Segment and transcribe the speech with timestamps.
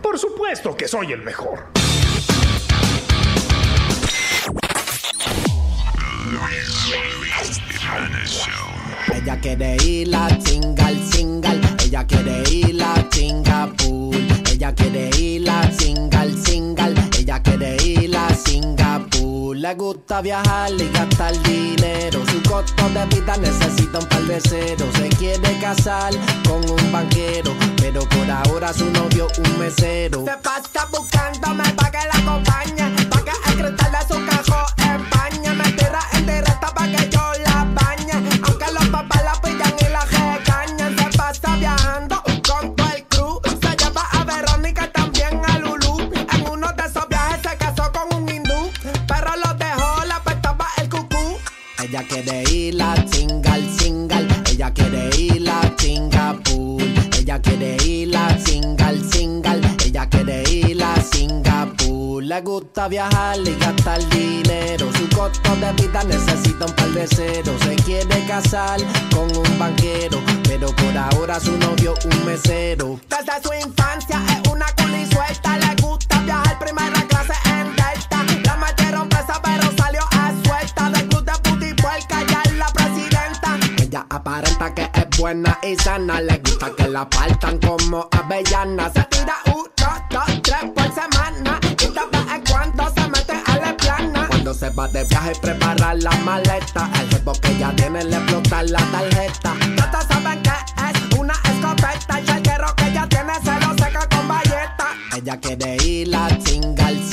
[0.00, 1.66] Por supuesto que soy el mejor.
[9.14, 11.60] Ella quiere ir a single, single.
[11.84, 14.16] Ella quiere ir a Singapur.
[14.50, 16.41] Ella quiere ir a single,
[18.44, 19.56] Singapur.
[19.56, 22.20] Le gusta viajar y gastar dinero.
[22.30, 24.88] Su costo de vida necesita un par de ceros.
[24.96, 26.12] Se quiere casar
[26.48, 27.54] con un banquero.
[27.76, 30.24] Pero por ahora su novio un mesero.
[30.24, 32.91] Se pasa buscándome pa' que la acompañe.
[62.32, 64.90] Le gusta viajar y gastar dinero.
[64.94, 67.60] Su costo de vida necesita un par de ceros.
[67.60, 68.80] Se quiere casar
[69.14, 70.18] con un banquero.
[70.44, 72.98] Pero por ahora su novio un mesero.
[73.10, 75.58] Desde su infancia es una culi suelta.
[75.58, 78.24] Le gusta viajar primera clase en Delta.
[78.44, 80.88] La metieron presa pero salió a suelta.
[80.88, 83.58] Del club de puti puerca ya es la presidenta.
[83.76, 86.22] Ella aparenta que es buena y sana.
[86.22, 88.90] Le gusta que la faltan como avellana.
[88.90, 89.64] Se tira uno,
[90.08, 90.81] dos, tres
[94.62, 96.88] se va de viaje prepara la maleta.
[97.00, 99.54] El jefe que ya tiene le explota la tarjeta.
[99.76, 102.20] Todos saben que es una escopeta.
[102.20, 104.86] Y el guerro que ella tiene se lo seca con bayeta.
[105.16, 107.11] Ella quiere ir a single, single.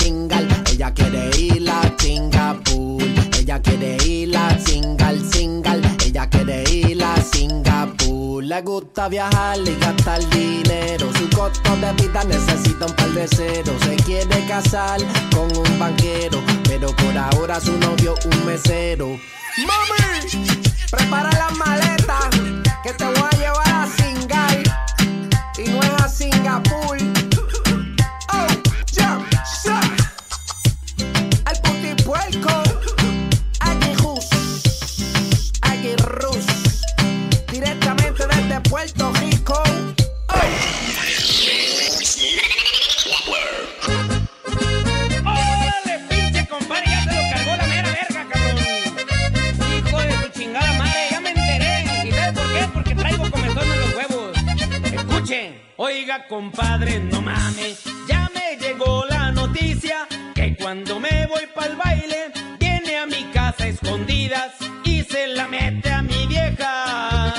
[8.49, 11.07] Le gusta viajar y gastar dinero.
[11.13, 13.79] Su costo de vida necesita un par de ceros.
[13.83, 14.99] Se quiere casar
[15.35, 16.41] con un banquero.
[16.63, 19.09] Pero por ahora su novio un mesero.
[19.67, 20.47] ¡Mami!
[20.89, 22.29] Prepara las maletas.
[22.81, 24.63] Que te voy a llevar a Singai.
[25.59, 26.68] Y no es a Singapur.
[55.81, 57.85] Oiga, compadre, no mames.
[58.05, 63.65] Ya me llegó la noticia que cuando me voy pa'l baile, viene a mi casa
[63.65, 67.33] escondidas y se la mete a mi vieja.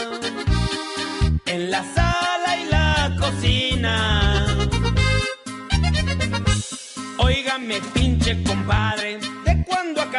[1.44, 4.46] En la sala y la cocina.
[7.18, 10.09] Óigame, pinche compadre, de cuando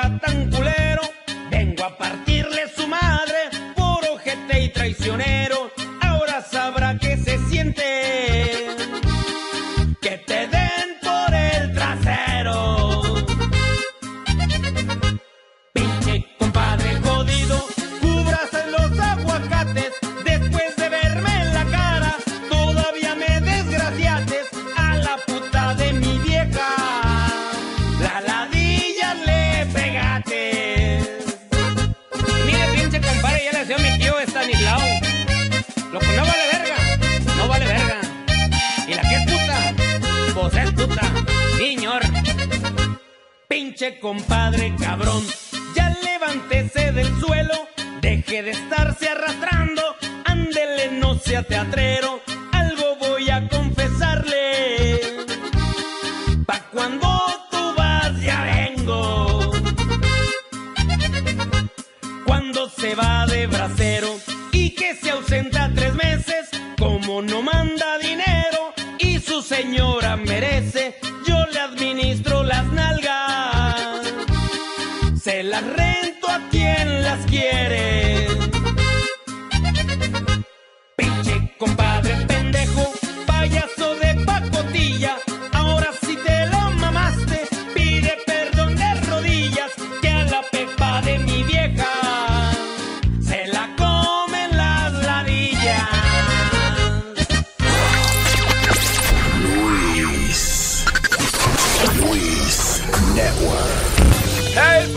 [43.89, 45.23] Compadre cabrón,
[45.75, 47.67] ya levántese del suelo,
[47.99, 49.81] deje de estarse arrastrando,
[50.23, 52.21] ándele, no sea teatrero,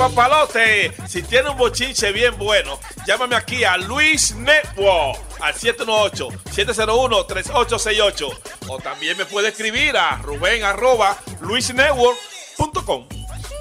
[0.09, 0.93] papalote!
[1.09, 8.39] Si tiene un bochinche bien bueno, llámame aquí a Luis Network al 718-701-3868.
[8.69, 13.06] O también me puede escribir a Rubén arroba luisnetwork.com.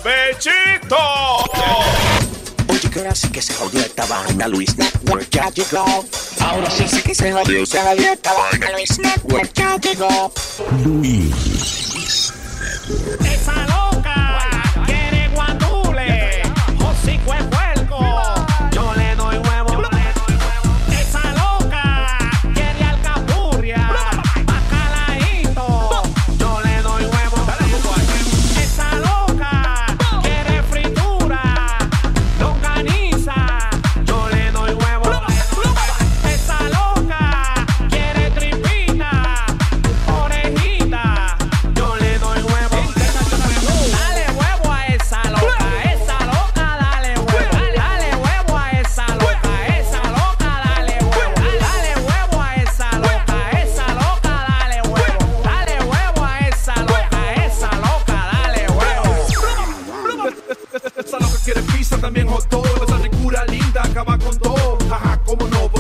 [0.03, 0.97] ¡Bechito!
[2.67, 6.03] Oye, que ahora sí que se jodió esta vaina, Luis Network ya llegó.
[6.41, 10.33] Ahora sí, sí que se jodió, se jodió esta vaina, Luis Network ya llegó.
[13.23, 13.92] Esa loca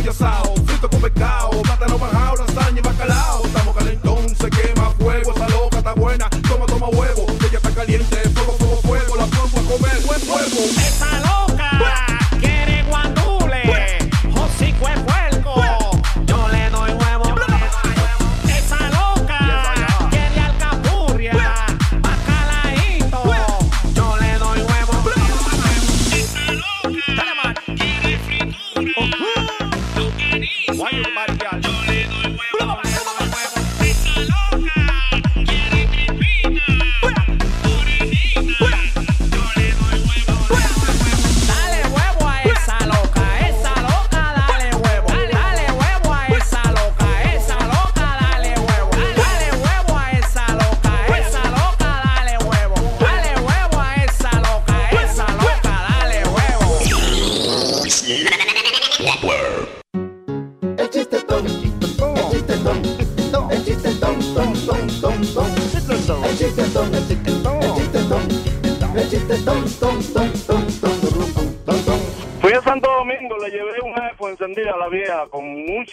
[0.03, 0.53] voy asado.
[0.65, 3.45] Frito con pescado, plátano bajado, lasaña y bacalao.
[3.45, 5.33] Estamos calentón, se quema fuego.
[5.33, 7.25] Esa loca está buena, toma, toma huevo.
[7.47, 9.15] Ella está caliente, fuego, fuego, fuego.
[9.15, 10.92] La pongo a comer, buen fuego.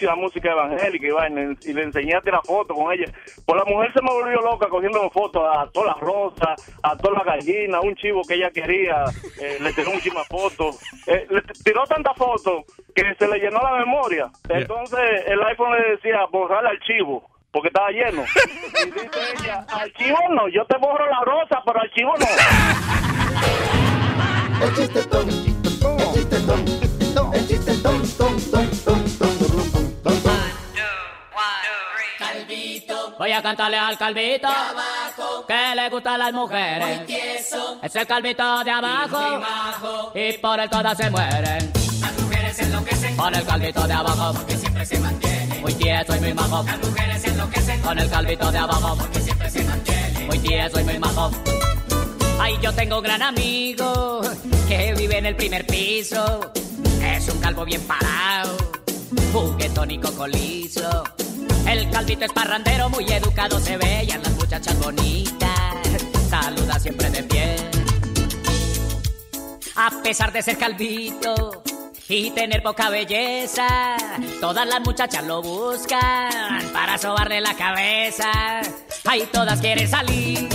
[0.01, 3.05] Mucha música evangélica y vaina, y le enseñé a tirar fotos con ella.
[3.45, 7.17] Pues la mujer se me volvió loca cogiendo fotos a todas las rosas, a todas
[7.17, 9.05] las gallinas, un chivo que ella quería,
[9.39, 10.79] eh, le tiró muchísimas fotos.
[11.07, 12.63] Eh, le tiró tantas fotos
[12.95, 14.31] que se le llenó la memoria.
[14.49, 17.29] Entonces el iPhone le decía, borrar el archivo.
[17.51, 18.23] Porque estaba lleno.
[18.81, 22.25] Y dice ella, archivo no, yo te borro la rosa, pero archivo no.
[24.65, 27.37] El chiste ton, el chiste ton, el chiste ton, ton,
[28.17, 28.70] ton, ton, ton,
[33.21, 34.47] Voy a cantarle al calvito
[35.47, 37.01] que le gustan las mujeres.
[37.83, 39.43] Es el calvito de abajo
[40.15, 41.71] y por él todas se mueren.
[41.99, 45.59] Las mujeres enloquecen con el calvito de abajo porque siempre se mantiene.
[45.59, 46.63] Muy tieso y muy majo.
[46.63, 50.25] Las mujeres enloquecen con el calvito de abajo porque siempre se mantiene.
[50.25, 51.31] Muy tieso y muy majo.
[52.39, 54.21] Ay, yo tengo un gran amigo
[54.67, 56.51] que vive en el primer piso.
[57.05, 58.57] Es un calvo bien parado,
[59.31, 61.03] juguetón y cocolizo.
[61.67, 65.51] El calvito es parrandero, muy educado se ve y a las muchachas bonitas
[66.29, 67.55] saluda siempre de pie.
[69.75, 71.63] A pesar de ser calvito
[72.07, 73.97] y tener poca belleza,
[74.39, 78.61] todas las muchachas lo buscan para sobarle la cabeza.
[79.05, 80.47] Ay, todas quieren salir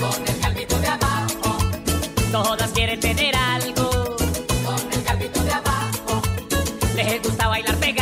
[0.00, 1.58] con el calvito de abajo.
[2.30, 4.16] Todas quieren tener algo
[4.64, 6.22] con el calvito de abajo.
[6.96, 8.01] Les gusta bailar pegado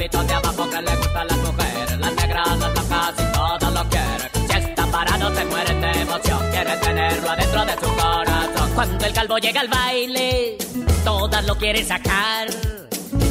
[0.00, 3.90] Calvito de abajo que le gustan las mujeres, las negras, las blancas y todas lo
[3.90, 4.30] quieren.
[4.48, 8.70] Si está parado se mueren de emoción, quieren tenerlo adentro de su corazón.
[8.74, 10.56] Cuando el calvo llega al baile,
[11.04, 12.48] todas lo quieren sacar.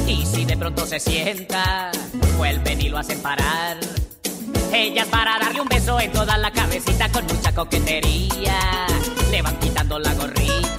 [0.06, 1.90] Y si de pronto se sienta,
[2.38, 3.78] vuelven y lo hacen parar.
[4.72, 8.86] Ellas para darle un beso en toda la cabecita con mucha coquetería.
[9.32, 10.79] Le van quitando la gorrita.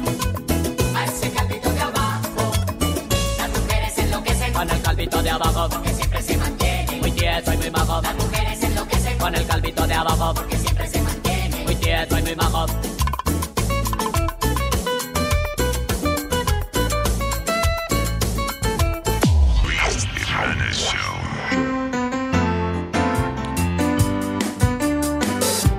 [9.31, 10.33] Con el calvito de abajo.
[10.33, 11.63] Porque siempre se mantiene.
[11.63, 12.65] Muy tieso y muy majo.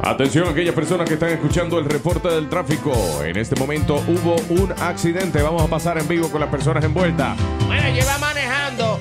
[0.05, 2.93] Atención a aquellas personas que están escuchando el reporte del tráfico.
[3.25, 5.41] En este momento hubo un accidente.
[5.41, 7.37] Vamos a pasar en vivo con las personas envueltas.
[7.67, 8.99] Bueno, yo iba manejando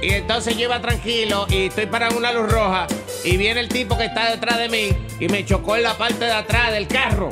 [0.00, 2.86] y entonces yo iba tranquilo y estoy parado en una luz roja
[3.24, 6.24] y viene el tipo que está detrás de mí y me chocó en la parte
[6.24, 7.30] de atrás del carro.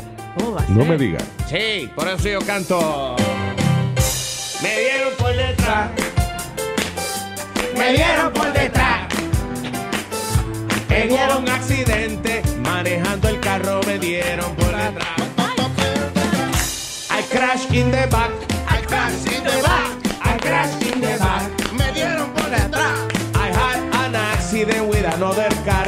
[0.69, 1.25] No me digas.
[1.49, 3.17] Sí, por eso yo canto.
[4.63, 5.91] Me dieron por detrás.
[7.77, 9.09] Me dieron por detrás.
[10.91, 15.09] En un accidente, manejando el carro me dieron por detrás.
[17.11, 18.31] I crash in the back.
[18.69, 19.91] I crash in the back.
[20.23, 21.73] I crash in the back.
[21.73, 22.99] Me dieron por detrás.
[23.35, 25.80] I had an accident with another car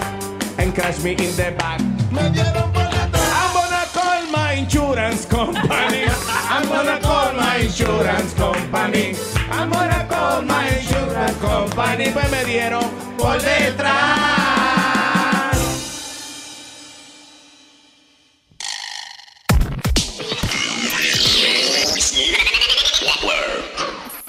[0.79, 1.81] and me in the back.
[2.11, 3.23] Me dieron por detrás.
[3.39, 6.07] I'm gonna call my insurance company.
[6.51, 9.15] I'm gonna call my insurance company.
[9.51, 12.11] I'm gonna call my insurance company.
[12.13, 12.85] Pues me dieron
[13.19, 14.33] por detrás.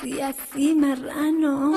[0.02, 1.74] Sí, así, marrano.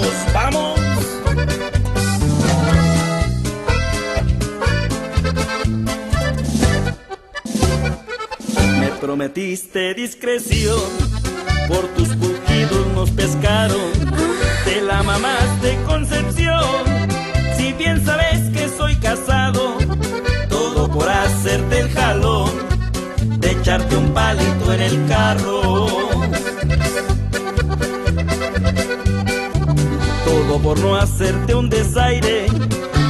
[0.00, 0.78] ¡Nos vamos!
[8.78, 10.78] Me prometiste discreción,
[11.66, 13.90] por tus pujidos nos pescaron,
[14.64, 16.62] te la mamaste Concepción.
[17.56, 19.78] Si bien sabes que soy casado,
[20.48, 22.52] todo por hacerte el jalón,
[23.40, 26.07] de echarte un palito en el carro.
[30.62, 32.46] Por no hacerte un desaire.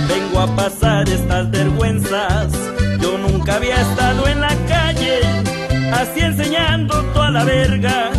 [0.09, 2.53] Vengo a pasar estas vergüenzas.
[3.01, 5.21] Yo nunca había estado en la calle,
[5.93, 8.11] así enseñando toda la verga.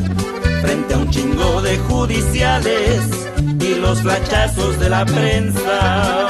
[0.62, 3.02] Frente a un chingo de judiciales
[3.60, 6.28] y los flachazos de la prensa.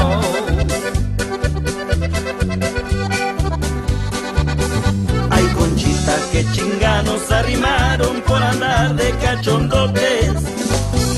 [5.32, 10.59] Ay, conchita, que chinganos arrimaron por andar de cachondotes.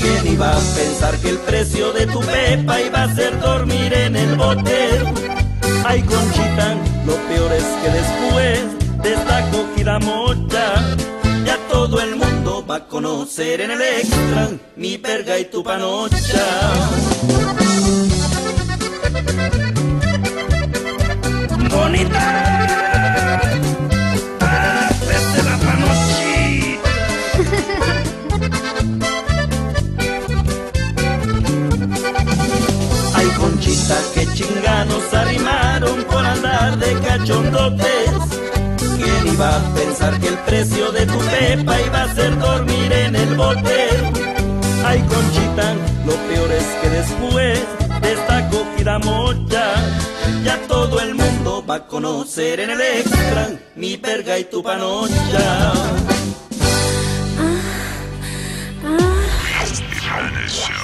[0.02, 4.16] ¿Quién iba a pensar que el precio de tu pepa iba a ser dormir en
[4.16, 5.00] el bote?
[5.84, 6.74] Ay, Conchita,
[7.06, 8.60] lo peor es que después
[9.02, 10.74] de esta cogida mocha,
[11.44, 16.44] ya todo el mundo va a conocer en el extra mi verga y tu panocha.
[21.70, 23.40] Bonita,
[33.22, 38.10] Ay, Conchita, que chinganos arrimaron por andar de cachondotes.
[38.96, 43.14] ¿Quién iba a pensar que el precio de tu pepa iba a ser dormir en
[43.14, 43.90] el bote?
[44.84, 45.74] Ay, Conchita,
[46.04, 47.60] lo peor es que después
[48.00, 49.72] de esta cogida mocha,
[50.42, 55.72] ya todo el mundo va a conocer en el extra mi verga y tu panocha.
[60.02, 60.81] Acompáñame con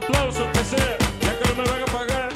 [0.00, 2.28] los aplausos, que sea, ya que no me van a pagar.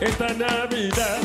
[0.00, 0.06] Eh.
[0.06, 1.18] Esta Navidad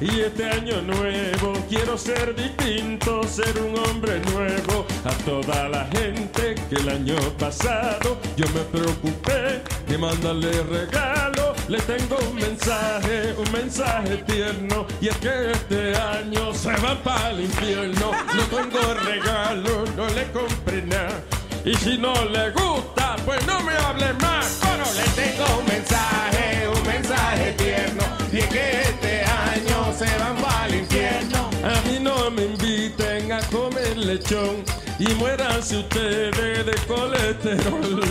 [0.00, 4.86] Y este año nuevo quiero ser distinto, ser un hombre nuevo.
[5.04, 11.49] A toda la gente que el año pasado yo me preocupé de mandarle regalo.
[11.70, 14.88] Le tengo un mensaje, un mensaje tierno.
[15.00, 18.10] Y es que este año se va para el infierno.
[18.34, 21.22] No tengo regalo, no le compré nada.
[21.64, 24.58] Y si no le gusta, pues no me hable más.
[24.64, 28.02] Bueno, le tengo un mensaje, un mensaje tierno.
[28.32, 31.50] Y es que este año se van para el infierno.
[31.62, 34.64] A mí no me inviten a comer lechón
[34.98, 38.02] y muéranse ustedes de colesterol.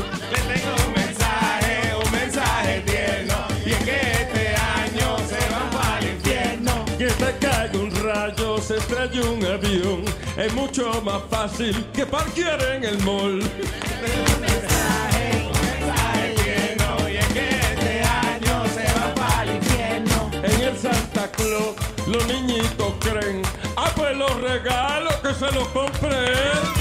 [8.69, 10.05] Se estrella un avión,
[10.37, 13.41] es mucho más fácil que parquear en el mall.
[20.43, 23.41] En el Santa Claus los niñitos creen,
[23.75, 26.78] ah pues los regalos que se los compré.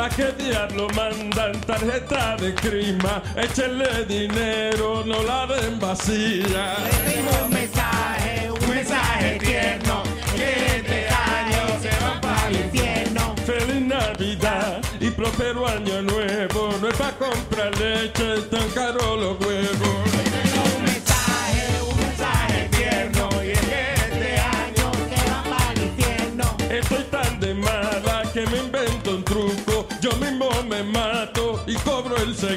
[0.00, 0.08] Infierno.
[0.08, 3.22] ¿Pa' qué diablo mandan tarjeta de crima?
[3.36, 6.76] Échenle dinero, no la den vacía.
[7.06, 10.02] Tengo un mensaje, un mensaje tierno.
[10.34, 13.34] Que este año se van para el infierno.
[13.44, 16.72] Feliz Navidad y próspero año nuevo.
[16.80, 19.89] No es pa' comprar leche, tan caro los huevos.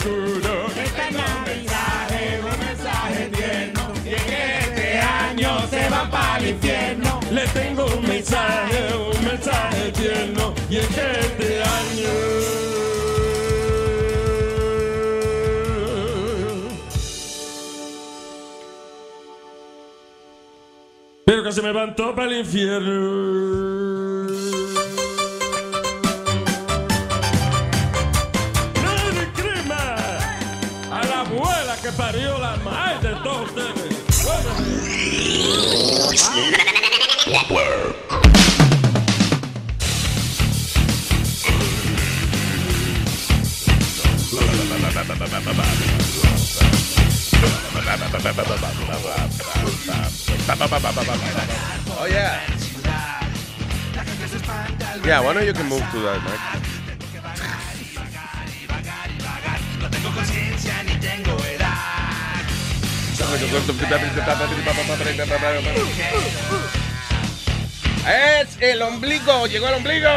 [0.03, 0.67] Seguro.
[0.67, 3.93] Este es un mensaje, un mensaje tierno.
[4.05, 7.19] Y es que este año se van para el infierno.
[7.32, 10.54] Le tengo un mensaje, un mensaje tierno.
[10.69, 12.13] Y es que este año.
[21.25, 23.72] Pero que se me van todos para el infierno.
[51.99, 52.39] Oh yeah.
[55.05, 56.39] Yeah, why don't you can move to that, Mike?
[68.07, 70.09] Es el ombligo, llegó el ombligo.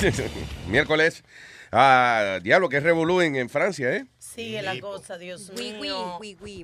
[0.68, 1.24] Miércoles.
[1.72, 4.04] Ah, diablo, que es revolú en, en Francia, ¿eh?
[4.34, 6.18] Sigue la cosa, Dios mío.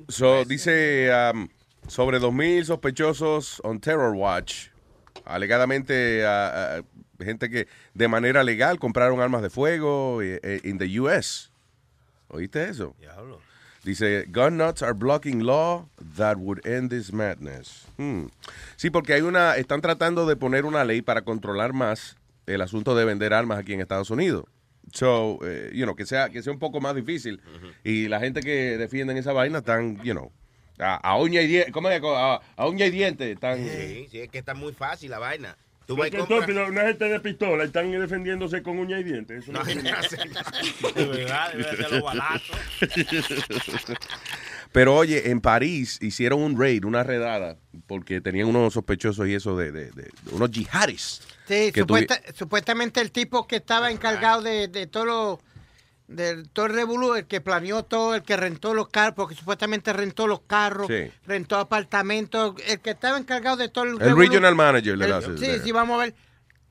[0.09, 1.47] So, dice um,
[1.87, 4.67] sobre 2.000 sospechosos on Terror Watch.
[5.25, 6.81] Alegadamente, ah,
[7.19, 11.49] gente que de manera legal compraron armas de fuego eh, eh, in the U.S.
[12.27, 12.95] ¿Oíste eso?
[13.83, 17.87] Dice, gun nuts are blocking law that would end this madness.
[17.97, 18.27] Hmm.
[18.75, 22.95] Sí, porque hay una, están tratando de poner una ley para controlar más el asunto
[22.95, 24.45] de vender armas aquí en Estados Unidos.
[24.93, 27.41] So, eh, you know, que sea, que sea un poco más difícil.
[27.83, 30.31] Y la gente que defienden esa vaina están, you know,
[30.79, 32.01] a, a uña y diente, ¿cómo es?
[32.03, 33.31] A, a uña y diente.
[33.31, 35.57] Están, Sí, sí, es que está muy fácil la vaina.
[35.87, 36.39] Tú vas compras.
[36.41, 39.43] estúpido, una gente de pistola y están defendiéndose con uña y dientes.
[39.43, 39.65] Eso no, No,
[40.95, 42.57] De verdad, debe ser los balazos.
[44.71, 49.57] Pero oye, en París hicieron un raid, una redada, porque tenían unos sospechosos y eso
[49.57, 51.21] de, de- de- de unos yihadis.
[51.51, 55.39] Sí, supuesta- supuestamente el tipo que estaba encargado de, de todo lo,
[56.07, 59.93] de todo el revolú, el que planeó todo, el que rentó los carros, porque supuestamente
[59.93, 61.11] rentó los carros, Sí.
[61.25, 64.21] rentó apartamentos, el que estaba encargado de todo el El revolú.
[64.21, 66.15] regional manager le El- das, Sí, de- sí, vamos a ver.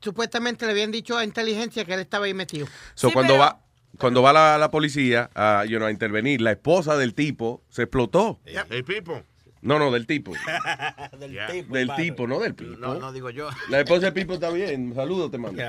[0.01, 2.67] Supuestamente le habían dicho a inteligencia que él estaba ahí metido.
[2.95, 3.59] So, cuando va
[3.97, 7.83] cuando va la, la policía a, you know, a intervenir, la esposa del tipo se
[7.83, 8.39] explotó.
[8.69, 9.21] El Pipo.
[9.61, 10.33] No, no, del tipo.
[11.19, 12.77] Del tipo, Del tipo, no del Pipo.
[12.77, 13.49] No, no digo yo.
[13.69, 14.93] La esposa del Pipo está bien.
[14.95, 15.61] Saludos, te mando.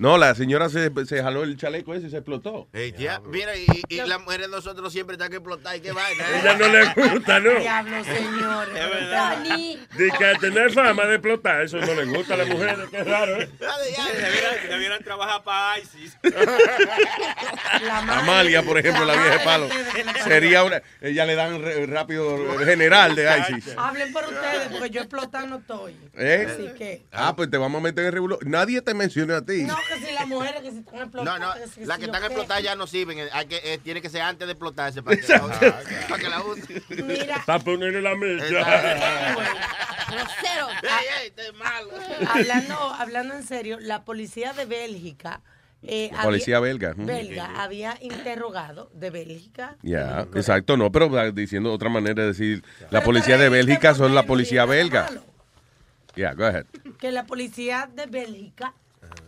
[0.00, 2.68] No, la señora se, se jaló el chaleco ese y se explotó.
[2.96, 6.24] Ya, mira, y, y las mujeres de nosotros siempre están que explotar y qué vaina.
[6.24, 6.40] ¿eh?
[6.40, 7.60] Ella no le gusta, ¿no?
[7.60, 8.68] Diablo, señor.
[8.68, 9.36] Es verdad.
[9.36, 9.78] Dani.
[9.98, 13.04] De que a tener fama de explotar, eso no le gusta a las mujeres, qué
[13.04, 13.50] raro, ¿eh?
[13.60, 16.16] Debieran, debieran trabajar para ISIS.
[18.08, 19.68] Amalia, por ejemplo, la vieja de palo.
[20.24, 20.80] Sería una.
[21.02, 23.74] Ella le dan rápido general de ISIS.
[23.76, 25.94] Hablen por ustedes, porque yo explotar no estoy.
[26.16, 26.46] ¿Eh?
[26.48, 27.04] Así que.
[27.12, 28.38] Ah, pues te vamos a meter en revuelo.
[28.46, 29.64] Nadie te mencionó a ti.
[29.64, 31.40] No, que si las mujeres que si están No, explotadas.
[31.40, 33.18] no, que si- las que están explotadas ya no sirven.
[33.18, 35.40] eh, Hay que, eh, tiene que ser antes de explotarse para que, la,
[36.08, 36.82] para que la usen.
[37.06, 37.42] Mira.
[37.44, 38.44] Para ponerle la mesa.
[40.10, 40.68] Grosero.
[40.82, 41.90] Ey, ey, este es malo.
[42.28, 45.40] hablando, hablando en serio, la policía de Bélgica.
[45.82, 46.94] eh, La policía belga,
[47.56, 49.76] había interrogado de Bélgica.
[49.82, 54.14] Ya, exacto, no, pero ah, diciendo otra manera de decir, la policía de Bélgica son
[54.14, 55.08] la policía belga.
[56.16, 56.66] Yeah, go ahead.
[56.98, 58.74] que la policía de Bélgica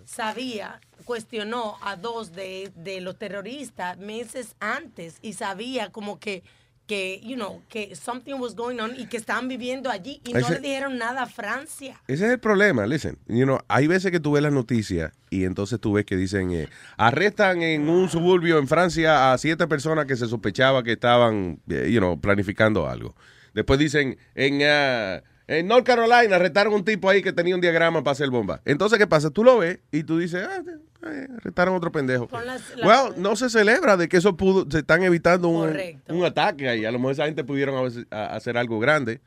[0.04, 6.42] sabía, cuestionó a dos de, de los terroristas meses antes y sabía como que,
[6.86, 10.40] que, you know, que something was going on y que estaban viviendo allí y no
[10.40, 12.00] Ese- le dijeron nada a Francia.
[12.08, 13.18] Ese es el problema, listen.
[13.28, 16.50] You know, hay veces que tú ves las noticias y entonces tú ves que dicen,
[16.52, 21.60] eh, arrestan en un suburbio en Francia a siete personas que se sospechaba que estaban,
[21.68, 23.14] eh, you know, planificando algo.
[23.54, 28.02] Después dicen, en, ah, en North Carolina arrestaron un tipo ahí que tenía un diagrama
[28.04, 28.60] para hacer bomba.
[28.64, 29.30] Entonces, ¿qué pasa?
[29.30, 30.62] Tú lo ves y tú dices, ah,
[31.10, 32.28] eh, arrestaron a otro pendejo.
[32.32, 35.68] Las- las- Well, no se celebra de que eso pudo, se están evitando un,
[36.08, 36.84] un ataque ahí.
[36.84, 39.20] A lo mejor esa gente pudieron a veces a- hacer algo grande,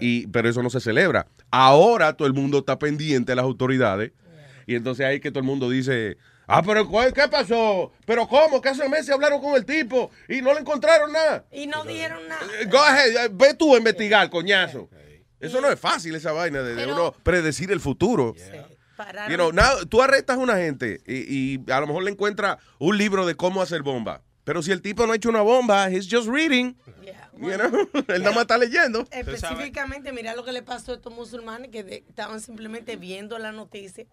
[0.00, 1.26] y, pero eso no se celebra.
[1.50, 4.12] Ahora todo el mundo está pendiente de las autoridades,
[4.66, 7.92] y entonces ahí que todo el mundo dice, ah, pero ¿cuál- ¿qué pasó?
[8.06, 8.60] ¿Pero cómo?
[8.60, 11.44] Que hace meses hablaron con el tipo y no le encontraron nada.
[11.50, 12.42] Y no dijeron nada.
[12.60, 14.88] Eh, Go ahead, eh, ve tú a investigar, coñazo.
[15.42, 18.34] Eso no es fácil, esa vaina de, de Pero- uno predecir el futuro.
[18.96, 22.10] Pararon- You know, now, tú arrestas a una gente y, y a lo mejor le
[22.10, 24.22] encuentras un libro de cómo hacer bomba.
[24.44, 26.74] Pero si el tipo no ha hecho una bomba, he's just reading.
[27.38, 27.88] You know?
[28.08, 29.04] Él nada más está leyendo.
[29.10, 33.50] Específicamente, mira lo que le pasó a estos musulmanes que de- estaban simplemente viendo la
[33.52, 34.04] noticia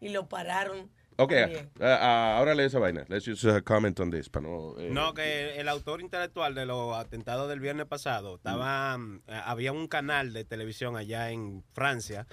[0.00, 0.90] y lo pararon.
[1.18, 1.32] Ok,
[1.80, 3.04] ah, ah, ahora lee esa vaina.
[3.08, 4.28] Let's just uh, comment on this.
[4.28, 8.96] Para no, eh, No, que el autor intelectual de los atentados del viernes pasado estaba,
[8.98, 12.26] mm, había un canal de televisión allá en Francia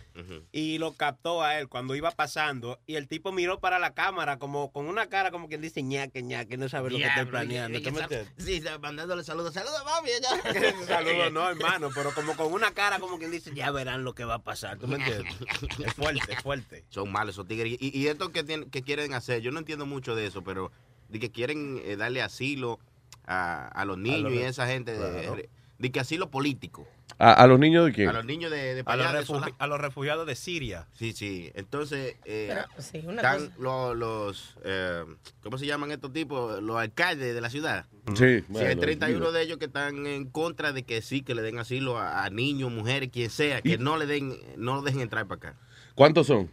[0.52, 4.38] y lo captó a él cuando iba pasando y el tipo miró para la cámara
[4.38, 7.78] como con una cara como quien dice ñaque ñaque, no sabe lo que está planeando.
[7.78, 8.34] y- y- ¿tú me y- entiendes?
[8.38, 9.54] Sí, mandándole saludos.
[9.54, 10.10] Saludos, mami.
[10.88, 14.26] Saludos, no, hermano, pero como con una cara como quien dice, ya verán lo que
[14.26, 15.34] va a pasar, ¿tú me entiendes?
[15.86, 16.86] Es fuerte, es fuerte.
[16.90, 17.78] Son malos esos tigres.
[17.80, 20.72] Y, y esto que, tienen, que quieren hacer, yo no entiendo mucho de eso, pero
[21.08, 22.80] de que quieren eh, darle asilo
[23.26, 24.92] a, a los niños los- y esa gente.
[24.98, 25.38] De, claro.
[25.80, 26.88] de que asilo político.
[27.20, 28.10] ¿A, a los niños de quién?
[28.10, 30.88] A los niños de, de A para los, de a los refugiados de Siria.
[30.94, 31.52] Sí, sí.
[31.54, 35.04] Entonces, eh, Pero, sí, una están cosa- lo- los, eh,
[35.44, 36.62] ¿cómo se llaman estos tipos?
[36.64, 37.86] Los alcaldes de la ciudad.
[38.16, 39.32] Sí, Sí, bueno, hay 31 digo.
[39.32, 42.30] de ellos que están en contra de que sí, que le den asilo a, a
[42.32, 45.60] niños, mujeres, quien sea, que Y- no le den, no lo dejen entrar para acá.
[45.94, 46.50] ¿Cuántos son?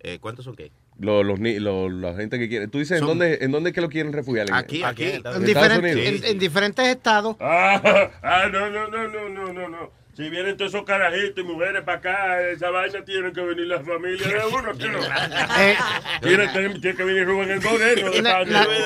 [0.00, 0.70] Eh, ¿Cuántos son qué?
[1.00, 2.68] Los, los, ni- los- la gente que quiere.
[2.68, 4.48] ¿Tú dices en dónde, en dónde es que lo quieren refugiar?
[4.48, 5.04] ¿En- Aquí, aquí.
[5.04, 7.36] ¿En diferentes- en- en diferentes estados.
[7.40, 7.80] Ah,
[8.22, 9.90] ah, no, no, no, no, no, no, no.
[10.14, 13.80] Si vienen todos esos carajitos y mujeres para acá, esa vaina tiene que venir la
[13.80, 14.72] familia de uno.
[15.58, 15.74] Eh,
[16.20, 18.10] Tiene, tiene- tiene que venir Rubén el Moreno.
[18.10, 18.22] de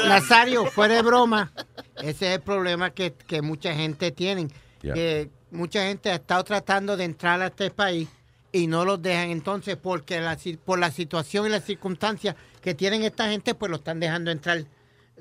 [0.09, 1.51] Nazario, fuera de broma,
[1.97, 4.49] ese es el problema que, que mucha gente tiene.
[4.81, 8.09] Que mucha gente ha estado tratando de entrar a este país
[8.55, 13.03] y no los dejan entonces porque la, por la situación y las circunstancias que tienen
[13.03, 14.65] esta gente, pues lo están dejando entrar.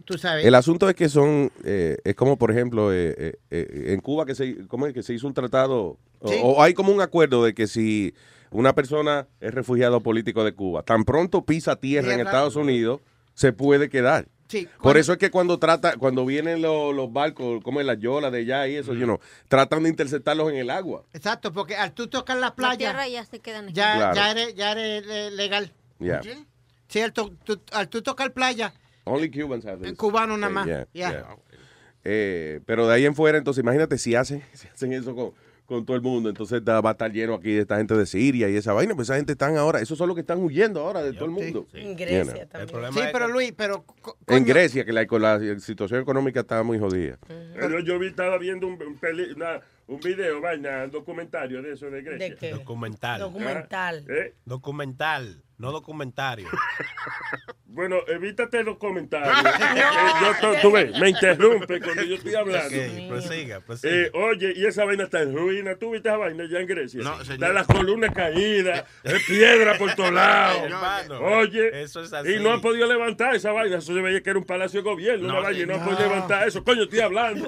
[0.06, 0.46] Tú sabes.
[0.46, 4.26] El asunto es que son, eh, es como por ejemplo eh, eh, eh, en Cuba
[4.26, 4.94] que se, ¿cómo es?
[4.94, 6.36] que se hizo un tratado, o- Sí.
[6.44, 8.14] o, hay como un acuerdo de que si
[8.52, 12.20] una persona es refugiado político de Cuba, tan pronto pisa tierra en.
[12.22, 13.02] Estados Unidos,
[13.34, 14.28] se puede quedar.
[14.54, 17.98] Sí, Por eso es que cuando trata, cuando vienen los, los barcos, como en las
[18.00, 21.04] yolas de allá y eso, you know, tratan de interceptarlos en el agua.
[21.14, 23.74] Exacto, porque al tú tocar la La playa, tierra ya se quedan aquí.
[23.74, 24.16] ya, Claro.
[24.16, 25.74] ya eres, ya eres legal.
[26.00, 26.22] Yeah.
[26.88, 28.74] Cierto, tú- al tú tocar playa,
[29.06, 29.98] Only Cubans have this.
[29.98, 30.66] cubano nada Eh, más.
[30.68, 31.12] yeah, Yeah.
[31.12, 31.36] yeah.
[32.06, 35.32] Eh, pero de ahí en fuera, entonces imagínate si hacen, si hacen eso con,
[35.66, 38.06] con todo el mundo, entonces da- va a estar lleno aquí de esta gente de
[38.06, 40.82] Siria y esa vaina, pues esa gente están ahora, esos son los que están huyendo
[40.82, 41.68] ahora de todo el mundo.
[41.74, 42.70] En You Grecia también.
[42.70, 43.86] problema Sí, pero que- Luis, pero
[44.28, 47.18] En Grecia, que la, situación económica está muy jodida.
[47.56, 51.74] Pero yo vi, estaba viendo un, un, peli- una- un video, vaina, un documentario de
[51.74, 52.30] eso de Grecia.
[52.30, 52.52] ¿De qué?
[52.52, 53.20] Documental.
[53.20, 54.06] Documental.
[54.10, 54.34] ¿Eh?
[54.46, 56.48] Documental, no documentario.
[57.76, 59.34] Bueno, evítate los comentarios.
[59.76, 59.82] Eh,
[60.22, 62.68] yo to- tú ves, me interrumpe cuando yo estoy hablando.
[62.78, 63.92] Ok, prosiga, prosiga.
[63.96, 65.76] Eh, oye, y esa vaina está en ruina.
[65.76, 67.02] ¿Tú viste esa vaina ya en Grecia?
[67.02, 67.34] No, señor.
[67.34, 70.62] Está las columnas caídas, es piedra por todos lados.
[70.66, 72.34] Hermano, Oye, eso es así.
[72.36, 73.78] y no han podido levantar esa vaina.
[73.80, 75.84] Eso se veía que era un palacio de gobierno, No, una vaina, y no han
[75.84, 76.64] podido levantar eso.
[76.64, 77.48] Coño, estoy hablando.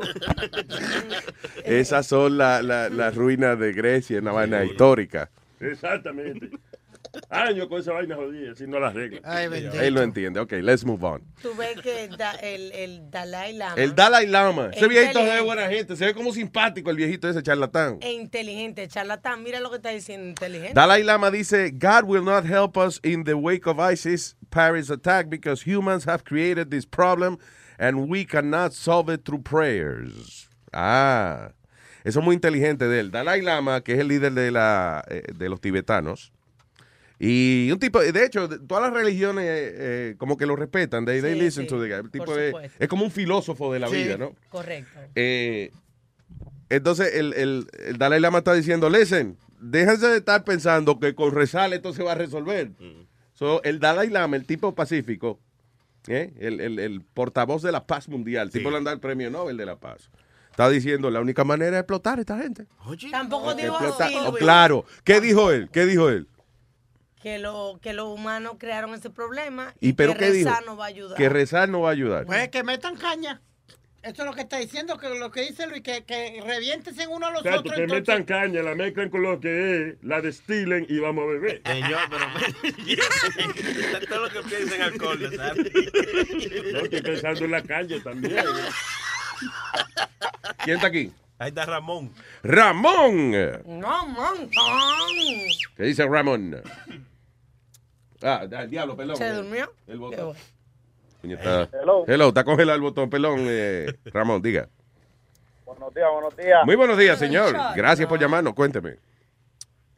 [1.64, 5.30] Esas son la- la- las ruinas de Grecia, una vaina histórica.
[5.60, 6.50] Exactamente.
[7.30, 9.22] Años con esa vaina jodida, si no la arregla.
[9.24, 9.80] Ay, bendito.
[9.82, 10.40] Él lo entiende.
[10.40, 11.22] Ok, let's move on.
[11.42, 14.70] Tú ves que da- el, el Dalai Lama El Dalai Lama.
[14.74, 15.46] Ese Es viejito es de inteligente.
[15.46, 15.96] buena gente.
[15.96, 17.98] Se ve como simpático el viejito ese charlatán.
[18.02, 19.44] es inteligente, charlatán.
[19.44, 20.74] Mira lo que está diciendo, inteligente.
[20.74, 25.30] Dalai Lama dice, God will not help us in the wake of ISIS Paris attack
[25.30, 27.38] because humans have created this problem
[27.78, 30.50] and we cannot solve it through prayers.
[30.72, 31.52] Ah,
[32.04, 33.12] eso es muy inteligente de él.
[33.12, 36.32] Dalai Lama, que es el líder de, la, eh, de los tibetanos.
[37.20, 41.06] Y un tipo, de hecho, todas las religiones eh, eh, como que lo respetan.
[41.06, 42.00] They, they Sí, listen sí, to the guy.
[42.06, 44.34] El tipo es, es como un filósofo de la Sí, vida, ¿no?
[44.50, 45.00] Correcto.
[45.16, 45.72] Eh,
[46.70, 51.34] entonces el, el, el Dalai Lama está diciendo, listen, déjense de estar pensando que con
[51.34, 52.72] rezar esto se va a resolver.
[53.34, 55.40] So, el Dalai Lama, el tipo pacífico,
[56.08, 56.34] ¿eh?
[56.40, 59.30] el, el- el portavoz de la paz mundial, el tipo le han dado el premio
[59.30, 60.10] Nobel de la paz,
[60.50, 62.66] está diciendo, la única manera de explotar a esta gente.
[63.12, 64.86] Tampoco Que dijo así, Oh, claro.
[65.04, 65.70] ¿Qué dijo él?
[65.72, 66.28] ¿Qué dijo él?
[67.26, 70.48] Que, lo, que los humanos crearon ese problema ¿Y pero que qué dijo?
[70.48, 71.18] rezar no va a ayudar.
[71.18, 72.26] Que rezar no va a ayudar.
[72.28, 73.42] Pues que metan caña.
[74.04, 77.26] Eso es lo que está diciendo, que lo que dice Luis, que, que reviéntese uno
[77.26, 77.76] a los Exacto, otros.
[77.78, 79.50] que entonces- metan caña, la mezclan con lo que
[79.90, 81.64] es, la destilen y vamos a beber.
[81.66, 82.26] Señor, pero
[84.08, 85.74] todo lo que piensa en alcohol, ¿sabes?
[86.74, 88.46] No, estoy pensando en la caña también.
[90.64, 91.12] ¿Quién está aquí?
[91.40, 92.14] Ahí está Ramón.
[92.44, 93.32] Ramón.
[93.66, 94.52] No, montón.
[95.76, 96.62] ¿Qué dice Ramón?
[98.22, 99.16] Ah, da- el diablo, pelón.
[99.18, 99.34] ¿Se eh.
[99.34, 99.72] durmió?
[99.88, 100.36] El botón.
[101.24, 102.04] está- Hello.
[102.08, 103.38] Hello, está congelado el botón, pelón.
[103.42, 104.68] eh, Ramón, diga.
[105.66, 106.66] Buenos días, buenos días.
[106.66, 107.56] Muy buenos días, señor.
[107.76, 108.54] Gracias por llamarnos.
[108.54, 108.98] Cuénteme.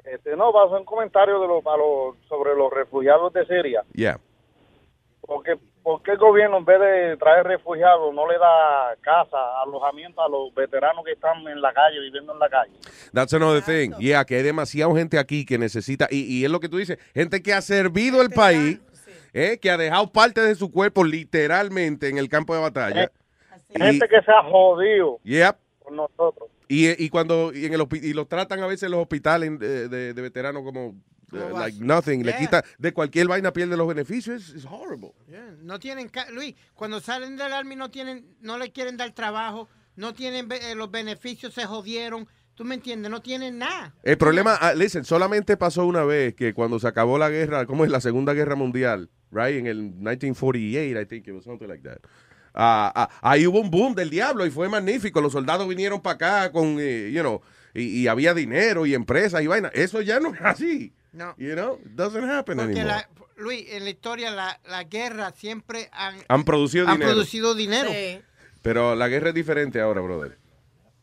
[0.03, 3.45] Este, no, va a hacer un comentario de los, a los- sobre los refugiados de
[3.45, 3.83] Siria.
[3.93, 4.19] Yeah.
[5.21, 10.21] Porque, ¿Por qué el gobierno, en vez de traer refugiados, no le da casa, alojamiento
[10.21, 12.73] a los veteranos que están en la calle, viviendo en la calle?
[13.13, 13.91] That's another thing.
[13.97, 16.97] Yeah, que hay demasiada gente aquí que necesita, y, y es lo que tú dices,
[17.13, 18.81] gente que ha servido el país,
[19.31, 23.09] eh, que ha dejado parte de su cuerpo literalmente en el campo de batalla.
[23.73, 25.55] Y, Gente que se ha jodido yep.
[25.79, 26.49] con nosotros.
[26.67, 29.87] y, y cuando y en el y los tratan a veces en los hospitales de,
[29.87, 30.91] de- de veteranos como eh,
[31.31, 32.39] like nothing, le Yeah.
[32.39, 35.11] quita de cualquier vaina pierde los beneficios, es horrible.
[35.27, 39.67] Yeah, No tienen, Luis, cuando salen del army no tienen, no le quieren dar trabajo,
[39.95, 42.27] no tienen eh, los beneficios, se jodieron.
[42.55, 43.11] ¿Tú me entiendes?
[43.11, 43.93] No tienen nada.
[44.01, 47.85] El problema, ah, listen, solamente pasó una vez que cuando se acabó la guerra, ¿cómo
[47.85, 49.11] es la Segunda Guerra Mundial?
[49.29, 51.99] Right, en el 1948, I think it was something like that.
[52.53, 55.21] Ah, ah, ahí hubo un boom del diablo y fue magnífico.
[55.21, 57.41] Los soldados vinieron para acá con, eh, you know,
[57.73, 59.69] y, y había dinero y empresas y vaina.
[59.73, 60.93] Eso ya no es así.
[61.13, 61.33] No.
[61.37, 62.85] You know, it doesn't happen Porque, anymore.
[62.87, 67.11] la, Luis, en la historia, la, la guerra siempre han, Han producido han dinero.
[67.11, 67.89] producido dinero.
[68.61, 70.37] Pero la guerra es diferente ahora, brother.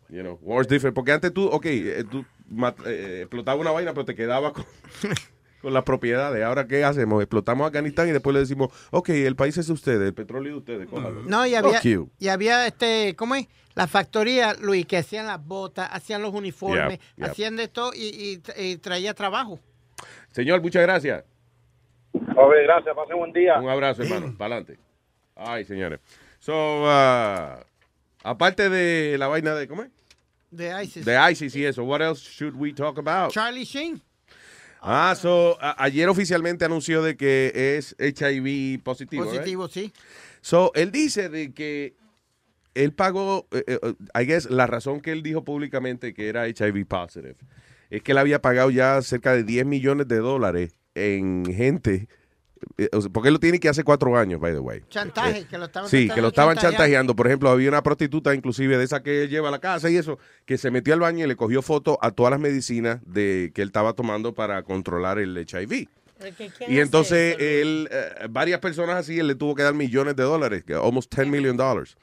[0.08, 0.94] You know, war's different.
[0.94, 4.64] Porque antes tú, ok, eh, tú mat- eh, explotabas una vaina, pero te quedabas con,
[5.64, 6.44] con las propiedades.
[6.44, 7.20] Ahora, ¿qué hacemos?
[7.22, 10.64] Explotamos Afganistán y después le decimos, ok, el país es de ustedes, el petróleo es
[10.66, 11.22] de ustedes, cójalo.
[11.24, 11.80] No, y había,
[12.18, 13.48] y había este, ¿cómo es?
[13.74, 17.26] La factoría, Luis, que hacían las botas, hacían los uniformes, Yep, yep.
[17.28, 19.58] hacían de todo y, y- y traía trabajo.
[20.30, 21.24] Señor, muchas gracias.
[22.14, 23.58] A ver, gracias, pasen buen día.
[23.58, 24.32] Un abrazo, hermano.
[24.38, 24.78] Para adelante.
[25.34, 25.98] Ay, señores.
[26.38, 27.58] So, uh,
[28.22, 29.90] aparte de la vaina de, ¿cómo es?
[30.52, 31.04] De ISIS.
[31.04, 33.32] De ISIS y eso, what else should we talk about?
[33.32, 34.00] Charlie Sheen.
[34.86, 39.24] Ah, so, ayer oficialmente anunció de que es HIV positivo.
[39.24, 39.32] right?
[39.32, 39.92] Positivo, sí.
[40.42, 41.96] So, él dice de que
[42.74, 46.86] él pagó, eh, eh, I guess, la razón que él dijo públicamente que era HIV
[46.86, 47.36] positive
[47.88, 52.08] es que él había pagado ya cerca de 10 millones de dólares en gente, eh,
[53.12, 54.82] porque él lo tiene que hace cuatro años, by the way.
[54.88, 57.14] Chantaje, que lo estaban Sí, que lo estaban chantajeando.
[57.14, 59.96] Por ejemplo, había una prostituta, inclusive de esa que él lleva a la casa y
[59.96, 63.52] eso, que se metió al baño y le cogió foto a todas las medicinas de
[63.54, 65.88] que él estaba tomando para controlar el HIV.
[66.68, 70.64] Y entonces él, eh, varias personas así, él le tuvo que dar millones de dólares,
[70.64, 71.96] que almost 10 million dollars.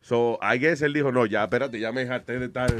[0.00, 2.74] So, I guess él dijo, no, ya, espérate, ya me dejaste de estar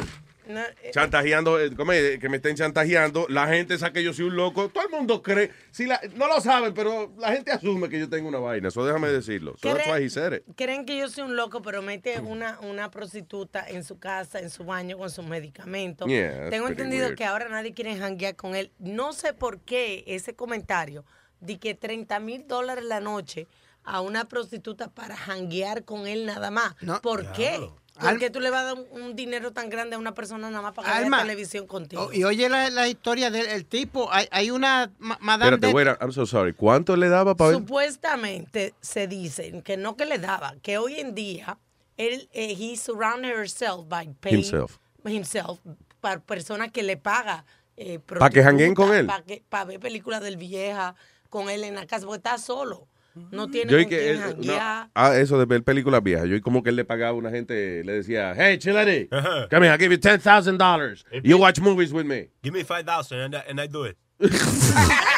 [0.46, 2.18] No, eh, chantajeando, eh, ¿cómo es?
[2.18, 3.26] que me estén chantajeando.
[3.28, 4.68] La gente sabe que yo soy un loco.
[4.68, 8.08] Todo el mundo cree, si la- no lo saben, pero la gente asume que yo
[8.08, 8.68] tengo una vaina.
[8.68, 9.54] Eso déjame decirlo.
[9.62, 10.42] So it.
[10.56, 14.50] Creen que yo soy un loco, pero mete una, una prostituta en su casa, en
[14.50, 16.08] su baño, con sus medicamentos.
[16.08, 17.16] Yeah, Tengo entendido weird.
[17.16, 18.70] que ahora nadie quiere janguear con él.
[18.78, 21.04] No sé por qué ese comentario
[21.40, 23.46] de que 30 mil dólares la noche
[23.82, 26.74] a una prostituta para janguear con él nada más.
[27.02, 27.60] ¿Por qué?
[28.00, 30.50] ¿Por qué tú le vas a dar un, un dinero tan grande a una persona
[30.50, 32.06] nada más para que vea televisión contigo?
[32.08, 34.12] Oh, y oye la, la historia del el tipo.
[34.12, 36.52] Hay, hay una ma- madame Espérate, de- wait, I'm so sorry.
[36.54, 37.58] ¿Cuánto le daba para ver?
[37.60, 41.58] Supuestamente se dice que no que le daba, que hoy en día
[41.96, 44.78] él eh, he surrounded herself by paying Himself.
[45.04, 45.60] himself
[46.00, 47.44] para personas que le paga
[47.76, 49.08] eh, ¿Pa' que jangueen con él?
[49.48, 50.94] Para ver películas del vieja
[51.30, 52.86] con él en la casa, porque está solo.
[53.30, 56.28] No tiene Yo con que él- no, ah, eso de ver películas viejas.
[56.28, 59.06] Yo y como que él le pagaba a una gente, le decía, hey, Chilani,
[59.50, 61.04] come here, I'll give you $10,000.
[61.22, 62.30] You watch movies with me.
[62.42, 63.96] Give me 5,000 and, I- and I do it.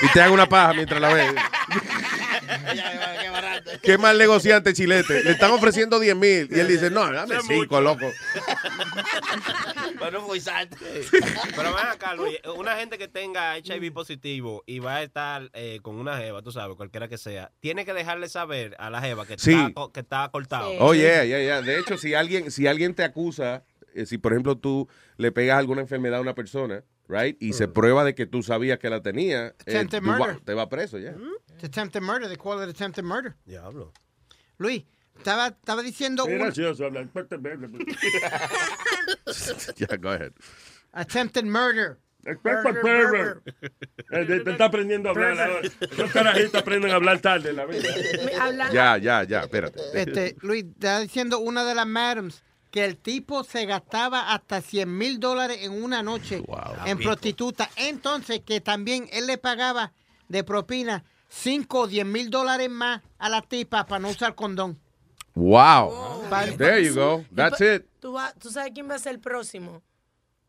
[0.03, 1.33] Y te hago una paja mientras la ves.
[3.83, 5.23] Qué mal negociante chilete.
[5.25, 6.49] Le están ofreciendo 10 mil.
[6.51, 8.07] Y él dice, no, dame 5, loco.
[9.99, 10.77] Pero muy santo.
[11.55, 12.37] Pero ven acá, Luis.
[12.57, 16.53] Una gente que tenga HIV positivo y va a estar eh, con una jeva, tú
[16.53, 19.53] sabes, cualquiera que sea, tiene que dejarle saber a la jeva que, Sí.
[19.55, 20.71] está, que está cortado.
[20.81, 21.61] Oh, yeah, yeah, yeah.
[21.63, 25.59] De hecho, si alguien, si alguien te acusa, eh, si por ejemplo tú le pegas
[25.59, 29.03] alguna enfermedad a una persona, right, y se prueba de que tú sabías que la
[29.03, 30.41] tenía, eh, tú va- murder.
[30.41, 31.15] te va preso, ya.
[31.55, 32.29] It's attempted murder.
[32.29, 33.35] They call it attempted murder.
[33.47, 33.93] Diablo.
[34.59, 34.85] Luis,
[35.17, 37.09] estaba, estaba diciendo Es un gracioso hablar.
[39.77, 40.33] Ya, go ahead.
[40.93, 41.99] attempted murder.
[42.25, 42.35] Eh,
[44.27, 45.63] Te te está aprendiendo a hablar.
[45.97, 47.85] Los carajitos aprenden a hablar tarde en la vida.
[48.73, 49.79] Ya, ya, ya, espérate.
[49.95, 54.97] Este, Luis, estaba diciendo una de las madams que el tipo se gastaba hasta 100
[54.99, 56.43] mil dólares en una noche
[56.85, 57.11] en Pico.
[57.11, 57.71] prostituta.
[57.77, 59.93] Entonces, que también él le pagaba
[60.29, 64.79] de propina 5 o 10 mil dólares más a la tipa para no usar condón.
[65.35, 66.29] Wow.
[66.31, 66.57] Vale.
[66.57, 67.25] There you go.
[67.35, 67.87] That's it.
[68.01, 69.83] ¿Tú, va- ¿Tú sabes quién va a ser el próximo?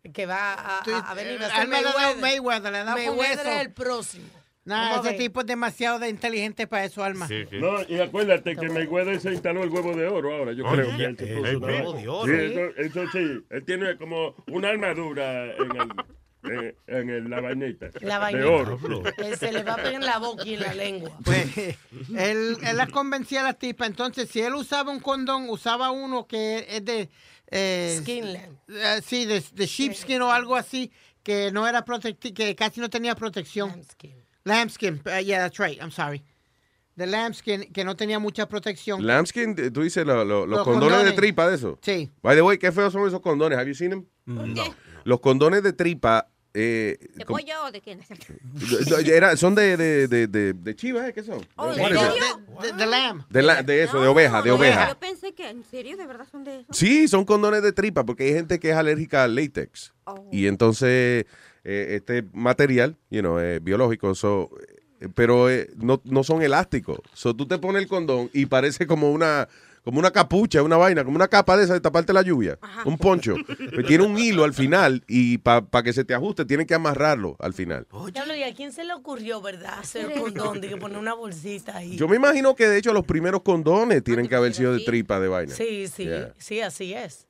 [0.03, 1.41] El que va a, a, a venir.
[1.41, 2.21] Va a ser Alma le da Mayweather.
[2.21, 4.27] Mayweather, le da Mayweather es el próximo.
[4.67, 7.27] Nah, ese tipo es demasiado de inteligente para eso, Alma.
[7.53, 10.51] No, y acuérdate que Mayweather se instaló el huevo de oro ahora.
[10.53, 12.25] Yo Oye, creo que él se el puso huevo de oro.
[12.25, 12.53] Sí,
[12.83, 13.45] eso, eso sí.
[13.49, 15.91] Él tiene como una armadura en, el,
[16.51, 17.89] en, en el- la vainita.
[18.01, 18.47] La De vainita.
[18.49, 18.79] oro.
[19.17, 21.17] Eh, Se le va a pegar en la boca y en la lengua.
[21.23, 23.85] Pues él, él la convencía a la tipa.
[23.85, 27.09] Entonces, si él usaba un condón, usaba uno que es de.
[27.49, 28.57] Eh, Skinland.
[28.67, 30.91] eh, sí, de, de sheepskin o algo así,
[31.23, 33.69] que no era protecti que casi no tenía protección.
[33.69, 34.26] Lambskin.
[34.47, 35.79] Uh, yeah, that's right.
[35.81, 36.23] I'm sorry.
[36.95, 39.05] De lambskin, que no tenía mucha protección.
[39.05, 41.77] Lambskin, eh, tú dices lo- lo- los, Los condones, de tripa de eso.
[41.83, 42.09] Sí.
[42.23, 43.57] By the way, qué feos son esos condones.
[43.59, 44.05] Have you seen them?
[44.25, 44.63] No.
[45.03, 46.27] Los condones de tripa
[46.59, 47.99] eh, ¿De pollo o de quién?
[48.89, 51.13] no, era- son de, de, de, de, de chivas, ¿eh?
[51.13, 51.45] ¿qué son?
[51.55, 51.99] Oh, serio?
[52.63, 53.27] De, de lamb.
[53.29, 54.87] De, la- de eso, de oveja, de oveja.
[54.89, 55.97] Yo pensé que, ¿en serio?
[55.97, 56.73] ¿De verdad son de eso?
[56.73, 59.93] Sí, son condones de tripa porque hay gente que es alérgica al látex.
[60.31, 61.25] Y entonces
[61.69, 64.49] eh, este material, you know, es biológico, so,
[65.01, 66.99] eh, pero eh, no, no son elásticos.
[67.13, 69.49] So, tú te pones el condón y parece como una
[69.83, 72.97] como una capucha, una vaina, como una capa de esa de taparte la lluvia, un
[72.97, 73.35] poncho.
[73.57, 77.37] Pero tiene un hilo al final y para que se te ajuste tienes que amarrarlo
[77.39, 77.87] al final.
[78.11, 80.59] Diablo, ¿y a quién se le ocurrió, verdad, hacer el condón?
[80.59, 81.95] De que poner una bolsita ahí.
[81.95, 85.21] Yo me imagino que de hecho los primeros condones tienen que haber sido de tripa
[85.21, 85.53] de vaina.
[85.53, 86.33] Sí, sí, Yeah.
[86.37, 87.26] sí, así es.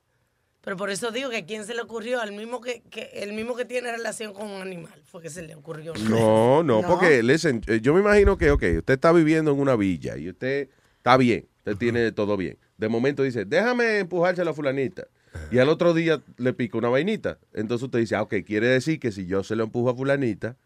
[0.62, 3.32] Pero por eso digo que a quién se le ocurrió, al mismo que, que el
[3.32, 5.94] mismo que tiene relación con un animal, fue que se le ocurrió.
[5.94, 9.76] No, no, porque, listen, eh, yo me imagino que, ok, usted está viviendo en una
[9.76, 12.58] villa y usted está bien, usted tiene todo bien.
[12.76, 15.06] De momento dice, déjame empujárselo a fulanita.
[15.50, 17.38] Y al otro día le pica una vainita.
[17.52, 20.56] Entonces usted dice, ah, ok, quiere decir que si yo se lo empujo a fulanita,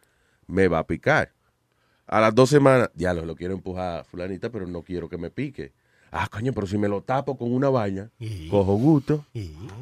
[0.47, 1.31] me va a picar.
[2.07, 5.17] A las dos semanas, ya lo, lo quiero empujar a fulanita, pero no quiero que
[5.17, 5.71] me pique.
[6.15, 8.11] Ah, coño, pero si me lo tapo con una vaina,
[8.51, 9.25] cojo gusto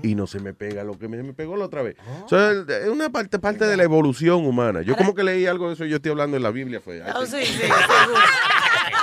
[0.02, 1.98] y no se me pega lo que me, me pegó la otra vez.
[2.28, 4.82] So, es una parte, parte de la evolución humana.
[4.82, 6.80] Yo como que leí algo de eso, yo estoy hablando en la Biblia.
[6.80, 7.70] Fue, Oh, sí, sí, seguro.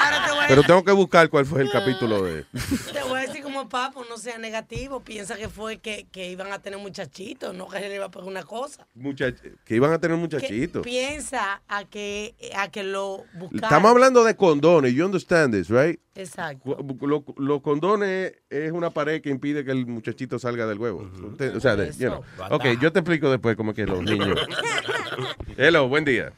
[0.01, 2.45] Ahora te voy, a, pero tengo que buscar cuál fue el capítulo de...
[2.93, 6.53] te voy a decir como papo, no sea negativo, piensa que fue que, que iban
[6.53, 8.87] a tener muchachitos, no que se le iba a una cosa.
[8.97, 10.83] muchach- que iban a tener Que muchachitos.
[10.83, 13.64] piensa a que, a que lo buscaron.
[13.64, 15.99] Estamos hablando de condones, you understand this, right?
[16.14, 16.77] Exacto.
[16.77, 21.11] Cu- Lo- Los condones es una pared que impide que el muchachito salga del huevo.
[21.57, 22.23] O sea, de- you know.
[22.51, 24.38] Ok, yo te explico después cómo es que los niños.
[25.57, 26.33] Hello, buen día.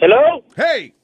[0.00, 0.44] Hello.
[0.56, 0.94] Hey.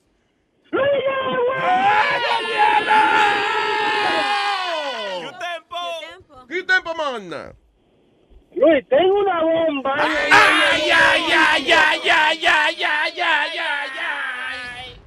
[8.55, 9.95] Luis, tengo una bomba.
[9.99, 15.01] ay, ay, ay, ay, ay, ay, ay, ay,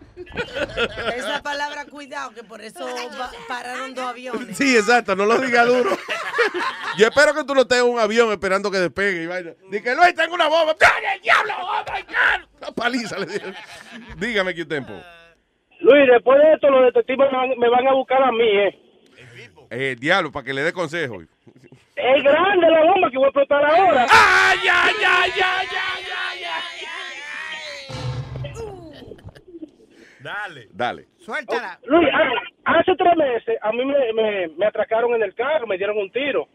[1.15, 2.85] Esa palabra, cuidado, que por eso
[3.47, 4.57] pararon dos aviones.
[4.57, 5.91] Sí, exacto, no lo diga duro.
[6.97, 9.51] Yo espero que tú no tengas un avión esperando que despegue y vaina.
[9.69, 10.75] Dice Luis, tengo una bomba.
[10.79, 11.53] ¡Ay, el diablo!
[11.59, 12.47] ¡Oh, my God!
[12.57, 13.55] Una paliza le dieron.
[14.17, 14.93] Dígame qué tiempo.
[15.81, 18.79] Luis, después de esto, los detectives me van, a buscar a mí, ¿eh?
[19.69, 21.21] Eh, diablo, para que le dé consejo.
[22.03, 24.05] Es grande la bomba que voy a explotar ahora.
[24.11, 27.53] ay, ay, ay, ay, ay, ay,
[30.19, 30.67] Dale.
[30.71, 31.05] Dale.
[31.19, 31.79] Suéltala.
[31.85, 35.77] Luis, ha- hace tres meses a mí me, me, me atracaron en el carro, me
[35.77, 36.47] dieron un tiro.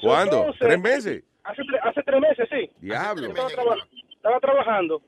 [0.00, 0.38] ¿Cuándo?
[0.38, 1.24] Entonces, ¿Tres meses?
[1.44, 2.70] hace, hace tres meses, sí.
[2.80, 3.28] Diablo.
[3.28, 3.76] Estaba, traba-
[4.14, 5.02] estaba trabajando.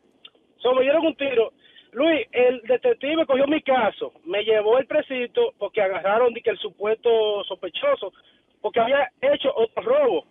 [0.58, 1.52] So, me dieron un tiro.
[1.92, 6.58] Luis, el detective cogió mi caso, me llevó el precinto porque agarraron de que el
[6.58, 8.12] supuesto sospechoso,
[8.60, 10.26] porque había hecho otro robo.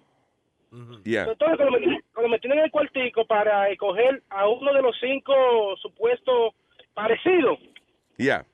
[1.03, 1.23] Yeah.
[1.23, 4.95] Entonces, cuando me, cuando me tienen en el cuartico para escoger a uno de los
[4.99, 6.53] cinco supuestos
[6.93, 7.57] parecidos,
[8.17, 8.45] Yeah.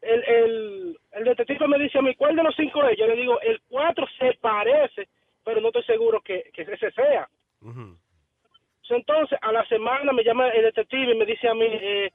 [0.00, 2.96] el, el, el detective me dice a mí, ¿cuál de los cinco es?
[2.96, 5.08] Yo le digo, el cuatro se parece,
[5.44, 7.28] pero no estoy seguro que, que ese sea.
[8.82, 12.12] So, Entonces, a la semana me llama el detective y me dice a mí, eh,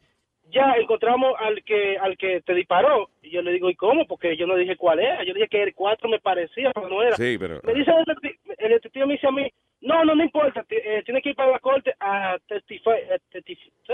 [0.51, 3.09] ya encontramos al que al que te disparó.
[3.21, 4.05] Y yo le digo, ¿y cómo?
[4.05, 5.23] Porque yo no dije cuál era.
[5.23, 7.15] Yo dije que el cuatro me parecía, pero no era.
[7.15, 7.59] Sí, pero.
[7.63, 11.01] Me dice el detective, el detective me dice a mí, no, no, no importa, eh,
[11.05, 12.95] tienes que ir para la corte a testificar.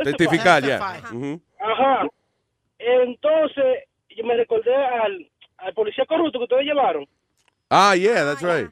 [0.04, 0.78] Testificar, ya.
[1.60, 2.08] Ajá.
[2.78, 7.08] Entonces, yo me recordé al, al policía corrupto que ustedes llevaron.
[7.70, 8.70] Ah, yeah, that's right.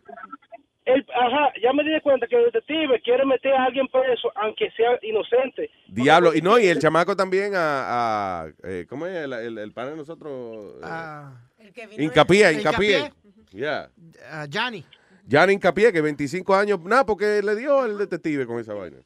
[0.85, 4.69] El, ajá, ya me di cuenta que el detective quiere meter a alguien preso, aunque
[4.71, 5.71] sea inocente.
[5.87, 6.35] Diablo.
[6.35, 8.43] Y no, y el chamaco también a.
[8.43, 10.75] a eh, ¿Cómo es el, el, el pana de nosotros?
[10.83, 13.11] Eh, Hincapié, hincapié.
[13.51, 13.89] Yeah.
[14.29, 14.83] Ah, Johnny.
[15.27, 18.97] Ya hincapié que 25 años, nada, porque le dio al detective con esa vaina.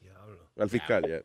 [0.58, 1.20] Al fiscal, ya.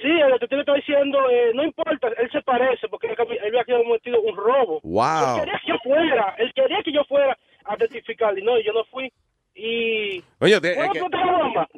[0.00, 3.82] Sí, el detective está diciendo, eh, no importa, él se parece, porque él, él había
[3.82, 4.80] cometido un robo.
[4.82, 5.38] Wow.
[5.38, 8.64] Él quería que yo fuera, él quería que yo fuera a testificar, y no, y
[8.64, 9.10] yo no fui.
[9.58, 10.22] Y...
[10.38, 11.68] Oye, te- ¿Puedo es que- explotar la bomba?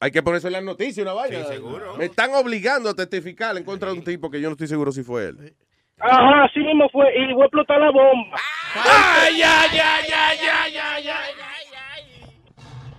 [0.00, 1.38] Hay que ponerse en las noticias una vaina.
[1.44, 1.96] Sí, seguro.
[1.96, 4.90] Me están obligando a testificar en contra de un tipo que yo no estoy seguro
[4.92, 5.54] si fue él.
[6.00, 8.36] Ajá, así mismo fue, y voy a explotar la bomba.
[8.74, 11.32] ¡Ay, ay, ay, ay, ay, ay, ay!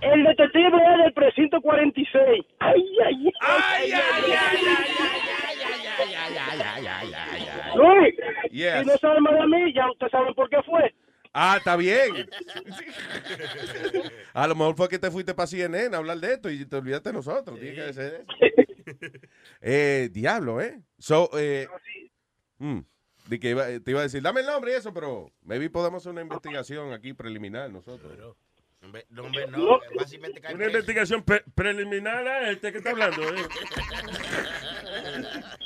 [0.00, 2.44] El detective es del precinto 46.
[2.60, 4.64] Ay, ay, ay, ay,
[7.76, 8.14] Luis,
[8.50, 8.80] Yes.
[8.80, 10.94] si no sabe más de mí, ya usted sabe por qué fue.
[11.36, 12.14] Ah, está bien.
[14.34, 16.76] A lo mejor fue que te fuiste para CNN a hablar de esto y te
[16.76, 17.58] olvidaste de nosotros.
[17.58, 18.26] Tiene que ser eso.
[19.60, 20.80] eh, diablo, ¿eh?
[20.98, 21.66] So, eh,
[22.58, 22.78] mm,
[23.26, 26.02] de que iba- te iba a decir, dame el nombre y eso, pero maybe podemos
[26.02, 28.16] hacer una investigación aquí preliminar nosotros.
[29.08, 29.80] No, hombre, no.
[29.80, 30.66] Cae Una preso.
[30.66, 33.22] investigación pre- preliminar a este que está hablando.
[33.22, 33.42] ¿eh?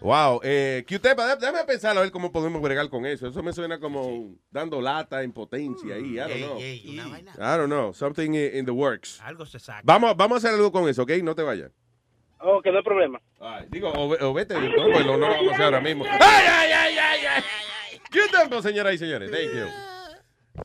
[0.00, 3.26] Wow, eh, Q-Tepa, dé- déjame pensar a ver cómo podemos bregar con eso.
[3.26, 6.14] Eso me suena como dando lata, impotencia ahí.
[6.14, 6.58] I don't Ey, know.
[6.58, 7.32] ey, una vaina.
[7.34, 7.92] I don't know.
[7.92, 9.20] Something in, the works.
[9.20, 9.82] Algo se saca.
[9.84, 11.10] Vamos, vamos a hacer algo con eso, ¿ok?
[11.22, 11.70] No te vayas.
[12.38, 13.20] Ok, no hay problema.
[13.68, 16.04] Digo, o, ve- o vete, no, pues no, no lo vamos a hacer ahora mismo.
[16.08, 17.42] ¡Ay, ay, ay, ay, ay!
[18.10, 19.30] Q-Tepa, señoras y señores.
[19.30, 19.66] Thank you.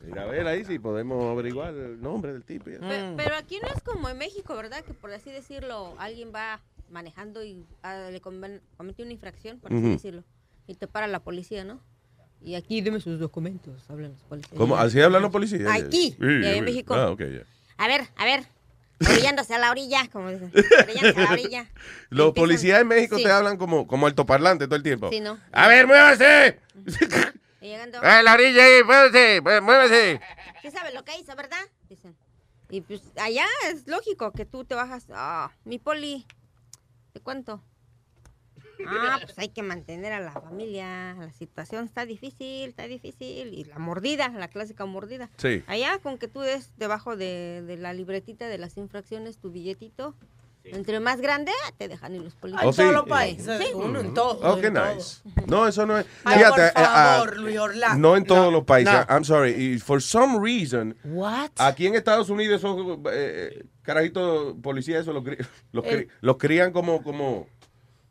[0.07, 2.69] Mira, a ver ahí si podemos averiguar el nombre del tipo.
[2.69, 2.79] ya.
[2.79, 4.83] Pe- Pero aquí no es como en México, ¿verdad?
[4.85, 8.61] Que por así decirlo, alguien va manejando y ah, le comete
[9.03, 9.89] una infracción, por así Ujú.
[9.93, 10.23] decirlo,
[10.67, 11.81] y te para la policía, ¿no?
[12.41, 14.57] Y aquí deme sus documentos, hablan los policías.
[14.57, 14.77] ¿Cómo?
[14.77, 15.67] ¿Así hablan los policías?
[15.67, 16.63] Aquí, Sí, en.
[16.63, 16.93] México.
[16.93, 17.43] Ah, ok, ya.
[17.77, 18.45] A ver, a ver,
[19.09, 20.51] orillándose a la orilla, como dicen,
[20.83, 21.71] orillándose a la orilla.
[22.09, 23.23] Los policías en México Sí.
[23.23, 25.09] te hablan como, como altoparlante todo el tiempo.
[25.09, 25.39] Sí, ¿no?
[25.51, 26.59] A ver, muévase.
[27.59, 30.21] Llegando, A la orilla ahí, muévase, muévase.
[30.61, 31.57] ¿sí sabes lo que hizo, verdad?
[31.89, 32.15] Dicen.
[32.69, 36.25] Y pues allá es lógico que tú te bajas, ah, mi poli,
[37.15, 37.63] te cuento.
[38.87, 43.53] Ah, pues hay que mantener a la familia, la situación está difícil, está difícil.
[43.53, 45.29] Y la mordida, la clásica mordida.
[45.37, 45.63] Sí.
[45.67, 50.13] Allá con que tú des debajo de, de la libretita de las infracciones tu billetito,
[50.71, 52.63] entre más grande te dejan ir los policías.
[52.63, 53.67] En ¿Oh, todos los países, Sí.
[53.73, 54.39] uno en todo.
[54.43, 55.21] Oh, qué nice.
[55.47, 56.05] No, eso no es.
[56.23, 57.97] Ay, Fíjate, por eh, ah, favor, Luis Orlando.
[58.09, 58.93] no en todos los países.
[58.93, 59.05] no.
[59.15, 59.51] I'm sorry.
[59.51, 61.51] Y for some reason, What?
[61.57, 65.23] aquí en Estados Unidos esos eh, carajitos policías esos los,
[65.71, 65.85] los,
[66.21, 67.47] los crían como como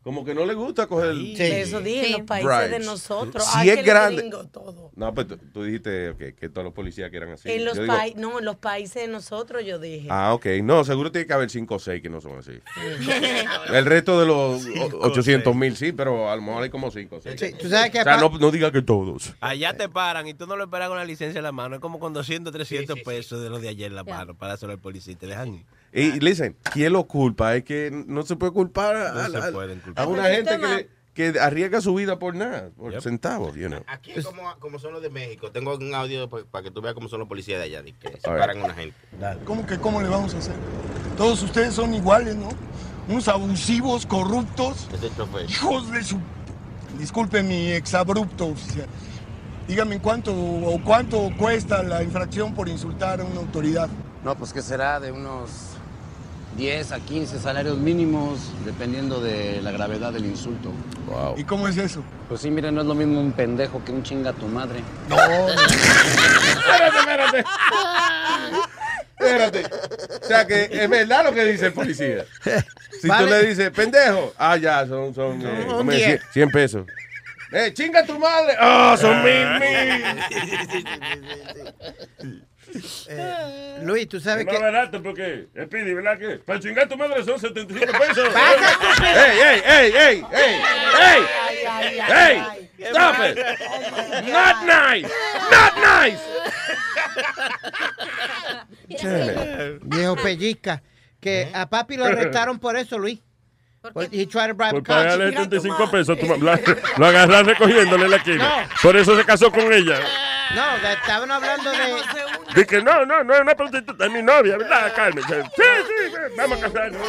[0.05, 3.43] como que no les gusta coger Eso dije, en los países de nosotros.
[3.43, 4.21] Si Ay, es que el grande.
[4.21, 4.91] gringo todo.
[4.95, 7.51] No, pues tú, tú dijiste ok, que todos los policías que eran así.
[7.51, 10.09] en los Yo digo, países, no, en los países de nosotros yo dije.
[10.11, 10.45] Ah, ok.
[10.63, 12.53] No, seguro tiene que haber 5 o 6 que no son así.
[13.73, 14.67] El resto de los
[15.01, 17.41] 800 mil sí, pero a lo mejor hay como 5 o 6.
[17.41, 19.33] Sí, tú sabes que o sea, no, no diga que todos.
[19.41, 21.77] Allá te paran y tú no lo esperas con la licencia en la mano.
[21.77, 24.75] Es como con 200, 300 pesos de los de ayer en la mano para hacerlo
[24.75, 25.65] al policía y te dejan ir.
[25.95, 27.55] Y listen, ¿quién lo culpa?
[27.55, 30.05] Es que no se puede culpar a, No a- se a- pueden culpar.
[30.05, 30.77] a una gente que, sistema.
[30.77, 33.81] le- que arriesga su vida por nada, por centavos, you know.
[33.87, 35.53] Aquí es como, como son los de México.
[35.53, 37.83] Tengo un audio pa- para que tú veas cómo son los policías de allá.
[37.83, 38.41] de que se A ver.
[38.41, 38.97] paran a una gente.
[39.45, 40.55] ¿Cómo que cómo le vamos a hacer?
[41.17, 42.49] Todos ustedes son iguales, ¿no?
[43.09, 45.49] Unos abusivos, corruptos, Es el chofer.
[45.49, 46.19] hijos de su...
[46.99, 48.87] Disculpe mi exabrupto oficial.
[49.69, 53.89] Dígame cuánto o cuánto cuesta la infracción por insultar a una autoridad.
[54.25, 55.74] No, pues que será de unos
[56.57, 60.71] 10 a 15 salarios mínimos, dependiendo de la gravedad del insulto.
[61.07, 61.35] Wow.
[61.37, 62.03] ¿Y cómo es eso?
[62.29, 64.81] Pues sí, mire, no es lo mismo un pendejo que un chinga tu madre.
[65.09, 67.45] No, Espérate, espérate.
[69.19, 69.65] Espérate.
[70.23, 72.25] O sea que es verdad lo que dice el policía.
[73.01, 73.25] Si Vale.
[73.27, 75.97] tú le dices, pendejo, ah, ya, son, son eh, Un ¿cómo es?
[75.99, 76.21] diez.
[76.21, 76.87] 100, 100 pesos.
[77.53, 78.55] Eh, chinga tu madre.
[78.59, 80.05] Ah, son mil, mil.
[83.09, 84.63] Eh, Luis, tú sabes Es más que.
[84.63, 86.37] barato porque, Speedy, ¿verdad que?
[86.39, 88.29] Para chingar tu madre son 75 pesos.
[88.35, 90.63] ¡Ey, ey, ey, ey, ey!
[91.01, 91.23] ¡Ey!
[92.11, 92.71] ¡Ey!
[92.79, 93.39] ¡Stop it!
[94.31, 95.09] ¡Not nice!
[95.51, 96.21] ¡Not nice!
[99.83, 100.83] Viejo pellizca.
[101.21, 103.21] Que a papi lo arrestaron por eso, Luis.
[103.93, 106.59] Por, he tried to bribe Por pagarle 75 pesos, tu ma- la-
[106.97, 108.69] lo agarras recogiéndole en la esquina.
[108.83, 109.99] Por eso se casó con ella.
[110.55, 112.03] No, de- estaban hablando de.
[112.55, 115.25] Dije, no, no, no es una prostituta, es mi novia, ¿verdad, Carmen?
[115.25, 117.01] Sí, sí, vamos a casarnos.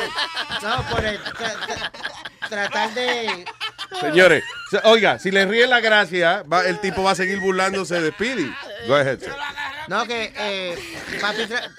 [0.61, 1.91] No, por el- tra- tra-
[2.49, 3.45] tratar de.
[4.01, 7.99] Señores, se- oiga, si le ríe la gracia, va- el tipo va a seguir burlándose
[8.01, 8.53] de Speedy.
[8.87, 9.33] Go ahead, sir.
[9.87, 10.77] No, que eh,
[11.21, 11.43] papi.
[11.43, 11.69] tra-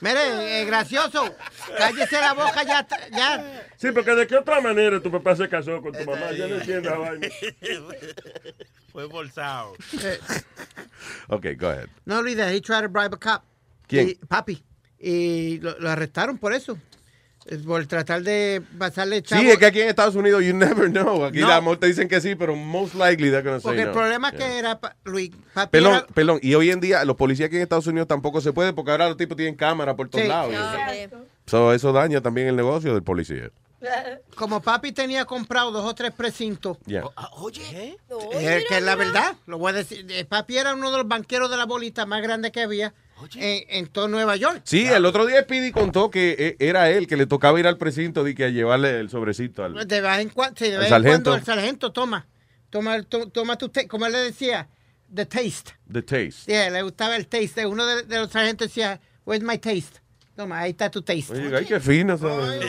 [0.00, 1.34] Mire, eh, gracioso,
[1.78, 2.86] cállese la boca ya.
[3.12, 3.66] ya.
[3.76, 6.32] Sí, porque de qué otra manera tu papá se casó con tu mamá.
[6.32, 7.28] Yo no entiendo la vaina.
[8.92, 9.74] Fue forzado.
[11.28, 11.88] Ok, go ahead.
[12.04, 13.42] No, Luis, he tried to bribe a cop.
[13.86, 14.08] ¿Quién?
[14.10, 14.62] Y- papi.
[14.98, 16.78] Y lo, lo arrestaron por eso.
[17.46, 19.42] Es Por tratar de pasarle chavo.
[19.42, 21.24] Sí, es que aquí en Estados Unidos you never know.
[21.24, 21.48] Aquí No.
[21.48, 23.92] la amor te dicen que sí, pero most likely they're gonna say Porque el no.
[23.92, 24.38] problema Yeah.
[24.38, 25.70] que era, Luis, papi.
[25.70, 26.38] Perdón, era- perdón.
[26.42, 29.08] Y hoy en día los policías aquí en Estados Unidos tampoco se puede porque ahora
[29.08, 30.28] los tipos tienen cámara por todos Sí.
[30.28, 30.54] lados.
[31.46, 33.50] So, eso daña también el negocio del policía.
[34.36, 36.78] como papi tenía comprado dos o tres precintos.
[36.86, 37.04] Yeah.
[37.36, 37.98] Oye.
[38.32, 40.06] Eh, que es la verdad, lo voy a decir.
[40.08, 42.94] eh, Papi era uno de los banqueros de la bolita más grande que había
[43.34, 44.62] en, en todo Nueva York.
[44.64, 47.78] Sí, el otro día Speedy contó que eh, era él que le tocaba ir al
[47.78, 49.86] precinto y que a llevarle el sobrecito al...
[49.86, 51.30] De vez en cuando, sí, de El vez en sargento.
[51.30, 52.26] cuando el sargento toma.
[52.70, 54.68] Toma, to- toma tu como él le decía,
[55.14, 55.72] the taste.
[55.92, 56.32] The taste.
[56.46, 57.66] Sí, le gustaba el taste.
[57.66, 60.00] Uno de, de los sargentos decía, where's my taste?
[60.34, 61.32] Toma, ahí está tu taste.
[61.32, 62.18] Oye, ay, qué fino.
[62.18, 62.66] ¿sabes?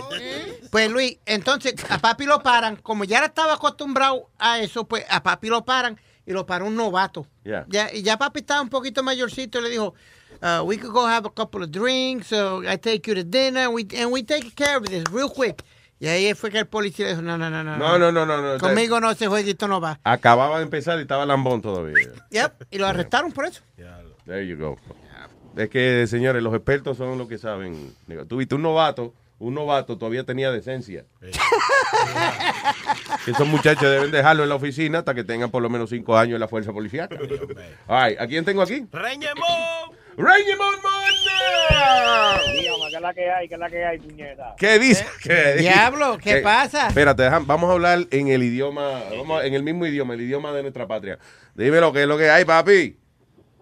[0.70, 5.24] Pues Luis, entonces a papi lo paran, como ya estaba acostumbrado a eso, pues a
[5.24, 7.26] papi lo paran y lo paró un novato.
[7.44, 7.66] Yeah.
[7.68, 9.96] Ya, y ya papi estaba un poquito mayorcito y le dijo,
[10.42, 13.70] uh, we could go have a couple of drinks, so I take you to dinner,
[13.70, 15.64] we, and we take care of this real quick.
[15.98, 17.78] Y ahí fue que el policía dijo, no, no, no, no.
[17.78, 18.42] No, no, no, no.
[18.42, 18.60] no.
[18.60, 20.00] Conmigo no, ese jueguito no va.
[20.04, 21.96] Acababa de empezar y estaba lambón todavía.
[22.32, 23.62] Yep, y lo arrestaron por eso.
[24.26, 24.78] There you go.
[25.56, 27.96] Es que, señores, los expertos son los que saben.
[28.28, 31.06] Tú viste un novato, un novato todavía tenía decencia.
[33.26, 36.36] Esos muchachos deben dejarlo en la oficina hasta que tengan por lo menos cinco años
[36.36, 37.08] en la fuerza policial.
[37.88, 38.86] Ay, ¿a quién tengo aquí?
[38.92, 39.96] ¡Reñemón!
[40.18, 40.76] ¡Reñemón
[42.54, 43.48] Dígame, ¿qué es la que hay?
[43.48, 44.56] ¿Qué es la que hay, puñeta?
[44.58, 45.06] ¿Qué dice?
[45.24, 45.58] ¿Qué dice?
[45.60, 46.88] Diablo, ¿qué pasa?
[46.88, 50.22] Espérate, deja- vamos a hablar en el idioma, vamos a- en el mismo idioma, el
[50.22, 51.20] idioma de nuestra patria.
[51.54, 52.98] Dime lo que es lo que hay, papi.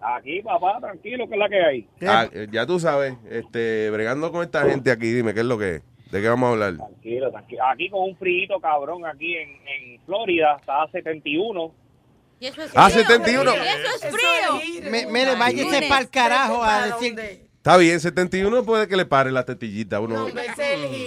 [0.00, 1.88] Aquí, papá, tranquilo, ¿qué es la que hay?
[2.06, 5.58] Ah, eh, ya tú sabes, este, bregando con esta gente aquí, dime qué es lo
[5.58, 5.82] que es.
[6.12, 6.76] ¿De qué vamos a hablar?
[6.76, 7.62] Tranquilo, tranquilo.
[7.72, 11.72] Aquí con un frío cabrón, aquí en, en Florida, está a 71.
[12.44, 13.52] Y eso es Ah, frío, 71.
[13.54, 14.90] Eso es frío.
[14.90, 17.18] Me- mire, váyase para el carajo a decir...
[17.56, 19.98] Está bien, 71 puede que le pare la tetillita.
[19.98, 20.60] Uno, ese es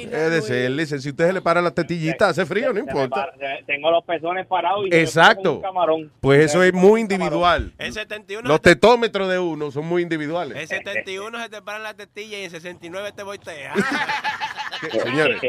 [0.08, 2.80] el es de ser, dicen, si usted se le para la tetillita, hace frío, no
[2.80, 3.28] importa.
[3.38, 5.58] para- tengo los pezones parados y Exacto.
[5.58, 6.12] un camarón.
[6.20, 7.72] Pues eso es muy individual.
[7.78, 10.58] En 71 Los tetómetros de uno son muy individuales.
[10.58, 13.74] En 71 se te paran las tetillas y en 69 te voltea.
[14.92, 15.42] Señores.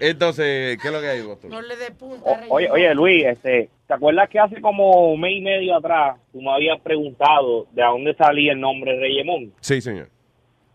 [0.00, 1.50] Entonces, ¿qué es lo que hay, Boston?
[1.50, 2.40] No le dé punta.
[2.48, 6.40] Oye, oye, Luis, este, ¿te acuerdas que hace como un mes y medio atrás tú
[6.42, 9.52] me habías preguntado de dónde salía el nombre Reyemón?
[9.60, 10.08] Sí, señor.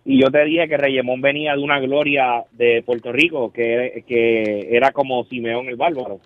[0.05, 4.75] Y yo te dije que Reyemón venía de una gloria de Puerto Rico, que, que
[4.75, 6.19] era como Simeón el Bárbaro.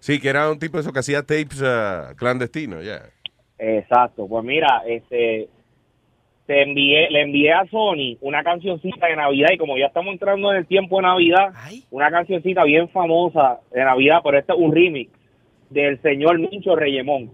[0.00, 3.02] Sí, que era un tipo de eso que hacía tapes ah, clandestinos, ya.
[3.58, 5.48] Exacto, pues mira, este
[6.46, 10.50] te envié, le envié a Sony una cancioncita de Navidad y como ya estamos entrando
[10.52, 11.52] en el tiempo de Navidad,
[11.90, 15.10] una cancioncita bien famosa de Navidad, pero este es un remix
[15.70, 17.30] del señor Mincho Reyemón.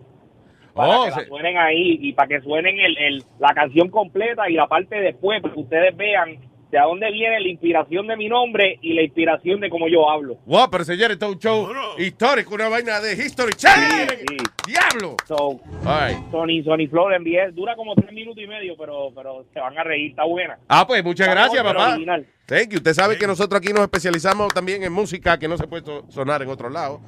[0.75, 4.49] Para Oh, que la suenen ahí y para que suenen el, el- la canción completa
[4.49, 6.37] y la parte después, para que ustedes vean
[6.71, 10.09] de a dónde viene la inspiración de mi nombre y la inspiración de cómo yo
[10.11, 10.37] hablo.
[10.47, 11.69] Wow, pero señores, esto es un show
[11.99, 14.09] histórico, una vaina de History Channel.
[14.09, 14.37] Sí, sí.
[14.67, 15.17] ¡Diablo!
[15.27, 16.15] So, Ay.
[16.31, 19.83] Sony, Sony Flow envié, dura como tres minutos y medio, pero, pero se van a
[19.83, 20.59] reír, está buena.
[20.69, 21.93] Ah, pues muchas Está gracias, papá.
[21.95, 22.27] original.
[22.51, 22.79] Thank you.
[22.79, 26.05] Usted sabe que nosotros aquí nos especializamos también en música que no se puede so-
[26.11, 27.01] sonar en otro lado.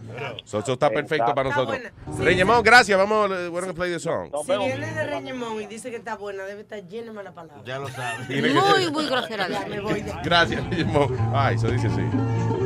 [0.44, 1.78] So, eso está perfecto para nosotros.
[2.16, 2.96] Sí, Reyemón, gracias.
[2.96, 4.30] Vamos, eh, we're gonna play the song.
[4.46, 7.60] Si viene de Reñemón y dice que está buena, debe estar llena de mala palabra.
[7.64, 8.28] Ya lo sabes.
[8.28, 9.48] Muy, muy grosera.
[9.48, 11.18] Ya me voy de Gracias, Reyemón.
[11.34, 12.61] Ay, eso dice así.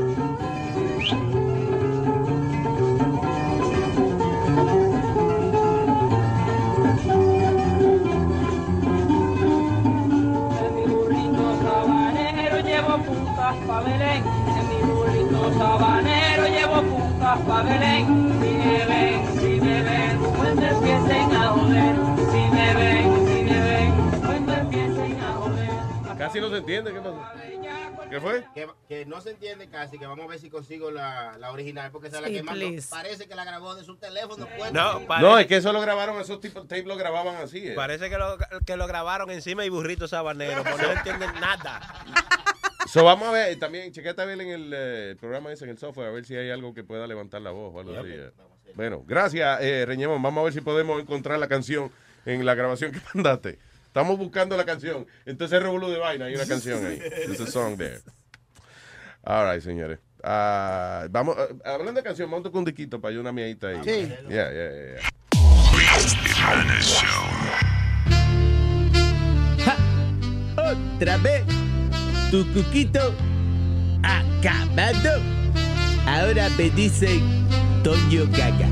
[28.11, 28.45] ¿Qué fue?
[28.55, 31.91] Que, que no se entiende casi, que vamos a ver si consigo la, la original,
[31.91, 34.47] porque esa es la que más parece que la grabó de su teléfono.
[34.57, 34.73] pues.
[34.73, 37.67] No, No, es que eso lo grabaron, esos tipos de tape lo grababan así.
[37.69, 37.73] eh.
[37.75, 41.81] Parece que lo, que lo grabaron encima y burrito sabanero, pues no entienden nada.
[42.87, 46.09] So, vamos a ver, también, chequete bien en el eh, programa ese, en el software,
[46.09, 48.11] a ver si hay algo que pueda levantar la voz o algo así.
[48.13, 48.31] eh.
[48.75, 50.23] Bueno, gracias, eh, Reñemón.
[50.23, 51.91] Vamos a ver si podemos encontrar la canción
[52.25, 53.59] en la grabación que mandaste.
[53.97, 55.07] Estamos buscando la canción.
[55.25, 56.99] Entonces, Revolú de Vaina, hay una canción ahí.
[57.01, 58.03] There's a song there.
[59.25, 59.99] All right, señores.
[60.23, 63.69] Ah, vamos, eh, hablando de canción, vamos a tocar un diquito para ayudar una miadita
[63.69, 63.81] ahí.
[63.83, 64.13] Sí.
[64.29, 65.13] Yeah, yeah, yeah, yeah.
[70.95, 71.45] Otra vez,
[72.31, 73.15] tu cuquito
[74.03, 75.23] acabado.
[76.07, 77.49] Ahora me dicen
[77.83, 78.69] Toño Gaga.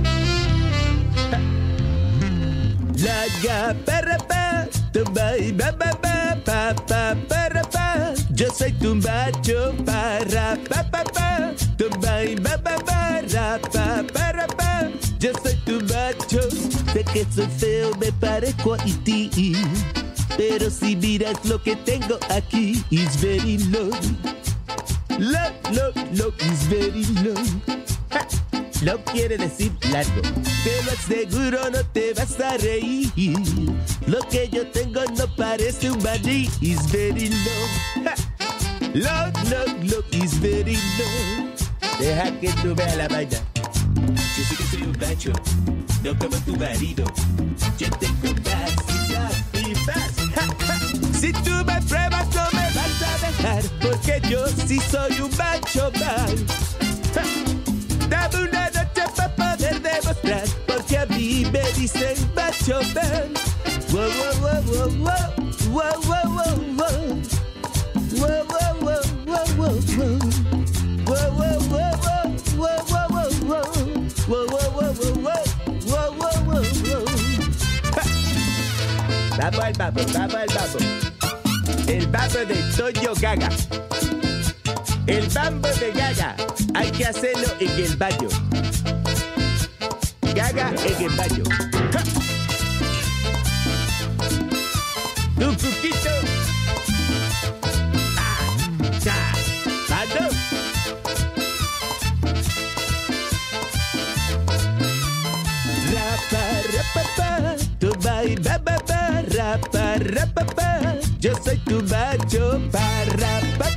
[3.43, 8.15] Ga para pa, tumba y ba ba ba pa pa para pa.
[8.35, 14.03] Yo soy tu macho para pa pa pa, tumba y ba ba ba ra pa
[14.13, 14.89] para pa.
[15.19, 16.49] Yo soy tu macho,
[16.93, 19.31] sé que soy feo, me parezco a ti.
[20.37, 23.91] Pero si miras lo que tengo aquí, is very low.
[25.19, 27.94] Low, low, low, is very low.
[28.15, 28.27] Ja,
[28.83, 30.23] Low quiere decir largo.
[30.23, 33.11] Te lo aseguro, no te vas a reír.
[34.07, 38.05] Lo que yo tengo no parece un maní, is very low.
[38.05, 38.15] Ja,
[38.95, 41.51] Low, low, low, is very low.
[41.99, 43.39] Deja que tú veas la vaina.
[44.37, 45.33] Yo sé que soy un macho,
[46.05, 47.05] no como tu marido.
[47.79, 50.01] Yo tengo gas y ja.
[51.21, 55.91] Si tú me pruebas no me vas a dejar, porque yo sí soy un macho
[55.99, 57.54] mal.
[58.25, 63.35] Sabuna no te papá de demostrar, porque a mí me dicen macho man.
[63.93, 64.63] Wow, wow, wow,
[64.99, 65.29] wow,
[65.71, 66.99] wow, wow, wow, wow.
[68.17, 70.17] Wow, wow, wow, wow, wow, wow.
[71.05, 71.93] Wow, wow, wow,
[72.57, 73.69] wow, wow, wow, wow.
[74.27, 75.39] Wow, wow, wow, wow,
[75.85, 77.05] wow, wow, wow, wow.
[79.37, 80.79] Babo el babo, babo el babo.
[81.87, 83.51] El babo de Toyo Gaga.
[85.07, 86.35] El bambo de Gaga.
[86.75, 88.29] Hay que hacerlo en el baño.
[90.35, 91.45] Gaga en el baño.
[95.39, 96.11] Tu cuquito.
[98.17, 98.57] Ah,
[99.05, 99.33] ya.
[99.91, 100.31] Mando.
[105.93, 110.95] Rapa, rapapa, tu bai, ba, ba, ba, rapa, rapapa.
[111.21, 112.83] Yo soy tu macho, pa,
[113.59, 113.74] pa,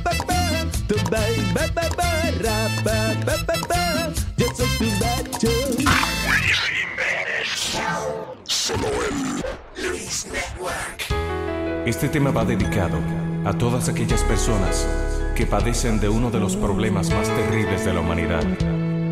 [11.86, 12.98] Este tema va dedicado
[13.44, 14.88] a todas aquellas personas
[15.36, 18.42] que padecen de uno de los problemas más terribles de la humanidad,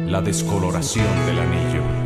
[0.09, 2.06] la descoloración del anillo.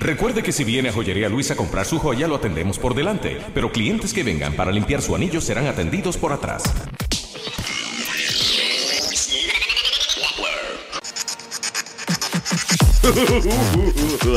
[0.00, 3.38] Recuerde que si viene a Joyería Luis a comprar su joya, lo atendemos por delante,
[3.54, 6.62] pero clientes que vengan para limpiar su anillo serán atendidos por atrás.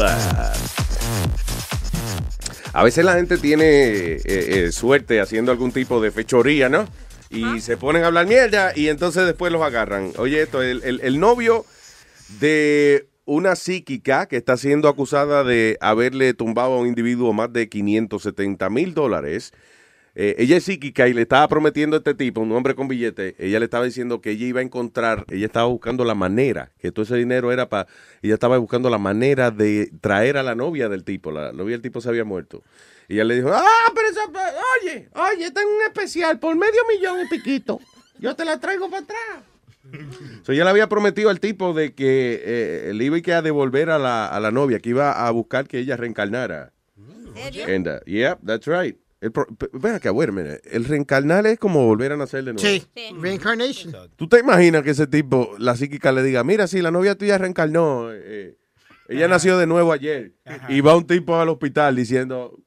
[2.74, 6.88] A veces la gente tiene eh, eh, suerte haciendo algún tipo de fechoría, ¿no?
[7.30, 10.12] Y se ponen a hablar mierda y entonces después los agarran.
[10.18, 11.66] Oye, esto, el, el- el novio
[12.40, 17.70] de una psíquica que está siendo acusada de haberle tumbado a un individuo más de
[17.70, 19.54] 570 mil dólares.
[20.16, 23.36] Eh, ella es psíquica y le estaba prometiendo a este tipo, un hombre con billete,
[23.40, 26.92] ella le estaba diciendo que ella iba a encontrar, ella estaba buscando la manera, que
[26.92, 27.88] todo ese dinero era para,
[28.22, 31.82] ella estaba buscando la manera de traer a la novia del tipo, la novia del
[31.82, 32.62] tipo se había muerto.
[33.08, 34.20] Y ella le dijo, ah, pero eso,
[34.82, 37.80] oye, oye, tengo un especial por medio millón y piquito,
[38.20, 39.51] yo te la traigo para atrás.
[40.44, 43.42] So, ella le había prometido al tipo de que eh, le iba a, que a
[43.42, 46.74] devolver a la, a la novia, que iba a buscar que ella reencarnara.
[47.68, 48.98] And, uh, yeah, that's right.
[49.22, 50.62] El pro- ven acá, wait a minute.
[50.70, 52.68] El reencarnar es como volver a nacer de nuevo.
[52.68, 52.84] Sí.
[53.20, 53.94] Reincarnation.
[54.16, 57.38] ¿Tú te imaginas que ese tipo, la psíquica le diga, mira, si la novia tuya
[57.38, 58.58] reencarnó, eh,
[59.08, 60.34] ella nació de nuevo ayer,
[60.70, 62.58] y va un tipo al hospital diciendo,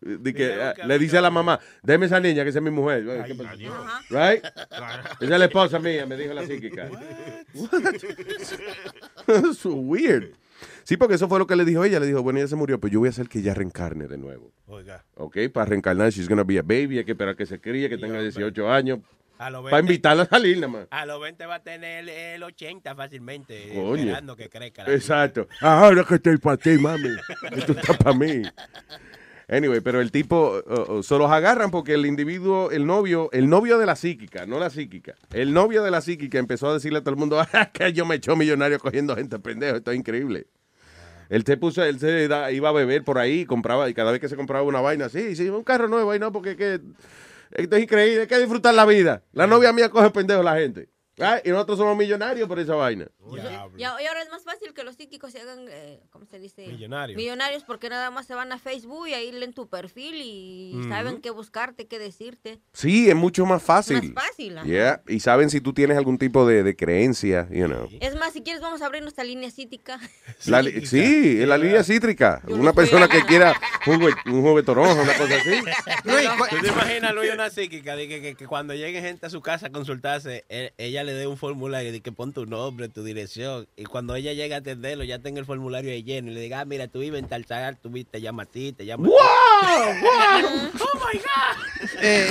[0.00, 2.70] de que, eh, le dice a la mamá, déme esa niña que esa es mi
[2.70, 3.04] mujer.
[4.08, 4.44] Right?
[4.44, 6.88] Esa es la esposa mía, me dijo la psíquica.
[9.54, 10.34] so weird.
[10.84, 12.00] Sí, porque eso fue lo que le dijo ella.
[12.00, 14.18] Le dijo, bueno, ella se murió, pues yo voy a hacer que ella reencarne de
[14.18, 14.52] nuevo.
[14.66, 15.04] Oiga.
[15.14, 17.98] Ok, para reencarnar, she's gonna be a baby, hay que esperar que se críe, que
[17.98, 19.00] tenga 18 años.
[19.38, 20.86] A Para 20 invitarla a salir nada más.
[20.90, 24.02] A los 20 va a tener el 80 fácilmente, Coño.
[24.02, 24.84] esperando que crezca.
[24.84, 25.48] la Exacto.
[25.62, 27.08] Ahora que estoy para ti, mami.
[27.52, 28.42] Esto está para mí.
[29.50, 33.48] Anyway, pero el tipo uh, uh, se los agarran porque el individuo, el novio, el
[33.48, 36.98] novio de la psíquica, no la psíquica, el novio de la psíquica empezó a decirle
[36.98, 39.98] a todo el mundo, "Ah, que yo me echó millonario cogiendo gente pendejo, esto es
[39.98, 40.46] increíble.
[41.30, 44.20] Él se puso, él se da- iba a beber por ahí, compraba, y cada vez
[44.20, 46.80] que se compraba una vaina, sí, sí, un carro nuevo, ahí no, porque es que,
[47.52, 49.24] esto es increíble, hay que disfrutar la vida.
[49.32, 50.88] La novia mía coge pendejo a la gente.
[51.20, 53.06] Ay, Y nosotros somos millonarios por esa vaina.
[53.32, 53.38] Y,
[53.84, 56.66] a- y ahora es más fácil que los psíquicos se hagan, eh, ¿cómo se dice?
[56.66, 57.16] Millonarios.
[57.16, 60.88] Millonarios porque nada más se van a Facebook y ahí leen tu perfil y Ujú.
[60.88, 62.58] saben qué buscarte, qué decirte.
[62.72, 64.12] Sí, es mucho más fácil.
[64.12, 64.58] Más fácil.
[64.64, 67.88] Yeah, Y saben si tú tienes algún tipo de, de creencia, you know.
[68.00, 69.98] Es más, si quieres vamos a abrir nuestra línea cítica.
[70.46, 72.42] La li- sí, la línea cítrica.
[72.48, 73.54] Una persona que quiera
[73.86, 75.50] un, un jugo de toronja, una cosa así.
[76.50, 79.40] ¿Tú te imaginas, Luis, una psíquica de que, que- que cuando llegue gente a su
[79.40, 83.02] casa a consultarse, e- ella le dé un formulario de que pon tu nombre, tu
[83.04, 86.40] dirección, y cuando ella llegue a atenderlo, ya tenga el formulario ahí lleno, y le
[86.40, 89.06] diga, ah, mira, tú vives en tal tal, tú te llama a ti, te llama
[89.06, 89.14] a ti.
[89.18, 91.26] ¡Oh, my God!
[92.02, 92.28] Eh,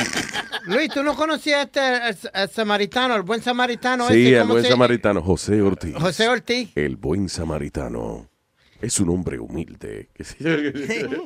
[0.66, 4.08] Luis, ¿tú no conocías a este el samaritano, el buen samaritano?
[4.08, 4.36] Sí, ese?
[4.36, 5.96] el ¿Cómo buen se- samaritano, José Ortiz.
[5.96, 6.70] José Ortiz.
[6.76, 8.28] El buen samaritano
[8.82, 10.10] es un hombre humilde.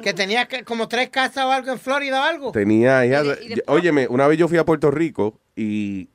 [0.02, 2.52] que tenía como tres casas o algo en Florida o algo.
[2.52, 6.10] Tenía, de- óyeme, una vez yo fui a Puerto Rico y,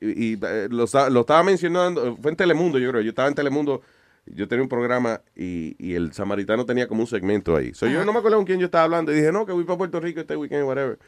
[0.00, 3.34] y, y, eh, lo, lo estaba mencionando, fue en Telemundo, yo creo, yo estaba en
[3.34, 3.82] Telemundo,
[4.26, 7.72] yo tenía un programa y, y el samaritano tenía como un segmento ahí.
[7.74, 9.64] So, yo no me acuerdo con quién yo estaba hablando y dije, no, que voy
[9.64, 10.98] para Puerto Rico este weekend, whatever.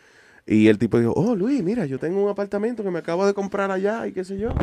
[0.46, 3.34] Y el tipo dijo, oh, Luis, mira, yo tengo un apartamento que me acabo de
[3.34, 4.54] comprar allá y qué sé yo.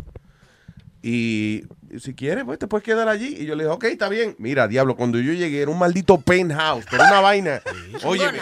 [1.04, 1.66] Y
[2.00, 3.36] si quieres, pues te puedes quedar allí.
[3.38, 4.36] Y yo le dije, ok, está bien.
[4.40, 7.62] Mira, diablo, cuando yo llegué era un maldito penthouse, pero una vaina.
[8.04, 8.40] Óyeme,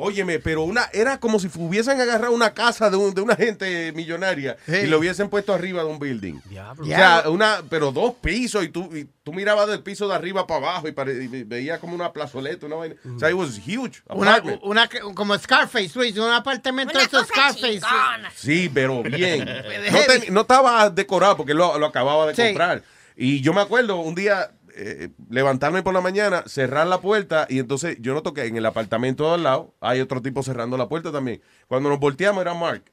[0.00, 3.92] óyeme, pero una era como si hubiesen agarrado una casa de, un- de una gente
[3.92, 6.40] millonaria y lo hubiesen puesto arriba de un building.
[6.78, 10.46] O sea, una, pero dos pisos y tú, y tú mirabas del piso de arriba
[10.46, 12.94] para abajo y, pare- y veías como una plazoleta, una vaina.
[13.14, 14.02] O sea, it was huge.
[14.08, 17.80] Una, una, como Scarface, Luis, un apartamento de Scarface.
[18.34, 19.48] Sí, pero bien.
[19.92, 22.42] No, ten- no estaba decorado porque lo, lo acababa de Sí.
[22.42, 22.82] comprar.
[23.16, 24.50] Y yo me acuerdo un día
[24.82, 28.64] eh, levantarme por la mañana, cerrar la puerta y entonces yo no toqué en el
[28.64, 29.74] apartamento de al lado.
[29.80, 31.42] Hay otro tipo cerrando la puerta también.
[31.68, 32.84] Cuando nos volteamos era Mark.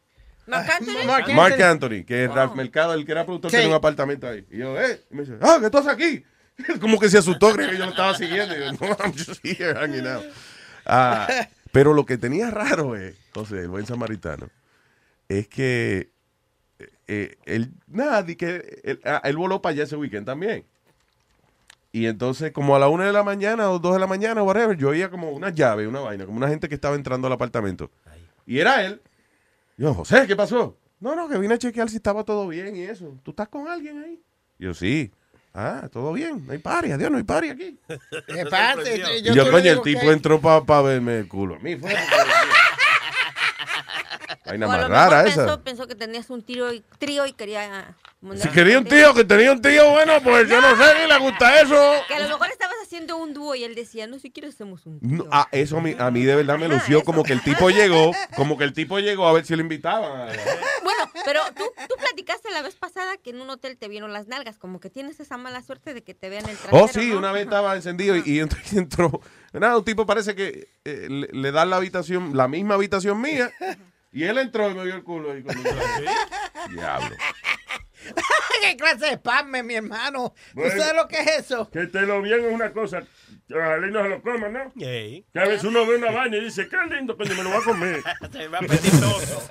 [0.47, 1.33] Marc Anthony.
[1.33, 3.57] Mark Anthony, que es Ralph Mercado, el que era productor, Sí.
[3.57, 4.45] tenía un apartamento ahí.
[4.51, 6.23] Y yo, eh, y me dice, ah, ¿qué tú haces aquí?
[6.81, 8.55] Como que se asustó, creo que yo lo estaba siguiendo.
[8.55, 10.23] Y yo, no, I'm just here hanging out.
[10.85, 11.27] Ah,
[11.71, 14.49] pero lo que tenía raro, eh, José, el buen samaritano,
[15.29, 16.11] es que
[17.07, 20.65] eh, él, nada, que él, ah, él voló para allá ese weekend también.
[21.91, 24.77] Y entonces, como a la una de la mañana o dos de la mañana, whatever,
[24.77, 27.89] yo oía como una llave, una vaina, como una gente que estaba entrando al apartamento.
[28.45, 29.01] Y era él.
[29.77, 30.77] Yo, José, ¿qué pasó?
[30.99, 33.17] No, no, que vine a chequear si estaba todo bien y eso.
[33.23, 34.21] ¿Tú estás con alguien ahí?
[34.57, 35.11] Yo, sí.
[35.53, 36.45] Ah, todo bien.
[36.45, 37.79] No hay pari, adiós, no hay pari aquí.
[39.33, 41.55] Yo, coño, el tipo entró para verme el culo.
[41.55, 41.95] A mí fue.
[44.47, 45.41] Vaina O a más rara mejor esa.
[45.45, 47.95] pensó, pensó que tenías un trío y, trío y quería...
[48.35, 51.19] Si quería un tío, que tenía un tío bueno, pues yo no sé, ni le
[51.19, 51.75] gusta eso.
[52.07, 54.87] Que a lo mejor estabas haciendo un dúo y él decía, no, si quieres hacemos
[54.87, 55.27] un No, dúo.
[55.31, 58.11] ah, eso a mí, a mí de verdad me lució como que el tipo llegó,
[58.35, 60.29] como que el tipo llegó a ver si lo invitaban.
[60.83, 64.27] Bueno, pero tú, tú platicaste la vez pasada que en un hotel te vieron las
[64.27, 67.11] nalgas, como que tienes esa mala suerte de que te vean el trasero, Oh, sí,
[67.11, 67.19] ¿no?
[67.19, 69.21] una vez estaba encendido y, y entró, y entró-
[69.53, 73.51] Nada, un tipo parece que eh, le, le dan la habitación, la misma habitación mía,
[74.17, 75.85] y él entró y me vio el culo cuando entró.
[76.71, 77.15] Diablo.
[78.61, 80.33] ¿Qué clase de spam, mi hermano?
[80.55, 80.73] Bueno.
[80.73, 81.69] ¿Tú sabes lo que es eso?
[81.69, 83.03] Que te lo bien es una cosa.
[83.53, 84.73] Ojalá y no se lo coman, ¿no?
[84.73, 87.59] Que a veces uno ve una vaina y dice, qué lindo, coño, me lo voy
[87.59, 88.03] a comer.
[88.31, 89.47] Se ve apetitoso.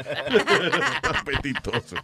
[1.14, 1.96] Apetitoso.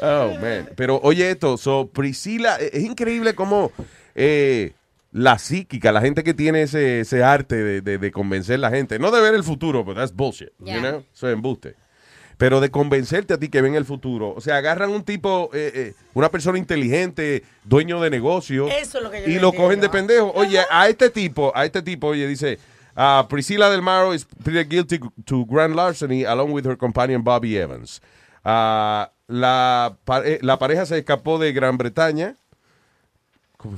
[0.00, 0.68] Oh, man.
[0.76, 3.72] Pero oye esto, so, Priscila, es increíble cómo
[4.14, 4.74] eh,
[5.14, 8.70] la psíquica, la gente que tiene ese, ese arte de, de- de convencer a la
[8.70, 10.74] gente, no de ver el futuro, pero that's bullshit, Yeah.
[10.74, 11.04] you know?
[11.14, 11.76] Eso es embuste.
[12.36, 14.34] Pero de convencerte a ti que ven el futuro.
[14.36, 19.04] O sea, agarran un tipo, eh, eh, una persona inteligente, dueño de negocio, Eso es
[19.04, 19.52] lo que yo y lo entiendo.
[19.62, 20.32] cogen de pendejo.
[20.34, 22.58] Oye, a este tipo, a este tipo, oye, dice,
[22.96, 27.56] ah, Priscilla Del Maro is pleaded guilty to grand larceny along with her companion Bobby
[27.56, 28.02] Evans.
[28.44, 29.96] Ah, la,
[30.42, 32.34] la pareja se escapó de Gran Bretaña.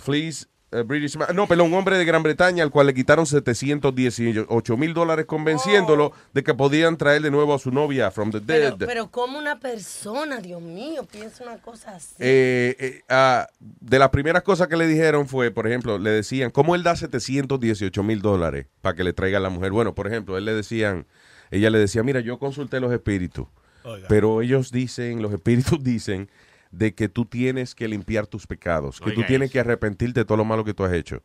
[0.01, 0.49] Flees,
[0.79, 4.77] eh, British ma- no, perdón, un hombre de Gran Bretaña al cual le quitaron 718
[4.77, 8.74] mil dólares convenciéndolo de que podían traer de nuevo a su novia from the dead.
[8.74, 12.14] Pero, pero como una persona, Dios mío, piensa una cosa así.
[12.18, 16.51] Eh, eh, ah, de las primeras cosas que le dijeron fue, por ejemplo, le decían,
[16.51, 19.72] ¿cómo él da 718 mil dólares para que le traiga a la mujer?
[19.72, 21.07] Bueno, por ejemplo, él le decían,
[21.51, 23.47] ella le decía, mira, yo consulté los espíritus,
[23.85, 24.07] Oiga.
[24.09, 26.29] pero ellos dicen, los espíritus dicen
[26.71, 30.37] de que tú tienes que limpiar tus pecados, que tú tienes que arrepentirte de todo
[30.37, 31.23] lo malo que tú has hecho.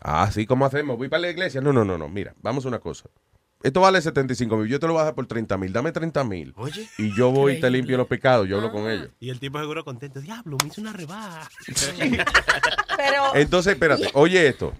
[0.00, 0.96] Ah, sí, ¿cómo hacemos?
[0.98, 1.60] Voy para la iglesia.
[1.60, 2.08] No, no, no, no.
[2.08, 3.08] Mira, vamos a una cosa.
[3.62, 4.68] Esto vale 75 mil.
[4.68, 5.72] Yo te lo voy a dar por 30 mil.
[5.72, 6.52] Dame 30 mil.
[6.56, 6.88] Oye.
[6.98, 8.46] Y yo voy y te limpio los pecados.
[8.46, 9.08] Yo hablo con ellos.
[9.18, 10.20] Y el tipo seguro contento.
[10.20, 11.48] Diablo, me hizo una rebaja.
[12.96, 13.34] Pero.
[13.34, 14.72] Entonces, espérate, oye esto.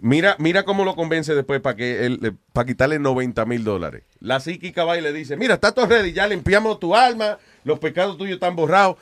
[0.00, 4.02] Mira, mira cómo lo convence después para que él, para quitarle 90 mil dólares.
[4.18, 7.78] La psíquica va y le dice, mira, está todo ready, ya limpiamos tu alma, los
[7.78, 8.96] pecados tuyos están borrados.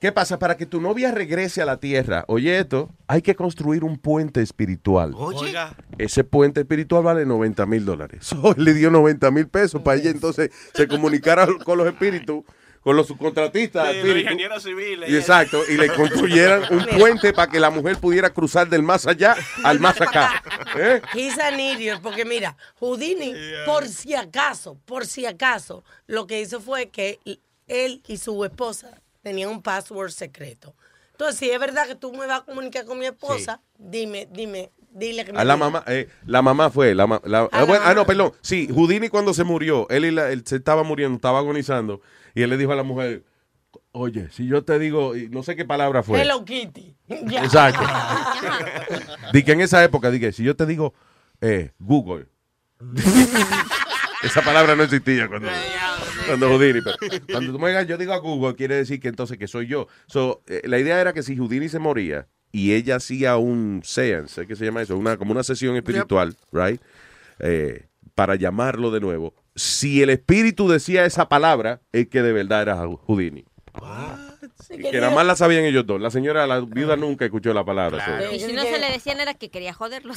[0.00, 0.38] ¿Qué pasa?
[0.38, 4.40] Para que tu novia regrese a la tierra, oye esto, hay que construir un puente
[4.40, 5.12] espiritual.
[5.14, 5.76] Oiga.
[5.98, 8.20] Ese puente espiritual vale 90 mil dólares.
[8.30, 12.44] So, le dio 90 mil pesos para ella entonces se comunicara con los espíritus,
[12.80, 13.92] con los subcontratistas.
[13.92, 15.10] Sí, los ingenieros civiles.
[15.10, 19.06] Y exacto, y le construyeran un puente para que la mujer pudiera cruzar del más
[19.06, 20.42] allá al más acá.
[20.78, 21.02] ¿Eh?
[21.12, 23.34] He's an idiot, porque mira, Houdini,
[23.66, 27.18] por si acaso, por si acaso, lo que hizo fue que
[27.66, 30.74] él y su esposa tenían un password secreto.
[31.12, 34.70] Entonces, si es verdad que tú me vas a comunicar con mi esposa, dime, dime,
[34.90, 37.84] dile que me A la mamá, eh, la mamá fue, la, ma- la- ah, bueno,
[37.86, 41.16] ah, no, perdón, sí, Houdini cuando se murió, él, y la- él se estaba muriendo,
[41.16, 42.00] estaba agonizando,
[42.34, 43.24] y él le dijo a la mujer,
[43.92, 46.22] oye, si yo te digo, y no sé qué palabra fue.
[46.22, 46.96] Hello Kitty.
[47.08, 47.82] Exacto.
[49.34, 50.94] Di que en esa época, dije, si yo te digo
[51.42, 52.28] eh, Google,
[54.22, 55.48] esa palabra no existía cuando,
[56.30, 56.80] cuando Houdini.
[56.82, 56.96] pero
[57.30, 59.86] cuando tú me digas, yo digo a Google, quiere decir que entonces que soy yo.
[60.06, 64.46] So, eh, la idea era que si Houdini se moría y ella hacía un seance,
[64.46, 64.96] ¿qué se llama eso?
[64.96, 66.80] Una, como una sesión espiritual, right?
[67.38, 69.34] Eh, para llamarlo de nuevo.
[69.54, 72.76] Si el espíritu decía esa palabra, es que de verdad era
[73.06, 73.44] Houdini.
[74.70, 76.00] Y que nada más la sabían ellos dos.
[76.00, 78.04] La señora, la viuda, nunca escuchó la palabra.
[78.04, 78.34] so.
[78.34, 80.16] Y si no se le decían era que quería joderlos.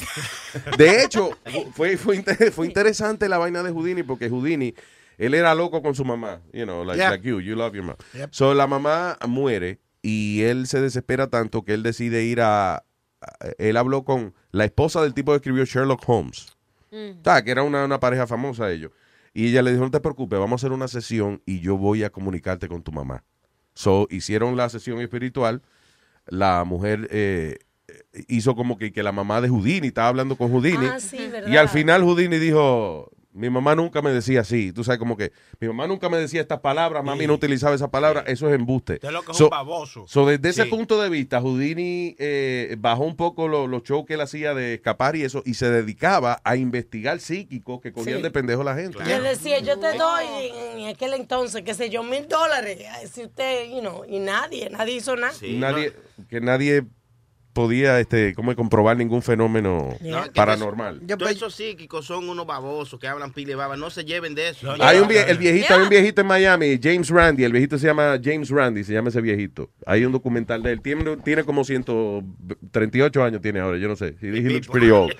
[0.76, 1.30] De hecho,
[1.72, 4.74] fue, fue, inter- fue interesante la vaina de Houdini porque Houdini,
[5.18, 6.40] él era loco con su mamá.
[6.52, 7.10] You know, like, Yeah.
[7.10, 7.96] like you, you love your mom.
[8.14, 8.30] Yep.
[8.32, 12.84] So la mamá muere y él se desespera tanto que él decide ir a.
[13.58, 16.56] Él habló con la esposa del tipo que escribió Sherlock Holmes.
[17.22, 18.92] Ta, que era una, una pareja famosa ellos.
[19.32, 22.04] Y ella le dijo, no te preocupes, vamos a hacer una sesión y yo voy
[22.04, 23.24] a comunicarte con tu mamá.
[23.74, 25.62] So, hicieron la sesión espiritual.
[26.26, 27.58] La mujer eh,
[28.28, 30.86] hizo como que, que la mamá de Houdini estaba hablando con Houdini.
[30.86, 31.48] Ah, sí, ¿verdad?
[31.50, 34.72] y al final Houdini dijo, mi mamá nunca me decía así.
[34.72, 37.90] Tú sabes, como que mi mamá nunca me decía estas palabras, mami no utilizaba esa
[37.90, 38.22] palabra.
[38.26, 38.94] Eso es embuste.
[38.94, 40.04] Usted lo que es So- un baboso.
[40.08, 44.14] So, desde ese punto de vista, Houdini eh, bajó un poco lo- los shows que
[44.14, 48.22] él hacía de escapar y eso, y se dedicaba a investigar psíquicos que cogían Sí.
[48.22, 49.04] de pendejo a la gente.
[49.04, 50.24] Le decía, yo te doy
[50.76, 52.78] en aquel entonces, qué sé yo, mil dólares.
[53.12, 55.34] Si usted, you know, y nadie, nadie hizo nada.
[55.42, 55.92] nadie,
[56.28, 56.84] que nadie
[57.54, 61.00] podía este, como comprobar ningún fenómeno No, paranormal.
[61.16, 63.76] Todos esos psíquicos son unos babosos que hablan pile baba.
[63.76, 64.74] No se lleven de eso.
[64.80, 67.86] Hay un vie- el viejito, hay un viejito en Miami, James Randy, el viejito se
[67.86, 69.70] llama James Randy, se llama ese viejito.
[69.86, 74.16] Hay un documental de él, tiene, tiene como 138 años tiene ahora, yo no sé.
[74.20, 75.12] He, he looks pretty old.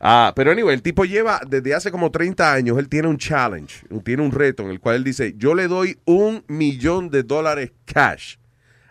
[0.00, 3.86] Ah, pero anyway, el tipo lleva desde hace como 30 años, él tiene un challenge,
[4.04, 7.72] tiene un reto en el cual él dice, yo le doy un millón de dólares
[7.84, 8.36] cash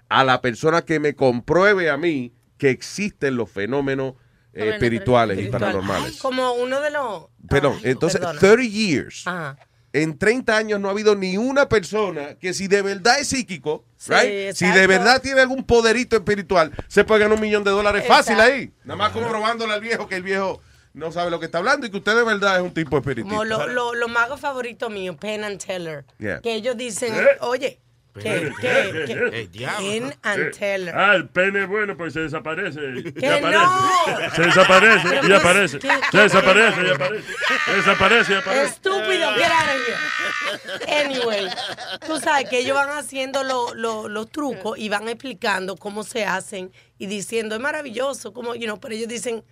[0.08, 2.32] a la persona que me compruebe a mí
[2.62, 4.14] que existen los fenómenos
[4.54, 6.18] eh, espirituales y paranormales.
[6.20, 7.24] Como uno de los...
[7.50, 8.40] Perdón, entonces, perdona.
[8.40, 9.24] 30 years.
[9.26, 9.58] Ajá.
[9.94, 13.84] En 30 años no ha habido ni una persona que si de verdad es psíquico,
[13.98, 14.54] Sí, right?
[14.54, 18.34] si de verdad tiene algún poderito espiritual, se puede ganar un millón de dólares fácil
[18.34, 18.54] Exacto.
[18.54, 18.72] ahí.
[18.84, 20.62] Nada más comprobándole al viejo que el viejo
[20.94, 23.28] no sabe lo que está hablando y que usted de verdad es un tipo espiritista.
[23.36, 26.06] Como lo- lo- los magos favoritos míos, Penn and Teller.
[26.20, 26.42] Yeah.
[26.42, 27.26] Que ellos dicen, ¿Eh?
[27.40, 27.82] oye,
[28.14, 30.94] que, que, que, Penn and Teller.
[30.96, 32.80] Ah, el pene es bueno, pues se desaparece.
[32.98, 33.52] y ¡Que aparece.
[33.58, 34.32] no!
[34.36, 35.80] Se desaparece y aparece.
[35.80, 37.34] ¿qué- Se qué- desaparece y aparece.
[37.66, 38.66] Se desaparece y aparece.
[38.66, 41.06] Estúpido, get out of here.
[41.06, 41.48] Anyway,
[42.06, 46.26] tú sabes que ellos van haciendo lo- lo- los trucos y van explicando cómo se
[46.26, 49.44] hacen y diciendo, es maravilloso, como, you know, pero ellos dicen,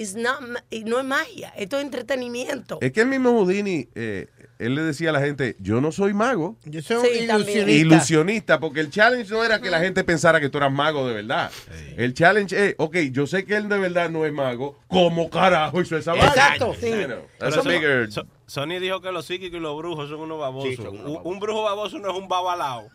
[0.00, 0.40] It's not
[0.84, 2.78] no es magia, esto es entretenimiento.
[2.80, 4.28] Es que el mismo Houdini, eh,
[4.58, 6.56] él le decía a la gente, yo no soy mago.
[6.64, 7.68] Yo soy Sí, también.
[7.68, 11.14] Ilusionista, porque el challenge no era que la gente pensara que tú eras mago de
[11.14, 11.50] verdad.
[11.96, 15.80] El challenge es, ok, yo sé que él de verdad no es mago, ¿cómo carajo
[15.80, 16.28] hizo esa vaina?
[16.28, 16.74] Exacto.
[16.80, 20.38] Know, that's a bigger- So- Sony dijo que los psíquicos y los brujos son unos
[20.40, 20.78] babosos.
[20.78, 22.88] un, un brujo baboso no es un babalao.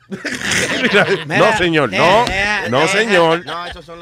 [1.27, 2.25] no, señor, no,
[2.69, 3.43] no, señor.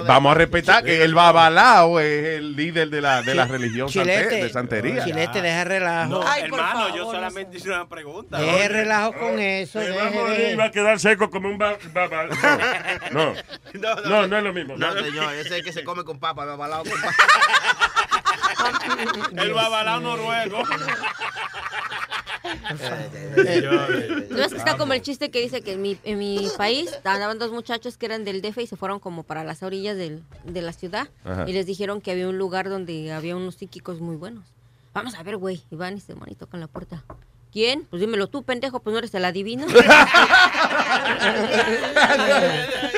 [0.07, 4.29] Vamos a respetar que el babalao es el líder de la, de la religión sante-
[4.29, 5.03] de santería.
[5.03, 6.09] Chilete, deja relajo.
[6.09, 8.39] No, Ay, por hermano, favor, yo solamente hice una pregunta.
[8.39, 9.79] Deje relajo con eso.
[9.79, 10.51] Me deje, va a morir deje.
[10.53, 12.27] y va a quedar seco como un ba- baba.
[13.11, 13.33] No.
[13.73, 13.95] No.
[14.05, 14.77] no, no es lo mismo.
[14.77, 17.13] No, señor, ese es el que se come con papa, el babalao con papa.
[19.37, 20.63] El babalao noruego.
[24.29, 26.91] No es que está como el chiste que dice que en mi, en mi país
[27.03, 30.23] andaban dos muchachos que eran del DF y se fueron como para las orillas del-
[30.45, 31.45] de la ciudad Ajá.
[31.47, 34.43] y les dijeron que había un lugar donde había unos psíquicos muy buenos.
[34.93, 35.61] Vamos a ver, güey.
[35.71, 37.03] Y van y se van y tocan la puerta.
[37.53, 37.83] ¿Quién?
[37.89, 39.65] Pues dímelo tú, pendejo, pues no eres el adivino.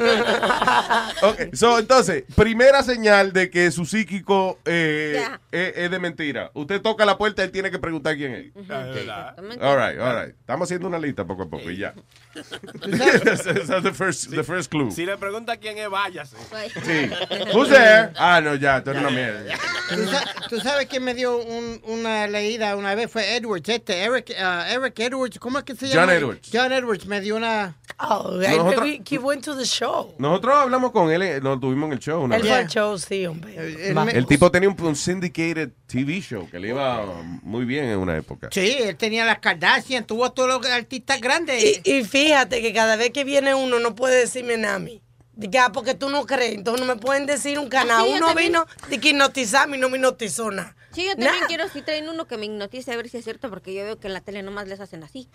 [1.22, 5.40] Ok, so, entonces, primera señal de que su psíquico eh, Ya.
[5.52, 6.50] es, es de mentira.
[6.54, 8.46] Usted toca la puerta, él tiene que preguntar quién es.
[8.56, 9.64] Exactamente.
[9.64, 10.34] All right, all right.
[10.38, 11.94] Estamos haciendo una lista poco a poco y ya.
[12.34, 14.90] That's the first, the first clue.
[14.90, 16.36] Si le pregunta quién es, váyase.
[16.84, 17.10] Sí.
[17.52, 18.10] Who's there?
[18.16, 19.54] Ah, no, ya, tú eres una mierda.
[19.88, 23.10] ¿Tú, sa- tú sabes quién me dio un- una leída una vez?
[23.10, 26.00] Fue Edwards, este, Eric, ah, Eric Edwards, ¿cómo es que se llama?
[26.06, 26.50] John Edwards.
[26.52, 27.76] John Edwards me dio una...
[28.02, 30.14] Oh, Nosotros- we, he went to the show.
[30.18, 32.50] Nosotros hablamos con él, eh, lo tuvimos en el show una Él vez.
[32.50, 33.92] fue al show, sí, hombre.
[33.92, 34.04] Va.
[34.10, 37.04] El tipo tenía un, un syndicated TV show que le iba
[37.42, 38.48] muy bien en una época.
[38.52, 41.62] Sí, él tenía las Kardashian, tuvo a todos los artistas grandes.
[41.84, 45.02] Y, y fíjate que cada vez que viene uno no puede decirme Nami.
[45.36, 48.04] Ya, porque tú no crees, entonces no me pueden decir un canal.
[48.08, 48.48] Uno también.
[48.48, 50.76] vino de que hipnotizarme y no me hipnotizó nada.
[50.92, 51.46] Sí, yo también Nah.
[51.46, 53.98] quiero si traen uno que me hipnotice a ver si es cierto, porque yo veo
[53.98, 55.28] que en la tele nomás les hacen así.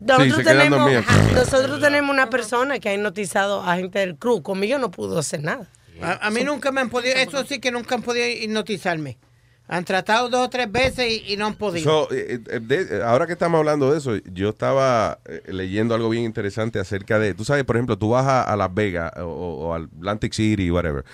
[0.00, 0.90] Nosotros, tenemos,
[1.34, 4.42] nosotros tenemos una persona que ha hipnotizado a gente del crew.
[4.42, 5.70] Conmigo no pudo hacer nada.
[6.00, 9.18] A, a mí nunca me han podido, eso sí que nunca han podido hipnotizarme.
[9.74, 12.06] Han tratado dos o tres veces y, y no han podido.
[12.06, 16.10] So, eh, eh, de- ahora que estamos hablando de eso, yo estaba eh, leyendo algo
[16.10, 19.22] bien interesante acerca de, tú sabes, por ejemplo, tú vas a, a Las Vegas o,
[19.24, 21.04] o al Atlantic City, whatever,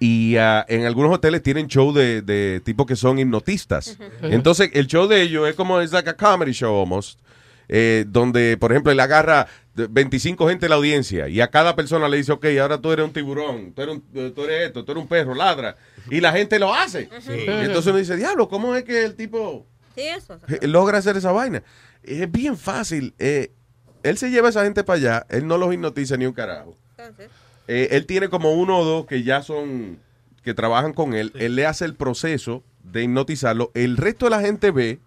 [0.00, 3.98] y ah, en algunos hoteles tienen show de, de tipos que son hipnotistas.
[4.22, 7.20] Entonces, el show de ellos es como, es like a comedy show almost,
[7.68, 9.46] eh, donde, por ejemplo, él agarra
[9.88, 13.04] 25 gente de la audiencia y a cada persona le dice, ok, ahora tú eres
[13.04, 15.76] un tiburón, tú eres, un- tú eres esto, tú eres un perro, ladra.
[16.10, 17.08] Y la gente lo hace.
[17.28, 20.38] Y entonces uno dice, diablo, ¿cómo es que el tipo Sí, eso.
[20.48, 21.62] eh, logra hacer esa vaina?
[22.02, 23.14] Es bien fácil.
[23.18, 23.50] eh,
[24.02, 26.76] él se lleva a esa gente para allá, él no los hipnotiza ni un carajo.
[27.68, 29.98] Eh, él tiene como uno o dos que ya son,
[30.44, 31.32] que trabajan con él.
[31.34, 33.72] Él le hace el proceso de hipnotizarlo.
[33.74, 35.00] El resto de la gente ve.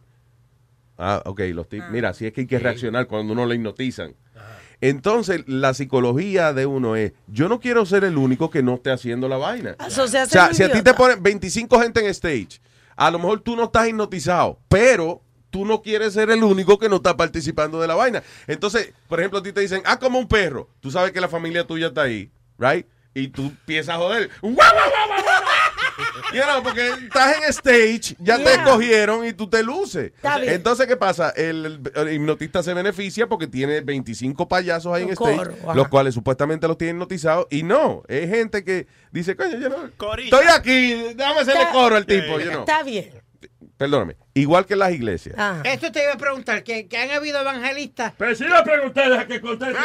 [0.98, 4.14] Ah, ok, los tip- mira, así es que hay que reaccionar cuando uno le hipnotizan.
[4.82, 8.92] Entonces, la psicología de uno es, yo no quiero ser el único que no esté
[8.92, 9.76] haciendo la vaina.
[9.86, 12.62] Eso se O sea, si a ti te ponen 25 gente en stage,
[12.96, 16.90] a lo mejor tú no estás hipnotizado, pero tú no quieres ser el único que
[16.90, 18.24] no está participando de la vaina.
[18.48, 20.70] Entonces, por ejemplo, a ti te dicen, ah, como un perro.
[20.80, 22.86] Tú sabes que la familia tuya está ahí, ¿right?
[23.14, 24.30] Y tú empiezas a joder.
[24.42, 25.59] ¡Guau, guau, guau, guau, guau!
[26.34, 28.54] You know, porque estás en stage, ya te Yeah.
[28.54, 30.12] escogieron y tú te luces.
[30.16, 30.54] Está bien.
[30.54, 31.32] Entonces, ¿qué pasa?
[31.32, 35.74] El, el hipnotista se beneficia porque tiene 25 payasos ahí en stage, ajá.
[35.74, 37.48] los cuales supuestamente los tienen hipnotizados.
[37.50, 40.40] Y no, es gente que dice, coño, yo no, Corista.
[40.40, 42.60] estoy aquí, déjame hacerle Está- coro al tipo, you know.
[42.62, 43.12] Está bien.
[43.78, 44.18] Perdóname.
[44.34, 45.36] Igual que en las iglesias.
[45.38, 45.62] Ah.
[45.64, 48.14] Esto te iba a preguntar, que, que han habido evangelistas.
[48.18, 49.80] Pero si la pregunté, deja que conteste.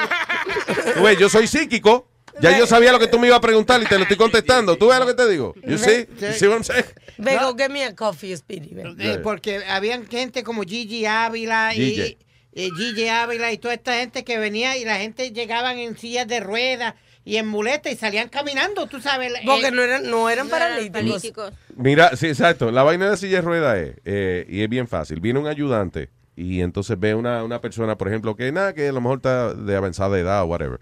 [1.00, 2.08] Güey, yo soy psíquico.
[2.40, 4.76] Ya yo sabía lo que tú me ibas a preguntar y te lo estoy contestando.
[4.76, 5.54] ¿Tú ves lo que te digo?
[5.62, 6.06] You see?
[6.20, 6.84] You see what I'm saying?
[7.18, 8.74] Ve, go get me a coffee, Speedy.
[8.98, 12.16] Eh, porque habían gente como Gigi Ávila y,
[12.54, 13.08] Gigi.
[13.08, 16.94] Ávila y toda esta gente que venía y la gente llegaban en sillas de ruedas
[17.24, 19.32] y en muleta y salían caminando, tú sabes.
[19.44, 21.52] Porque eh, no eran, no eran No paralíticos.
[21.76, 22.70] Mira, sí, exacto.
[22.70, 25.20] La vaina de la silla de rueda es, eh, y es bien fácil.
[25.20, 28.92] Viene un ayudante y entonces ve una, una persona, por ejemplo, que nada, que a
[28.92, 30.80] lo mejor está de avanzada edad o whatever,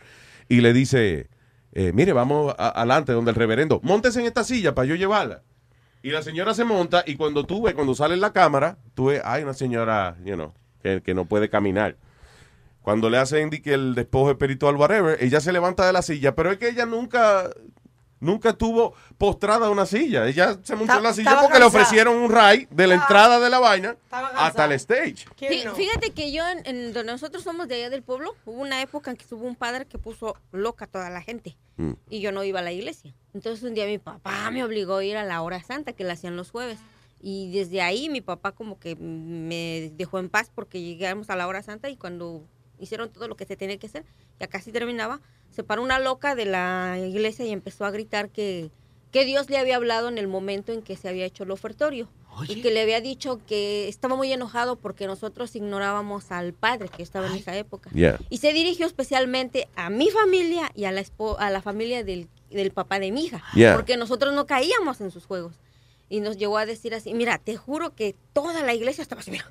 [0.49, 1.29] y le dice,
[1.73, 5.43] eh, mire, vamos a- adelante donde el reverendo, montese en esta silla para yo llevarla.
[6.03, 9.23] Y la señora se monta y cuando tú ves, cuando sale la cámara, tú ves,
[9.25, 10.53] hay una señora, you know,
[10.83, 11.97] que, no puede caminar.
[12.83, 16.51] Cuando le hacen que el despojo espiritual, whatever, ella se levanta de la silla, pero
[16.51, 17.51] es que ella nunca,
[18.23, 20.27] nunca estuvo postrada en una silla.
[20.27, 21.67] Ella se montó en la silla porque le cansada.
[21.67, 25.27] ofrecieron un ride de la entrada de la vaina hasta el stage.
[25.39, 28.81] Fí- Fíjate que yo, en, en donde nosotros somos de allá del pueblo, hubo una
[28.81, 31.93] época en que hubo un padre que puso loca a toda la gente Mm.
[32.11, 33.15] y yo no iba a la iglesia.
[33.35, 36.13] Entonces un día mi papá me obligó a ir a la hora santa que la
[36.13, 36.79] hacían los jueves.
[37.21, 41.47] Y desde ahí mi papá como que me dejó en paz porque llegamos a la
[41.47, 42.45] hora santa y cuando
[42.79, 44.05] hicieron todo lo que se tenía que hacer,
[44.41, 45.21] ya casi terminaba,
[45.53, 48.71] se paró una loca de la iglesia y empezó a gritar que,
[49.11, 52.09] que Dios le había hablado en el momento en que se había hecho el ofertorio.
[52.49, 57.03] Y que le había dicho que estaba muy enojado porque nosotros ignorábamos al padre que
[57.03, 57.91] estaba en esa época.
[57.93, 58.19] Yeah.
[58.31, 62.29] Y se dirigió especialmente a mi familia y a la, espo- a la familia del,
[62.51, 63.43] del papá de mi hija.
[63.55, 63.75] Yeah.
[63.75, 65.57] Porque nosotros no caíamos en sus juegos.
[66.13, 69.31] Y nos llegó a decir así, mira, te juro que toda la iglesia estaba así,
[69.31, 69.47] mira.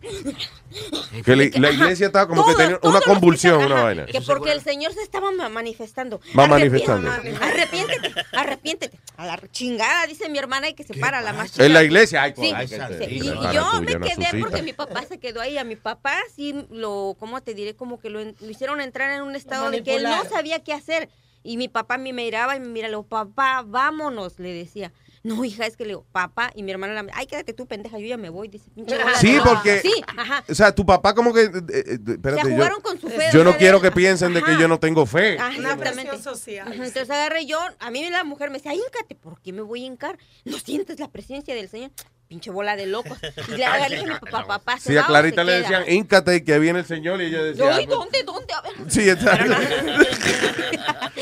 [1.25, 1.75] Que la, la Ajá.
[1.75, 4.05] iglesia estaba como que tenía una convulsión, una vaina.
[4.05, 6.21] Que porque el Señor se estaba ma- manifestando.
[6.37, 7.09] Va manifestando.
[7.09, 8.99] Arrepiéntete, arrepiéntete.
[9.17, 11.65] A la chingada, dice mi hermana, y que se para la más chica.
[11.65, 13.05] En la iglesia, ay, Sí, ay, sí, sí.
[13.09, 15.57] Y, y yo me quedé porque mi papá se quedó ahí.
[15.57, 17.75] A mi papá sí lo, ¿cómo te diré?
[17.75, 21.09] Como que lo, hicieron entrar en un estado de que él no sabía qué hacer.
[21.43, 24.91] Y mi papá me miraba y me mira, le digo, papá, vámonos, le decía.
[25.23, 27.99] No, hija, es que le digo, papá, y mi hermana, la, ay, quédate tú, pendeja,
[27.99, 29.49] yo ya me voy, dice, pinche bola Sí, loca".
[29.53, 30.43] porque, Sí, ajá.
[30.49, 33.29] o sea, tu papá como que, eh, eh, espérate, Se yo, jugaron con su fe,
[33.31, 34.61] yo no quiero que piensen de que Ajá.
[34.61, 35.37] yo no tengo fe.
[35.39, 36.09] Ah, exactamente.
[36.09, 36.67] presión social.
[36.67, 39.83] Ajá, Entonces agarré yo, a mí la mujer me decía, híncate, ¿por qué me voy
[39.83, 40.17] a hincar?
[40.45, 41.91] ¿No sientes la presencia del Señor?
[42.31, 43.17] Pinche bola de locos.
[43.49, 45.79] Y le dije a mi papá, papá, ¿se Sí, a o Clarita se le queda?
[45.79, 48.53] decían, íncate y que viene el Señor y ella decía, Yo, ¿y pues- dónde, dónde?
[48.53, 48.71] A ver.
[48.87, 49.37] Sí, está.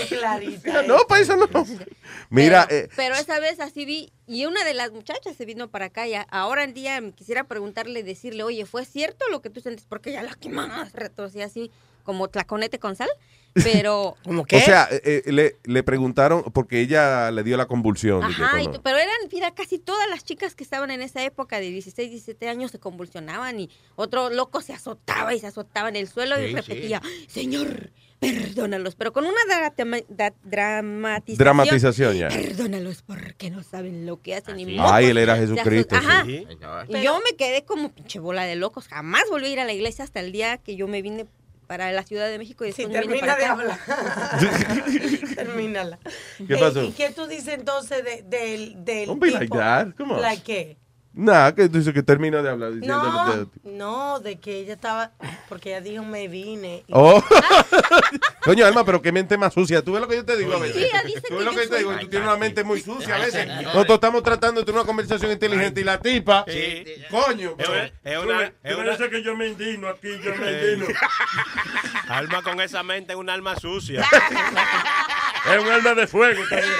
[0.08, 0.84] Clarita.
[0.88, 1.48] no, para eso no.
[2.30, 5.68] Mira, pero, eh, pero esa vez así vi, y una de las muchachas se vino
[5.70, 9.50] para acá, y a- ahora en día quisiera preguntarle, decirle, oye, ¿fue cierto lo que
[9.50, 9.86] tú sientes?
[9.90, 11.72] Porque ya la quemada retorcía así,
[12.04, 13.10] como tlaconete con sal,
[13.54, 14.16] pero...
[14.24, 18.28] ¿Cómo o sea, eh, eh, le, le preguntaron, porque ella le dio la convulsión.
[18.28, 21.60] dije, Ajá, y pero eran, mira, casi todas las chicas que estaban en esa época
[21.60, 25.96] de 16, 17 años se convulsionaban y otro loco se azotaba y se azotaba en
[25.96, 29.42] el suelo y Sí, repetía, Señor, perdónalos, pero con una
[30.44, 31.38] dramatización.
[31.38, 32.28] Dramatización, ya.
[32.30, 34.60] Perdónalos porque no saben lo que hacen.
[34.60, 36.24] y Ay, él era Jesucristo, Ajá.
[36.26, 36.48] sí.
[36.90, 38.88] Y yo me quedé como pinche bola de locos.
[38.88, 41.26] Jamás volví a ir a la iglesia hasta el día que yo me vine
[41.70, 43.78] para la Ciudad de México y Sí, termina de hablar.
[45.36, 46.00] Termínala.
[46.48, 46.84] ¿Qué Eh, pasó?
[46.84, 49.58] ¿Y qué tú dices entonces de- del, del Don't be like tipo?
[49.60, 49.90] that.
[49.96, 50.22] Come on.
[50.24, 50.78] Like qué?
[51.20, 53.04] Nada, que dice que termina de hablar diciendo.
[53.04, 55.12] No, de- no, de que ella estaba,
[55.50, 56.84] porque ella dijo me vine.
[56.88, 57.22] y- Oh.
[58.44, 59.84] Coño, Alma, pero qué mente más sucia.
[59.84, 60.78] ¿Tú ves lo que yo te digo a veces?
[60.78, 61.92] Sí, ella dice ¿Tú que ves lo que yo te digo?
[62.00, 63.48] Tú tienes una mente muy sucia a veces.
[63.64, 66.46] Nosotros estamos tratando de tener una conversación inteligente y la tipa.
[67.12, 67.56] Coño.
[67.58, 70.86] Es una- es una- es una- Parece que yo me indigno aquí, yo me indigno.
[72.10, 74.04] Alma con esa mente es un alma sucia.
[75.46, 76.74] Es un alma de fuego también.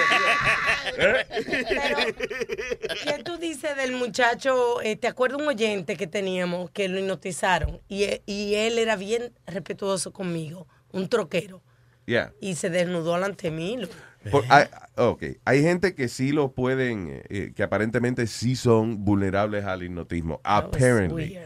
[3.04, 4.80] ¿Qué tú dices del muchacho?
[4.82, 7.80] eh, ¿Te acuerdas un oyente que teníamos que lo hipnotizaron?
[7.88, 11.62] Y, e- y él era bien respetuoso conmigo, un troquero.
[12.06, 12.32] Yeah.
[12.40, 13.76] Y se desnudó delante mí.
[13.78, 13.88] lo-
[14.30, 19.04] Por- hay, ok, hay gente que sí lo pueden, eh, eh, que aparentemente sí son
[19.04, 20.40] vulnerables al hipnotismo.
[20.44, 21.38] Apparently.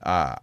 [0.00, 0.42] Ah,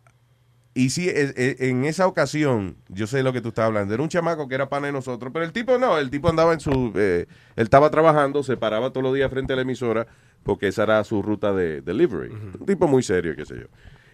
[0.78, 4.04] y sí, es- es- en esa ocasión, yo sé lo que tú estás hablando, era
[4.04, 6.60] un chamaco que era pana de nosotros, pero el tipo no, el tipo andaba en
[6.60, 7.26] su, eh,
[7.56, 10.08] él estaba trabajando, se paraba todos los días frente a la emisora,
[10.44, 12.30] porque esa era su ruta de delivery.
[12.60, 13.66] Un tipo muy serio, qué sé yo.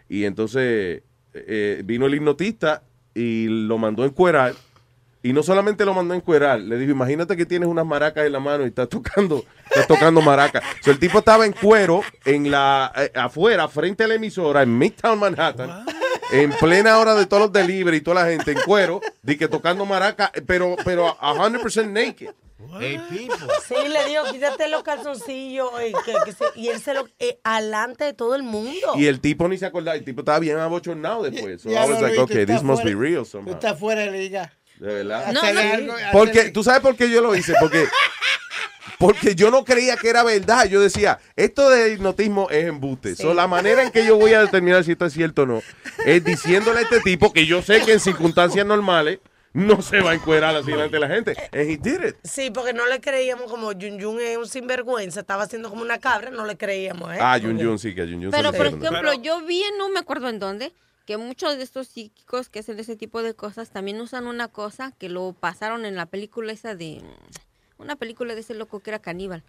[0.10, 1.04] Y entonces
[1.34, 2.84] eh, vino el hipnotista
[3.16, 4.54] y lo mandó a encuerar.
[5.26, 8.34] Y no solamente lo mandó a encuerar, le dijo, imagínate que tienes unas maracas en
[8.34, 10.64] la mano y estás tocando, estás tocando maracas.
[10.82, 14.78] So, el tipo estaba en cuero, en la, eh, afuera, frente a la emisora, en
[14.78, 15.86] Midtown Manhattan,
[16.34, 19.48] en plena hora de todos los delivery y toda la gente en cuero, di que
[19.48, 22.30] tocando maracas, pero, pero a 100% naked.
[23.68, 25.70] Sí, le dijo, quítate los calzoncillos.
[25.82, 28.94] eh, que- que se- y él se lo, eh, alante de todo el mundo.
[28.96, 31.62] Y el tipo ni se acordaba, el tipo estaba bien abochornado después.
[31.62, 33.54] So Ya I was like, okay, tú this must be real Tú somehow.
[33.54, 34.52] estás fuera de liga.
[34.80, 35.32] De verdad.
[35.34, 35.94] No, Hacerle no.
[35.94, 37.54] algo- Porque, ¿tú sabes por qué yo lo hice?
[37.60, 37.86] Porque,
[39.04, 40.66] porque yo no creía que era verdad.
[40.66, 43.16] Yo decía, esto de hipnotismo es embuste.
[43.16, 45.62] So, la manera en que yo voy a determinar si esto es cierto o no
[46.06, 49.20] es diciéndole a este tipo que yo sé que en circunstancias normales
[49.52, 51.36] no se va a encuerar así delante de la gente.
[51.52, 52.16] And he did it.
[52.24, 56.00] Sí, porque no le creíamos como Jun Jun es un sinvergüenza, estaba haciendo como una
[56.00, 57.18] cabra, no le creíamos, ¿eh?
[57.20, 60.30] Ah, Jun Jun sí, que Jun Jun Pero, por ejemplo, yo vi, no me acuerdo
[60.30, 60.72] en dónde,
[61.06, 64.94] que muchos de estos psíquicos que hacen ese tipo de cosas también usan una cosa
[64.98, 67.02] que lo pasaron en la película esa de...
[67.78, 69.44] Una película de ese loco que era caníbal.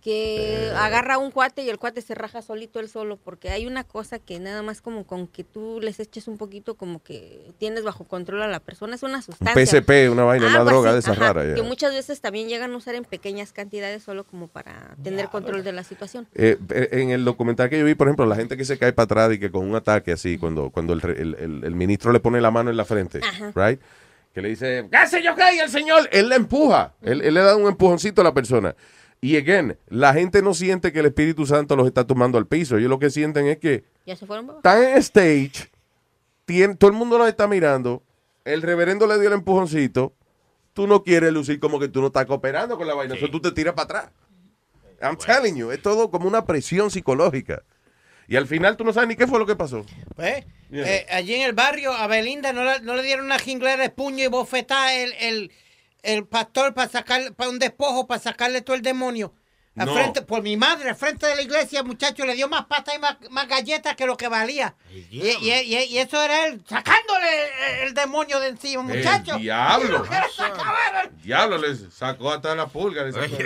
[0.00, 3.66] Que agarra a un cuate y el cuate se raja solito él solo, porque hay
[3.66, 7.50] una cosa que nada más como con que tú les eches un poquito como que
[7.58, 9.66] tienes bajo control a la persona, es una Un sustancia.
[9.80, 11.48] PSP, una vaina, una droga de esa ajá, rara.
[11.48, 11.54] ya.
[11.56, 15.64] Que muchas veces también llegan a usar en pequeñas cantidades solo como para tener control
[15.64, 16.28] de la situación.
[16.32, 18.92] Eh, eh, en el documental que yo vi, por ejemplo, la gente que se cae
[18.92, 21.74] para atrás y que con un ataque así, cuando, cuando el, re- el- el- el
[21.74, 23.50] ministro le pone la mano en la frente, Ajá.
[23.56, 23.80] right?
[24.34, 26.08] Que le dice, ¿qué se yo caiga el señor?
[26.12, 28.74] Él le empuja, él, él le da un empujoncito a la persona.
[29.20, 32.76] Y again, la gente no siente que el Espíritu Santo los está tomando al piso.
[32.76, 34.46] Ellos lo que sienten es que Ya se fueron.
[34.46, 34.58] babas?
[34.64, 35.70] están en stage,
[36.78, 38.02] todo el mundo los está mirando,
[38.44, 40.12] el reverendo le dio el empujoncito,
[40.72, 43.40] tú no quieres lucir como que tú no estás cooperando con la vaina, eso tú
[43.40, 44.12] te tiras para atrás.
[45.02, 47.62] I'm telling you, es todo como una presión psicológica.
[48.28, 49.84] Y al final tú no sabes ni qué fue lo que pasó.
[50.14, 50.86] Pues, Yeah.
[50.86, 53.88] eh, allí en el barrio, a Belinda no le, no le dieron una jinglera de
[53.88, 55.50] puño y bofetada el, el,
[56.02, 59.32] el pastor para sacar para un despojo, para sacarle todo el demonio.
[59.78, 59.94] Al No.
[59.94, 62.98] frente, por mi madre, al frente de la iglesia, muchacho, le dio más pasta y
[62.98, 64.74] más, más galletas que lo que valía.
[64.90, 67.26] Y, y- y- y eso era él, sacándole
[67.82, 69.34] el, el demonio de encima, muchacho.
[69.36, 70.02] El diablo.
[70.02, 71.10] ¿Qué era sacar?
[71.22, 73.04] Diablo, le sacó hasta la pulga.
[73.04, 73.36] Le sacó.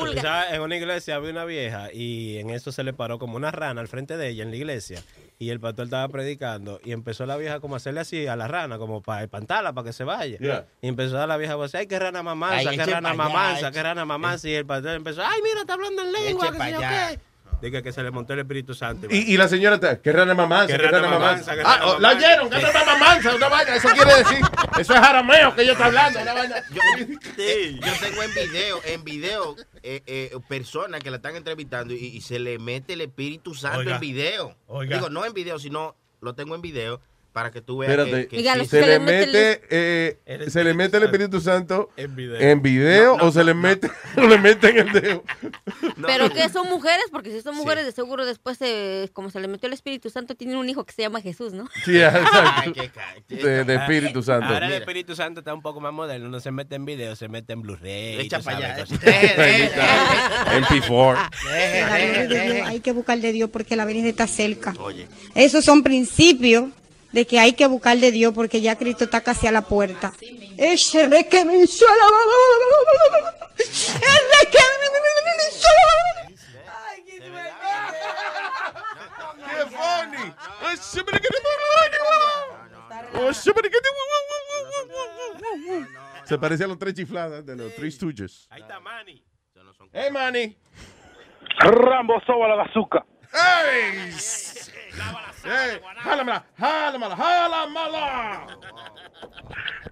[0.00, 3.36] O sea, en una iglesia había una vieja y en eso se le paró como
[3.36, 5.02] una rana al frente de ella en la iglesia.
[5.40, 8.46] Y el pastor estaba predicando y empezó la vieja como a hacerle así a la
[8.46, 10.36] rana, como para espantarla, para que se vaya.
[10.36, 10.66] Yeah.
[10.82, 13.16] Y empezó a la vieja a decir, ay, qué rana mamanza, Ay, qué rana allá,
[13.16, 14.46] mamanza, qué rana mamanza.
[14.50, 17.29] Y el pastor empezó, ay, mira, está hablando en lengua, pa' sé yo qué.
[17.60, 19.06] Dije que se le montó el Espíritu Santo.
[19.10, 21.52] Y, y la señora está, qué rana mamanza, Qué qué rana rana mamanza.
[21.52, 22.26] mamanza, qué Ah, rana oh, la mamanza.
[22.28, 24.38] oyeron, qué rana mamanza, una vaina, eso quiere decir,
[24.78, 26.56] eso es arameo que ella está hablando, una vaina.
[26.70, 31.98] Yo, yo tengo en video, en video, eh, eh, personas que la están entrevistando y,
[31.98, 33.94] y se le mete el Espíritu Santo Oiga.
[33.96, 34.56] en video.
[34.66, 34.96] Oiga.
[34.96, 37.00] Digo, no en video, sino lo tengo en video
[37.32, 38.66] para que tú veas Espérate, que, que sí.
[38.66, 43.30] se, le mete, eh, se le mete el Espíritu Santo en video, en video o
[43.30, 45.22] se le mete, le mete en el dedo.
[46.06, 49.48] Pero que son mujeres, porque si son mujeres, de seguro después, eh, como se le
[49.48, 51.68] metió el Espíritu Santo, tienen un hijo que se llama Jesús, ¿no?
[51.84, 52.72] Sí, exacto.
[53.28, 54.46] De, de Espíritu Santo.
[54.46, 57.28] Ahora el Espíritu Santo está un poco más moderno, no se mete en video, se
[57.28, 58.20] mete en Blu-ray.
[58.20, 59.14] Echa tú pa' sabes, allá, cositas.
[60.70, 61.30] MP4.
[61.44, 64.74] La venida de Dios, hay que buscar de Dios porque la venida está cerca.
[64.78, 65.06] Oye.
[65.34, 66.64] Esos son principios
[67.12, 70.12] de que hay que buscar de Dios porque ya Cristo está casi a la puerta.
[70.56, 71.86] Ese que me hizo
[86.24, 87.72] Se parece a los tres chifladas de los.
[88.50, 89.22] Ahí está Manny.
[89.92, 90.56] ¡Hey, Manny!
[91.58, 93.04] Rambo soba la bazooka.
[96.02, 96.44] ¡Jálamela!
[96.58, 97.16] ¡Jálamela!
[97.16, 98.46] ¡Jálamela!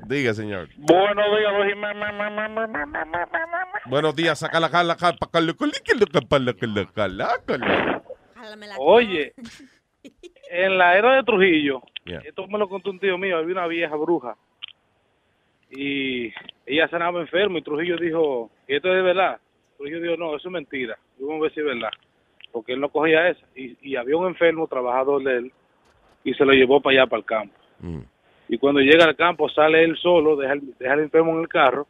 [0.06, 0.68] Diga, señor.
[0.76, 1.74] Buenos días, Luis.
[3.86, 8.02] Buenos días, saca la cala, cala, cala, cala, cala, cala, cala.
[8.78, 9.34] Oye,
[10.50, 12.20] en la era de Trujillo, Yeah.
[12.24, 14.34] esto me lo contó un tío mío, había una vieja bruja.
[15.70, 16.32] Y
[16.64, 19.38] ella sanaba enfermo y Trujillo dijo, ¿y esto es de verdad?
[19.76, 20.98] Trujillo dijo, no, eso es mentira.
[21.18, 21.90] Y vamos a ver si es verdad.
[22.52, 23.44] Porque él no cogía esa.
[23.54, 25.52] Y, y había un enfermo, trabajador de él,
[26.24, 27.54] y se lo llevó para allá, para el campo.
[27.80, 28.00] Mm.
[28.48, 31.48] Y cuando llega al campo, sale él solo, deja, el- deja al enfermo en el
[31.48, 31.86] carro,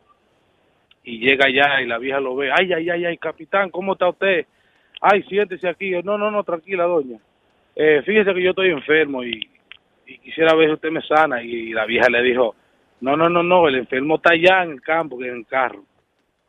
[1.05, 2.51] y llega allá y la vieja lo ve.
[2.52, 4.47] Ay, ay, ay, ay, capitán, ¿cómo está usted?
[5.01, 5.93] Ay, siéntese aquí.
[6.02, 7.18] No, no, no, tranquila, doña.
[7.74, 9.48] Eh, fíjese que yo estoy enfermo y,
[10.06, 11.43] y quisiera ver si usted me sana.
[11.43, 12.55] Y la vieja le dijo,
[13.01, 15.85] no, no, no, no, el enfermo está allá en el campo, que en el carro.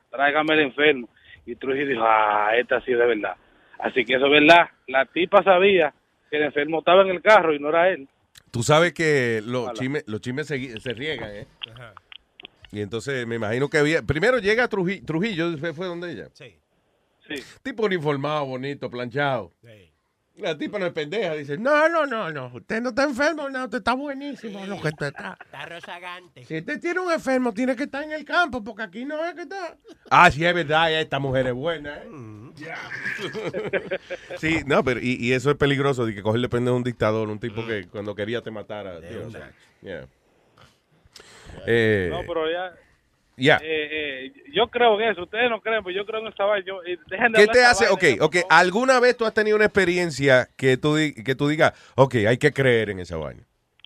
[0.09, 1.07] Tráigame el enfermo.
[1.45, 3.35] Y Trujillo dijo, ah, esta sí es de verdad.
[3.79, 4.69] Así que eso es verdad.
[4.87, 5.93] La tipa sabía
[6.29, 8.07] que el enfermo estaba en el carro y no era él.
[8.51, 9.79] Tú sabes que los Ojalá.
[9.79, 11.47] chismes, los chismes se, se riegan, ¿eh?
[12.71, 14.01] Y entonces me imagino que había.
[14.01, 16.27] Primero llega Trujillo, Trujillo fue, fue donde ella.
[16.33, 16.55] Sí.
[17.27, 17.43] Sí.
[17.63, 19.51] Tipo uniformado, bonito, planchado.
[20.39, 23.65] La tipa no es pendeja, dice, no, no, no, no, usted no está enfermo, no,
[23.65, 25.37] usted está buenísimo, lo que usted está.
[25.43, 26.45] Está rozagante.
[26.45, 29.33] Si usted tiene un enfermo, tiene que estar en el campo, porque aquí no es
[29.35, 29.77] que está.
[30.09, 32.09] Ah, sí, es verdad, esta mujer es buena, ¿eh?
[34.37, 37.29] Sí, no, pero y, y eso es peligroso, de que cogerle pendejo a un dictador,
[37.29, 38.99] un tipo que cuando quería te matara.
[39.01, 39.29] tío.
[39.81, 40.07] Yeah.
[41.65, 42.73] Eh, No, pero ya...
[43.39, 43.57] ya.
[43.63, 45.23] eh, eh, yo creo en eso.
[45.23, 46.65] Ustedes no creen, pero yo creo en esa vaina.
[46.65, 47.87] Yo, eh, dejen de ¿Qué te hace?
[47.89, 48.35] Ok, ok.
[48.49, 50.95] ¿Alguna vez tú has tenido una experiencia que tú,
[51.25, 53.43] que tú digas, ok, hay que creer en esa vaina?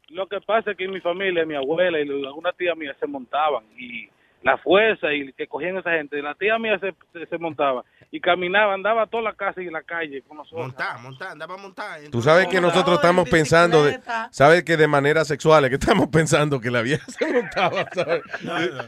[0.09, 3.63] Lo que pasa es que mi familia, mi abuela y algunas tías mías se montaban
[3.77, 4.07] y
[4.43, 7.83] la fuerza y que cogían esa gente, la tía mía se, se, se montaba
[8.15, 10.67] y caminaba, andaba toda la casa y la calle con nosotros.
[10.67, 11.99] Montar, montar, andaba a montar.
[12.11, 13.99] Tú sabes que nosotros estamos pensando, de,
[14.29, 18.21] sabes que de manera sexual, es que estamos pensando que la vieja se montaba, ¿sabes?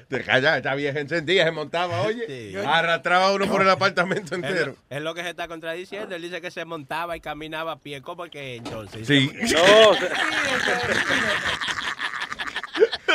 [0.09, 4.59] Te calla, esta vieja encendía, se montaba, oye, arrastraba a uno por el apartamento entero.
[4.59, 6.15] Es, lo- es lo que se está contradiciendo.
[6.15, 8.03] Él dice que se montaba y caminaba a pie.
[8.03, 9.07] ¿Cómo que entonces?
[9.07, 9.31] Sí.
[9.53, 9.59] No,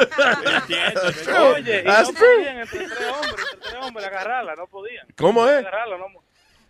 [0.01, 1.01] Entiendo,
[1.55, 5.07] Oye, y no podían entre tres hombres, entre tres hombres agarrarla, no podían.
[5.17, 5.59] ¿Cómo es?
[5.59, 6.07] Agarrarla, no,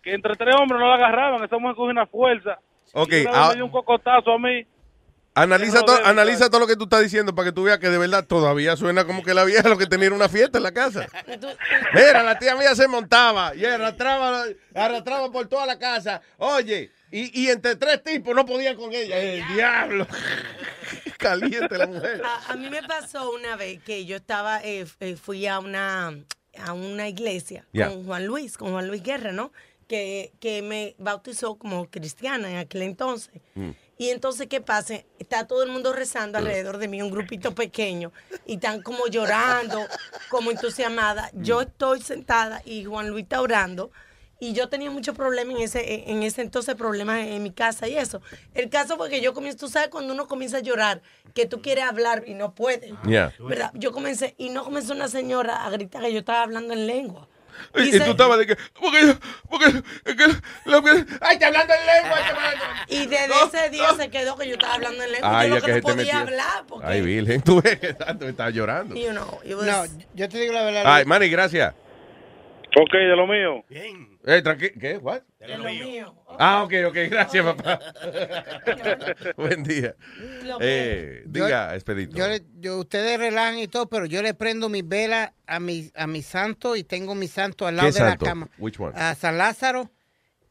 [0.01, 2.59] que entre tres hombres no la agarraban, esa mujer cogió una fuerza.
[2.93, 4.65] Ok, Y una vez ah- me dio un cocotazo a mí.
[5.33, 7.97] Analiza, joder, analiza todo lo que tú estás diciendo para que tú veas que de
[7.97, 11.07] verdad todavía suena como que la vieja lo que tenía una fiesta en la casa.
[11.93, 14.43] Mira, la tía mía se montaba y arrastraba,
[14.75, 16.21] arrastraba por toda la casa.
[16.37, 19.17] Oye, y, y entre tres tipos no podían con ella.
[19.17, 20.05] El diablo.
[21.17, 22.21] Caliente la mujer.
[22.25, 26.13] A, a mí me pasó una vez que yo estaba, eh, eh, fui a una,
[26.57, 29.53] a una iglesia con Juan Luis, con Juan Luis Guerra, ¿no?
[29.87, 33.41] Que, que me bautizó como cristiana en aquel entonces.
[33.97, 34.95] Y entonces, ¿qué pasa?
[35.19, 38.11] Está todo el mundo rezando alrededor de mí, un grupito pequeño,
[38.47, 39.85] y están como llorando,
[40.29, 41.29] como entusiasmada.
[41.33, 43.91] Yo estoy sentada y Juan Luis está orando.
[44.43, 47.95] Y yo tenía muchos problemas en ese, en ese entonces, problemas en mi casa y
[47.95, 48.21] eso.
[48.55, 51.03] El caso fue que yo comienzo, tú sabes cuando uno comienza a llorar,
[51.35, 52.91] que tú quieres hablar y no puedes.
[53.37, 53.69] ¿Verdad?
[53.75, 57.27] Yo comencé, y no comenzó una señora a gritar que yo estaba hablando en lengua.
[57.75, 59.13] Y, y se- tú estabas de que, porque, yo-
[59.49, 59.65] porque,
[60.05, 60.27] es que,
[60.69, 62.17] lo que- ay, te hablando en lengua.
[62.87, 65.39] Y desde ese día se quedó que yo estaba hablando en lengua.
[65.39, 66.17] Ay, yo lo que no podía metió.
[66.19, 66.63] hablar.
[66.67, 68.95] Porque, Ay, Virgen, tú ves que tanto estaba llorando.
[68.95, 70.83] you know, it was- No, yo te digo la verdad.
[70.85, 71.73] Ay, Manny, gracias.
[72.75, 73.63] Ok, de lo mío.
[74.23, 74.97] Eh, tranqui- ¿Qué?
[74.97, 75.21] What?
[75.39, 76.15] de lo mío.
[76.37, 77.79] Ah, ok, ok, gracias, papá.
[79.37, 79.95] Buen día.
[80.59, 82.15] Eh, Yo- diga, Expedito.
[82.15, 85.91] Yo, le- yo- ustedes relajan y todo, pero yo le prendo mis velas a mi,
[85.95, 88.25] a mi santo y tengo mi santo al lado ¿Qué de santo?
[88.25, 88.49] la cama.
[88.59, 88.93] Which one?
[88.95, 89.89] A San Lázaro.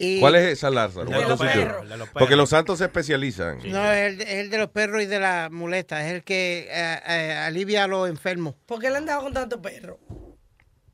[0.02, 1.10] Y ¿Cuál es San Lázaro?
[1.10, 3.59] De los perros, de los Porque los santos se especializan.
[3.66, 6.05] No, es el, es el de los perros y de la muleta.
[6.06, 8.55] Es el que eh, eh, alivia a los enfermos.
[8.64, 10.01] ¿Por qué le andaba con tanto perro?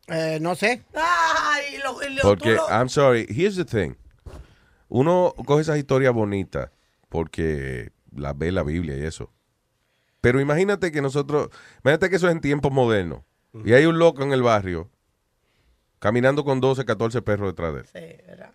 [0.08, 0.82] Eh, no sé.
[0.94, 3.94] Ay, lo, y lo- tú Porque, lo- I'm sorry, here's the thing.
[4.88, 6.70] Uno coge esas historias bonitas
[7.08, 9.32] porque las ve la Biblia y eso.
[10.20, 11.48] Pero imagínate que nosotros,
[11.84, 13.22] imagínate que eso es en tiempos modernos.
[13.64, 14.90] Y hay un loco en el barrio
[15.98, 17.86] caminando con 12, 14 perros detrás de él.
[17.86, 18.50] Sí, ¿verdad?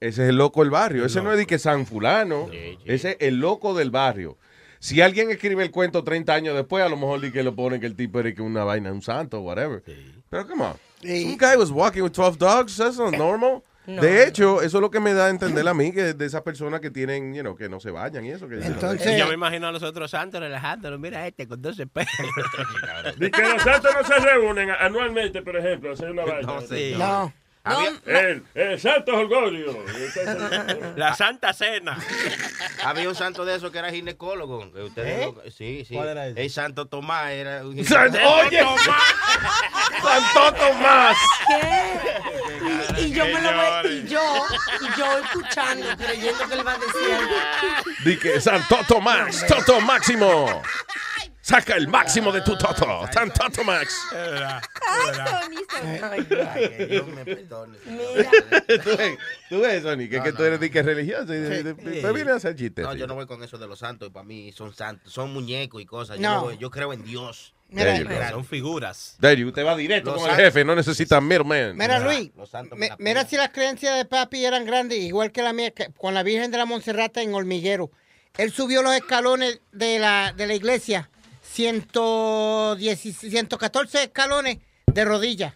[0.00, 1.04] Ese es el loco del barrio.
[1.04, 2.48] Ese no es de que San Fulano.
[2.84, 4.38] Ese es el loco del barrio.
[4.78, 7.80] Si alguien escribe el cuento 30 años después, a lo mejor di que lo ponen
[7.80, 9.82] que el tipo era que una vaina, un santo, whatever.
[10.30, 10.74] Pero come on.
[11.06, 12.76] Some guy was walking with 12 dogs.
[12.76, 13.62] That's not normal.
[13.88, 16.26] No, de hecho, eso es lo que me da a entender a mí, que de
[16.26, 18.48] esas personas que tienen, you know, que no se vayan y eso.
[18.48, 20.98] Que Y yo me imagino a los otros santos relajándolo.
[20.98, 22.10] Mira este con 12 perros.
[23.20, 26.42] Y que los santos no se reúnen anualmente, por ejemplo, a hacer una vaina.
[26.52, 26.98] No, señor.
[26.98, 27.32] No.
[27.66, 29.84] Había- El, el Santo Holgorio.
[30.96, 31.98] La Santa Cena.
[32.84, 34.72] Había un santo de esos que era ginecólogo.
[34.72, 35.32] que ustedes ¿Eh?
[35.34, 35.94] lo- sí, sí.
[35.94, 36.42] ¿Cuál era ese?
[36.42, 38.64] El Santo Tomás era un San- Oye.
[40.02, 41.16] ¡Santo Tomás!
[41.48, 41.96] ¿Qué?
[42.98, 44.44] Y, y yo me lo voy, y yo,
[44.80, 47.34] y yo escuchando, creyendo que él va a decir algo.
[48.04, 50.62] Di que Santo Tomás, Toto Máximo.
[51.46, 53.06] Saca el máximo de tu Toto.
[53.12, 53.94] San Toto Max.
[56.88, 57.78] Dios me perdone.
[58.82, 59.18] tú ves,
[59.48, 60.64] tú ves, Sony, que, No, que no, tú eres no.
[60.64, 61.32] di que religioso.
[61.32, 62.84] y- Tú vienes a hacer chistes.
[62.84, 64.10] No, yo no voy con eso de los santos.
[64.10, 66.16] Para mí son santos, son muñecos y cosas.
[66.16, 66.34] Yo, No.
[66.34, 67.54] no voy- yo creo en Dios.
[67.72, 68.14] There you go.
[68.30, 69.16] Son figuras.
[69.20, 71.76] You, usted va directo Los con el santos- jefe, no necesita middleman.
[71.76, 75.42] Mira, Luis, Los santos me- mira si las creencias de papi eran grandes, igual que
[75.42, 77.90] la mía, que- con la Virgen de la Monserrata en Hormiguero.
[78.36, 81.15] Él subió los escalones de la, de la iglesia, 110,
[83.14, 85.54] 114 escalones de rodillas,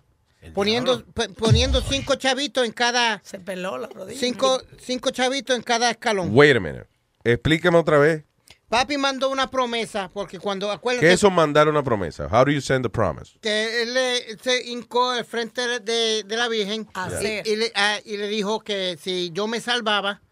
[0.54, 1.04] poniendo,
[1.36, 3.20] poniendo cinco chavitos en cada...
[3.24, 4.18] Se peló la rodilla.
[4.18, 6.30] Cinco, cinco chavitos en cada escalón.
[6.32, 6.86] Wait a minute.
[7.24, 8.24] Explícame otra vez.
[8.68, 11.04] Papi mandó una promesa, porque cuando, acuérdate...
[11.04, 12.26] ¿Qué es eso mandar una promesa?
[12.30, 13.36] How do you send a promise?
[13.40, 17.44] que él le, se hincó al frente de, de- la Virgen Hacer.
[17.46, 20.22] y, y le, ah, y le dijo que si yo me salvaba,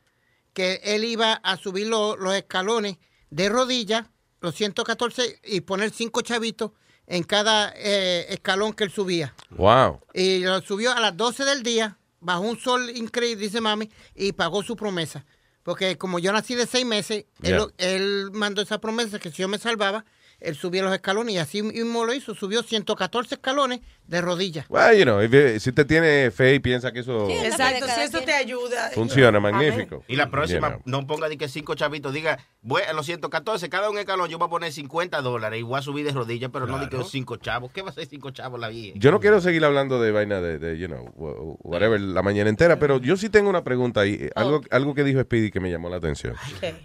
[0.53, 2.99] que él iba a subir lo- los escalones
[3.31, 4.07] de rodillas,
[4.41, 6.73] los 114, y poner cinco chavitos
[7.07, 9.35] en cada eh, escalón que él subía.
[9.51, 10.01] Wow.
[10.15, 14.33] Y lo subió a las 12 del día, bajo un sol increíble, dice mami, y
[14.33, 15.25] pagó su promesa.
[15.63, 17.57] Porque como yo nací de seis meses, él, Yeah.
[17.59, 20.05] lo- él mandó esa promesa que si yo me salvaba,
[20.41, 22.35] él subía los escalones y así mismo lo hizo.
[22.35, 24.65] Subió 114 escalones de rodillas.
[24.71, 28.21] Well, you know, if- si usted tiene fe y piensa que eso Exacto, si eso
[28.23, 28.91] te ayuda.
[28.95, 30.03] funciona, magnífico.
[30.09, 31.01] Y la próxima, You know.
[31.01, 34.39] no ponga de que cinco chavitos, diga, voy a los 114, cada un escalón yo
[34.39, 37.03] voy a poner 50 dólares y voy a subir de rodillas, pero no de que
[37.05, 37.71] cinco chavos.
[37.73, 38.95] ¿Qué va a ser cinco chavos la vida?
[38.97, 42.49] Yo no quiero seguir hablando de vaina de, de, you know, wha- whatever, la mañana
[42.49, 44.15] entera, pero yo sí tengo una pregunta ahí.
[44.21, 46.35] eh, Algo, algo que dijo Speedy que me llamó la atención.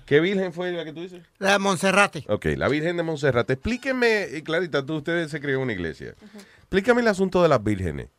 [0.05, 1.21] ¿Qué virgen fue la que tú dices?
[1.39, 2.25] La Monserrate.
[2.27, 3.03] Ok, la Virgen de
[3.44, 3.49] Montserrat.
[3.49, 6.15] Explíqueme, y Clarita, tú, ustedes se crió en una iglesia.
[6.57, 8.10] Explícame el asunto de las vírgenes.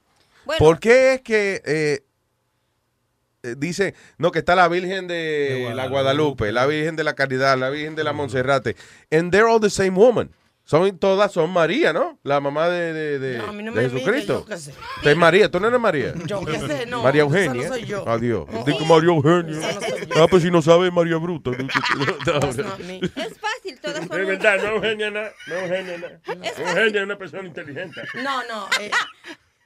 [0.44, 0.58] Bueno.
[0.58, 2.04] ¿Por qué es que eh,
[3.42, 7.58] eh, dice, no, que está la Virgen de, la Guadalupe, la Virgen de la Caridad,
[7.58, 8.76] la Virgen de la Monserrate,
[9.10, 10.30] and they're all the same woman?
[10.66, 12.18] Son, todas son María, ¿no?
[12.22, 14.46] La mamá de, de, de- No, a mí no de me Jesucristo.
[14.48, 16.14] yo es María, tú no eres María.
[16.24, 17.68] Yo qué sé, no, María esa no Eugenia.
[17.68, 18.08] soy yo.
[18.08, 18.46] Adiós.
[18.50, 18.64] No.
[18.64, 19.58] Digo María Eugenia.
[19.58, 20.14] Esa no soy yo.
[20.22, 21.50] Ah, pues si no sabe, María Bruta.
[22.30, 24.16] Es fácil, todas son.
[24.16, 26.42] De verdad, no Eugenia, no, no Eugenia, no.
[26.44, 28.02] Es Eugenia es una persona inteligente.
[28.22, 28.66] No, no.
[28.80, 28.90] eh,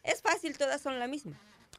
[0.03, 1.33] Es fácil, todas son la misma.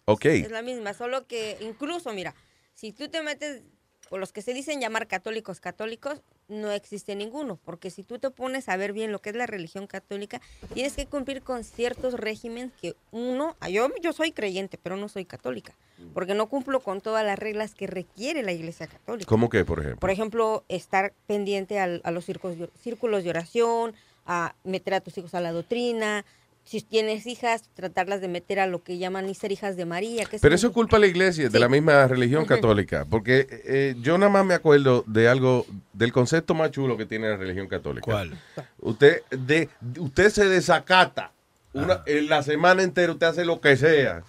[0.05, 0.25] Ok.
[0.25, 2.33] Es la misma, solo que incluso, mira,
[2.73, 3.63] si tú te metes,
[4.09, 8.29] o los que se dicen llamar católicos católicos, no existe ninguno, porque si tú te
[8.31, 10.41] pones a ver bien lo que es la religión católica,
[10.73, 15.07] tienes que cumplir con ciertos regímenes que uno, ah, yo, yo soy creyente, pero no
[15.09, 15.75] soy católica,
[16.13, 19.27] porque no cumplo con todas las reglas que requiere la iglesia católica.
[19.29, 19.99] ¿Cómo que, por ejemplo?
[19.99, 23.93] Por ejemplo, estar pendiente al- a los círculos de, círculos de oración,
[24.25, 26.25] a meter a tus hijos a la doctrina.
[26.69, 30.25] Si tienes hijas, tratarlas de meter a lo que llaman ser hijas de María.
[30.25, 33.07] Que Pero es eso es culpa de la iglesia, de la misma religión católica.
[33.09, 37.27] Porque eh, yo nada más me acuerdo de algo, del concepto más chulo que tiene
[37.27, 38.03] la religión católica.
[38.05, 38.37] ¿Cuál?
[38.77, 39.67] Usted, de,
[39.97, 41.31] usted se desacata.
[41.73, 44.21] Una, en la semana entera usted hace lo que sea.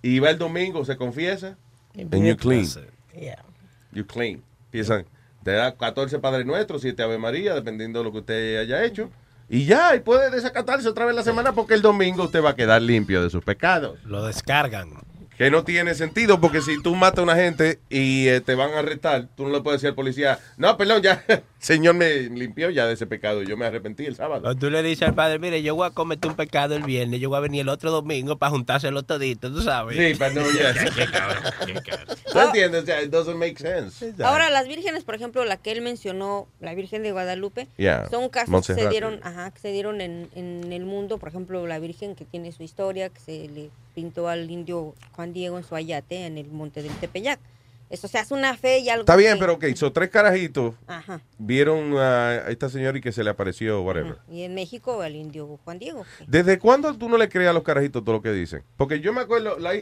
[0.00, 1.58] Y va el domingo, se confiesa.
[1.94, 2.66] And you clean.
[3.14, 3.44] Yeah.
[3.92, 4.42] You clean.
[4.68, 5.04] Empiezan,
[5.44, 9.10] te da 14 Padre Nuestro, 7 Ave María, dependiendo de lo que usted haya hecho.
[9.50, 12.56] Y ya, y puede desacatarse otra vez la semana porque el domingo usted va a
[12.56, 13.98] quedar limpio de sus pecados.
[14.04, 14.90] Lo descargan.
[15.38, 18.72] Que no tiene sentido porque si tú matas a una gente y eh, te van
[18.72, 21.24] a arrestar, tú no le puedes decir al policía, no, perdón, ya,
[21.58, 24.48] señor me limpió ya de ese pecado, yo me arrepentí el sábado.
[24.48, 27.20] O tú le dices al padre, mire, yo voy a cometer un pecado el viernes,
[27.20, 29.96] yo voy a venir el otro domingo para juntárselo todito, tú sabes.
[29.96, 30.74] Sí, pero no, ya.
[32.32, 32.82] ¿Tú entiendes?
[32.82, 34.14] O sea, it doesn't make sense.
[34.22, 38.28] Ahora, las vírgenes, por ejemplo, la que él mencionó, la Virgen de Guadalupe, Yeah, son
[38.28, 41.18] casos que se dieron, ajá, que se dieron en, en el mundo.
[41.18, 45.32] Por ejemplo, la Virgen que tiene su historia, que se le pintó al indio Juan
[45.32, 47.40] Diego en su ayate en el monte del Tepeyac.
[47.90, 49.00] Eso se hace una fe y algo.
[49.02, 51.20] Está bien, que- pero ok, son tres carajitos, Ajá.
[51.38, 54.18] vieron a esta señora y que se le apareció, whatever.
[54.30, 56.04] Y en México, el indio Juan Diego.
[56.26, 58.62] ¿Desde cuándo tú no le crees a los carajitos todo lo que dicen?
[58.76, 59.72] Porque yo me acuerdo, la-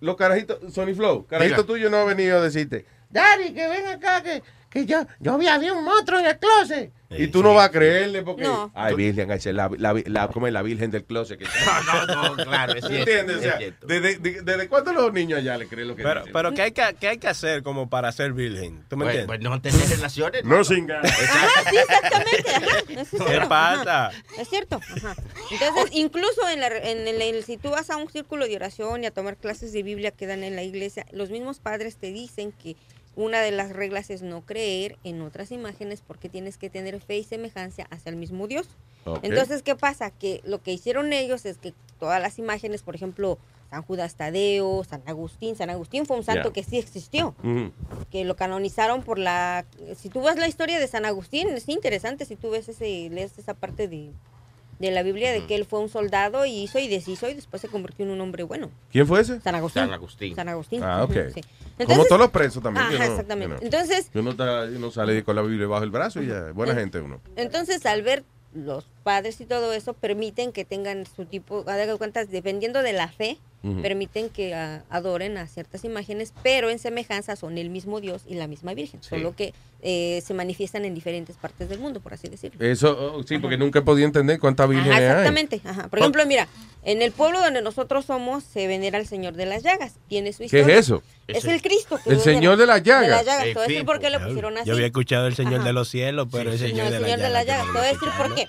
[0.00, 1.66] los carajitos, Sony Flow, carajito Diga.
[1.66, 5.46] tuyo no ha venido a decirte, Daddy, que ven acá, que, que yo, yo vi,
[5.48, 6.92] había un monstruo en el closet.
[7.08, 8.70] y tú no vas a creerle porque, No.
[8.74, 11.38] ay, Virgen, la, la, la- ¿cómo es la Virgen del closet?
[11.38, 11.44] Que
[12.06, 13.42] no, no, claro, es cierto, ¿Entiendes?
[13.86, 16.32] ¿desde, de- ¿Desde cuándo los niños allá le creen lo que Pero, dicen?
[16.32, 18.84] pero ¿qué, hay que, qué hay que hacer como para ser virgen?
[18.88, 19.26] ¿Tú me Pues- entiendes?
[19.26, 20.44] pues no tener relaciones.
[20.44, 21.12] No sin ganas.
[21.32, 22.50] Ah, sí, exactamente.
[22.50, 24.06] Ajá, es ¿Qué pasa?
[24.08, 24.80] ajá, es cierto.
[24.96, 25.14] Ajá.
[25.52, 29.06] Entonces, incluso en, la, en el, si tú vas a un círculo de oración y
[29.06, 32.50] a tomar clases de Biblia que dan en la iglesia, los mismos padres te dicen
[32.52, 32.76] que
[33.16, 37.16] una de las reglas es no creer en otras imágenes porque tienes que tener fe
[37.16, 38.68] y semejanza hacia el mismo Dios.
[39.22, 40.10] Entonces, ¿qué pasa?
[40.10, 43.38] Que lo que hicieron ellos es que todas las imágenes, por ejemplo,
[43.70, 47.34] San Judas Tadeo, San Agustín, San Agustín fue un santo que sí existió
[48.10, 49.64] que lo canonizaron por la
[49.96, 53.38] si tú ves la historia de San Agustín es interesante si tú ves ese lees
[53.38, 54.12] esa parte de,
[54.78, 57.60] de la Biblia de que él fue un soldado y hizo y deshizo y después
[57.62, 59.40] se convirtió en un hombre bueno ¿Quién fue ese?
[59.40, 60.34] San Agustín San Agustín.
[60.36, 61.16] San Agustín Ah, ok.
[61.86, 62.86] Como todos los presos también.
[62.86, 63.54] Ajá, no- exactamente.
[63.56, 63.62] no.
[63.62, 66.78] Entonces- uno, está- uno sale con la Biblia bajo el brazo y ya, buena En-
[66.78, 67.20] gente uno.
[67.36, 68.24] entonces al ver
[68.54, 73.06] los padres y todo eso permiten que tengan su tipo de cuentas dependiendo de la
[73.06, 73.38] fe
[73.82, 78.34] permiten que ah, adoren a ciertas imágenes pero en semejanza son el mismo Dios y
[78.34, 82.28] la misma Virgen solo que eh, se manifiestan en diferentes partes del mundo por así
[82.28, 85.06] decirlo Eso, oh, sí, porque nunca he podido entender cuántas vírgenes Ajá, hay.
[85.06, 85.60] exactamente.
[85.64, 85.88] Ajá.
[85.88, 86.48] Por ejemplo, mira,
[86.82, 89.94] en el pueblo donde nosotros somos se venera al Señor de las Llagas.
[90.08, 90.78] Tiene su ¿Qué es historia.
[90.78, 91.02] eso?
[91.26, 91.98] Es el Cristo.
[92.02, 92.20] que El.
[92.20, 93.24] Señor de las Llagas.
[93.24, 94.68] De las decir por qué le pusieron así.
[94.68, 95.64] Yo había escuchado el Señor Ajá.
[95.64, 97.66] de los cielos, pero el No, Señor, el de, Señor de la las Llagas.
[97.66, 98.46] Te voy a decir por qué.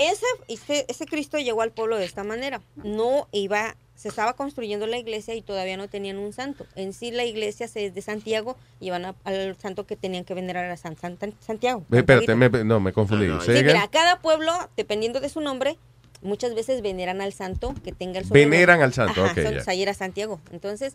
[0.00, 2.62] Ese, ese, ese Cristo llegó al pueblo de esta manera.
[2.76, 6.66] No iba, se estaba construyendo la iglesia y todavía no tenían un santo.
[6.74, 10.24] En sí la iglesia se es de Santiago y van a- al santo que tenían
[10.24, 11.84] que venerar a San, San- San- Santiago.
[11.92, 13.26] Espérate, me- no, me confundí.
[13.74, 15.76] Mira, cada pueblo, dependiendo de su nombre,
[16.22, 19.92] muchas veces veneran al santo que tenga el Veneran al santo, Ajá, ok, ahí era
[19.94, 20.40] Santiago.
[20.50, 20.94] Entonces,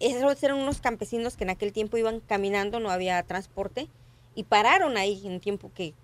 [0.00, 3.88] esos eran unos campesinos que en aquel tiempo iban caminando, no había transporte,
[4.34, 5.94] y pararon ahí en un tiempo que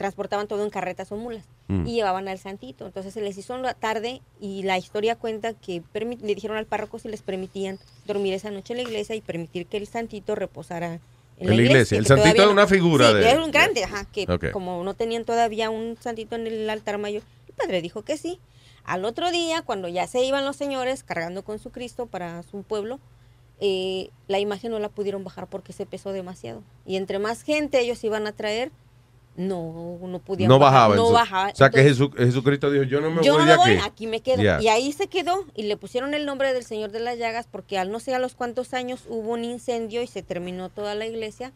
[0.00, 1.86] transportaban todo en carretas o mulas Mm.
[1.86, 2.86] y llevaban al santito.
[2.86, 6.98] Entonces se les hizo la tarde y la historia cuenta que le dijeron al párroco
[6.98, 10.94] si les permitían dormir esa noche en la iglesia y permitir que el santito reposara
[11.36, 11.98] en la, En la iglesia.
[11.98, 15.26] El santito no- una figura Sí, de- es un grande, ajá, que como no tenían
[15.26, 18.40] todavía un santito en el altar mayor, el padre dijo que sí.
[18.84, 22.62] Al otro día, cuando ya se iban los señores cargando con su Cristo para su
[22.62, 22.98] pueblo,
[23.60, 26.62] eh, la imagen no la pudieron bajar porque se pesó demasiado.
[26.86, 28.72] Y entre más gente ellos iban a traer,
[29.36, 30.96] no, no podían No bajar, bajaba.
[30.96, 31.30] No entonces.
[31.30, 31.50] bajaba.
[31.52, 33.70] O sea que Jesu- Jesucristo dijo, yo no me yo voy no de me voy,
[33.76, 33.82] aquí.
[33.86, 34.42] aquí me quedo.
[34.60, 37.78] Y ahí se quedó y le pusieron el nombre del Señor de las Llagas porque
[37.78, 41.06] al no sé a los cuántos años hubo un incendio y se terminó toda la
[41.06, 41.52] iglesia,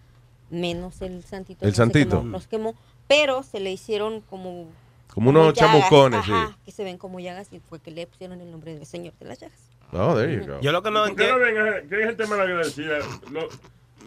[0.50, 1.64] menos el santito.
[1.64, 2.18] El no santito.
[2.20, 2.74] quemó, los quemó,
[3.08, 4.66] pero se le hicieron como...
[5.12, 6.60] Como unos llagas, chamucones, ajá, sí.
[6.64, 9.26] que se ven como llagas y fue que le pusieron el nombre del Señor de
[9.26, 9.60] las Llagas.
[9.92, 10.60] Oh, there you go.
[10.60, 12.98] Yo lo que no ¿Por qué no ven a- que hay gente malagradecida?
[13.30, 13.48] Lo-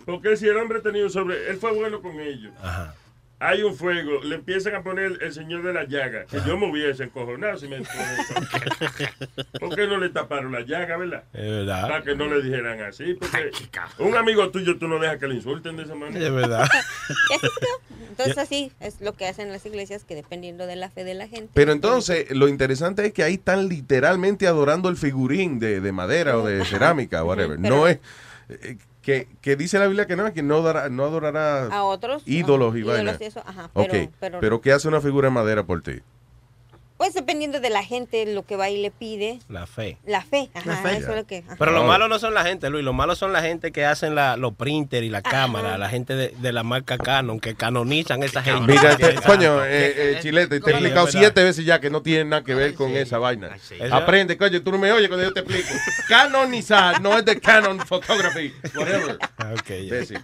[0.06, 2.52] porque si el hombre tenía un sobre, él fue bueno con ellos.
[3.40, 6.72] Hay un fuego, le empiezan a poner el señor de la llaga, que yo me
[6.72, 7.78] hubiese encojonado si me
[9.60, 11.24] ¿Por qué no le taparon la llaga, verdad?
[11.34, 11.82] Es verdad.
[11.88, 13.52] Para que no le dijeran así, porque
[14.00, 16.26] un amigo tuyo tú no dejas que le insulten de esa manera.
[16.26, 16.68] Es verdad.
[18.10, 21.28] Entonces así es lo que hacen las iglesias que dependiendo de la fe de la
[21.28, 21.52] gente.
[21.54, 26.38] Pero entonces, lo interesante es que ahí están literalmente adorando el figurín de, de madera
[26.40, 27.60] o de cerámica, whatever.
[27.62, 28.00] pero- no es
[28.50, 28.78] eh,
[29.08, 32.72] que, que dice la Biblia que no, que no adorará, no adorará A otros, ídolos
[32.72, 33.22] ajá, y ídolos vainas.
[33.22, 36.02] y eso, ajá, pero- pero, pero- ¿qué hace una figura de madera por ti?
[36.98, 39.98] Pues dependiendo de la gente, lo que va y le pide, La fe.
[40.06, 40.98] la fe, ajá, La fe.
[40.98, 41.38] eso es lo que...
[41.46, 41.56] ajá.
[41.60, 42.84] Pero lo malo no son la gente, Luis.
[42.84, 45.78] Lo malo son la gente que hacen la, los printers y la cámara.
[45.78, 48.72] La gente de, de la marca Canon que canonizan esa gente.
[48.74, 49.30] Mira, te- Exacto.
[49.32, 52.44] coño, eh, eh, Chilete, te he explicado es siete veces ya que no tiene nada
[52.44, 53.56] que ver con esa vaina.
[53.92, 55.70] Aprende, coño, tú no me oyes cuando yo te explico.
[56.10, 59.20] Canonizar, no es de Canon Photography, whatever.
[59.54, 59.76] Ok, ya.
[59.76, 60.20] Imbécil.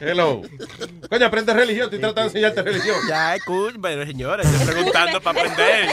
[0.00, 0.42] Hello.
[1.08, 2.96] Coño, aprende religión, estoy tratando de enseñarte religión.
[3.08, 5.88] Ya, escucha, pero señores, estoy preguntando para aprender.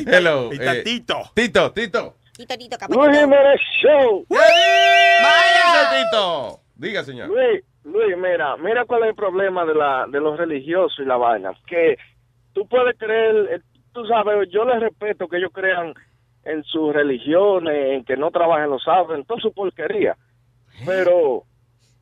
[0.06, 0.50] Hello.
[0.52, 1.22] Eh, Tito.
[1.34, 2.14] Tito, Tito.
[2.36, 4.24] Tito, Tito, Luis Jiménez Show.
[4.30, 6.60] ¡Vaya, Tito!
[6.76, 7.28] Diga, señor.
[7.28, 11.16] Luis, Luis, mira, mira cuál es el problema de la de los religiosos y la
[11.16, 11.52] vaina.
[11.66, 11.96] Que
[12.54, 13.60] tú puedes creer, eh,
[13.92, 15.92] tú sabes, yo les respeto que ellos crean
[16.44, 20.16] en sus religiones, en que no trabajen los sábados, en toda su porquería.
[20.86, 21.42] Pero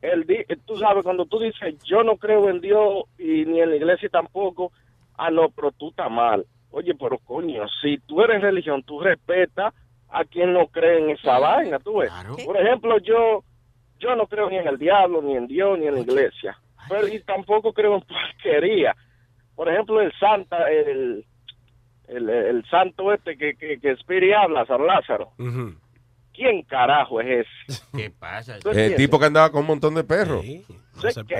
[0.01, 3.59] el di- eh, tú sabes, cuando tú dices yo no creo en Dios y ni
[3.59, 4.71] en la iglesia tampoco,
[5.19, 6.45] ah, no, pero tú estás mal.
[6.71, 9.73] Oye, pero coño, si tú eres religión, tú respetas
[10.09, 12.11] a quien no cree en esa vaina, tú ves.
[12.45, 13.43] Por ejemplo, yo
[13.99, 16.57] yo no creo ni en el diablo, ni en Dios, ni en la iglesia.
[16.87, 18.95] Pero y tampoco creo en porquería.
[19.55, 21.25] Por ejemplo, el Santa, el,
[22.07, 25.31] el, el santo este que, que, que Spiri habla, San Lázaro.
[26.33, 27.81] ¿Quién carajo es ese?
[27.97, 28.55] ¿Qué pasa?
[28.55, 30.45] El tipo que andaba con un montón de perros.
[30.45, 31.35] Sé que-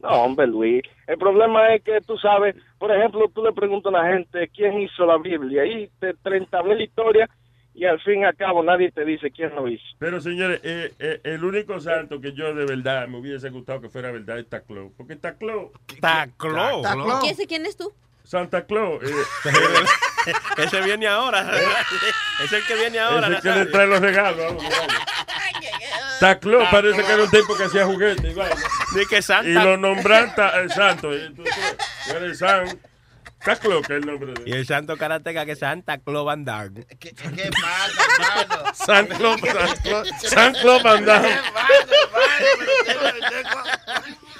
[0.00, 0.82] No, hombre, Luis.
[1.06, 4.80] El problema es que tú sabes, por ejemplo, tú le preguntas a la gente quién
[4.80, 7.28] hizo la Biblia y te 30 mil historias
[7.74, 9.82] y al fin y al cabo nadie te dice quién lo hizo.
[9.98, 13.88] Pero señores, eh, eh, el único santo que yo de verdad me hubiese gustado que
[13.88, 14.92] fuera verdad es Taclo.
[14.96, 15.72] Porque Taclo.
[16.00, 16.82] Taclo.
[17.20, 17.92] ¿Quién, es- ¿Quién es tú?
[18.24, 19.02] Santa Claus.
[19.02, 21.50] eh, Ese viene ahora.
[22.44, 23.26] Es el que viene ahora.
[23.28, 24.38] es el que le trae los regalos.
[24.38, 24.94] vamos, vamos.
[26.20, 28.34] Taclo parece que era un tipo que hacía juguetes.
[29.00, 29.48] y que Santa.
[29.48, 31.10] Y lo nombran eh, santo.
[31.34, 31.44] tú
[32.14, 32.80] eres San
[33.44, 36.44] Taclo, que es el nombre de Y el santo karateca que es Santa Claus Van
[36.44, 36.84] Damme.
[36.98, 38.74] ¿Qué, qué pasa, hermano?
[38.74, 39.40] San Claus
[40.22, 41.28] San Claus- Van Damme.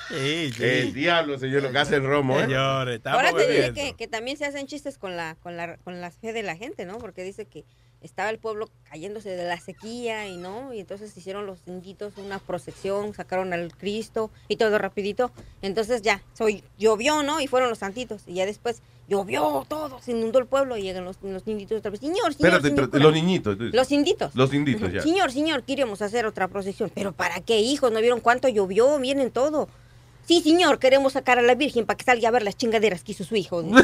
[0.09, 0.65] Sí, sí.
[0.65, 2.45] El diablo, señor, lo que hace el romo, ¿eh?
[2.45, 3.81] Señores, estamos Ahora te diré bebiendo.
[3.81, 6.57] que, que también se hacen chistes con la, con la con la fe de la
[6.57, 6.97] gente, ¿no?
[6.99, 7.65] Porque dice que
[8.03, 12.39] estaba el pueblo cayéndose de la sequía y no, y entonces hicieron los inditos una
[12.39, 15.31] procesión, sacaron al Cristo y todo rapidito.
[15.63, 17.41] Entonces ya, soy, llovió, ¿no?
[17.41, 18.23] Y fueron los santitos.
[18.27, 21.91] Y ya después llovió todo, se inundó el pueblo y llegan los, los inditos otra
[21.91, 22.01] vez.
[22.01, 23.57] Señor, señor, Espérate, señor, los niñitos.
[23.59, 24.35] Los inditos.
[24.35, 25.01] Los inditos, ya.
[25.01, 26.91] Señor, señor, queremos hacer otra procesión.
[26.95, 27.91] ¿Pero para qué, hijos?
[27.91, 28.99] ¿No vieron cuánto llovió?
[28.99, 29.69] Miren todo.
[30.29, 33.13] Sí, señor, queremos sacar a la Virgen para que salga a ver las chingaderas que
[33.13, 33.65] hizo su hijo.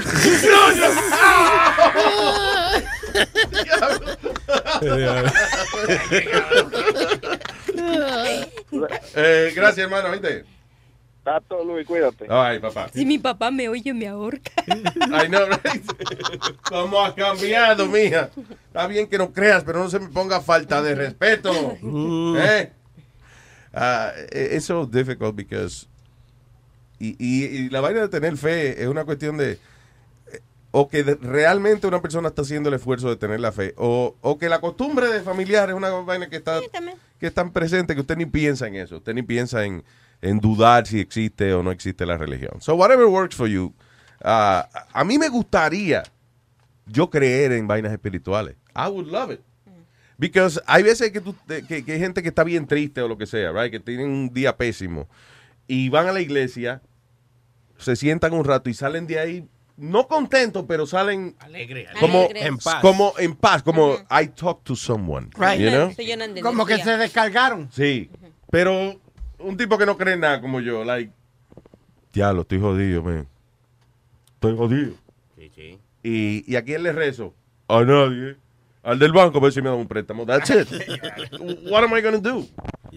[9.17, 10.45] Eh, gracias, hermano, ¿viste?
[11.23, 12.27] Tato, Luis, cuídate.
[12.29, 12.89] Ay, papá.
[12.93, 14.51] Si mi papá me oye, me ahorca.
[15.13, 15.39] Ay, no,
[16.65, 18.31] ¿Cómo has cambiado, mija?
[18.67, 21.53] Está bien que no creas, pero no se me ponga falta de respeto.
[22.37, 22.73] ¿Eh?
[23.73, 25.89] Ah, it's so difficult because.
[26.99, 29.53] Y, y- y la vaina de tener fe es una cuestión de.
[29.53, 30.41] eh,
[30.71, 33.75] O que de- realmente una persona está haciendo el esfuerzo de tener la fe.
[33.77, 36.61] O, o que la costumbre de familiar es una vaina que está,
[37.21, 38.97] que es tan presente que usted ni piensa en eso.
[38.97, 39.83] Usted ni piensa en,
[40.23, 42.61] en dudar si existe o no existe la religión.
[42.61, 43.73] So whatever works for you.
[44.23, 46.03] Ah, a mí me gustaría
[46.87, 48.57] yo creer en vainas espirituales.
[48.77, 49.41] I would love it.
[50.17, 51.35] Because hay veces que, tú,
[51.69, 53.71] que, que hay gente que está bien triste o lo que sea, right?
[53.73, 55.09] Que tienen un día pésimo
[55.67, 56.83] y van a la iglesia,
[57.79, 62.47] se sientan un rato y salen de ahí no contentos, pero salen Alegre, como Alegres.
[62.47, 65.59] en paz, como en paz, como I talk to someone, Right.
[65.61, 66.43] you know?
[66.43, 67.69] Como que se descargaron.
[67.73, 68.09] Sí,
[68.51, 69.01] pero
[69.39, 71.13] un tipo que no cree en nada como yo, like,
[72.13, 73.27] ya lo estoy jodido, man.
[74.35, 74.93] Estoy jodido.
[75.37, 75.79] Sí, sí.
[76.05, 77.35] Y, y a quién le rezo?
[77.67, 78.37] A nadie.
[78.85, 80.25] Al del banco, a ver si me da un préstamo.
[80.27, 80.69] That's it.
[81.71, 82.47] What am I going to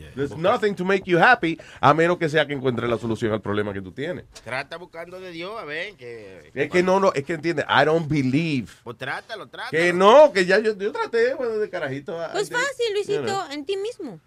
[0.01, 0.11] do?
[0.15, 3.41] There's nothing to make you happy, a menos que sea que encuentre la solución al
[3.41, 4.25] problema que tú tienes.
[4.43, 6.51] Trata buscando de Dios, a ver, que...
[6.53, 7.63] Es que no, no, es que entiende.
[7.69, 8.71] I don't believe.
[8.83, 9.71] Pues trátalo, trátalo.
[9.71, 12.17] Que no, que ya yo, yo traté, bueno, de carajito.
[12.21, 13.51] I Pues did, fácil, you Luisito, know.
[13.51, 14.19] en ti mismo.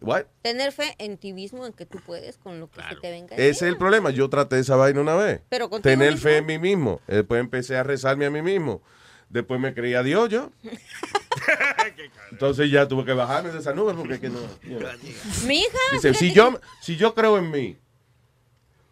[0.00, 0.24] What?
[0.42, 3.36] Tener fe en ti mismo, en que tú puedes con lo que se te venga.
[3.36, 4.10] Ese es el problema.
[4.10, 5.40] Yo traté esa vaina una vez.
[5.48, 6.22] Pero Tener mismo.
[6.28, 7.00] fe en mí mismo.
[7.06, 8.82] Después empecé a rezarme a mí mismo.
[9.34, 10.52] Después me creí a Dios yo.
[12.30, 14.38] Entonces ya tuve que bajarme de esa nube porque es que no.
[14.62, 14.88] you know.
[15.44, 15.78] Mi hija.
[15.90, 17.76] Dice, si yo, si yo creo en mí,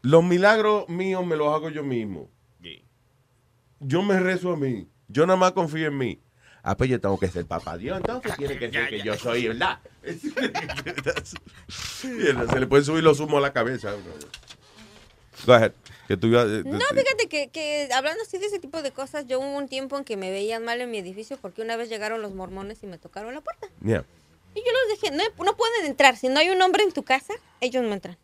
[0.01, 2.29] los milagros míos me los hago yo mismo.
[3.79, 4.89] Yo me rezo a mí.
[5.07, 6.21] Yo nada más confío en mí.
[6.65, 9.47] Ah, pues yo tengo que ser papá Dios, entonces tiene que ser que yo soy,
[9.47, 9.79] ¿verdad?
[11.69, 13.93] Se le pueden subir los humos a la cabeza.
[15.47, 15.73] Go ahead.
[16.13, 19.27] Que tú ibas- eh, No, fíjate que, que hablando así de ese tipo de cosas,
[19.27, 21.89] yo hubo un tiempo en que me veían mal en mi edificio porque una vez
[21.89, 23.69] llegaron los mormones y me tocaron la puerta.
[23.83, 24.05] Yeah.
[24.55, 26.19] Y yo los dejé, no, no pueden entrar.
[26.19, 27.33] Si no hay un hombre en tu casa,
[27.63, 28.19] ellos no entran.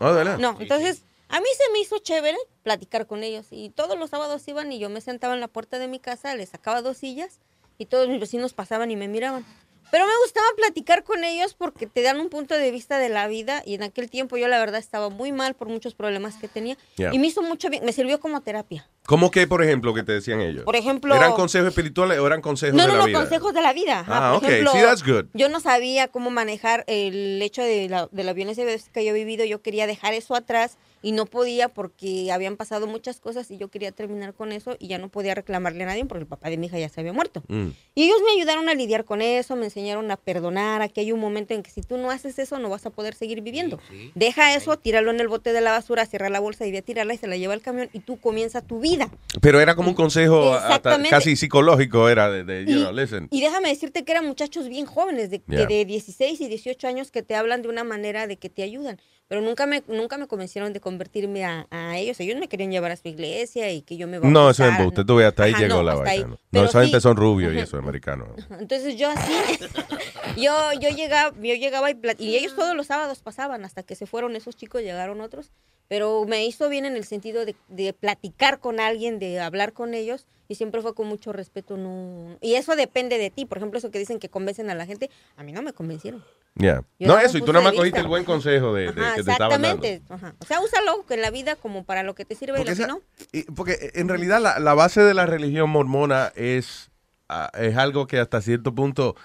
[0.00, 0.36] Oh, ¿de verdad?
[0.38, 4.46] No, entonces a mí se me hizo chévere platicar con ellos y todos los sábados
[4.46, 7.38] iban y yo me sentaba en la puerta de mi casa, les sacaba dos sillas
[7.78, 9.46] y todos mis vecinos pasaban y me miraban.
[9.94, 13.28] Pero me gustaba platicar con ellos porque te dan un punto de vista de la
[13.28, 16.48] vida y en aquel tiempo yo la verdad estaba muy mal por muchos problemas que
[16.48, 17.14] tenía Yeah.
[17.14, 18.88] y me hizo mucho bien, me sirvió como terapia.
[19.06, 20.64] ¿Cómo que, por ejemplo, que te decían ellos?
[20.64, 23.20] Por ejemplo- ¿Eran consejos espirituales o eran consejos No, de no, la no, vida?
[23.20, 24.00] consejos de la vida.
[24.00, 24.50] Ajá, Ah, por ok.
[24.50, 25.26] ejemplo, See, that's good.
[25.32, 29.12] Yo no sabía cómo manejar el hecho de la, de la violencia que yo he
[29.14, 29.44] vivido.
[29.44, 33.68] Yo quería dejar eso atrás y no podía porque habían pasado muchas cosas y yo
[33.68, 36.56] quería terminar con eso y ya no podía reclamarle a nadie porque el papá de
[36.56, 37.42] mi hija ya se había muerto.
[37.48, 37.68] Mm.
[37.94, 41.12] Y ellos me ayudaron a lidiar con eso, me enseñaron a perdonar, a que hay
[41.12, 43.78] un momento en que si tú no haces eso no vas a poder seguir viviendo.
[44.14, 46.82] Deja eso, tíralo en el bote de la basura, cierra la bolsa y ve a
[46.82, 49.10] tirarla y se la lleva al camión y tú comienza tu vida.
[49.42, 53.28] Pero era como un consejo hasta casi psicológico, era de, de, you Y- know, listen.
[53.30, 55.66] Y déjame decirte que eran muchachos bien jóvenes, de, Yeah.
[55.66, 58.98] de 16 y 18 años, que te hablan de una manera de que te ayudan.
[59.26, 62.20] Pero nunca me, nunca me convencieron de convertirme a, a ellos.
[62.20, 65.04] Ellos me querían llevar a su iglesia y que yo me No, eso es embuste.
[65.04, 66.10] Tú ves, hasta ahí Ajá, llegó no, la vaina.
[66.10, 66.24] ahí.
[66.24, 68.28] No, Pero esa sí- gente son rubios y eso, americanos.
[68.60, 69.32] Entonces yo así,
[70.36, 74.06] yo, yo llegaba, yo llegaba y, y ellos todos los sábados pasaban, hasta que se
[74.06, 75.52] fueron esos chicos, llegaron otros,
[75.88, 79.94] pero me hizo bien en el sentido de, de platicar con alguien, de hablar con
[79.94, 83.78] ellos, y siempre fue con mucho respeto, no, y eso depende de ti, por ejemplo,
[83.78, 86.22] eso que dicen que convencen a la gente, a mí no me convencieron.
[86.56, 86.84] Yeah.
[87.00, 89.24] Yo No, eso, y tú nada más cogiste el buen consejo de, de Ajá, que
[89.24, 89.84] te estaban dando.
[89.84, 90.34] exactamente, ajá.
[90.38, 92.86] o sea, úsalo en la vida como para lo que te sirve y lo que
[92.86, 93.00] no.
[93.32, 96.92] Y- porque en realidad la, la base de la religión mormona es,
[97.28, 99.16] ah, es algo que hasta cierto punto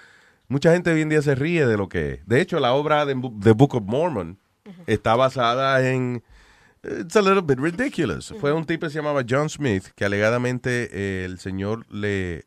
[0.48, 2.26] mucha gente hoy en día se ríe de lo que es.
[2.26, 4.36] De hecho, la obra de The Book of Mormon
[4.88, 6.24] está basada en...
[6.82, 8.32] It's a little bit ridiculous.
[8.40, 12.46] Fue un tipo que se llamaba John Smith que alegadamente eh, el señor le,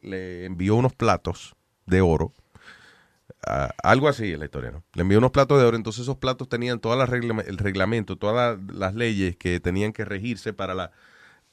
[0.00, 1.54] le envió unos platos
[1.86, 2.32] de oro.
[3.82, 4.84] Algo así es la historia, ¿no?
[4.94, 8.16] Le envió unos platos de oro, entonces esos platos tenían todas las regla- el reglamento,
[8.16, 10.92] todas la- las leyes que tenían que regirse para la,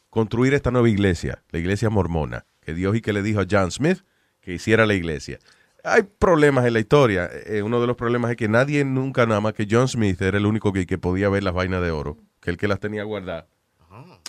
[0.10, 3.72] construir esta nueva iglesia, la iglesia mormona, que Dios y que le dijo a John
[3.72, 4.04] Smith
[4.40, 5.40] que hiciera la iglesia.
[5.84, 7.30] Hay problemas en la historia.
[7.46, 10.38] Eh, uno de los problemas es que nadie nunca nada más que John Smith era
[10.38, 13.04] el único que, que podía ver las vainas de oro, que el que las tenía
[13.04, 13.46] guardadas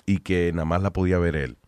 [0.06, 1.58] y que nada más la podía ver él.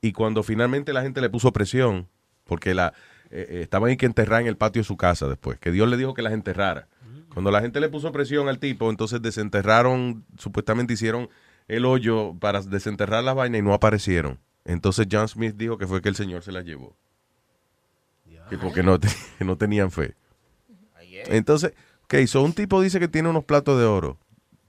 [0.00, 2.08] Y cuando finalmente la gente le puso presión,
[2.44, 2.94] porque la
[3.30, 5.88] eh, eh, estaban ahí que enterrar en el patio de su casa después, que Dios
[5.88, 6.88] le dijo que las enterrara.
[7.32, 11.30] Cuando la gente le puso presión al tipo, entonces desenterraron, supuestamente hicieron
[11.66, 14.38] el hoyo para desenterrar las vainas y no aparecieron.
[14.66, 16.94] Entonces John Smith dijo que fue que el Señor se las llevó.
[18.52, 19.08] Que porque no, te-
[19.40, 20.14] no tenían fe.
[21.28, 21.72] Entonces,
[22.04, 24.18] ok, so un tipo dice que tiene unos platos de oro.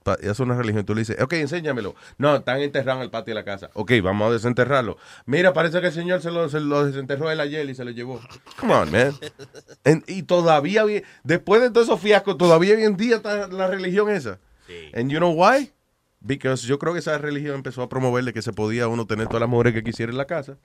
[0.02, 0.84] Pa- hace una religión.
[0.84, 1.94] Tú le dices, ok, enséñamelo.
[2.18, 3.70] No, están enterrados en el patio de la casa.
[3.74, 4.96] Ok, vamos a desenterrarlo.
[5.26, 7.90] Mira, parece que el señor se lo, se lo desenterró él ayer y se lo
[7.90, 8.20] llevó.
[8.58, 9.12] Come on, man.
[10.06, 10.84] Y todavía,
[11.22, 14.38] después de todos esos fiascos, todavía hoy en día está la religión esa.
[14.94, 15.72] And you know why?
[16.20, 19.40] Because yo creo que esa religión empezó a promoverle que se podía uno tener todas
[19.40, 20.56] las mujeres que quisiera en la casa.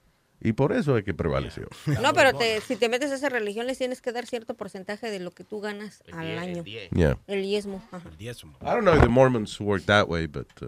[0.41, 1.67] Y por eso es que prevaleció.
[2.01, 5.11] No, pero te- si te metes a esa religión, les tienes que dar cierto porcentaje
[5.11, 6.63] de lo que tú ganas al año.
[6.63, 7.17] Yeah.
[7.27, 7.83] El diezmo.
[7.91, 8.09] ajá.
[8.19, 8.25] I
[8.63, 10.67] don't know if the Mormons work that way, but uh,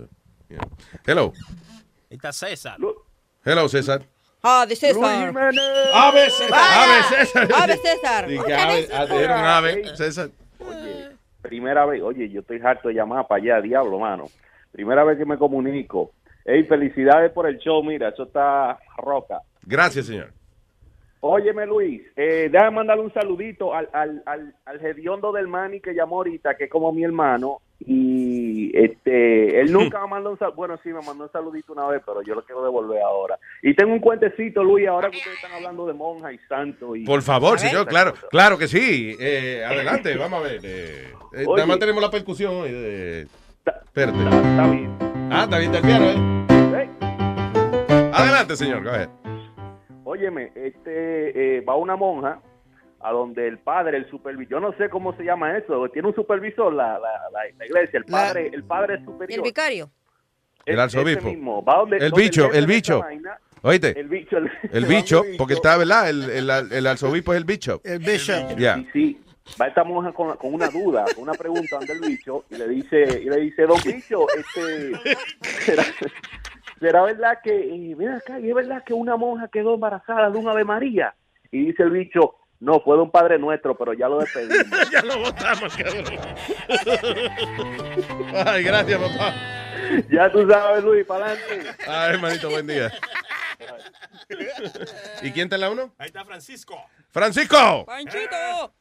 [0.49, 0.59] yeah.
[1.07, 1.31] Hello.
[2.09, 2.77] Ahí está César.
[3.45, 4.03] Hello, César.
[4.43, 5.33] Ah, de César.
[5.93, 6.59] Ave César.
[7.53, 8.25] Ave César.
[8.25, 9.31] Ave César.
[9.31, 9.97] Ave, César.
[9.97, 10.31] César.
[11.41, 14.29] Primera vez, oye, yo estoy harto de llamar para allá, diablo, mano.
[14.71, 16.11] Primera vez que me comunico.
[16.45, 19.39] Ey, felicidades por el show, mira, eso está roca.
[19.63, 20.31] Gracias, señor.
[21.23, 25.93] Óyeme, Luis, eh, déjame mandarle un saludito al, al, al, al hediondo del Manny que
[25.93, 30.55] llamó ahorita, que es como mi hermano, y este, él nunca me mandó un saludito,
[30.57, 33.37] bueno, sí, me mandó un saludito una vez, pero yo lo quiero devolver ahora.
[33.61, 36.95] Y tengo un cuentecito, Luis, ahora que ustedes están hablando de monja y santo.
[36.95, 39.15] Y, Por favor, señor, claro, claro que sí.
[39.19, 40.59] Eh, adelante, vamos a ver.
[40.63, 41.55] eh, eh, Oye.
[41.55, 42.69] nada más tenemos la percusión hoy.
[42.73, 43.27] eh,
[43.65, 44.17] espérate.
[44.19, 44.97] Está bien.
[45.31, 46.89] Ah, está bien, está el piano, ¿eh?
[48.13, 49.09] Adelante, señor, go ahead.
[50.03, 52.39] Óyeme, este, eh, va una monja
[52.99, 56.15] a donde el padre, el supervisor, yo no sé cómo se llama eso, tiene un
[56.15, 59.39] supervisor la, la, la, la iglesia, el padre, el padre superior.
[59.39, 59.89] El vicario.
[60.65, 61.29] El Ese arzobispo.
[61.29, 62.99] mismo, va donde- El donde bicho, el bicho.
[62.99, 63.37] vaina.
[63.63, 63.99] Oíste.
[63.99, 66.09] El bicho, el, El bicho, porque está, ¿verdad?
[66.09, 67.81] El, el, el arzobispo es el bicho.
[67.83, 68.57] El bishop.
[68.57, 68.75] Ya.
[68.75, 69.19] Sí, sí.
[69.59, 72.67] Va esta monja con, con una duda, con una pregunta donde el bicho y le
[72.67, 74.91] dice, y le dice, don bicho, este,
[75.41, 75.83] ¿será,
[76.79, 80.37] será verdad que, eh, ven acá, y es verdad que una monja quedó embarazada de
[80.37, 81.15] un Ave María?
[81.51, 84.89] Y dice el bicho, no, fue de un Padre Nuestro, pero ya lo despedimos.
[84.91, 86.05] ya lo votamos, cabrón.
[88.45, 89.33] Ay, gracias, papá.
[90.09, 91.69] ya tú sabes, Luis, para adelante.
[91.87, 92.91] Ay, hermanito, buen día.
[95.23, 95.93] ¿Y quién te la uno?
[95.97, 96.77] Ahí está Francisco.
[97.09, 97.85] ¡Francisco!
[97.85, 98.73] ¡Panchito!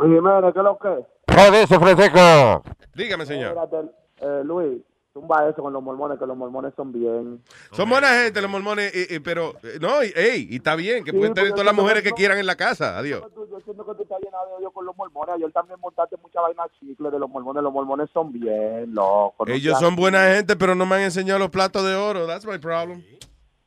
[0.00, 1.06] Jiménez, ¿qué es lo que es?
[1.26, 2.62] ¿Qué dice, Francisco?
[2.94, 3.56] Dígame, señor.
[3.56, 4.80] Espérate, eh, Luis,
[5.12, 7.42] tumba eso con los mormones, que los mormones son bien.
[7.72, 11.04] Son buena gente los mormones, y- y- pero eh, no, y, ey, y está bien,
[11.04, 12.96] que Sí, pueden tener todas las mujeres que quieran en la casa.
[12.98, 13.22] Adiós.
[13.36, 15.34] Yo siento que tú estás llenado de odio con los mormones.
[15.36, 17.62] Ayer también montaste mucha vaina chicle de los mormones.
[17.62, 19.46] Los mormones son bien locos.
[19.48, 22.26] no Ellos son buena gente, pero no me han enseñado los platos de oro.
[22.26, 23.02] That's my problem.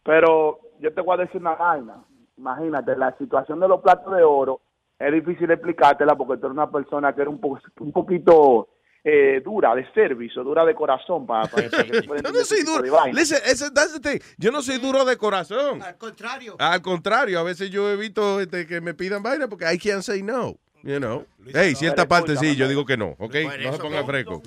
[0.03, 2.03] Pero yo te voy a decir una vaina.
[2.37, 4.61] Imagínate, la situación de los platos de oro
[5.07, 8.69] es difícil explicártela porque tú eres una persona que era un, po- un poquito
[9.03, 12.83] eh, dura de servicio, dura de corazón para, para, que Yo no soy duro.
[12.83, 13.19] de vaina.
[13.19, 14.19] Listen, ese- that's the thing.
[14.37, 15.81] Yo no soy duro de corazón.
[15.81, 16.55] Al contrario.
[16.59, 20.21] Al contrario, a veces yo evito este, que me pidan vaina porque I can't say
[20.21, 20.55] no.
[20.83, 21.25] You know.
[21.53, 23.35] Hey, cierta parte sí, yo digo que no, ¿ok?
[23.63, 24.41] No se ponga fresco.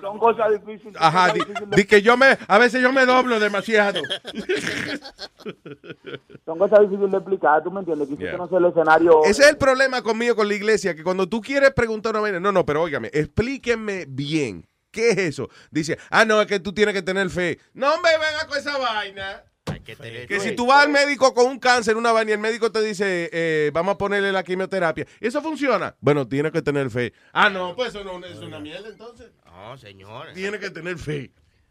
[0.00, 0.96] Son cosas difíciles.
[0.98, 1.40] Ajá, di,
[1.76, 4.00] di que yo me, a veces yo me doblo demasiado.
[6.44, 8.08] Son cosas difíciles de explicar, ¿tú me entiendes?
[8.08, 8.36] Quizás Yeah.
[8.36, 9.24] no sea el escenario.
[9.24, 12.40] Ese es el problema conmigo con la iglesia, que cuando tú quieres preguntar una vaina,
[12.40, 15.48] no, no, pero óigame, explíquenme bien, ¿qué es eso?
[15.70, 17.58] Dice, ah, no, es que tú tienes que tener fe.
[17.74, 19.42] No me venga con esa vaina.
[19.64, 22.80] Que si tú vas al médico con un cáncer, una vaina, y el médico te
[22.82, 25.94] dice, eh, vamos a ponerle la quimioterapia, ¿y eso funciona?
[26.00, 27.12] Bueno, tienes que tener fe.
[27.32, 29.30] Ah, no, pues eso no es una mierda entonces.
[29.46, 30.28] No, señor.
[30.34, 31.30] Tienes que tener fe.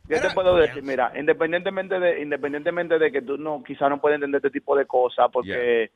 [0.10, 4.16] Yo te puedo decir, mira, independientemente de independientemente de que tú no quizás no puedes
[4.16, 5.92] entender este tipo de cosas porque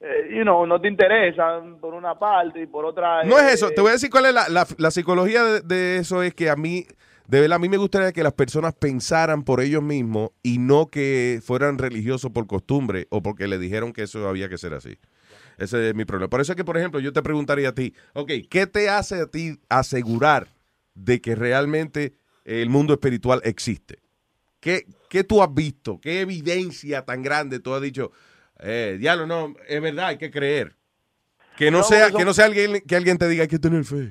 [0.00, 3.54] eh, you know, no te interesan por una parte y por otra No eh, es
[3.54, 6.32] eso, te voy a decir cuál es la, la- la psicología de, de eso, es
[6.32, 6.86] que a mí,
[7.30, 10.90] de verdad, a mí me gustaría que las personas pensaran por ellos mismos y no
[10.90, 14.98] que fueran religiosos por costumbre o porque le dijeron que eso había que ser así.
[15.56, 16.28] Ese es mi problema.
[16.28, 19.20] Por eso es que, por ejemplo, yo te preguntaría a ti, ok, ¿qué te hace
[19.20, 20.48] a ti asegurar
[20.94, 24.00] de que realmente el mundo espiritual existe?
[24.58, 26.00] ¿Qué, qué tú has visto?
[26.00, 28.10] ¿Qué evidencia tan grande tú has dicho?
[28.58, 30.74] Eh, diablo, no, es verdad, hay que creer.
[31.56, 33.84] Que no, No, sea, que no sea alguien, que alguien te diga hay que tener
[33.84, 34.10] fe.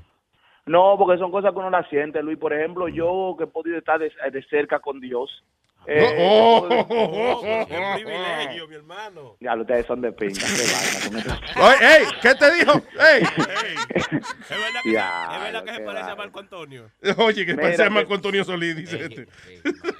[0.69, 2.37] No, porque son cosas que uno las siente, Luis.
[2.37, 5.43] Por ejemplo, yo que he podido estar de, de cerca con Dios.
[5.87, 9.35] eh, Oh, oh, oh, Qué privilegio, mi hermano.
[9.39, 10.45] Ya, ustedes son de pinga.
[11.81, 12.73] ey, ¿qué te dijo?
[12.99, 13.23] Ey.
[13.23, 16.15] Es verdad que, Ya, es verdad que se qué parece a.
[16.15, 16.91] Marco Antonio.
[17.17, 19.27] Oye, que Mira parece a Marco Antonio Solís, dice este.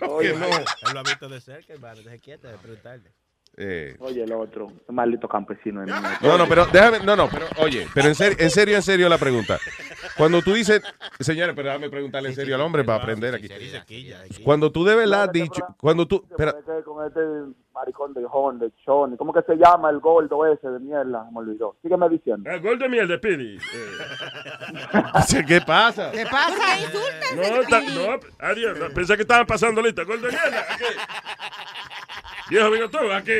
[0.07, 0.45] Oye, Que no.
[0.45, 1.99] Él lo ha visto de cerca, hermano.
[2.03, 3.09] Deje quieto de preguntarle.
[3.57, 5.81] Eh, Oye, el otro, maldito campesino.
[5.81, 6.17] de mierda.
[6.21, 9.09] No, no, pero déjame, no, no, pero oye, pero en serio, en serio, en serio
[9.09, 9.57] la pregunta.
[10.15, 10.81] Cuando tú dices,
[11.19, 13.49] señores, pero déjame preguntarle en serio al hombre para aprender aquí.
[14.43, 16.53] Cuando tú de verdad has dicho, cuando tú, fue
[16.83, 17.19] Con este
[17.73, 19.17] maricón de John, de Choni.
[19.17, 21.27] ¿Cómo que se llama el gordo ese de mierda?
[21.31, 21.75] Me olvidó.
[21.81, 22.49] Sígueme diciendo.
[22.49, 23.57] El gol de miel de Piri.
[25.47, 26.11] ¿qué pasa?
[26.11, 26.77] ¿Qué pasa?
[27.35, 28.77] No, ta- no, adiós.
[28.93, 30.03] Pensé que estaban pasando lista.
[30.03, 30.65] Gol de mierda.
[30.69, 30.83] Aquí.
[32.49, 33.31] Viejo bigotón, aquí.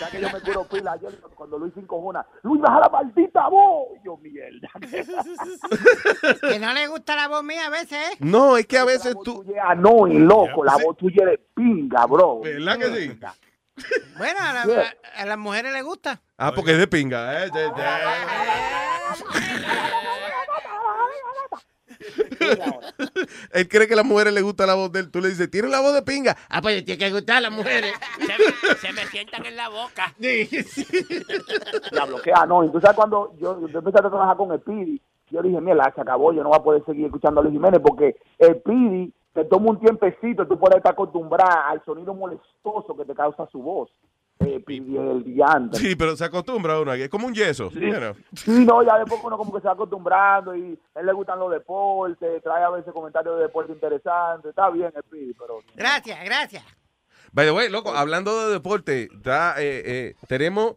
[0.00, 2.24] Ya que yo me curo pila ayer cuando Luis se encojona.
[2.42, 3.88] Luis, baja la maldita voz.
[4.04, 4.68] Yo, mierda.
[6.48, 8.16] Que no le gusta la voz mía a veces, ¿eh?
[8.20, 9.44] No, es que a veces tú...
[9.62, 12.40] Ah, no, y loco, la voz tuya es de pinga, bro.
[12.40, 13.18] ¿Verdad que sí?
[14.18, 14.94] Bueno, a, la- Yeah.
[15.16, 16.20] a- a las mujeres les gusta.
[16.36, 17.44] Ah, porque es de pinga.
[17.44, 17.72] eh, de-
[23.52, 25.10] Él cree que a las mujeres le gusta la voz de él.
[25.10, 26.36] Tú le dices, tiene la voz de pinga.
[26.48, 27.92] Ah, pues tiene que gustar a las mujeres.
[28.18, 30.14] Se me, se me sientan en la boca.
[30.18, 32.64] Diablo, que ah, no.
[32.64, 36.32] Entonces, cuando yo, yo empecé a trabajar con el Pidi, yo dije, mira, se acabó,
[36.32, 39.70] yo no voy a poder seguir escuchando a Luis Jiménez porque el Pidi te toma
[39.70, 43.90] un tiempecito, tú puedes estar acostumbrada al sonido molestoso que te causa su voz.
[44.40, 45.78] Eh, el diante.
[45.78, 46.92] Sí, pero se acostumbra uno.
[46.92, 47.70] Es como un yeso.
[47.70, 47.80] Sí,
[48.46, 51.50] no, ya después uno como que se va acostumbrando y a él le gustan los
[51.50, 55.60] deportes, trae a veces comentarios de deporte interesantes, está bien el Pidi, pero...
[55.74, 56.64] Gracias, gracias.
[57.32, 60.76] By the way, loco, hablando de deporte, está, eh, eh, tenemos,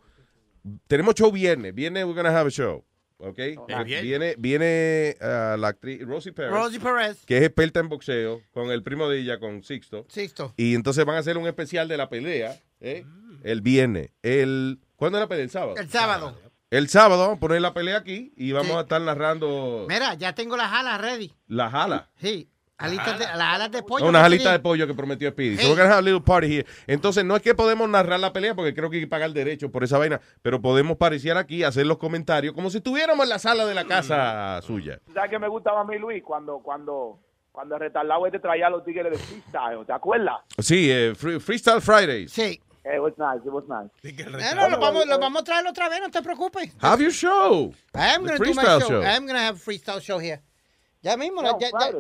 [0.88, 1.74] tenemos show viernes.
[1.74, 2.84] Viernes we're gonna have a show.
[3.24, 3.38] ¿Ok?
[3.86, 4.02] Bien.
[4.02, 6.52] Viene, viene ah, la actriz Rosie Perez.
[6.52, 7.24] Rosie Perez.
[7.26, 10.06] Que es experta en boxeo, con el primo de ella, con Sixto.
[10.10, 10.54] Sixto.
[10.58, 13.06] Y entonces van a hacer un especial de la pelea, ¿eh?
[13.44, 14.12] El viernes.
[14.22, 15.44] El, ¿Cuándo es la pelea?
[15.44, 15.76] El sábado.
[15.78, 16.38] El sábado.
[16.70, 18.78] El sábado vamos a poner la pelea aquí y vamos Sí.
[18.78, 21.34] a estar narrando Mira, ya tengo las alas ready.
[21.48, 22.10] la jala.
[22.16, 22.48] Sí.
[22.78, 24.06] Alitas de, las alas de pollo.
[24.06, 25.58] No, unas alitas de pollo que prometió Speedy.
[25.58, 25.68] So Hey.
[25.70, 26.66] we're gonna have a little party here.
[26.88, 29.70] Entonces, no es que podemos narrar la pelea porque creo que hay que pagar derecho
[29.72, 33.38] por esa vaina, pero podemos parecer aquí, hacer los comentarios como si estuviéramos en la
[33.38, 35.00] sala de la casa suya.
[35.14, 36.24] ¿Sabes qué me gustaba a mí, Luis?
[36.24, 37.20] Cuando, cuando,
[37.52, 40.38] cuando el retardado este traía a los tigres de freestyle, ¿te acuerdas?
[40.58, 42.32] Sí, eh, Free- Freestyle Fridays.
[42.32, 42.60] Sí.
[42.84, 43.90] Eh, It was nice, it was nice.
[44.03, 46.72] Eh, no, lo vamos, lo vamos a traer otra vez, no te preocupes.
[46.82, 47.74] Have your show.
[47.94, 48.88] I am going to do my freestyle show.
[48.90, 49.02] show.
[49.03, 50.41] I am going to have a freestyle show here.
[51.03, 51.41] Ya mismo.
[51.44, 51.91] No, ya- ya-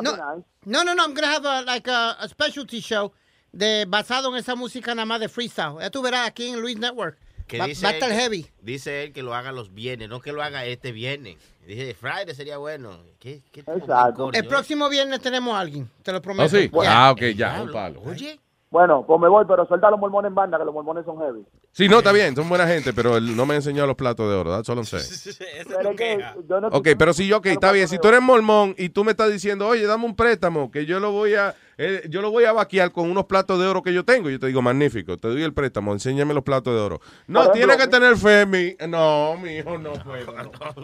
[0.00, 0.44] no, nice.
[0.64, 3.12] no, no, no, I'm going to have a, like a, a specialty show
[3.52, 5.78] de, basado en esa música nada más de freestyle.
[5.80, 7.18] Ya tú verás aquí en Luis Network.
[7.46, 8.50] Que Va, dice va a estar él que- heavy.
[8.62, 11.36] Dice él que lo haga los viernes, no que lo haga este viernes.
[11.66, 12.98] Dice, Friday sería bueno.
[13.18, 14.30] ¿Qué, qué Exacto.
[14.32, 16.46] El próximo viernes tenemos a alguien, te lo prometo.
[16.46, 16.70] ¿Oh, sí?
[16.70, 17.06] Yeah.
[17.08, 18.00] Ah, ok, ya, un palo.
[18.06, 18.40] Oye.
[18.72, 21.18] Bueno, pues me voy, pero suelta a los mormones en banda, que los mormones son
[21.18, 21.44] heavy.
[21.72, 24.34] Sí, no, está bien, son buena gente, pero él no me enseñó los platos de
[24.34, 25.04] oro, that's all I'm saying.
[25.68, 28.22] Pero es que yo no Ok, pero si yo, ok, está bien, si tú eres
[28.22, 31.54] mormón y tú me estás diciendo, oye, dame un préstamo, que yo lo voy a,
[31.76, 34.38] eh, yo lo voy a vaquear con unos platos de oro que yo tengo, yo
[34.38, 37.00] te digo, magnífico, te doy el préstamo, enséñame los platos de oro.
[37.26, 38.76] No, tiene que tener fe en mí.
[38.88, 40.32] No, mi hijo, no puedo.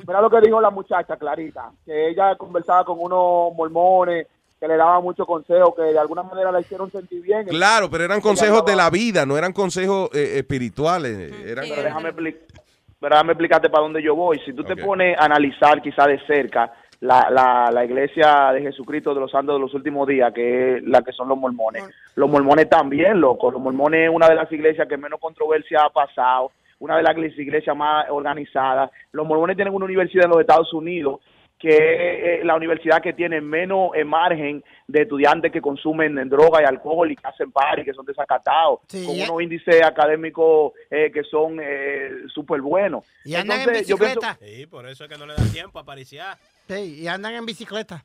[0.06, 4.26] Mira lo que dijo la muchacha, Clarita, que ella conversaba con unos mormones
[4.60, 7.46] que le daban muchos consejos, que de alguna manera la hicieron sentir bien.
[7.46, 11.32] Claro, pero eran consejos de la vida, no eran consejos eh, espirituales.
[11.46, 14.40] Eran, Pero déjame, pero déjame explicarte para dónde yo voy.
[14.40, 19.14] Si tú te pones a analizar quizá de cerca la, la, la iglesia de Jesucristo
[19.14, 21.84] de los santos de los últimos días, que es la que son los mormones,
[22.16, 23.52] los mormones también, loco.
[23.52, 27.16] Los mormones es una de las iglesias que menos controversia ha pasado, una de las
[27.16, 28.90] iglesias más organizadas.
[29.12, 31.20] Los mormones tienen una universidad en los Estados Unidos
[31.58, 36.62] que es eh, la universidad que tiene menos eh, margen de estudiantes que consumen droga
[36.62, 41.10] y alcohol y que hacen party, que son desacatados, Sí, con unos índices académicos eh,
[41.12, 43.04] que son eh, súper buenos.
[43.24, 44.38] Y andan en Entonces, yo pienso- bicicleta.
[44.40, 46.38] Sí, por eso es que no le da tiempo a pariciar.
[46.68, 48.04] Sí, y andan en bicicleta.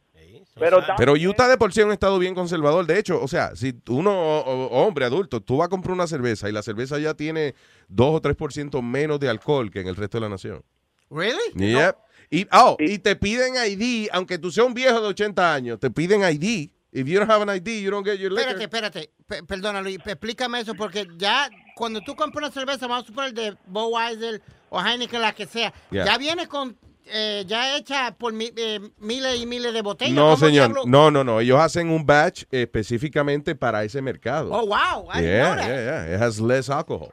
[0.60, 2.86] Pero, Pero Utah de por sí es un estado bien conservador.
[2.88, 6.08] De hecho, o sea, si uno, o- o- hombre adulto, tú vas a comprar una
[6.08, 7.54] cerveza y la cerveza ya tiene
[7.88, 10.64] 2 o 3% menos de alcohol que en el resto de la nación.
[11.12, 11.38] ¿Really?
[11.56, 11.96] Yep.
[12.30, 15.90] Y, oh, y te piden ID, aunque tú seas un viejo de 80 años, te
[15.91, 16.70] piden ID.
[16.95, 18.60] If you don't have an ID, you don't get your liquor.
[18.62, 19.10] Espérate, espérate.
[19.26, 23.34] Pe- perdona, Luis, explícame eso, porque ya cuando tú compras una cerveza, vamos a suponer
[23.34, 26.06] de Budweiser o Heineken, la que sea, Yeah.
[26.06, 26.78] ya viene con,
[27.08, 30.14] eh, ya hecha por mi- eh, miles y miles de botellas.
[30.14, 30.68] No, ¿Cómo señor.
[30.72, 30.84] diablo?
[30.86, 31.40] No, no, no.
[31.40, 34.52] Ellos hacen un batch específicamente para ese mercado.
[34.52, 35.10] Oh, wow.
[35.12, 35.68] I yeah, yeah,
[36.08, 36.16] yeah.
[36.16, 37.12] It has less alcohol.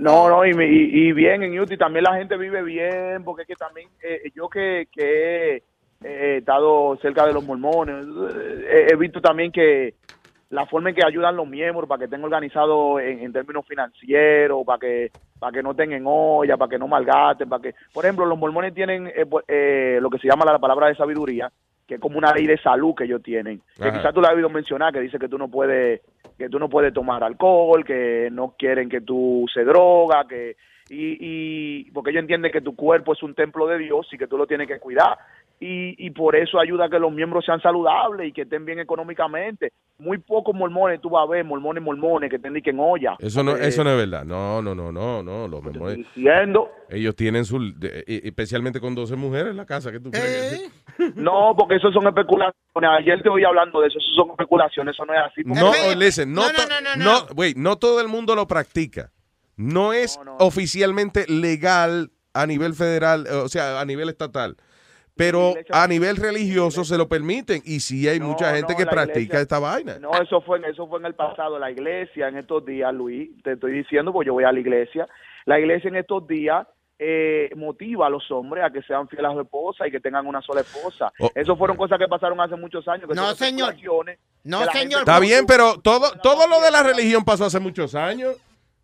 [0.00, 3.48] No, no, y, y, y bien en Utah también la gente vive bien, porque es
[3.48, 5.62] que también eh, yo que, que he
[6.02, 9.96] eh, estado cerca de los mormones, eh, he visto también que
[10.48, 14.78] la forma en que ayudan los miembros para que estén organizados en, términos financieros, para
[14.78, 18.38] que para que no en olla, para que no malgasten, para que, por ejemplo, los
[18.38, 19.44] mormones tienen eh, pues,
[20.00, 21.52] lo que se llama la palabra de sabiduría,
[21.90, 23.62] que es como una ley de salud que ellos tienen.
[23.76, 26.00] Que quizás tú la has oído mencionar, que dice que tú no puedes
[26.38, 30.56] que tú no puedes tomar alcohol, que no quieren que tú se droga, que
[30.88, 34.28] y, y porque ellos entienden que tu cuerpo es un templo de Dios y que
[34.28, 35.18] tú lo tienes que cuidar.
[35.62, 38.78] Y, y por eso ayuda a que los miembros sean saludables y que estén bien
[38.78, 39.72] económicamente.
[39.98, 43.16] Muy pocos mormones tú vas a ver, mormones, mormones, que estén ni que en olla.
[43.18, 44.24] Eso no, Eh, eso no es verdad.
[44.24, 45.46] No, no, no, no, no.
[45.48, 46.70] Los mormones- diciendo.
[46.88, 49.92] ellos tienen su, de- e- especialmente con 12 mujeres en la casa.
[49.92, 50.72] que tú crees?
[51.16, 52.54] No, porque eso son especulaciones.
[52.98, 55.42] Ayer te oí hablando de eso, eso son especulaciones, eso no es así.
[55.44, 59.10] No, listen, no, to- no, wait, no todo el mundo lo practica.
[59.56, 64.56] No es oficialmente legal a nivel federal, o sea, a nivel estatal.
[65.20, 69.20] Pero a nivel religioso se lo permiten y sí hay mucha gente no, que practica
[69.20, 69.98] iglesia- esta vaina.
[69.98, 71.58] No, eso fue, eso fue en el pasado.
[71.58, 75.06] La iglesia en estos días, Luis, te estoy diciendo, pues yo voy a la iglesia.
[75.44, 76.66] La iglesia en estos días
[76.98, 80.26] eh, motiva a los hombres a que sean fieles a su esposa y que tengan
[80.26, 81.12] una sola esposa.
[81.18, 81.30] Oh.
[81.34, 83.06] Eso fueron cosas que pasaron hace muchos años.
[83.06, 83.74] Que No, son señor.
[84.42, 85.00] No, señor.
[85.00, 88.36] Está bien, pero todo, todo lo de la religión pasó hace muchos años.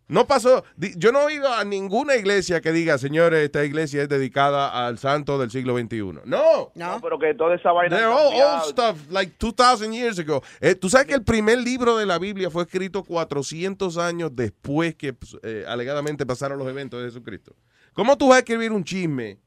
[0.09, 0.63] No pasó.
[0.95, 4.97] Yo no he ido a ninguna iglesia que diga, señores, esta iglesia es dedicada al
[4.99, 6.21] santo del siglo XXI.
[6.25, 6.71] No.
[6.75, 7.95] No, pero que toda esa vaina.
[7.97, 8.55] They're all cambiado.
[8.55, 10.41] old stuff, like 2000 years ago.
[10.61, 14.95] Eh, Tú sabes que el primer libro de la Biblia fue escrito 400 años después
[14.95, 17.53] que pues, eh, alegadamente pasaron los eventos de Jesucristo.
[17.93, 19.39] ¿Cómo tú vas a escribir un chisme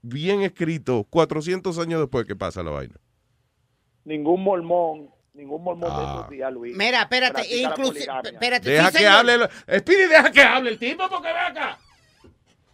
[0.00, 2.94] bien escrito 400 años después que pasa la vaina?
[4.04, 6.76] Ningún mormón, ningún mormón de estos días, Luis.
[6.76, 9.12] Mira, espérate, inclusive, espérate, Deja sí, que señor.
[9.12, 9.34] hable.
[9.66, 11.78] el- Speedy, deja que hable el tipo porque ve acá.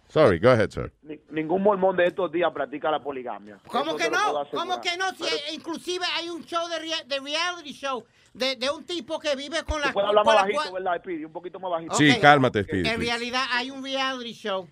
[0.08, 0.92] Sorry, go ahead, sir.
[1.02, 3.58] Ni- ningún mormón de estos días practica la poligamia.
[3.66, 4.46] ¿Cómo Eso que no?
[4.50, 5.10] ¿Cómo que no?
[5.14, 9.18] Si hay- inclusive hay un show de, rea- de reality show de, de un tipo
[9.18, 11.24] que vive con la puedes hablar más bajito, cua- ¿verdad, Speedy?
[11.24, 11.94] Un poquito más bajito.
[11.94, 12.88] Sí, cálmate, Speedy.
[12.88, 14.68] En realidad hay un reality show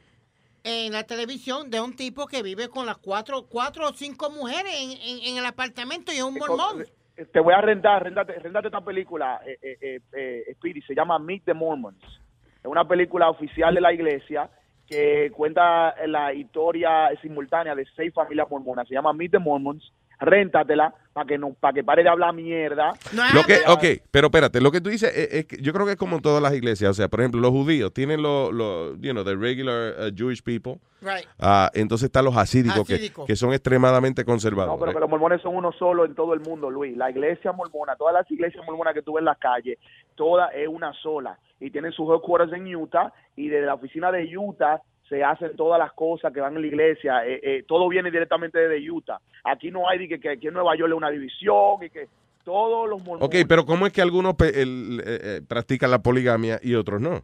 [0.63, 4.75] en la televisión de un tipo que vive con las cuatro, cuatro o cinco mujeres
[4.77, 6.87] en, en- en el apartamento y es un mormón.
[7.27, 11.19] Te voy a rentar, rentate, rentate esta película, eh, eh, eh, eh, Speedy, se llama
[11.19, 12.03] Meet the Mormons.
[12.03, 14.49] Es una película oficial de la iglesia
[14.87, 18.89] que cuenta la historia simultánea de seis familias mormonas.
[18.89, 19.93] Se llama Meet the Mormons.
[20.21, 22.93] Réntatela para que no, para que pare de hablar mierda.
[23.35, 25.93] Lo que, ok, pero espérate, lo que tú dices, es, es que yo creo que
[25.93, 26.91] es como en todas las iglesias.
[26.91, 30.43] O sea, por ejemplo, los judíos tienen los, los you know, the regular uh, Jewish
[30.43, 30.79] people.
[31.03, 31.27] Right.
[31.39, 34.79] Ah, entonces están los hasídicos, que, que son extremadamente No, conservadores.
[34.79, 36.97] pero que los mormones son uno solo en todo el mundo, Luis.
[36.97, 39.79] La iglesia mormona, todas las iglesias mormonas que tú ves en las calles,
[40.15, 41.39] toda es una sola.
[41.59, 44.81] Y tienen sus headquarters en Utah y desde la oficina de Utah
[45.11, 47.27] se hacen todas las cosas que van en la iglesia.
[47.27, 49.19] Eh, eh, todo viene directamente desde Utah.
[49.45, 52.07] Aquí no hay de que, que aquí en Nueva York es una división y que
[52.45, 56.59] todos los mormones, Ok, pero ¿cómo es que algunos el- eh, eh, practican la poligamia
[56.63, 57.23] y otros no?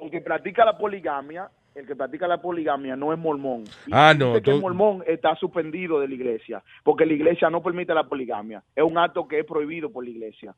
[0.00, 3.64] el que practica la poligamia, el que practica la poligamia no es mormón.
[3.86, 7.12] Y Ah, no, dice que tú- es mormón está suspendido de la iglesia, porque la
[7.14, 8.62] iglesia no permite la poligamia.
[8.76, 10.54] Es un acto que es prohibido por la iglesia.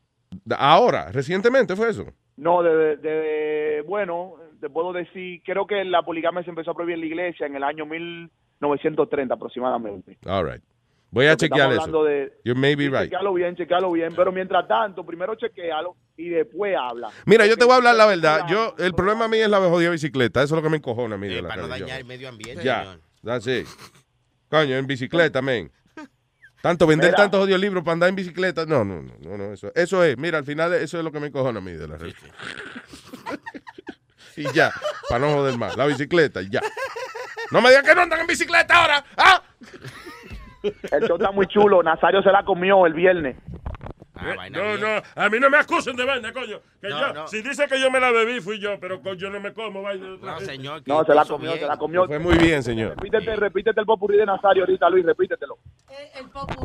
[0.59, 2.05] Ahora, recientemente fue eso.
[2.37, 4.35] No, de, de- bueno,
[4.65, 7.55] te puedo decir, creo que la poligamia se empezó a prohibir en la iglesia en
[7.57, 10.17] el año 1930 aproximadamente.
[10.27, 10.63] All right.
[11.11, 11.99] Voy a Porque chequear estamos eso.
[11.99, 13.03] hablando de- You may be right.
[13.11, 17.11] Chequealo bien, chequealo bien, pero mientras tanto, primero chequealo y después habla.
[17.27, 18.47] Mira, yo te voy a hablar la verdad.
[18.49, 20.43] Yo, el problema mío es la jodida bicicleta.
[20.43, 22.29] Eso es lo que me encojona a mí de la para no dañar el medio
[22.31, 23.01] ambiente, Ya, señor.
[23.23, 23.67] that's it.
[24.49, 25.71] Coño, en bicicleta, men.
[26.63, 27.19] Tanto vender Mira.
[27.19, 28.65] tantos jodidos libros para andar en bicicleta.
[28.65, 30.17] No, no, no, no, no, eso, eso es.
[30.17, 32.31] Mira, al final eso es lo que me encojona a mí de la religión.
[34.37, 34.73] y ya,
[35.09, 35.77] para no joder más.
[35.77, 36.61] La bicicleta, y ya.
[37.51, 39.05] No me digan que no andan en bicicleta ahora.
[39.17, 39.43] ¡Ah!
[40.63, 41.83] El show está muy chulo.
[41.83, 43.37] Nazario se la comió el viernes.
[44.51, 46.59] No, no, a mí no me acusen de vaina, coño.
[46.81, 47.29] Que No, yo, no.
[47.29, 49.83] si dice que yo me la bebí, fui yo, pero co- yo no me como
[49.83, 50.07] vaina.
[50.23, 50.47] gente.
[50.47, 50.83] señor.
[50.87, 52.07] No, se la comió, se la comió.
[52.07, 52.91] Fue muy bien, señor.
[52.97, 55.59] Repítete, repítete el popurrí de Nazario ahorita, Luis, repítetelo.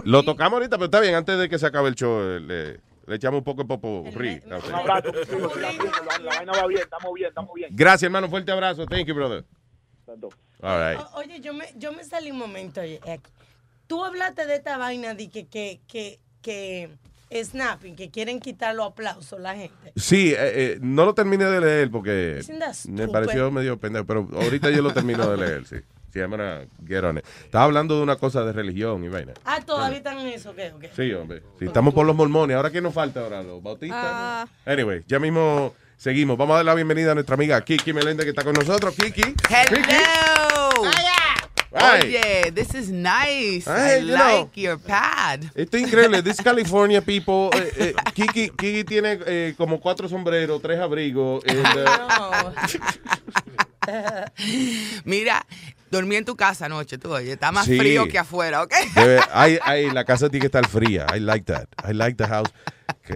[0.05, 1.15] Lo tocamos ahorita, pero está bien.
[1.15, 2.79] Antes de que se acabe el show, eh, le,
[3.10, 4.11] le echamos un poco de
[5.27, 5.72] chulo, que la,
[6.38, 7.69] vaina va bien, estamos bien, estamos bien.
[7.76, 8.30] Gracias, hermano.
[8.30, 8.86] Fuerte abrazo.
[8.86, 9.44] Thank you, brother.
[10.61, 10.99] All right.
[10.99, 13.31] O- Oye, yo me, yo me salí un momento oye, aquí.
[13.88, 16.91] Tú hablaste de esta vaina de que, que, que, que
[17.44, 19.91] snapping, que quieren quitar los aplausos la gente.
[19.95, 22.41] Sí, eh, eh, no lo terminé de leer porque
[22.88, 25.77] me pareció medio pendejo, pero ahorita yo lo termino de leer, sí.
[26.11, 27.26] Sí, I'm gonna get on it.
[27.45, 29.34] Estaba hablando de una cosa de religión y vaina.
[29.45, 30.72] Ah, todavía están en eso, ¿qué?
[30.81, 30.90] ¿qué?
[30.95, 31.44] Sí, hombre.
[31.60, 32.57] Sí, estamos por los mormones.
[32.57, 33.44] Ahora, ¿qué nos falta ahora?
[33.44, 33.99] ¿Los bautistas?
[34.02, 34.48] Ah.
[34.65, 36.38] Anyway, ya mismo seguimos.
[36.38, 38.95] Vamos a dar la bienvenida a nuestra amiga Kiki Meléndez que está con nosotros.
[38.95, 39.36] Kiki.
[39.49, 40.90] Hello.
[41.72, 41.99] Hi.
[42.02, 43.68] Oye, this is nice.
[43.69, 44.40] Hey, I you know.
[44.41, 45.44] like your pad.
[45.53, 46.23] Esto es increíble.
[46.23, 47.52] This California people.
[47.53, 51.44] eh, eh, Kiki, Kiki tiene eh, como cuatro sombreros, tres abrigos.
[51.45, 52.52] and, uh,
[55.05, 55.45] Mira,
[55.91, 57.77] dormí en tu casa anoche, tú oye, está más Sí.
[57.77, 58.73] frío que afuera, ¿ok?
[58.95, 61.05] Debe- ay, ay, la casa tiene que estar fría.
[61.15, 61.65] I like that.
[61.87, 62.49] I like the house.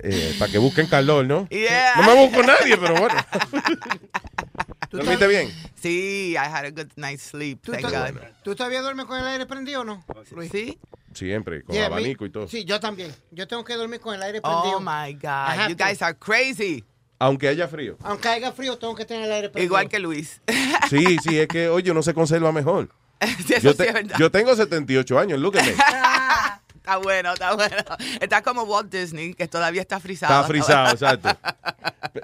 [0.04, 1.48] Eh, para que busquen calor, ¿no?
[1.50, 1.94] Yeah.
[1.98, 3.16] No me busco nadie, pero bueno.
[4.92, 5.52] ¿Dormiste bien?
[5.76, 8.28] Sí, I had a good night's sleep, ¿Tú, thank todavía- God.
[8.44, 10.06] ¿Tú todavía duermes con el aire prendido o no?
[10.32, 10.52] Luis?
[10.52, 10.78] Sí.
[11.14, 12.48] Siempre, con Yeah, me- abanico y todo.
[12.48, 13.12] Sí, yo también.
[13.32, 14.78] Yo tengo que dormir con el aire prendido.
[14.78, 15.84] Oh my God, you to.
[15.84, 16.84] guys are crazy.
[17.24, 17.96] Aunque haya frío.
[18.04, 19.66] Aunque haya frío, tengo que tener el aire prendido.
[19.66, 20.42] Igual que Luis.
[20.90, 22.90] Sí, sí, es que, oye, no se conserva mejor.
[23.20, 24.16] eso Yo, sí te- verdad.
[24.20, 25.72] yo tengo 78 años, look at me.
[26.76, 27.78] Está bueno, está bueno.
[28.20, 30.34] Está como Walt Disney, que todavía está frisado.
[30.34, 31.30] Está frisado, exacto.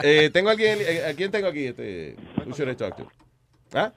[0.03, 1.67] Eh, tengo a alguien, eh, ¿a quién tengo aquí?
[1.67, 3.07] Este, who should I talk to?
[3.73, 3.93] ¿Ah?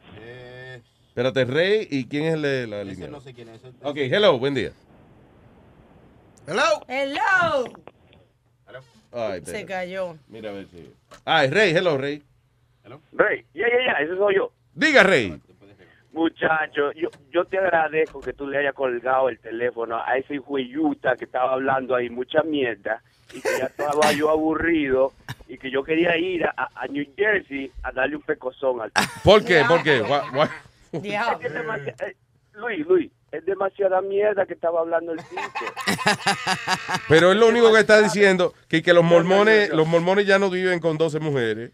[1.09, 3.09] Espérate, Rey, ¿y quién es el de la línea?
[3.09, 3.61] no sé quién es.
[3.83, 4.71] Ok, hello, buen día.
[6.47, 6.85] Hello.
[6.87, 7.65] Hello.
[9.13, 10.17] Ay, Se cayó.
[10.29, 10.93] Mira a ver si.
[11.25, 12.23] Ah, es Rey, hello, Rey.
[13.13, 14.53] Rey, ya, ya, ya, ese soy yo.
[14.75, 15.39] Diga, Rey.
[16.13, 21.17] Muchacho, yo, yo te agradezco que tú le hayas colgado el teléfono a ese jueyuta
[21.17, 23.03] que estaba hablando ahí mucha mierda
[23.33, 25.13] y que ya estaba yo aburrido
[25.49, 28.93] y que yo quería ir a, a New Jersey a darle un pecozón al
[29.25, 29.63] ¿Por qué?
[29.67, 30.03] ¿Por qué?
[30.93, 32.17] Eh,
[32.53, 35.41] Luis, Luis, es demasiada mierda que estaba hablando el tipo.
[37.09, 40.51] Pero es lo único que está diciendo, que, que los mormones, los mormones ya no
[40.51, 41.73] viven con 12 mujeres.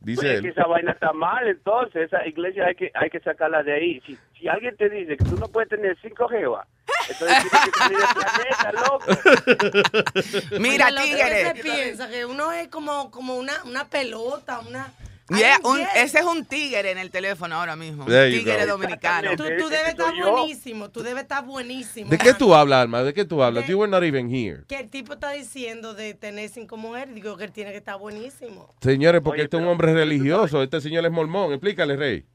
[0.00, 3.20] Dice Oye, es que esa vaina está mal, entonces esa iglesia hay que hay que
[3.20, 4.00] sacarla de ahí.
[4.06, 6.66] Si, si alguien te dice que tú no puedes tener cinco jevas,
[7.10, 10.58] entonces tienes que salir del planeta, loco.
[10.58, 11.44] Mira, lo que tigre.
[11.44, 14.90] se piensa que uno es como, como una, una pelota, una...
[15.38, 18.04] Yeah, un- ese es un tigre en el teléfono ahora mismo.
[18.04, 19.30] Un tigre dominicano.
[19.36, 22.10] Tú, tú debes estar buenísimo, tú debes estar buenísimo.
[22.10, 23.02] ¿De qué tú hablas, Alma?
[23.02, 23.66] ¿De qué tú hablas?
[23.68, 24.64] You were not even here.
[24.66, 27.98] Que el tipo está diciendo de tener cinco mujeres, digo que él tiene que estar
[27.98, 28.74] buenísimo.
[28.80, 30.62] Señores, porque este es un hombre religioso.
[30.62, 31.52] Este señor es mormón.
[31.52, 32.26] Explícale, Rey.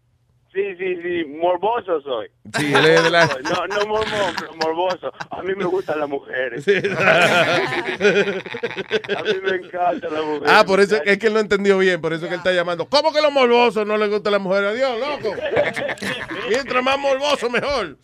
[0.56, 2.30] Sí, sí, sí, morboso soy.
[2.57, 3.26] Sí, él es de la...
[3.26, 5.11] No, no mormón, pero morboso.
[5.30, 6.65] A mí me gustan las mujeres.
[6.65, 6.72] A
[9.22, 10.48] mí me encantan las mujeres.
[10.49, 12.53] Ah, por eso es que él no entendió bien, por eso es que él está
[12.53, 12.86] llamando.
[12.86, 14.69] ¿Cómo que los morbosos no les gusta a las mujeres?
[14.69, 15.36] Adiós, loco.
[16.48, 17.98] Mientras más morboso, mejor.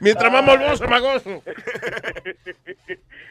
[0.00, 1.44] Mientras más morboso, más gozo.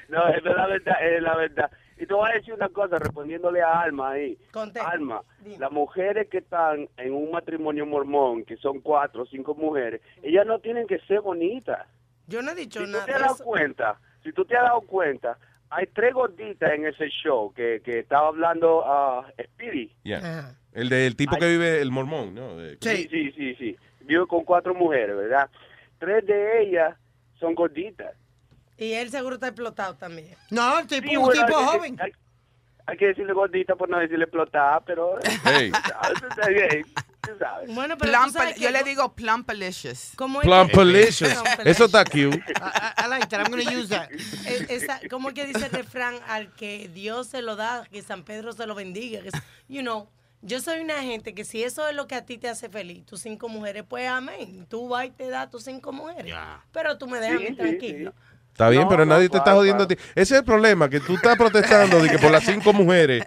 [0.07, 1.69] No, es la verdad, es la verdad.
[1.97, 4.37] Y te voy a decir una cosa, respondiéndole a Alma ahí.
[4.85, 5.21] Alma,
[5.59, 10.45] las mujeres que están en un matrimonio mormón, que son cuatro o cinco mujeres, ellas
[10.45, 11.87] no tienen que ser bonitas.
[12.27, 13.43] Yo no he dicho Si tú nada te has dado eso.
[13.43, 15.37] cuenta, si tú te has dado cuenta,
[15.69, 19.91] hay tres gorditas en ese show que, que estaba hablando a Speedy.
[20.03, 20.55] Yeah.
[20.71, 22.59] El del tipo que vive el mormón, ¿no?
[22.81, 23.75] Sí, sí, sí, sí.
[24.01, 25.49] Vive con cuatro mujeres, ¿verdad?
[25.99, 26.95] Tres de ellas
[27.39, 28.15] son gorditas.
[28.83, 30.35] Y él seguro está explotado también.
[30.49, 31.97] No, el tipo, Sí, un bueno, tipo hay que- joven.
[32.01, 32.11] Hay,
[32.85, 35.17] hay que decirle gordita por no decirle explotada, pero...
[35.45, 35.71] Hey.
[37.69, 40.11] Bueno, pero Plump- yo le digo plumpalicious.
[40.17, 41.33] ¿Cómo es que- Plumpalicious.
[41.63, 42.35] Eso está cute.
[42.37, 43.39] I, I like that.
[43.39, 44.09] I'm going to use that.
[44.69, 46.15] Esa- ¿Cómo es que dice el refrán?
[46.27, 49.21] Al que Dios se lo da, que San Pedro se lo bendiga.
[49.21, 49.29] Que,
[49.69, 50.09] you know,
[50.41, 53.05] yo soy una gente que si eso es lo que a ti te hace feliz,
[53.05, 54.65] tus cinco mujeres, pues amén.
[54.69, 56.35] Tú vas y te das tus cinco mujeres.
[56.73, 58.13] Pero tú me dejas a mí Sí, sí, tranquilo.
[58.53, 59.95] Está bien, No, pero no, nadie te está claro, jodiendo a ti.
[60.13, 63.25] Ese es el problema, que tú estás protestando de que por las cinco mujeres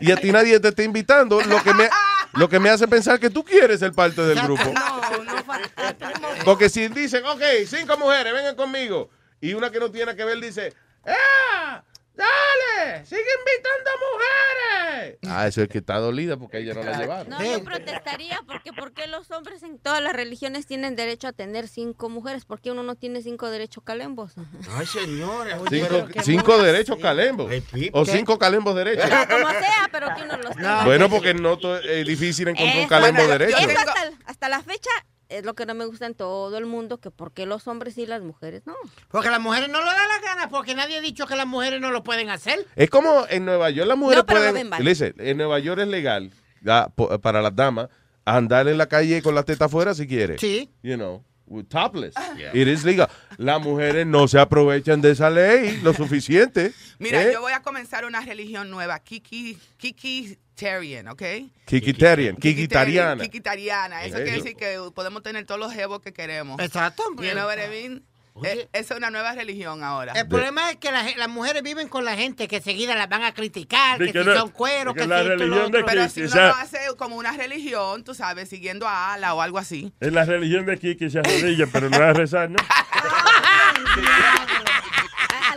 [0.00, 1.88] y a ti nadie te está invitando, lo que me,
[2.34, 4.62] lo que me hace pensar que tú quieres ser parte del grupo.
[4.72, 9.10] No, no, Porque si dicen, ok, cinco mujeres, vengan conmigo,
[9.40, 10.72] y una que no tiene que ver dice,
[11.04, 11.82] ¡Ah!
[12.14, 12.67] ¡Dale!
[13.04, 15.18] ¡Sigue invitando mujeres!
[15.28, 17.28] Ah, eso es que está dolida porque ella no la llevaron.
[17.28, 21.32] No, yo protestaría porque ¿por qué los hombres en todas las religiones tienen derecho a
[21.32, 22.44] tener cinco mujeres?
[22.44, 24.32] ¿Por qué uno no tiene cinco derechos calembos?
[24.76, 25.58] Ay, señora.
[25.68, 27.52] Cinco, cinco derechos calembos.
[27.92, 29.08] O cinco calembos derechos.
[29.28, 30.84] Como sea, pero que uno los tenga.
[30.84, 33.58] Bueno, porque no es difícil encontrar un calembo Bueno, derecho.
[33.58, 34.90] eso hasta, hasta la fecha
[35.28, 37.98] es lo que no me gusta en todo el mundo, que por qué los hombres
[37.98, 38.74] y las mujeres no.
[39.10, 41.80] Porque las mujeres no lo dan la gana, porque nadie ha dicho que las mujeres
[41.80, 42.66] no lo pueden hacer.
[42.76, 44.70] Es como en Nueva York las mujeres No, pero pueden...
[45.18, 46.32] en Nueva York es legal
[46.62, 46.88] ya,
[47.22, 47.88] para las damas
[48.24, 50.38] andar en la calle con la teta afuera si quiere.
[50.38, 50.70] Sí.
[50.82, 52.14] You know, with topless.
[52.52, 53.08] It is legal.
[53.36, 56.72] Las mujeres no se aprovechan de esa ley lo suficiente.
[56.98, 57.32] Mira, ¿eh?
[57.32, 61.22] yo voy a comenzar una religión nueva, Kiki, Kikitarian, ¿ok?
[61.66, 63.22] Kikitarian, kikitariana.
[63.22, 64.04] Kikitariana.
[64.04, 64.24] Eso Eso.
[64.24, 66.60] quiere decir que podemos tener todos los jevos que queremos.
[66.60, 67.02] Exacto.
[67.16, 68.04] You know what I mean?
[68.44, 70.12] Eh, Esa es una nueva religión ahora.
[70.12, 73.24] El problema es que la las mujeres viven con la gente que seguida las van
[73.24, 75.84] a criticar, que, que si no- son cueros, que, que la si religión de.
[75.84, 79.58] Pero si uno lo hace como una religión, tú sabes, siguiendo a Ala o algo
[79.58, 79.92] así.
[80.00, 82.58] En la religión de Kiki se arrodilla, pero no es a rezar, ¿no?
[82.58, 82.84] A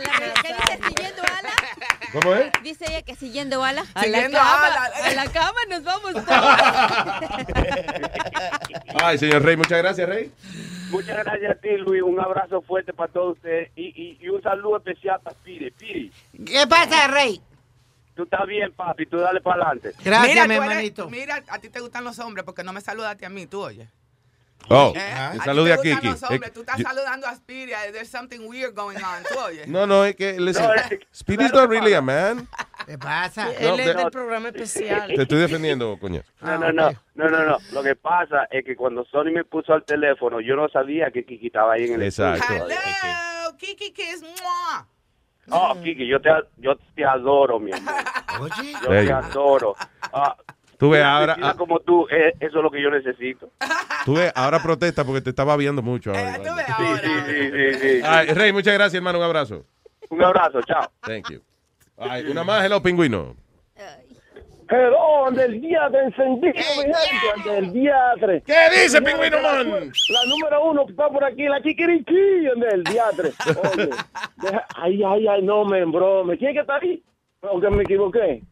[0.00, 1.50] la re- ¿Qué dice siguiendo ala?
[2.12, 2.50] ¿Cómo es?
[2.62, 3.84] Dice ella que siguiendo ala.
[3.94, 4.90] A Siguiendo la cama, ala.
[5.04, 6.12] a la cama nos vamos
[9.02, 10.30] Ay, señor Rey, muchas gracias, Rey.
[10.92, 12.02] Muchas gracias a ti, Luis.
[12.02, 15.70] Un abrazo fuerte para todos ustedes y, y, y un saludo especial para Piri.
[15.72, 16.12] Piri,
[16.46, 17.40] ¿Qué pasa, Rey?
[18.14, 19.06] tú estás bien, papi.
[19.06, 19.92] Tú dale para adelante.
[20.04, 21.08] Gracias, mira, mi eres- hermanito.
[21.10, 23.88] mira, a ti te gustan los hombres porque no me saludaste a mí, tú oye.
[24.68, 25.38] Oh, ¿Eh?
[25.44, 26.06] Salude te a gustan Kiki.
[26.08, 27.78] los hombres, tú estás Eh, yo- saludando a Spiria.
[27.90, 29.66] There's something weird going on, tú oye.
[29.66, 32.46] No, no, es que, listen, No, es- Speedy's not really a man.
[32.86, 33.46] ¿Qué pasa?
[33.46, 35.06] No, Él es pero- del programa especial.
[35.08, 36.22] Te estoy defendiendo, coño.
[36.40, 37.58] No, no, no, no, no, no.
[37.72, 41.24] Lo que pasa es que cuando Sony me puso al teléfono, yo no sabía que
[41.24, 42.42] Kiki estaba ahí en el Exacto.
[42.52, 42.64] estudio.
[43.02, 44.22] Hello, Kiki Kiss.
[44.22, 44.86] ¡mua!
[45.50, 47.94] Oh, Kiki, yo te, yo te adoro, mi amor.
[48.40, 48.72] Oye.
[48.84, 49.06] Yo Hey.
[49.06, 49.74] te adoro.
[50.12, 50.36] Ah,
[50.78, 53.50] Tú ves una ahora, ah, como tú, eh, eso es lo que yo necesito.
[54.04, 56.10] tú ves, ahora protesta porque te estaba viendo mucho.
[56.10, 56.34] ahora.
[56.36, 58.00] Sí, sí, sí, sí, sí.
[58.04, 59.18] Ay, Rey, muchas gracias, hermano.
[59.18, 59.64] Un abrazo.
[60.10, 60.90] Un abrazo, chao.
[61.02, 61.40] Thank you.
[62.10, 63.36] Ay, una más, hello, pingüino.
[64.68, 68.42] Hello, del día de encendido, mi gente, del diatre.
[68.46, 69.92] ¿Qué dice, Pingüino la- Man?
[70.08, 72.14] La número uno que está por aquí, la chiquiriquí,
[72.56, 73.32] del diatre.
[73.74, 73.90] Oye,
[74.36, 76.38] deja- ay, ay, ay, no me embrome.
[76.38, 77.02] ¿Quién es que está ahí?
[77.42, 78.42] Aunque me equivoqué.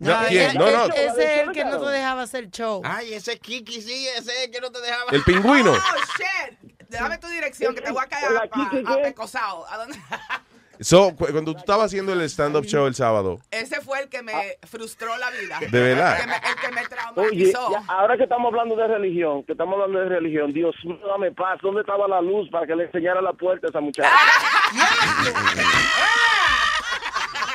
[0.00, 0.54] No, Ay, ¿quién?
[0.56, 0.86] No, no.
[0.92, 2.80] Ese es el que no te dejaba hacer show.
[2.84, 5.12] Ay, ese Kiki, sí, ese es el que no te dejaba.
[5.12, 5.72] El pingüino.
[5.72, 5.76] Oh,
[6.18, 6.58] shit.
[6.88, 9.64] Dame tu dirección que te voy a caer a, a, a pecosao.
[9.68, 9.96] ¿A dónde?
[10.82, 14.22] So, cu- cuando tú estabas haciendo el stand-up show el sábado, Ese fue el que
[14.22, 14.32] me
[14.66, 15.58] frustró la vida.
[15.70, 16.16] ¿De verdad?
[16.16, 17.70] El que me, el que me Oye, traumatizó.
[17.72, 21.32] ya, ahora que estamos hablando de religión, que estamos hablando de religión, Dios mío, dame
[21.32, 21.58] paz.
[21.62, 24.08] ¿Dónde estaba la luz para que le enseñara la puerta a esa muchacha?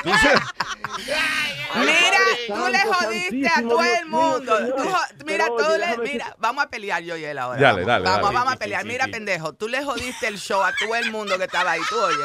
[1.76, 4.52] Mira, tú le jodiste a todo el mundo.
[4.76, 4.84] Tú
[5.26, 7.60] mira, le, déjame mira, vamos a pelear yo y él ahora.
[7.60, 8.34] Dale, vamos, dale, vamos, dale.
[8.34, 8.82] vamos a sí, pelear.
[8.82, 9.10] sí, mira, sí.
[9.10, 12.24] pendejo, tú le jodiste el show a todo el mundo que estaba ahí, tú oye.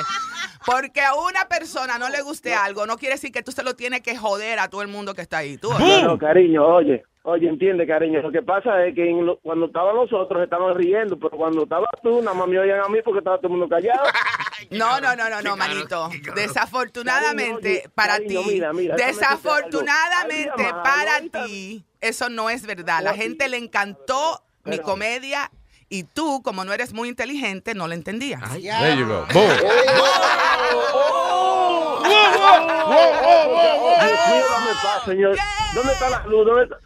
[0.66, 3.76] Porque a una persona no le guste algo, no quiere decir que tú se lo
[3.76, 5.58] tienes que joder a todo el mundo que está ahí.
[5.58, 6.02] Tú oye.
[6.04, 8.22] No, no, cariño, oye, oye, entiende, cariño.
[8.22, 11.64] Lo que pasa es que en lo- cuando estaban los otros estaban riendo, pero cuando
[11.64, 14.04] estabas tú, nada más me oían a mí porque estaba todo el mundo callado.
[14.70, 16.08] No, no, no, no, no, manito.
[16.36, 20.52] Desafortunadamente Cariño, para cariño, ti, mira, mira, desafortunadamente
[20.84, 23.02] para ti, eso no es verdad.
[23.02, 25.50] La gente le encantó mi comedia
[25.90, 28.40] y tú, como no eres muy inteligente, no la entendías.
[28.54, 29.26] there you go.
[29.34, 29.50] Boom.
[35.06, 35.36] Señor.
[35.74, 36.46] ¿Dónde está la luz?
[36.46, 36.78] ¿Dónde está,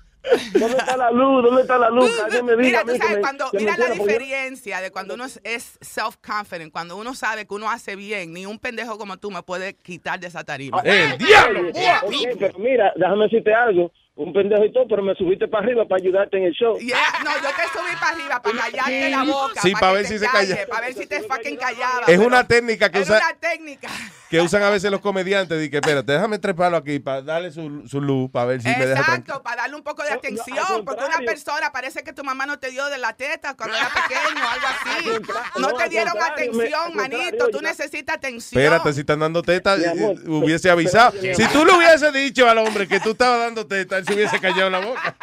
[0.54, 1.44] dónde está la luz?
[1.44, 2.12] ¿Dónde está la luz?
[2.24, 5.26] Alguien me diga Mira, tú sabes, me- cuando, me mira la diferencia de cuando uno
[5.26, 9.32] es, es self-confident, cuando uno sabe que uno hace bien, ni un pendejo como tú
[9.32, 10.82] me puede quitar de esa tarima.
[10.84, 11.70] ¡El diablo!
[11.70, 13.92] Ok, pero mira, déjame decirte algo.
[14.18, 16.78] Un pendejo y todo, pero me subiste para arriba para ayudarte en el show.
[16.80, 19.62] Yeah, no, yo te subí para arriba para callarte la boca.
[19.62, 20.68] Sí, pa' que ver si se calla.
[20.70, 22.06] Para ver si te fucking callaba.
[22.08, 23.90] Es una técnica que Es usa- una técnica.
[24.30, 25.60] Que usan a veces los comediantes.
[25.60, 29.00] Dije, espérate, déjame treparlo aquí para darle su, su luz, para ver si me deja.
[29.02, 32.60] Exacto, para darle un poco de atención, porque una persona parece que tu mamá no
[32.60, 35.60] te dio de la teta cuando era pequeño, algo así.
[35.60, 38.62] No no, te dieron me- atención, manito, tú necesitas atención.
[38.62, 41.14] Espérate, si están dando teta, amor, eh, hubiese avisado.
[41.20, 44.14] pero- Si tú le hubiese dicho al hombre que tú estabas dando teta, él se
[44.14, 45.16] hubiese callado la boca.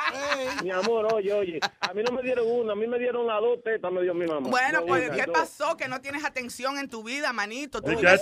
[0.62, 3.40] Mi amor, oye, oye, a mí no me dieron una, a mí me dieron las
[3.40, 4.48] dos tetas, me dio mi mamá.
[4.48, 5.76] Bueno, No, pues, ¿qué pasó?
[5.76, 7.80] Que no tienes atención en tu vida, manito.
[7.82, 8.20] Tú vives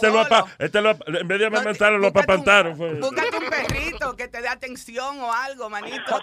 [0.70, 2.78] este lo en vez de amamantarlo, lo apapantaron.
[2.78, 6.20] Búscate un perrito que te dé atención o algo, manito.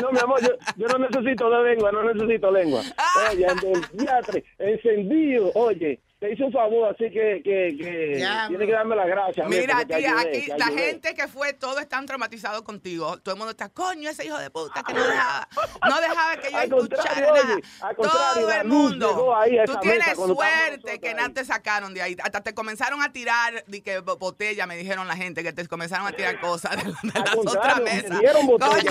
[0.00, 2.82] No, mi amor, yo, yo no necesito de lengua, no necesito lengua.
[2.96, 3.30] Ah.
[3.30, 8.46] Oye, el del teatro, encendido, oye, te hice un favor, así que, que, que Ya,
[8.46, 9.48] tiene que darme las gracias.
[9.48, 13.18] Mira, tía, ayudé, aquí la gente que fue, todos están traumatizados contigo.
[13.18, 15.48] Todo el mundo está, coño, ese hijo de puta que no dejaba,
[15.88, 17.32] no dejaba que yo Al escuchara nada.
[17.32, 19.34] oye, al contrario, Todo el mundo.
[19.66, 22.16] Tú tienes suerte que nada te sacaron de ahí.
[22.22, 25.66] Hasta te comenzaron a tirar de que bo- botella, me dijeron la gente, que te
[25.66, 28.20] comenzaron a tirar cosas de, de las otras contrario, me mesas.
[28.20, 28.90] dieron botella,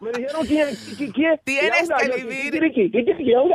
[0.00, 0.68] me dijeron quién,
[1.12, 1.40] quién.
[1.44, 2.60] Tienes que vivir,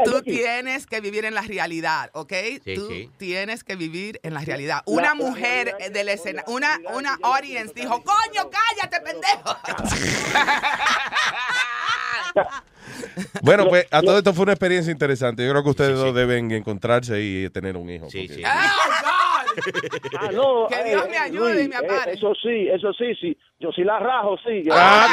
[0.05, 2.33] tú tienes que vivir en la realidad, ¿ok?
[2.63, 3.09] Sí, tú sí.
[3.17, 4.83] tienes que vivir en la realidad.
[4.85, 9.57] La- Una la mujer realidad del escena, una, una audience dijo, coño, cállate, pendejo.
[13.41, 15.43] Bueno, pues a todo esto fue una experiencia interesante.
[15.45, 18.05] Yo creo que ustedes dos deben encontrarse y tener un hijo.
[18.05, 18.43] porque-
[20.19, 22.13] Ah, no, Que eh, Dios me eh, ayude y me eh, ampare.
[22.13, 23.37] eso sí, eso sí, sí.
[23.59, 24.63] Yo sí la rajo, sí.
[24.71, 25.07] Ah,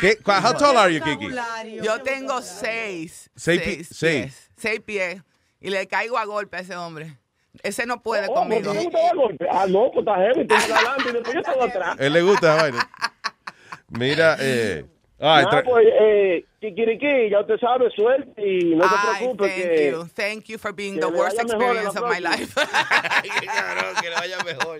[0.00, 0.16] ¿Qué?
[0.24, 1.28] How tall are you, Kiki?
[1.82, 3.28] Yo tengo seis.
[3.36, 4.45] Seis.
[4.56, 5.22] Seis pies.
[5.60, 7.16] Y le caigo a golpe a ese hombre.
[7.62, 8.72] Ese no puede Oh, conmigo.
[8.72, 9.46] ¿te gusta el golpe?
[9.50, 11.96] Ah, no, pues está heavy, tú estás adelante y después yo estoy atrás.
[11.98, 12.90] Él le gusta esa vaina.
[13.88, 14.84] Mira, eh.
[15.20, 19.90] ay, tra- pues, eh, Kikiriki, ya usted sabe, suerte y no se preocupe thank que...
[19.90, 20.08] you.
[20.14, 22.54] Thank you for being the worst experience of my life.
[24.02, 24.78] que le vaya mejor.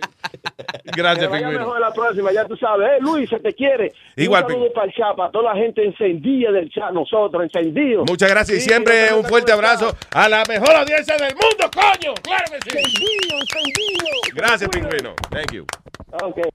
[0.83, 1.59] Gracias, que vaya pingüino.
[1.65, 2.87] mejor la próxima, ya tú sabes.
[2.89, 3.93] Eh, Luis, se te quiere.
[4.15, 8.05] Igual, Un saludo para el chat, para toda la gente encendida del chat, nosotros, encendidos.
[8.09, 11.69] Muchas gracias y Sí, siempre un te fuerte abrazo a la mejor audiencia del mundo,
[11.73, 12.13] coño.
[12.23, 12.77] Claro que sí.
[12.77, 14.35] Encendido, encendido.
[14.35, 15.13] Gracias, pingüino.
[15.29, 15.65] Thank you.
[16.23, 16.49] Okay.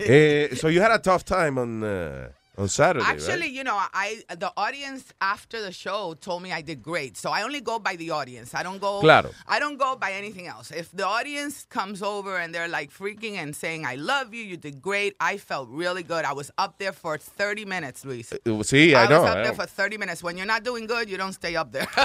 [0.00, 2.28] Eh, so you had a tough time on uh,
[2.58, 3.52] On Saturday, Actually, right?
[3.52, 7.16] you know, I the audience after the show told me I did great.
[7.18, 8.54] So I only go by the audience.
[8.54, 9.30] I don't go Claro.
[9.46, 10.70] I don't go by anything else.
[10.70, 14.56] If the audience comes over and they're like freaking and saying I love you, you
[14.56, 15.14] did great.
[15.20, 16.24] I felt really good.
[16.24, 18.32] I was up there for 30 minutes, Luis.
[18.32, 19.20] Uh, Sí, I I know.
[19.22, 19.62] was I up there know.
[19.62, 20.22] for 30 minutes.
[20.22, 21.86] When you're not doing good, you don't stay up there.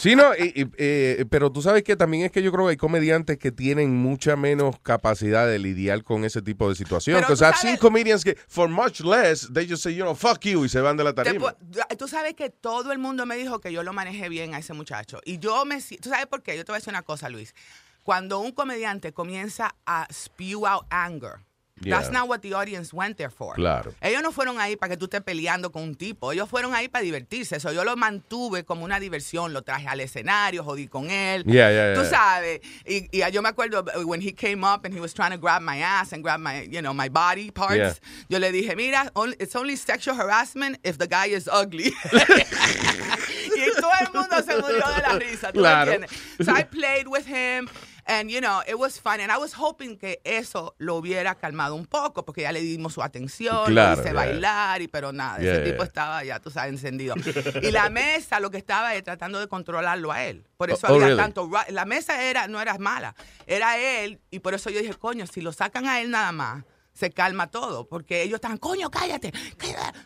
[0.00, 2.70] Sí, no, y- y, eh, pero tú sabes que también es que yo creo que
[2.72, 7.18] hay comediantes que tienen mucha menos capacidad de lidiar con ese tipo de situación.
[7.20, 10.64] Because I've seen comedians que, for much less, they just say, you know, fuck you,
[10.64, 11.54] y se van de la tarima.
[11.96, 14.74] Tú sabes que todo el mundo me dijo que yo lo manejé bien a ese
[14.74, 15.20] muchacho.
[15.24, 15.80] Y yo me...
[15.80, 16.56] ¿Tú sabes por qué?
[16.56, 17.54] Yo te voy a decir una cosa, Luis.
[18.02, 21.40] Cuando un comediante comienza a spew out anger,
[21.82, 22.18] that's Yeah.
[22.20, 23.54] not what the audience went there for.
[23.54, 23.94] Claro.
[24.00, 26.32] Ellos no fueron ahí para que tú estés peleando con un tipo.
[26.32, 27.56] Ellos fueron ahí para divertirse.
[27.56, 29.52] Eso yo lo mantuve como una diversión.
[29.52, 31.44] Lo traje al escenario, jodí con él.
[31.44, 32.60] Yeah, yeah, Tú sabes.
[32.86, 35.62] Y, y yo me acuerdo when he came up and he was trying to grab
[35.62, 37.76] my ass and grab my, you know, my body parts.
[37.76, 37.92] Yeah.
[38.28, 41.92] Yo le dije, mira, it's only sexual harassment if the guy is ugly.
[42.12, 45.52] y todo el mundo se murió de la risa.
[45.52, 45.92] ¿tú me Claro.
[45.92, 46.10] entiendes?
[46.44, 47.68] So I played with him.
[48.10, 49.20] And, you know, it was fun.
[49.20, 52.94] And I was hoping que eso lo hubiera calmado un poco, porque ya le dimos
[52.94, 54.12] su atención, Claro, lo hice yeah.
[54.14, 55.72] bailar, y, pero nada, Yeah, ese yeah.
[55.72, 57.14] tipo estaba ya, tú sabes, encendido.
[57.62, 60.46] Y la mesa lo que estaba es tratando de controlarlo a él.
[60.56, 61.20] Por eso Oh, oh, había really?
[61.20, 61.50] tanto...
[61.68, 63.14] La mesa era, no era mala,
[63.46, 66.64] era él, y por eso yo dije, coño, si lo sacan a él nada más,
[66.94, 69.98] se calma todo, porque ellos estaban, coño, cállate, cállate.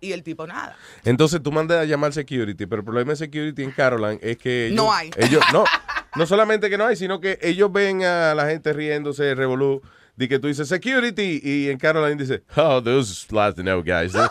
[0.00, 0.76] Y, y el tipo nada.
[1.04, 4.66] Entonces tú mandas a llamar security, pero el problema de security en Caroline es que
[4.68, 5.10] ellos, No hay.
[5.18, 5.64] ellos no,
[6.16, 9.82] no solamente que no hay, sino que ellos ven a la gente riéndose, revolú,
[10.16, 14.12] de que tú dices security y en Caroline dice, oh, those last to know guys,
[14.12, 14.30] That-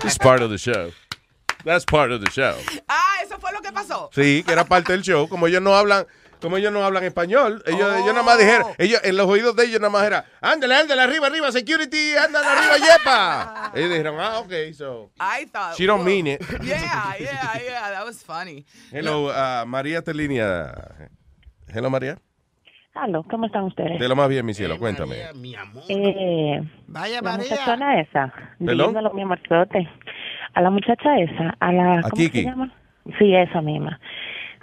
[0.00, 0.90] that's part of the show.
[1.64, 2.54] That's part of the show.
[2.88, 4.10] Ah, eso fue lo que pasó.
[4.12, 5.28] Sí, que era parte del show.
[5.28, 6.06] Como ellos no hablan,
[6.40, 9.64] como ellos no hablan español, ellos, ellos nada más dijeron, ellos, en los oídos de
[9.66, 13.72] ellos nada más era, ándale, ándale, arriba, arriba, security, ándale, arriba, yepa.
[13.74, 15.10] Ellos dijeron, ah, ok, so.
[15.20, 15.76] I thought.
[15.76, 16.04] She don't whoa.
[16.06, 16.40] mean it.
[16.62, 17.90] Yeah, yeah, yeah.
[17.90, 18.64] That was funny.
[18.90, 20.72] Hello, uh, María te línea.
[21.68, 22.18] Hello, María.
[22.94, 23.98] Aló, ¿cómo están ustedes?
[24.00, 25.16] De lo más bien, mi cielo, cuéntame.
[25.88, 27.50] Eh, Vaya, la María.
[27.50, 29.88] muchachona esa, dímelo, mi amorzote.
[30.54, 32.02] A la muchacha esa, a la...
[32.02, 32.42] ¿Cómo Kiki.
[32.42, 32.72] se llama?
[33.18, 34.00] Sí, esa misma.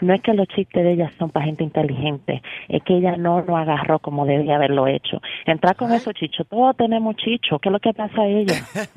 [0.02, 3.42] No es que los chistes de ella son para gente inteligente, es que ella no
[3.42, 5.22] lo agarró como debía haberlo hecho.
[5.46, 8.56] Entrar con esos chichos, todos tenemos chichos, ¿qué es lo que pasa a ella?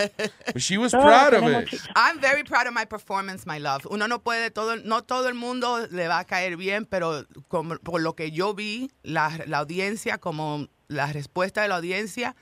[0.57, 1.69] She was Todos proud of tenemos it.
[1.71, 1.89] chichos.
[1.95, 3.87] I'm very proud of my performance, my love.
[3.91, 7.77] Uno no puede, todo, no todo el mundo le va a caer bien, pero como,
[7.77, 12.35] por lo que yo vi, la, la audiencia, como la respuesta de la audiencia,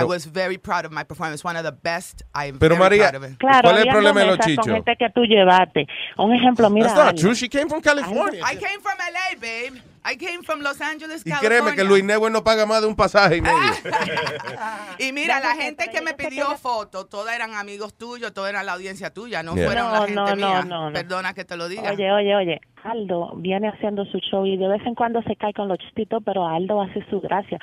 [0.00, 1.44] I was very proud of my performance.
[1.44, 2.22] One of the best.
[2.34, 3.38] I'm Pero, very María, proud of it.
[3.38, 4.66] Claro, ¿Cuál es el había problema de los mesas chichos?
[4.66, 5.86] Con gente que tú llevaste.
[6.18, 6.86] Un ejemplo, mira.
[6.88, 7.34] That's not true.
[7.34, 8.42] She came from California.
[8.44, 9.80] I came from LA, babe.
[10.06, 11.48] I came from Los Angeles, Y California.
[11.62, 13.56] créeme que Luis Network no paga más de un pasaje y medio.
[14.98, 18.32] Y mira, No, la gente que me que pidió ella- fotos, todas eran amigos tuyos,
[18.32, 19.66] todas eran la audiencia tuya, no Yeah.
[19.66, 20.62] fueron No, la gente no, no, mía.
[20.64, 20.92] no, no.
[20.92, 21.92] Perdona que te lo diga.
[21.92, 25.52] Oye, oye, oye, Aldo viene haciendo su show y de vez en cuando se cae
[25.54, 27.58] con los chistitos, pero Aldo hace su gracia.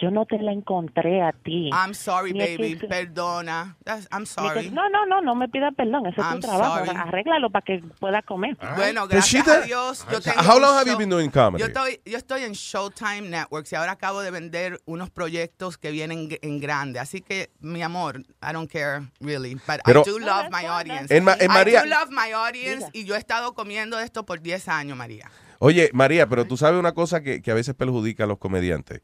[0.00, 1.70] Yo no te la encontré a ti.
[1.72, 2.76] I'm sorry, Ni es baby.
[2.78, 3.76] que- Perdona.
[3.84, 4.70] That's- I'm que- sorry.
[4.70, 6.84] No, no, no, no me pidas perdón, ese es I'm tu trabajo.
[6.84, 6.98] sorry.
[6.98, 8.56] Arréglalo para que pueda comer.
[8.76, 9.08] Bueno, she
[9.40, 10.06] gracias a Dios.
[10.12, 11.62] Yo tengo How long have you been doing comedy?
[11.64, 15.90] Yo estoy, yo estoy en Showtime Networks y ahora acabo de vender unos proyectos que
[15.90, 16.98] vienen en grande.
[16.98, 19.54] Así que, mi amor, I don't care really.
[19.54, 21.14] But Pero- I do love my audience.
[21.16, 24.24] En Ma- en I María- do love my audience y yo he estado comiendo esto
[24.26, 25.30] por 10 años, María.
[25.58, 29.02] Oye, María, pero tú sabes una cosa que, que a veces perjudica a los comediantes.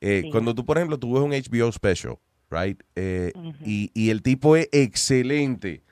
[0.00, 0.30] Eh, Sí.
[0.30, 2.18] Cuando tú, por ejemplo, tú ves un HBO special,
[2.50, 2.80] right?
[2.96, 3.32] Eh,
[3.64, 5.82] y, y el tipo es excelente.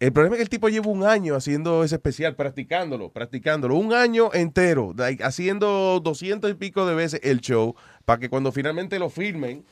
[0.00, 3.76] El problema es que el tipo lleva un año haciendo ese especial, practicándolo, practicándolo.
[3.76, 7.74] Un año entero, haciendo doscientos y pico de veces el show,
[8.06, 9.62] para que cuando finalmente lo filmen,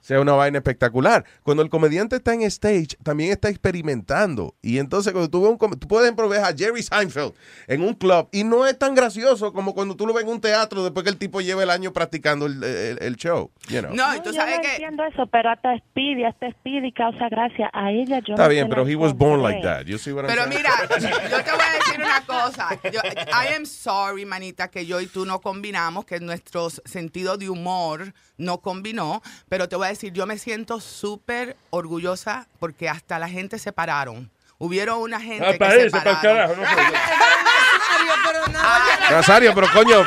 [0.00, 1.24] sea una vaina espectacular.
[1.42, 4.54] Cuando el comediante está en stage, también está experimentando.
[4.62, 7.32] Y entonces cuando tú ves un tú puedes ves a Jerry Seinfeld
[7.66, 10.40] en un club y no es tan gracioso como cuando tú lo ves en un
[10.40, 13.50] teatro después que el tipo lleva el año practicando el, el- el show.
[13.68, 13.94] you know.
[13.94, 14.70] No, y tú yo sabes no que...
[14.72, 17.70] entiendo eso, pero hasta Speedy, hasta Speedy causa gracia.
[17.72, 19.84] A ella yo Está no bien, pero he was born like that.
[19.86, 20.98] You see what I'm Pero mira, yo
[21.42, 22.68] te voy a decir una cosa.
[22.92, 27.48] Yo, I am sorry, manita, que yo y tú no combinamos, que nuestro sentido de
[27.50, 29.22] humor no combinó.
[29.48, 33.72] Pero te voy a decir, yo me siento súper orgullosa porque hasta la gente se
[33.72, 34.30] pararon.
[34.58, 36.56] Hubieron una gente Ah, que para se irse, para el pararon.
[36.64, 36.80] carajo.
[38.52, 40.04] No, Nazario, pero coño,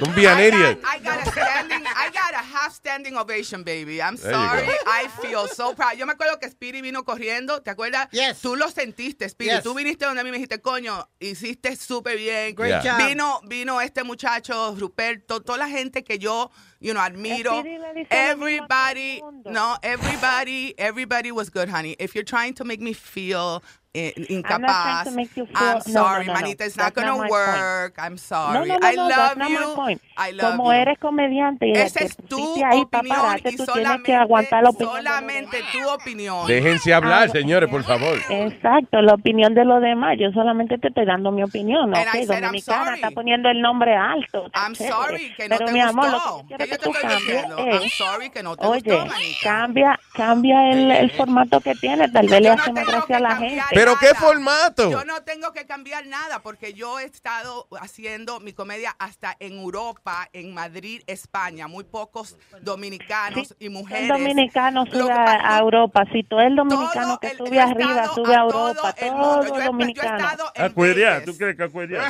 [0.00, 0.80] don't be an idiot.
[0.86, 4.00] I got a standing, I got a half standing ovation, baby.
[4.02, 4.66] I'm There you sorry.
[4.66, 4.72] go.
[4.86, 5.96] I feel so proud.
[5.96, 8.08] Yo me acuerdo que Speedy vino corriendo, ¿te acuerdas?
[8.42, 9.50] Tú lo sentiste, Speedy.
[9.56, 9.62] Yes.
[9.64, 12.54] Tú viniste donde a mí me dijiste, coño, hiciste súper bien.
[12.54, 12.98] Great Yeah.
[12.98, 13.08] job.
[13.08, 16.50] Vino, vino este muchacho, Ruperto, toda la gente que yo,
[16.80, 17.62] you know, admiro.
[18.10, 21.96] Everybody, no, everybody, everybody was good, honey.
[21.98, 23.62] If you're trying to make me feel
[23.96, 25.56] eh, I'm incapaz, to you feel.
[25.58, 26.40] I'm no, sorry, no, no, no.
[26.40, 26.64] manita.
[26.66, 27.94] It's not gonna my work.
[27.98, 28.20] I'm point.
[28.20, 28.54] sorry.
[28.54, 29.98] No, no, no, I no, love you.
[30.16, 30.72] I love Como you.
[30.72, 34.62] eres comediante y Esa es tu ahí opinión pararte, y tú tienes que solamente, aguantar
[34.62, 34.96] la opinión.
[35.04, 36.46] solamente tu opinión.
[36.46, 38.18] Déjense hablar, señores, por favor.
[38.30, 40.16] Exacto, la opinión de los demás.
[40.18, 41.94] Yo solamente te estoy dando mi opinión.
[41.94, 42.94] And Ok, I said, I'm Dominicana sorry.
[42.96, 44.50] está poniendo el nombre alto.
[44.54, 44.92] I'm chévere.
[44.92, 46.18] sorry que no Pero te mi amor, gustó.
[46.18, 47.56] lo que yo quiero ¿Qué yo que te tú estoy diciendo?
[47.58, 49.38] es- I'm sorry que no te Oye, gustó, manita.
[49.42, 53.36] cambia, cambia el, el formato que tiene, tal vez le hace más gracia a la
[53.36, 53.85] gente.
[53.86, 54.90] ¿Pero qué formato?
[54.90, 59.52] Yo no tengo que cambiar nada porque yo he estado haciendo mi comedia hasta en
[59.58, 61.68] Europa, en Madrid, España.
[61.68, 64.08] Muy pocos dominicanos y El mujeres.
[64.08, 66.02] dominicano sube a, a Europa.
[66.12, 68.92] Si tú eres dominicano que sube arriba, sube a Europa.
[68.98, 70.26] Todo dominicano.
[70.56, 72.00] Acuería, ¿tú crees que acuería?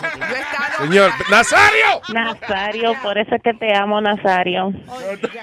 [0.79, 2.01] Señor, Nazario.
[2.13, 4.73] Nazario, por eso es que te amo, Nazario.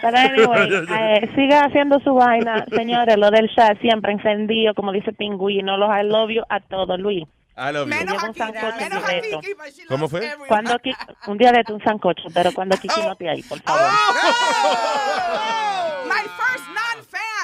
[0.01, 2.65] Pero anyway, eh, siga haciendo su vaina.
[2.75, 5.77] Señores, lo del chat siempre encendido, como dice Pingüino.
[5.77, 7.23] Los I love you a todos, Luis.
[7.57, 7.97] I love you.
[7.97, 9.41] Te llevo un sancocho directo.
[9.89, 10.31] ¿Cómo fue?
[10.47, 10.77] Cuando
[11.27, 13.81] un día de un sancocho, pero cuando Kiki no te ahí, por favor.
[16.07, 16.65] My first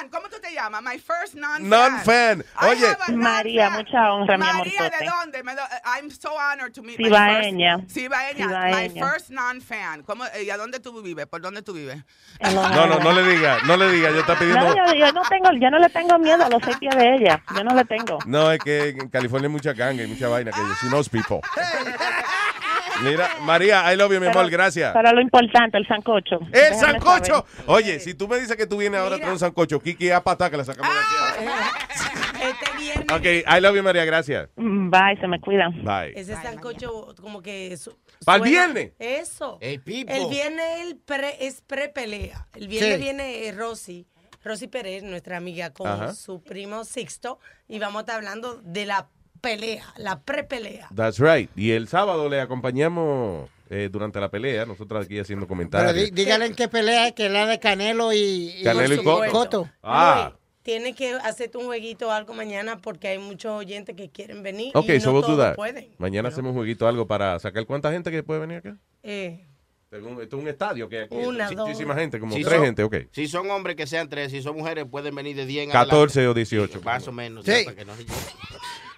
[0.00, 0.08] non-fan.
[0.10, 0.82] ¿Cómo tú te llamas?
[0.82, 1.68] My first non-fan.
[1.68, 2.44] Non-fan.
[2.62, 5.42] Oye, María, mucha honra, mi María, ¿de dónde?
[5.42, 7.78] Me do- I'm so honored to meet my Cibaeña.
[7.80, 7.90] first...
[7.94, 8.46] Cibaeña.
[8.46, 8.94] Cibaeña.
[8.94, 10.02] My first non-fan.
[10.04, 11.26] ¿Cómo, eh, ¿Y a dónde tú vives?
[11.26, 12.02] ¿Por dónde tú vives?
[12.40, 14.60] no, no, no le diga, no le diga, yo está pidiendo...
[14.74, 17.14] No, yo, yo no tengo, yo no le tengo miedo a los seis pies de
[17.16, 17.42] ella.
[17.54, 18.18] Yo no le tengo.
[18.26, 21.40] No, es que en California hay mucha ganga y mucha vaina que she knows people.
[23.02, 24.92] Mira, María, I love you, mi amor, gracias.
[24.92, 26.38] Pero lo importante, el sancocho.
[26.46, 27.46] ¡El Déjame sancocho!
[27.48, 27.64] saber.
[27.66, 30.22] Oye, si tú me dices que tú vienes ahora a traer un sancocho, Kiki, a
[30.22, 31.46] patá que la sacamos de
[32.40, 33.06] Este viernes.
[33.12, 33.44] aquí.
[33.44, 34.48] Ok, I love you, María, gracias.
[34.56, 35.84] Bye, se me cuidan.
[35.84, 36.12] Bye.
[36.18, 37.76] Ese sancocho como que...
[37.76, 38.92] su- ¿Pa'l suena- viernes?
[38.98, 39.58] Eso.
[39.60, 39.82] El.
[39.86, 42.46] El viernes el pre- es pre-pelea.
[42.54, 43.02] El viernes Sí.
[43.02, 44.06] viene eh, Rosy,
[44.42, 46.14] Rosy Pérez, nuestra amiga, con Ajá.
[46.14, 47.38] su primo Sixto.
[47.68, 49.08] Y vamos a estar hablando de la
[49.40, 50.88] pelea, la pre-pelea.
[50.94, 51.50] That's right.
[51.56, 55.94] Y el sábado le acompañamos eh, durante la pelea, nosotros aquí haciendo Pero comentarios.
[55.94, 58.98] dí- dígale en qué pelea es, que es la de Canelo y, y Canelo y
[59.04, 59.30] Coto.
[59.30, 59.70] Cotto.
[59.82, 64.42] Ah, Tienes que hacerte un jueguito o algo mañana porque hay muchos oyentes que quieren
[64.42, 65.88] venir ok, y no so todos pueden.
[65.96, 68.76] Mañana hacemos un jueguito, algo para sacar cuánta gente que puede venir acá.
[69.02, 69.46] Eh,
[69.88, 71.66] Según- Esto es un estadio que aquí Una, hay dos.
[71.66, 72.96] muchísima gente, como Si tres son- gente, ok.
[73.10, 76.20] Si son hombres que sean tres, si son mujeres pueden venir de 10 en 14
[76.20, 76.28] adelante.
[76.28, 76.80] o 18.
[76.82, 77.44] Más o menos.
[77.44, 77.50] Sí.
[77.52, 78.04] ya, para que no se-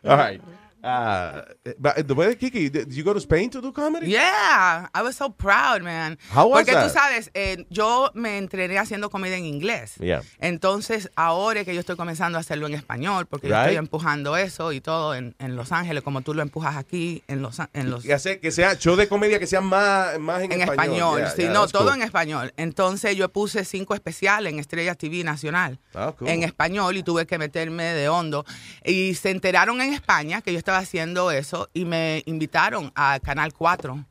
[0.04, 0.40] All right.
[0.82, 1.42] Uh,
[1.78, 4.08] but, the way, Kiki, did you go to Spain to do comedy?
[4.10, 6.18] Yeah, I was so proud, man.
[6.30, 6.84] How was Porque that?
[6.88, 9.94] tú sabes, eh, yo me entrené haciendo comedia en inglés.
[10.00, 10.22] Yeah.
[10.40, 14.36] Entonces, ahora es que yo estoy comenzando a hacerlo en español, porque yo estoy empujando
[14.36, 17.90] eso y todo en, en Los Ángeles, como tú lo empujas aquí en Los, en
[17.90, 21.18] los Y hacer que sea show de comedia que sea más, más en, en español.
[21.20, 21.94] Yeah, sí, yeah, no, todo cool.
[21.96, 22.52] en español.
[22.56, 26.28] Entonces yo puse cinco especiales en Estrella TV Nacional Ah, cool.
[26.28, 28.44] en español y tuve que meterme de hondo.
[28.84, 33.52] Y se enteraron en España que yo estaba haciendo eso y me invitaron a Canal
[33.52, 34.04] 4.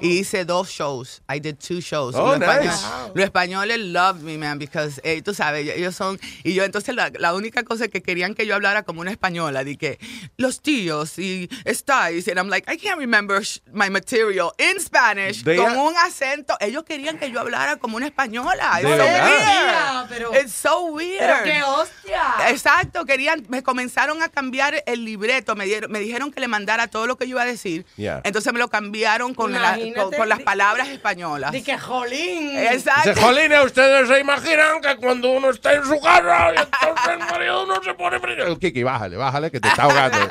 [0.00, 1.22] Y hice dos shows.
[1.28, 2.14] I did two shows.
[2.14, 3.12] Oh, los, españoles, nice.
[3.14, 6.20] los españoles love me, man, because eh, tú sabes, ellos son.
[6.44, 9.64] Y yo, entonces, la, la única cosa que querían que yo hablara como una española,
[9.64, 9.98] de que
[10.36, 12.28] los tíos y estáis.
[12.28, 13.42] And I'm like, I can't remember
[13.72, 16.56] my material in Spanish They con are- un acento.
[16.60, 18.80] Ellos querían que yo hablara como una española.
[18.82, 20.08] It's so weird.
[20.08, 21.18] pero- It's so weird.
[21.18, 22.22] Pero qué hostia.
[22.50, 26.88] Exacto, querían, me comenzaron a cambiar el libreto, me, dieron, me dijeron que le mandara
[26.88, 27.86] todo lo que yo iba a decir.
[27.96, 28.20] Yeah.
[28.24, 29.77] Entonces me lo cambión con, la- Imagínate.
[29.94, 31.52] Con, con las palabras españolas.
[31.52, 32.56] De que jolín.
[32.58, 33.10] Exacto.
[33.10, 37.18] Dice, Jolines, ustedes se imaginan que cuando uno está en su casa y entonces el
[37.18, 38.58] marido no se pone frío.
[38.58, 40.18] Kiki, bájale, bájale, que te está ahogando.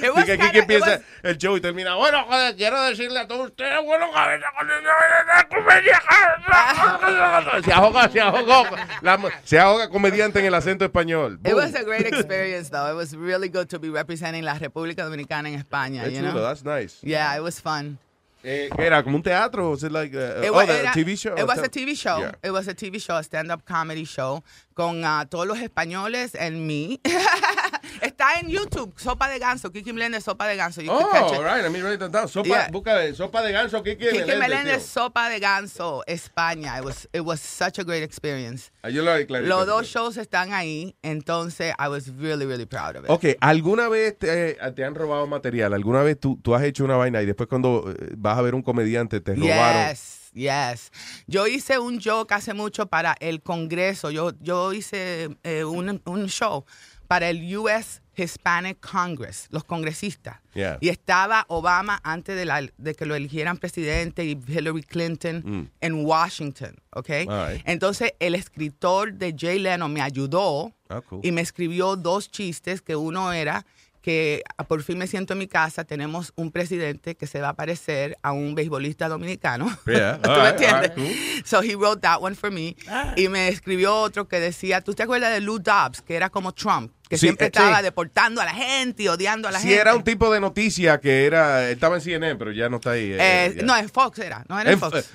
[0.00, 2.80] It Y was que Kiki it empieza was- el show y termina, bueno, joder, quiero
[2.82, 4.46] decirle a todos ustedes, bueno, cabeza,
[7.64, 8.64] se ahoga, se ahogó.
[9.02, 11.34] La- se ahoga comediante en el acento español.
[11.44, 11.56] It Boom.
[11.56, 12.90] was a great experience, though.
[12.90, 16.06] It was really good to be representing la República Dominicana en España.
[16.08, 16.40] You know?
[16.40, 16.99] that's nice.
[17.02, 17.98] Yeah, it was fun.
[18.42, 19.02] Eh, era?
[19.02, 19.70] ¿Como un teatro?
[19.70, 21.34] Was it like, uh, It oh, wa- the era- TV show?
[21.36, 22.20] It was a TV show.
[22.20, 22.32] Yeah.
[22.42, 24.42] It was a TV show, a stand-up comedy show
[24.74, 27.00] con ah, todos los españoles en mí.
[28.02, 30.80] Está en YouTube, Sopa de Ganso, Kiki Meléndez, Sopa de Ganso.
[30.82, 32.28] You Oh, all right, let me write that down.
[32.28, 32.68] Sopa, Yeah.
[32.70, 34.82] busca sopa de ganso, Kiki Kiki Meléndez.
[34.84, 36.78] Sopa de Ganso, España.
[36.78, 38.70] It was, it was such a great experience.
[38.82, 39.48] Ah, yo lo clarito.
[39.48, 43.10] Los dos shows están ahí, entonces I was really, really proud of it.
[43.10, 45.74] Ok, ¿alguna vez te, te han robado material?
[45.74, 48.54] ¿Alguna vez tú, tú has hecho una vaina y después cuando eh, vas a ver
[48.54, 49.88] un comediante te robaron?
[49.90, 50.90] Yes, yes.
[51.26, 54.10] Yo hice un joke hace mucho para el Congreso.
[54.10, 56.64] Yo, yo hice eh, un, un show
[57.10, 60.36] para el US Hispanic Congress, los congresistas.
[60.54, 60.78] Yeah.
[60.80, 65.68] Y estaba Obama antes de, la- de que lo eligieran presidente y Hillary Clinton Mm.
[65.80, 67.08] en Washington, ¿ok?
[67.08, 67.62] Right.
[67.64, 71.18] Entonces el escritor de Jay Leno me ayudó Ah, cool.
[71.24, 73.66] y me escribió dos chistes que uno era
[74.02, 77.50] que ah, por fin me siento en mi casa, tenemos un presidente que se va
[77.50, 79.66] a parecer a un beisbolista dominicano.
[79.86, 80.92] Yeah, ¿Tú me entiendes?
[80.96, 82.76] right, So he wrote that one for me.
[83.16, 86.52] Y me escribió otro que decía, ¿tú te acuerdas de Lou Dobbs, que era como
[86.52, 86.92] Trump?
[87.08, 87.82] Que Sí, siempre eh, estaba sí.
[87.82, 89.74] deportando a la gente y odiando a la gente.
[89.76, 93.12] era un tipo de noticia que era, estaba en CNN, pero ya no está ahí.
[93.12, 93.62] eh, Eh.
[93.64, 94.44] No, en Fox era.
[94.48, 95.10] No era en En- Fox.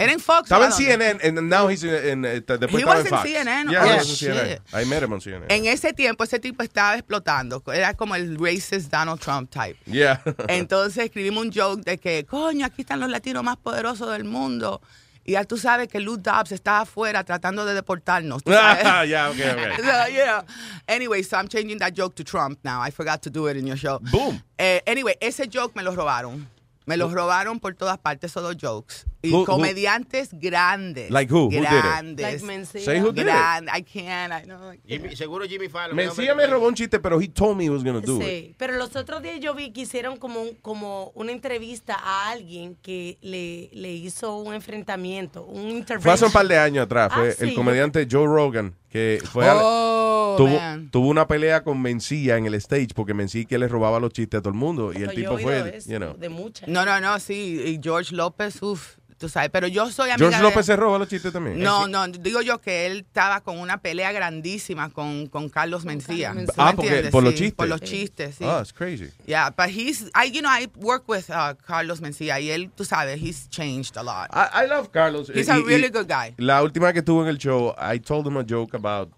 [0.00, 0.42] Era en Fox.
[0.44, 0.72] Estaba ¿o en?
[0.72, 3.28] CNN, and now he's in, in- eh, después He estaba was en in Fox.
[3.28, 3.70] CNN?
[3.70, 4.60] Yeah, Oh, he was in CNN.
[4.72, 5.46] I met him on CNN.
[5.50, 7.62] En ese tiempo, ese tipo estaba explotando.
[7.72, 9.76] Era como el racist Donald Trump type.
[9.86, 10.20] Yeah.
[10.48, 14.80] Entonces escribimos un joke de que, coño, aquí están los latinos más poderosos del mundo.
[15.22, 18.42] Y ya tú sabes que Lou Dobbs estaba afuera tratando de deportarnos.
[18.46, 19.76] Ah, yeah, okay, okay.
[19.84, 20.42] So, yeah.
[20.88, 22.80] Anyway, so I'm changing that joke to Trump now.
[22.80, 23.98] I forgot to do it in your show.
[24.10, 24.42] Boom.
[24.58, 26.46] Eh, anyway, ese joke me lo robaron.
[26.86, 29.04] Me los robaron por todas partes esos dos jokes.
[29.22, 31.10] Y Who- who- comediantes grandes.
[31.10, 31.44] Like who?
[31.44, 31.68] Who did it?
[31.68, 32.22] Grandes.
[32.24, 32.80] Like Mencia.
[32.80, 33.24] Say who did it.
[33.26, 33.74] Grandes.
[33.74, 34.32] I can't.
[34.32, 34.72] I know.
[34.86, 35.94] Jimmy- seguro Jimmy Fallon.
[35.94, 38.24] Mencía me robó un chiste, pero he told me he was going to do it.
[38.26, 42.30] Sí, pero los otros días yo vi que hicieron como, un- como una entrevista a
[42.30, 46.00] alguien que le, le hizo un enfrentamiento, un intervention.
[46.00, 47.10] Fue hace un par de años atrás.
[47.12, 50.88] Ah, Fue el comediante Joe Rogan, que fue Oh, tuvo, man.
[50.90, 54.38] tuvo una pelea con Mencía en el stage, porque Mencía que le robaba los chistes
[54.38, 54.92] a todo el mundo.
[54.94, 56.16] Y el tipo fue, eso you know.
[56.16, 56.68] de muchas.
[56.68, 57.60] No, no, no, sí.
[57.66, 59.50] Y George López, uff, tú sabes.
[59.50, 61.60] Pero yo soy amiga George de- López se roba los chistes también.
[61.60, 66.32] No, no, digo yo que él estaba con una pelea grandísima con, con Carlos Mencía.
[66.32, 67.54] ¿Tú Ah, me porque- por los chistes.
[67.54, 68.44] Por los chistes, sí.
[68.44, 69.10] Oh, it's crazy.
[69.26, 72.84] Yeah, but he's, I, you know, I work with uh, Carlos Mencía y él, tú
[72.84, 74.28] sabes, he's changed a lot.
[74.32, 75.28] I, I love Carlos.
[75.28, 76.34] He's Y- a y- really good guy.
[76.38, 79.12] La última vez que estuvo en el show, I told him a joke about.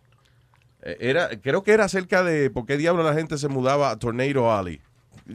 [0.82, 3.96] eh, Era, creo que era acerca de por qué diablo la gente se mudaba a
[3.96, 4.80] Tornado Alley.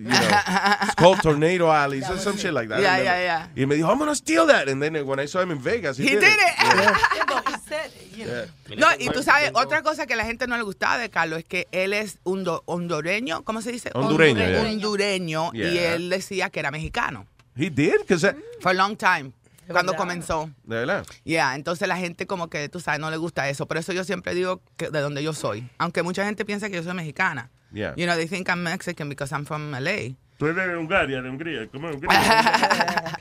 [0.03, 0.19] You know,
[0.84, 2.80] it's called Tornado Alley, so some shit like that.
[2.82, 3.22] Yeah, remember.
[3.24, 4.68] yeah, Y me dijo, I'm gonna steal that.
[4.69, 6.56] And then when I saw him in Vegas, he, He did, did it.
[7.72, 8.18] it.
[8.18, 8.45] Yeah.
[8.78, 11.40] No, y tú sabes, otra cosa que a la gente no le gustaba de Carlos
[11.40, 13.91] es que él es hundo- hondureño, ¿cómo se dice?
[13.94, 15.52] Hondureño, Hondureño.
[15.53, 15.68] yeah.
[15.69, 15.94] Y Yeah.
[15.94, 17.26] él decía que era mexicano.
[17.56, 19.32] He did, because For a long time,
[19.68, 19.98] cuando verdad.
[19.98, 20.49] comenzó.
[20.64, 21.06] de verdad.
[21.26, 23.65] Yeah, entonces la gente como que, tú sabes, no le gusta eso.
[23.68, 25.68] Por eso yo siempre digo que de donde yo soy.
[25.78, 27.49] Aunque mucha gente piensa que yo soy mexicana.
[27.73, 27.94] Yeah.
[27.98, 30.15] You know, they think I'm Mexican because I'm from LA.
[30.38, 31.68] Tú eres de Hungría, de Hungría.
[31.72, 33.19] ¿Cómo es Hungría?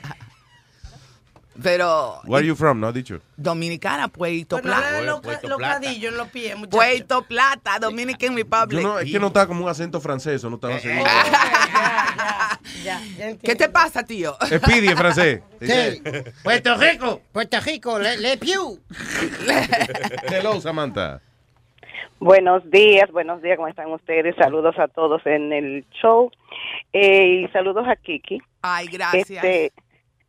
[1.61, 2.79] Pero Where are you from?
[2.79, 3.19] No ha dicho.
[3.35, 5.01] dominicana, Puerto Pues Plata.
[5.01, 6.77] los cadillos en los pies, muchachos.
[6.77, 8.79] Puerto Plata, Dominican Republic.
[8.83, 11.03] Yo no, es que no está como un acento francés, o no Eh, estaba seguro.
[12.83, 12.99] Ya, ya
[13.29, 13.39] entiendo.
[13.41, 14.37] ¿Qué te pasa, tío?
[14.45, 15.41] Speedy en francés.
[15.59, 16.01] Sí.
[16.43, 17.21] Puerto Rico.
[17.31, 18.79] Puerto Rico, Le, Le Pew.
[20.29, 21.21] Hello, Samantha.
[22.19, 24.35] Buenos días, buenos días, ¿cómo están ustedes?
[24.37, 26.31] Saludos a todos en el show
[26.91, 28.39] eh, y saludos a Kiki.
[28.63, 29.29] Ay, gracias.
[29.29, 29.71] Este,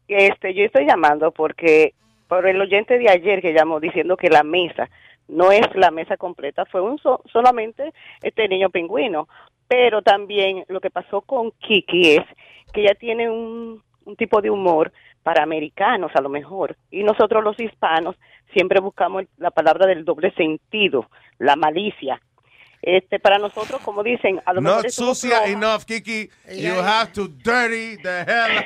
[0.06, 1.94] este, yo estoy llamando porque
[2.28, 4.90] por el oyente de ayer que llamó diciendo que la mesa
[5.28, 7.92] no es la mesa completa, fue un so- solamente
[8.22, 9.26] este niño pingüino.
[9.66, 12.24] Pero también lo que pasó con Kiki es
[12.72, 14.92] que ella tiene un, un tipo de humor
[15.28, 18.16] para americanos a lo mejor y nosotros los hispanos
[18.54, 22.18] siempre buscamos la palabra del doble sentido, la malicia.
[22.80, 26.30] Este, para nosotros, como dicen, a lo mejor Not sucia enough, Kiki.
[26.50, 28.64] You have to dirty the hell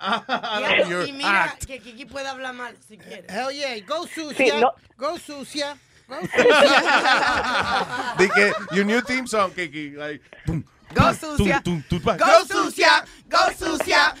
[0.00, 1.66] out of your Y mira act.
[1.66, 3.26] que Kiki puede hablar mal si quiere.
[3.28, 4.36] Hell yeah, go sucia.
[4.36, 4.72] Sí, no.
[4.96, 5.76] Go sucia.
[6.08, 6.16] Go
[8.18, 9.90] De que your new theme song, Kiki.
[9.90, 11.60] Like, tum, Go tum, sucia.
[11.62, 14.14] tum, tum, tum, Go sucia, go sucia, go sucia.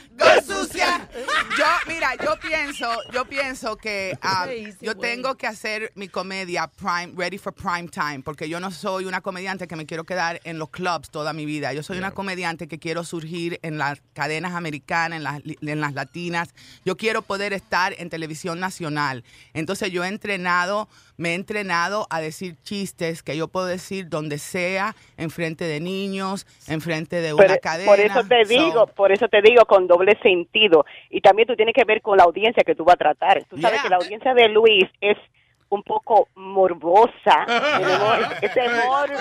[1.58, 4.46] Yo, mira, yo pienso, yo pienso que ah,
[4.80, 9.04] yo tengo que hacer mi comedia prime, ready for prime time, porque yo no soy
[9.04, 11.72] una comediante que me quiero quedar en los clubs toda mi vida.
[11.72, 15.92] Yo soy una comediante que quiero surgir en las cadenas americanas, en las, en las
[15.94, 16.54] latinas.
[16.84, 19.24] Yo quiero poder estar en televisión nacional.
[19.52, 24.38] Entonces yo he entrenado, me he entrenado a decir chistes que yo puedo decir donde
[24.38, 27.90] sea, enfrente de niños, enfrente de una Pero cadena.
[27.90, 30.84] por eso te So, digo, por eso te digo con doble sentido.
[31.10, 33.44] Y también tú tienes que ver con la audiencia que tú vas a tratar.
[33.44, 33.82] Tú sabes Yeah.
[33.82, 35.16] que la audiencia de Luis es
[35.68, 37.46] un poco morbosa.
[38.42, 39.14] Ese morbo.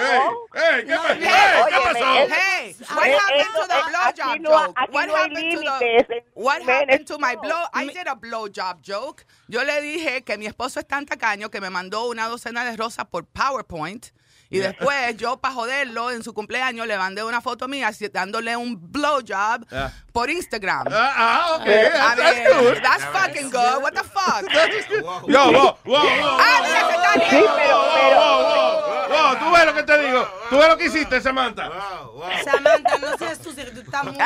[0.54, 1.14] Hey, ¿qué pasó?
[1.14, 2.06] Óyeme, ¿Qué pasó?
[2.34, 4.74] Hey, what happened to the blowjob no- joke?
[4.76, 7.64] aquí What no happened to the What en happened to my blow?
[7.74, 9.26] I did a blowjob joke.
[9.48, 12.76] Yo le dije que mi esposo es tan tacaño que me mandó una docena de
[12.78, 14.08] rosas por PowerPoint.
[14.52, 18.92] Y después yo, para joderlo, en su cumpleaños le mandé una foto mía dándole un
[18.92, 19.92] blowjob Ah.
[20.12, 20.88] por Instagram.
[20.92, 22.82] ah, ok, I that's- that's mean.
[22.82, 23.84] That's fucking good.
[23.84, 24.50] What the fuck?
[25.28, 26.38] Yo, whoa, whoa.
[26.40, 27.10] Ah, mira, se está
[29.12, 30.28] Oh, tú ves lo que te digo.
[30.50, 31.70] Tú ves lo que hiciste, Samantha.
[32.44, 34.18] Samantha, no seas tú, tú estás muy,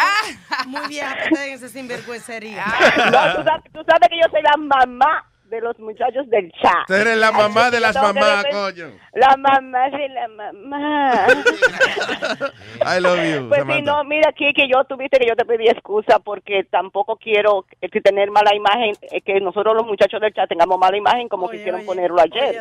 [0.67, 2.65] muy vieja para esa sinvergüencería.
[2.65, 6.87] No, tú, sabes, tú sabes que yo soy la mamá de los muchachos del chat.
[6.87, 8.87] Tú eres la mamá de las mamás, coño.
[9.13, 11.27] La mamá de la mamá.
[12.97, 13.91] I love you, Pues sí, Samantha.
[13.91, 17.89] no, mira aquí que yo tuviste que yo te pedí excusa porque tampoco quiero eh,
[17.89, 21.47] que tener mala imagen, eh, que nosotros los muchachos del chat tengamos mala imagen como
[21.49, 22.59] quisieron ponerlo ayer.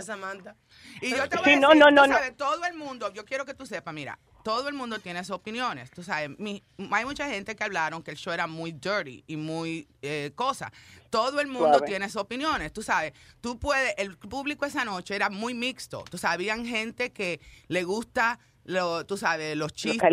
[1.03, 2.15] Y yo te voy Sí, a no, decir, no, no, no.
[2.15, 5.37] sabes, todo el mundo, yo quiero que tú sepas, mira, todo el mundo tiene sus
[5.37, 9.23] opiniones, tú sabes, mi- hay mucha gente que hablaron que el show era muy dirty
[9.27, 10.73] y muy eh, cosa.
[11.11, 11.87] Todo el mundo Suave.
[11.87, 16.19] tiene sus opiniones, tú sabes, tú puedes, el público esa noche era muy mixto, tú
[16.19, 20.09] sabes, habían gente que le gusta lo, tú sabes, los chistes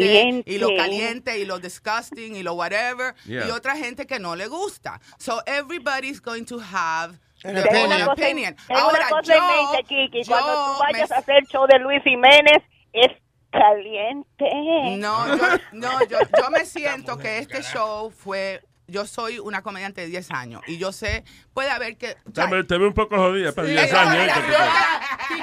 [0.45, 3.47] y lo caliente y lo disgusting y lo whatever Yeah.
[3.47, 4.99] y otra gente que no le gusta.
[5.19, 8.55] So everybody's going to have Ten their own una cosa, opinion.
[8.67, 11.65] ten Ahora, una cosa en yo- mente, Kiki, cuando tú vayas me- a hacer show
[11.67, 12.57] de Luis Jiménez,
[12.93, 13.11] es
[13.51, 14.49] caliente.
[14.97, 15.43] No, yo,
[15.73, 18.61] no, yo, yo me siento que este show fue.
[18.87, 22.17] Yo soy una comediante de 10 años y yo sé, puede haber que.
[22.33, 24.33] Te ve- te ve un poco jodida para Sí, 10 no, años.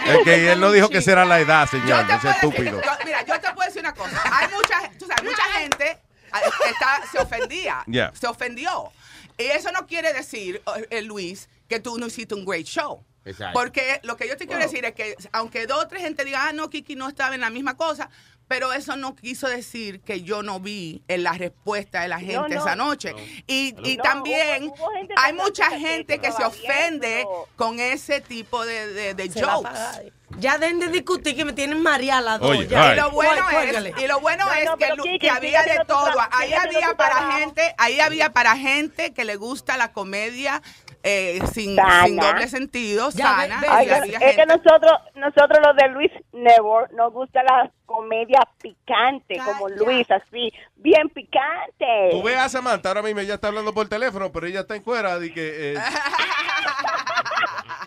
[0.08, 2.00] Es que él no dijo que será la edad, señor.
[2.00, 2.82] Ese puedo decir- estúpido.
[2.82, 4.20] yo- mira, yo te puedo decir una cosa.
[4.32, 5.96] Hay mucha, tú sabes, mucha gente
[6.32, 7.84] ah, está, se ofendía.
[7.86, 8.10] Yeah.
[8.14, 8.90] Se ofendió.
[9.38, 13.04] Y eso no quiere decir, eh, Luis, que tú no hiciste un great show.
[13.24, 13.58] Exacto.
[13.58, 16.48] Porque lo que yo te quiero decir es que, aunque dos o tres gente diga,
[16.48, 18.08] ah, no, Kiki no estaba en la misma cosa,
[18.48, 22.34] pero eso no quiso decir que yo no vi en la respuesta de la gente
[22.34, 22.60] No, no.
[22.60, 23.14] esa noche.
[23.46, 27.48] Y, y No, también hubo- hubo gente que hay mucha gente que se ofende pero-
[27.56, 30.12] con ese tipo de, jokes.
[30.38, 32.50] Ya dejen de discutir que me tienen mareada las dos.
[32.50, 32.92] Oye, ya.
[32.92, 36.12] Y lo bueno es, y lo bueno No, es no, que, que había de todo.
[36.32, 40.62] Ahí había para gente, ahí había para gente que le gusta la comedia
[41.06, 43.60] eh, sin, sin doble sentido, Ya, sana.
[43.60, 49.38] ve- Oiga, es que nosotros, nosotros los de Luis Network nos gusta la comedia picante,
[49.44, 52.08] como Luis, así, bien picante.
[52.10, 54.82] Tú ves a Samantha ahora mismo, ella está hablando por teléfono, pero ella está en
[54.82, 55.18] cuera.
[55.18, 55.78] De que, eh,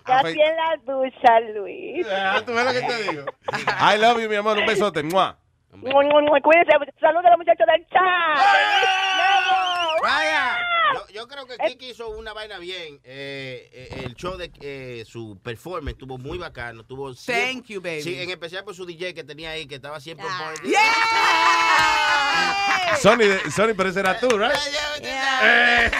[0.06, 2.06] Casi en la ducha, Luis.
[2.12, 3.26] ah, tú ves lo que te digo.
[3.94, 4.58] I love you, mi amor.
[4.58, 5.04] Un besote.
[5.04, 5.38] ¡Mua!
[5.72, 6.92] Cuídense.
[7.00, 8.38] Saludos a los muchachos del chat.
[8.38, 10.58] ¡Luis Vaya.
[10.94, 13.00] Yo, yo creo que Kiki hizo una vaina bien.
[13.04, 16.84] Eh, eh, el show de eh, su performance estuvo muy bacano.
[16.86, 18.02] Tuvo Thank you, baby.
[18.02, 20.76] Sí, en especial por su DJ que tenía ahí, que estaba siempre on point.
[23.02, 24.52] Sony, Sony, pero ese era tú, ¿right?
[25.02, 25.92] Eh.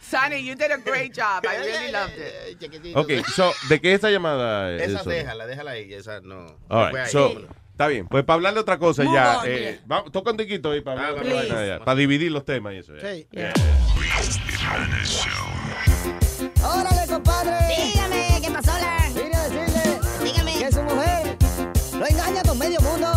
[0.00, 1.44] Sonny, you did a great job.
[1.44, 2.96] I really loved it.
[2.96, 4.70] Ok, so, ¿de qué es esta llamada?
[4.72, 5.92] eh, Esa déjala, déjala ahí.
[5.92, 6.56] Esa no.
[6.68, 7.46] All right, ahí.
[7.74, 8.06] Está bien.
[8.06, 9.38] Pues para hablar de otra cosa Move ya.
[9.40, 12.76] on, eh, vamos, toca un tiquito ahí para, vaina ya, para dividir los temas y
[12.78, 12.94] eso.
[12.96, 13.12] ya.
[13.14, 13.26] Sí.
[13.32, 13.52] Yeah.
[16.62, 17.56] Órale, compadre.
[17.76, 19.08] Dígame, ¿qué pasó, la?
[19.14, 20.58] Vine a decirle Dígame.
[20.58, 21.36] que su mujer
[21.98, 23.13] lo engaña con medio mundo.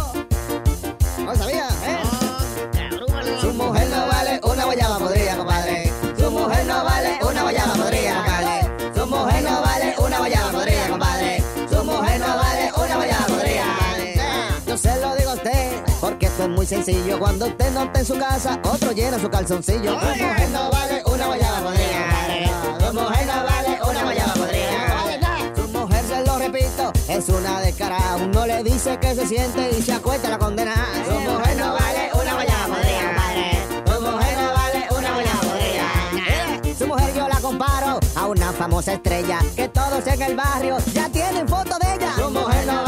[16.68, 17.18] Sencillo.
[17.18, 20.00] Cuando usted no está en su casa, otro llena su calzoncillo.
[20.00, 22.80] Su mujer no vale una guayaba podrida.
[22.80, 25.56] Su mujer no vale una guayaba podrida.
[25.56, 28.18] Su mujer, se lo repito, es una descarada.
[28.18, 30.76] Uno le dice que se siente y se acuesta la condena.
[31.06, 33.52] Su mujer no vale una guayaba podrida, compadre.
[33.86, 36.78] Su mujer no vale una guayaba podrida.
[36.78, 41.08] Su mujer yo la comparo a una famosa estrella que todos en el barrio ya
[41.10, 42.14] tienen foto de ella.
[42.18, 42.84] Su mujer no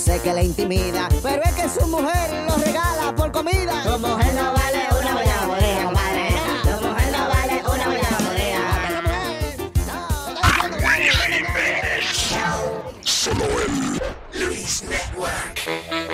[0.00, 3.82] sé que le intimida, pero es que su mujer lo regala por comida.
[3.84, 6.28] Su mujer no vale una guayaba podrida, compadre.
[6.64, 7.84] Su mujer no vale una.
[13.02, 14.00] Solo en
[14.32, 16.09] Luis Network.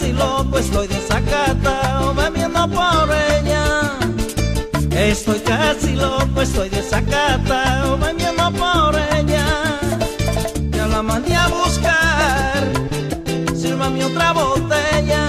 [0.00, 3.98] Casi loco, estoy desacatado, bebiendo por ella.
[4.90, 9.44] Estoy casi loco, estoy desacatado, bebiendo por ella.
[10.70, 12.64] Ya la mandé a buscar,
[13.54, 15.26] sírvame otra botella.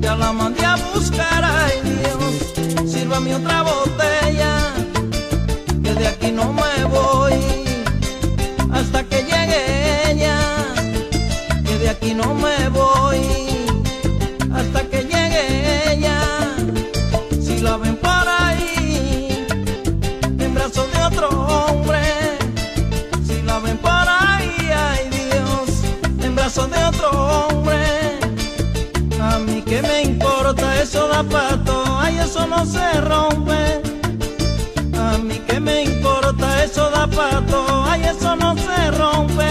[0.00, 4.72] Ya la mandé a buscar, ay Dios, sírvame otra botella.
[5.82, 7.40] Que de aquí no me voy
[8.72, 10.36] hasta que llegue ella.
[11.64, 12.57] Que de aquí no me
[31.18, 33.82] importa eso da pato, ay eso no se rompe.
[34.96, 39.50] A mí que me importa eso da pato, ay eso no se rompe.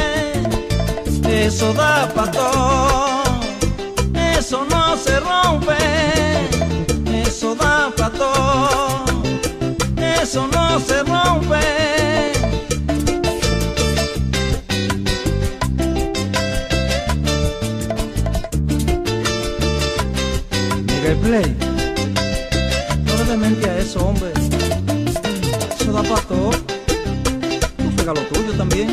[1.30, 3.24] Eso da pato,
[4.38, 5.78] eso no se rompe.
[7.26, 8.32] Eso da pato,
[10.22, 11.88] eso no se rompe.
[21.24, 21.57] Play,
[26.08, 26.52] Todo.
[26.52, 28.88] Tú pega lo tuyo también.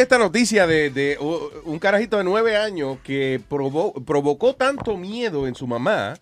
[0.00, 1.16] Esta noticia de,
[1.64, 6.14] un carajito de nueve años que provo- provocó tanto miedo en su mamá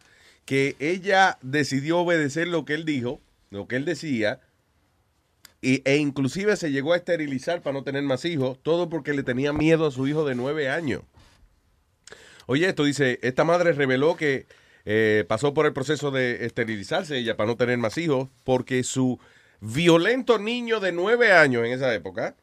[0.45, 3.21] que ella decidió obedecer lo que él dijo,
[3.51, 4.41] lo que él decía,
[5.61, 9.23] y- e inclusive se llegó a esterilizar para no tener más hijos, todo porque le
[9.23, 11.03] tenía miedo a su hijo de nueve años.
[12.47, 14.47] Oye, esto dice, esta madre reveló que
[14.85, 19.21] eh, pasó por el proceso de esterilizarse ella para no tener más hijos porque su
[19.61, 22.35] violento niño de nueve años en esa época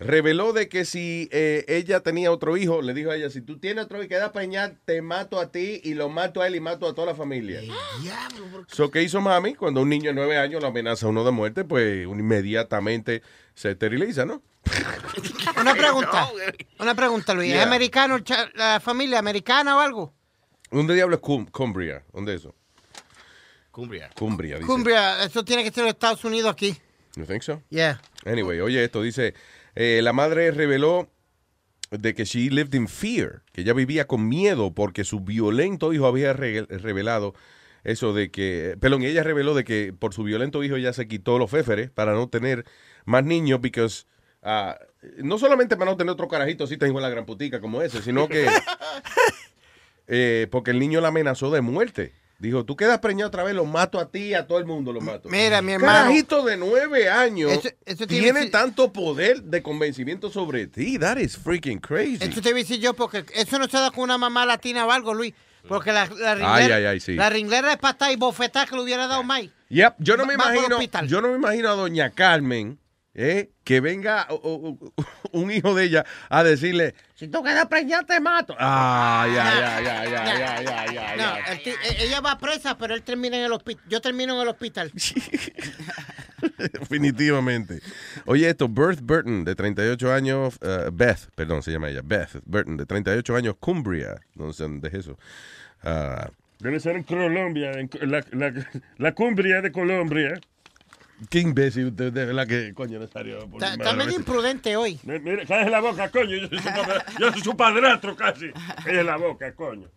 [0.00, 3.58] reveló de que si eh, ella tenía otro hijo, le dijo a ella, si tú
[3.58, 6.56] tienes otro hijo y queda preñada, te mato a ti y lo mato a él
[6.56, 7.60] y mato a toda la familia.
[8.68, 9.54] So, ¿qué hizo mami?
[9.54, 13.22] Cuando un niño de nueve años lo amenaza a uno de muerte, pues inmediatamente
[13.54, 14.42] se esteriliza, ¿no?
[15.60, 16.28] Una pregunta.
[16.78, 17.52] Una pregunta, Luis.
[17.52, 18.18] ¿Es americano,
[18.54, 20.14] la familia americana o algo?
[20.70, 22.04] ¿Dónde diablo es Cum- Cumbria?
[22.12, 22.54] ¿Dónde es eso?
[23.70, 24.10] Cumbria.
[24.16, 24.66] Cumbria, dice.
[24.66, 26.76] Cumbria, eso tiene que ser los Estados Unidos aquí.
[27.16, 27.62] You think so?
[27.70, 28.00] Yeah.
[28.24, 29.34] Anyway, oye esto, dice,
[29.74, 31.08] eh, la madre reveló
[31.90, 36.06] de que she lived in fear, que ella vivía con miedo porque su violento hijo
[36.06, 37.34] había re- revelado
[37.82, 41.38] eso de que, perdón, ella reveló de que por su violento hijo ella se quitó
[41.38, 42.64] los féferes para no tener
[43.06, 44.04] más niños, because,
[44.42, 44.78] ah,
[45.18, 48.28] no solamente para no tener otro carajito así tengo la gran putica como ese, sino
[48.28, 48.46] que
[50.06, 52.12] eh, porque el niño la amenazó de muerte.
[52.40, 54.92] Dijo, tú quedas preñado otra vez, lo mato a ti y a todo el mundo
[54.94, 55.28] lo mato.
[55.28, 55.92] Mira, mi hermano.
[55.92, 60.98] Carajito de nueve años Eso- eso tiene tanto poder de convencimiento sobre ti.
[60.98, 62.18] That is freaking crazy.
[62.24, 64.86] Esto te voy a decir yo porque eso no se da con una mamá latina
[64.86, 65.34] o algo, Luis.
[65.68, 67.14] Porque la, la ringlera, Ay, ay, ay, sí.
[67.14, 69.52] la ringlera es patada y bofetada que le hubiera dado Mike.
[69.68, 72.78] Yep, yo no me Va- imagino, yo no me imagino a doña Carmen
[73.22, 73.50] ¿eh?
[73.64, 74.94] que venga o- o- o-
[75.32, 78.56] un hijo de ella a decirle, si tú quedas preñada te mato.
[78.58, 81.52] Ah, ya, ya, ya, ya, ya, ya, ya, No, ya.
[81.52, 83.84] el ti- e- ella va presa, pero él termina en el hospital.
[83.88, 84.90] Yo termino en el hospital.
[86.58, 87.80] Definitivamente.
[88.26, 92.76] Oye, esto, Beth Burton, de 38 años, eh, Beth, perdón, se llama ella, Beth Burton,
[92.76, 95.18] de 38 años, Cumbria, no sé dónde es eso.
[95.82, 98.52] Ah, Debe ser en Colombia, en la, la,
[98.98, 100.38] la cumbria de Colombia.
[101.28, 103.46] Qué imbécil usted, de verdad que, coño, Nazario.
[103.48, 104.98] por Está, medio imprudente hoy.
[105.02, 106.36] Mi- Mira, cállese la boca, coño.
[106.36, 108.50] Yo soy su, padra- yo soy su padrastro casi.
[108.84, 109.88] Cállese la boca, coño.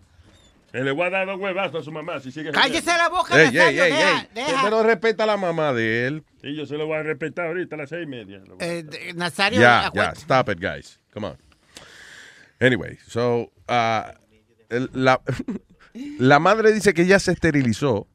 [0.73, 2.51] Le voy a dar dos huevazos a su mamá si sigue.
[2.51, 4.61] Cállese la boca, Ey, ey, Nazario, ey, deja, ey, deja.
[4.63, 6.23] Pero respeta a la mamá de él.
[6.41, 8.41] Y yo se lo voy a respetar ahorita a las seis y media.
[8.59, 10.99] Eh, Nazario, Ya, ya, stop it, guys.
[11.13, 11.37] Come on.
[12.59, 14.11] Anyway, so, uh,
[14.69, 15.21] el- la,
[16.19, 18.07] la madre dice que ella se esterilizó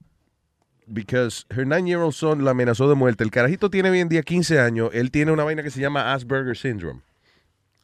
[0.89, 3.25] because her nine-year-old son la amenazó de muerte.
[3.25, 4.91] El carajito tiene hoy en día 15 años.
[4.93, 7.01] Él tiene una vaina que se llama Asperger Syndrome.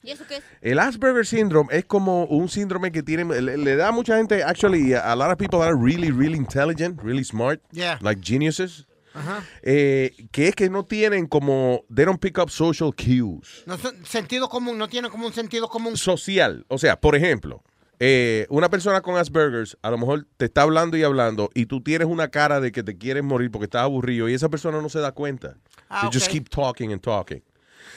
[0.02, 0.44] ¿Y eso qué es?
[0.60, 4.42] El Asperger Syndrome es como un síndrome que tiene, le, le da a mucha gente,
[4.44, 7.98] actually, a lot of people that are really, really intelligent, really smart, Yeah.
[8.02, 9.42] like geniuses, Ajá.
[9.62, 13.62] eh, que es que no tienen como, they don't pick up social cues.
[13.64, 15.96] No son- sentido común, no tiene como un sentido común.
[15.96, 16.66] social.
[16.68, 17.62] O sea, por ejemplo,
[18.06, 21.80] eh, una persona con Asperger's a lo mejor te está hablando y hablando y tú
[21.80, 24.90] tienes una cara de que te quieres morir porque estás aburrido y esa persona no
[24.90, 25.56] se da cuenta.
[25.88, 27.42] Ah, They just keep talking and talking.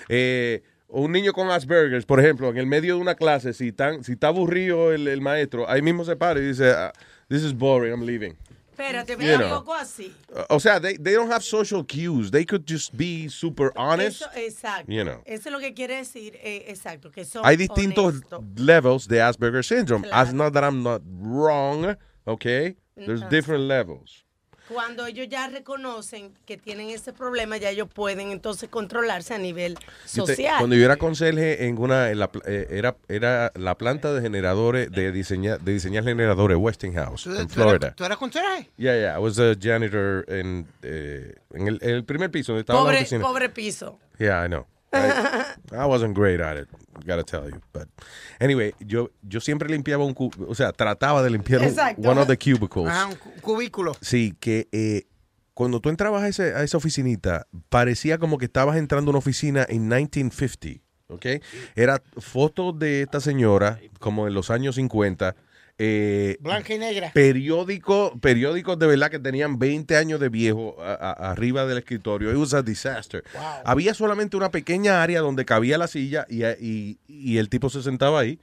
[0.07, 4.05] Eh, un niño con Asperger's, por ejemplo, en el medio de una clase, si, tan,
[4.05, 6.93] si está aburrido el, el maestro, ahí mismo se para y dice, ah,
[7.27, 8.37] this is boring, I'm leaving.
[8.77, 9.37] Espérate, know.
[9.39, 10.13] tampoco así.
[10.49, 12.29] O sea, they, they don't have social cues.
[12.29, 14.21] They could just be super honest.
[14.21, 14.85] Eso, exacto.
[14.87, 15.21] you know.
[15.25, 18.43] Eso es lo que quiere decir, eh, exacto, que son Hay distintos honestos.
[18.57, 20.03] levels de Asperger syndrome.
[20.03, 20.27] Claro.
[20.27, 21.95] As not that I'm not wrong,
[22.27, 22.75] okay?
[22.95, 24.23] There's different levels.
[24.67, 29.75] Cuando ellos ya reconocen que tienen ese problema, ya ellos pueden entonces controlarse a nivel
[29.75, 30.55] te- social.
[30.59, 34.91] cuando yo era conserje en una, en la eh, era, era la planta de generadores,
[34.91, 37.93] de diseñar, de diseñar generadores, Westinghouse, ¿Tú, en tú eras, Florida.
[37.95, 38.69] tú eras conserje?
[38.77, 42.61] Yeah, yeah, I was a janitor en, eh, en el, en el primer piso donde
[42.61, 43.23] estaba la Pobre, oficina.
[43.25, 43.99] pobre piso.
[44.19, 44.65] Yeah, I know.
[44.93, 46.67] I, I wasn't great at it,
[47.05, 47.59] gotta tell you.
[47.73, 47.87] But
[48.39, 50.15] anyway, yo, yo siempre limpiaba un
[50.47, 52.87] o sea, trataba de limpiar un- one of the cubicles.
[52.89, 53.95] Ajá, un cu- cubículo.
[54.01, 55.03] Sí, que eh,
[55.53, 59.19] cuando tú entrabas a, ese- a esa oficinita, parecía como que estabas entrando a una
[59.19, 61.25] oficina en 1950, ¿ok?
[61.75, 65.35] Era fotos de esta señora, como en los años 50,
[65.79, 67.11] eh, Blanca y negra.
[67.13, 72.31] periódico, periódicos de verdad que tenían 20 años de viejo a- a- arriba del escritorio.
[72.31, 73.23] It was a disaster.
[73.63, 77.83] Había solamente una pequeña área donde cabía la silla y, y- y el tipo se
[77.83, 78.39] sentaba ahí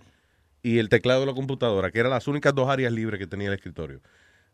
[0.62, 3.48] y el teclado de la computadora, que eran las únicas dos áreas libres que tenía
[3.48, 4.00] el escritorio.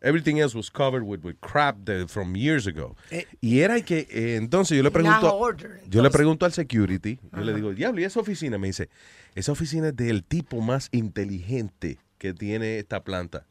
[0.03, 1.77] Everything else was covered with, with crap
[2.09, 2.97] from years ago.
[3.43, 7.41] y era que, eh, entonces yo le pregunto, order, yo le pregunto al security, yo
[7.45, 8.57] le digo, diablo, ¿y esa oficina?
[8.57, 8.89] Me dice,
[9.35, 13.47] esa oficina es del tipo más inteligente que tiene esta planta.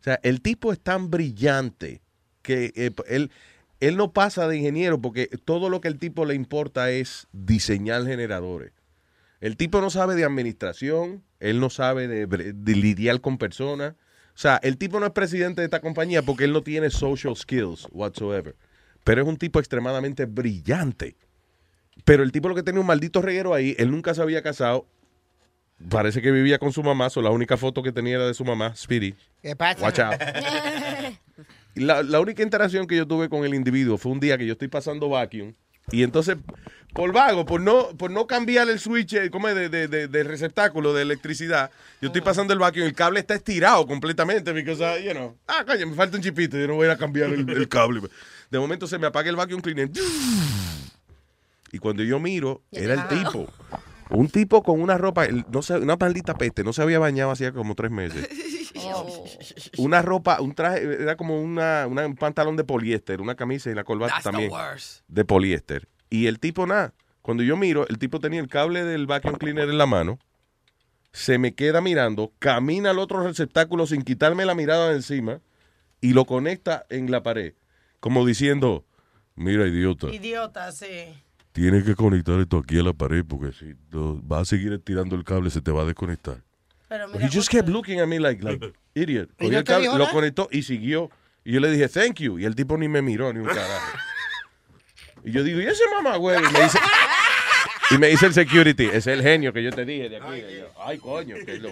[0.00, 2.00] O sea, el tipo es tan brillante
[2.42, 3.30] que eh, él,
[3.78, 8.06] él no pasa de ingeniero porque todo lo que el tipo le importa es diseñar
[8.06, 8.72] generadores.
[9.40, 13.92] El tipo no sabe de administración, él no sabe de, lidiar con personas.
[14.34, 17.36] O sea, el tipo no es presidente de esta compañía porque él no tiene social
[17.36, 18.56] skills whatsoever.
[19.04, 21.16] Pero es un tipo extremadamente brillante.
[22.04, 24.86] Pero el tipo lo que tenía un maldito reguero ahí, él nunca se había casado.
[25.90, 28.44] Parece que vivía con su mamá, so la única foto que tenía era de su
[28.44, 29.14] mamá, Speedy.
[29.42, 29.82] ¿Qué pasa?
[29.82, 30.14] Watch out.
[31.74, 34.52] La, la única interacción que yo tuve con el individuo fue un día que yo
[34.54, 35.52] estoy pasando vacuum
[35.92, 36.38] y entonces,
[36.94, 39.54] por vago, por no, por no cambiar el switch eh, ¿cómo es?
[39.54, 43.34] de, de, de- receptáculo de electricidad, yo estoy pasando el vacuum y el cable está
[43.34, 46.88] estirado completamente, because, uh, you know, ah, coño, me falta un chipito, yo no voy
[46.88, 48.00] a cambiar el, el cable.
[48.50, 49.90] De momento se me apaga el vacuum cleaner.
[51.72, 53.46] Y cuando yo miro, era el tipo.
[54.10, 57.52] Un tipo con una ropa, no sé, una maldita peste, no se había bañado hacía
[57.52, 58.28] como tres meses.
[59.78, 63.74] Una ropa, un traje, era como una, una- un pantalón de poliéster, una camisa y
[63.74, 64.50] la corbata That's también
[65.08, 65.88] de poliéster.
[66.10, 69.68] Y el tipo, nada, cuando yo miro, el tipo tenía el cable del vacuum cleaner
[69.68, 70.18] en la mano,
[71.12, 75.40] se me queda mirando, camina al otro receptáculo sin quitarme la mirada de encima
[76.00, 77.54] y lo conecta en la pared,
[78.00, 78.84] como diciendo,
[79.34, 81.14] mira idiota, Idiota, sí.
[81.56, 85.16] Tienes que conectar esto aquí a la pared porque si no, vas a seguir estirando
[85.16, 86.42] el cable se te va a desconectar.
[86.86, 89.30] Pero He just kept looking at me like, like idiot.
[89.40, 91.10] ¿Y no el cable, dijo lo conectó y siguió.
[91.44, 92.38] Y yo le dije, thank you.
[92.38, 93.98] Y el tipo ni me miró ni un carajo.
[95.24, 96.38] y yo digo, ¿y ese mamá, güey?
[96.38, 96.78] Y me dice,
[97.92, 100.40] y me dice el security, ese es el genio que yo te dije de aquí.
[100.58, 101.36] Yo, Ay, coño.
[101.46, 101.70] que lo-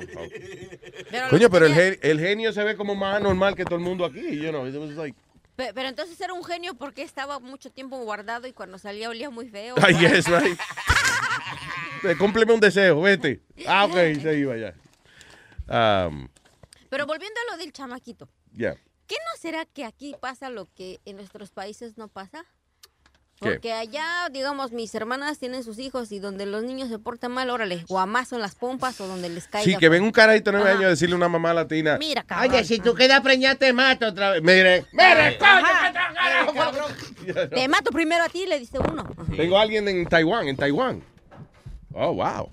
[1.10, 4.20] Pero coño, pero el genio se ve como más normal que todo el mundo aquí.
[4.40, 5.14] You know, it was like,
[5.56, 9.30] Pe- Pero entonces era un genio porque estaba mucho tiempo guardado y cuando salía olía
[9.30, 9.74] muy feo.
[9.82, 10.58] Ay, yes, right.
[12.02, 13.40] Eh, Cúmpleme un deseo, vete.
[13.66, 14.74] Ah, ok, se iba ya.
[16.06, 16.28] Um,
[16.90, 18.74] Pero volviendo a lo del chamaquito, yeah.
[19.06, 22.44] ¿qué no será que aquí pasa lo que en nuestros países no pasa?
[23.40, 23.50] ¿Qué?
[23.50, 27.50] Porque allá, digamos, mis hermanas tienen sus hijos y donde los niños se portan mal,
[27.50, 29.64] órale, guamazo en las pompas o donde les caiga.
[29.64, 31.98] Sí, que ven un carajito de nueve años a decirle a una mamá latina.
[31.98, 32.52] Mira, cabrón.
[32.52, 34.42] Oye, si tú quedas preñada, te mato otra vez.
[34.42, 35.38] Mire, mire,
[37.50, 39.08] Te mato primero a ti, le dice uno.
[39.36, 41.02] Tengo a alguien en Taiwán, en Taiwán.
[41.92, 42.50] Oh, wow.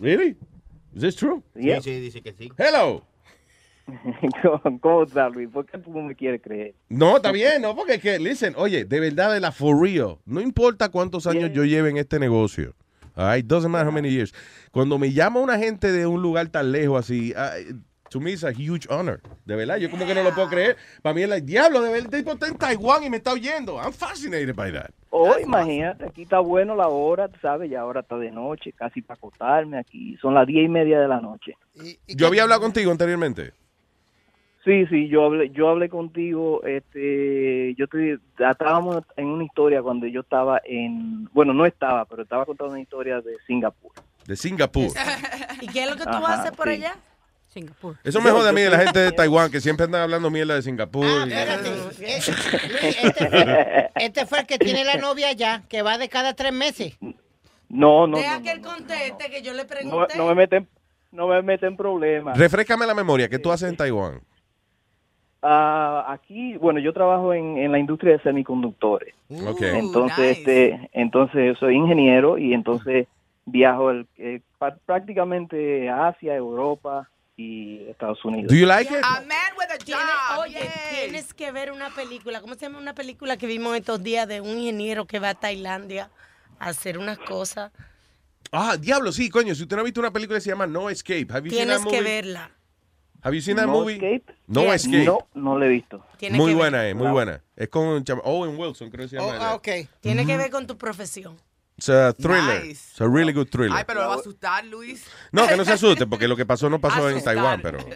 [0.00, 0.36] Really?
[0.94, 1.42] Is this true?
[1.54, 2.50] Sí, sí, dice que sí.
[2.58, 3.04] Hello.
[4.80, 5.48] ¿Cómo estás, Luis?
[5.48, 6.74] ¿Por qué tú no me quieres creer?
[6.88, 10.18] No, está bien, no, porque es que, listen, oye, de verdad, de la for real,
[10.26, 12.74] no importa cuántos años yo lleve en este negocio,
[13.16, 14.34] all right, doesn't matter how many years.
[14.70, 17.34] Cuando me llama una gente de un lugar tan lejos así,
[18.10, 20.76] to me it's a huge honor, de verdad, yo como que no lo puedo creer.
[21.02, 23.32] Para mí es like, diablo, de verdad, el tipo está en Taiwán y me está
[23.32, 23.76] oyendo.
[23.76, 24.90] I'm fascinated by that.
[25.10, 29.02] Oh, imagínate, aquí está bueno la hora, tú sabes, ya ahora está de noche, casi
[29.02, 30.16] para acostarme aquí.
[30.20, 31.56] Son las diez y media de la noche.
[32.06, 33.52] Yo había hablado contigo anteriormente.
[34.64, 40.06] Sí, sí, yo hablé, yo hablé contigo, este, yo estoy, estábamos en una historia cuando
[40.06, 43.90] yo estaba en, bueno, no estaba, pero estaba contando una historia de Singapur.
[44.26, 44.92] De Singapur.
[45.62, 46.74] ¿Y qué es lo que tú Ajá, haces por sí.
[46.74, 46.94] allá?
[47.48, 47.96] Singapur.
[48.04, 50.54] Eso me jode a mí de la gente de Taiwán que siempre andan hablando mierda
[50.54, 51.04] de Singapur.
[51.04, 56.08] y- Luis, este, fue, este fue el que tiene la novia allá, que va de
[56.10, 56.96] cada tres meses.
[57.68, 60.16] No, no, Deja no, que él conteste, que yo le no, pregunté.
[60.18, 60.68] no me meten,
[61.12, 62.36] no me meten problemas.
[62.38, 64.20] Refrescame la memoria, ¿qué tú haces en Taiwán?
[65.42, 69.14] Ah, aquí, bueno, yo trabajo en, en la industria de semiconductores.
[69.46, 69.62] Ok.
[69.62, 73.06] Entonces, este, entonces soy ingeniero y entonces
[73.46, 74.40] viajo el- eh,
[74.86, 78.52] prácticamente a Asia, Europa y Estados Unidos.
[78.52, 79.00] Do you like it?
[79.02, 80.40] A man with a Tienes- job.
[80.44, 80.60] oye,
[80.94, 82.42] tienes que ver una película.
[82.42, 85.34] ¿Cómo se llama una película que vimos estos días de un ingeniero que va a
[85.34, 86.10] Tailandia
[86.58, 87.72] a hacer unas cosas?
[88.52, 89.54] Ah, diablo, sí, coño.
[89.54, 91.64] Si usted no ha visto una película que se llama No Escape, have you seen
[91.66, 92.10] Tienes that que movie?
[92.12, 92.50] verla.
[93.22, 93.94] Have you seen that No movie?
[93.94, 94.24] Escape?
[94.46, 94.72] No.
[94.72, 95.04] Escape.
[95.04, 96.04] No, no lo he visto.
[96.16, 96.56] Tiene muy que ver.
[96.56, 97.42] buena, eh, muy buena.
[97.56, 99.28] Es con Owen Wilson, creo que se llama.
[99.28, 99.68] Oh, ah, ok.
[100.00, 101.36] Tiene que ver con tu profesión.
[101.76, 102.62] It's a thriller.
[102.64, 102.90] Nice.
[102.92, 103.72] It's a really good thriller.
[103.74, 105.06] Ay, pero lo va a asustar, Luis.
[105.32, 107.78] No, que no se asuste, porque lo que pasó no pasó en Taiwán, pero...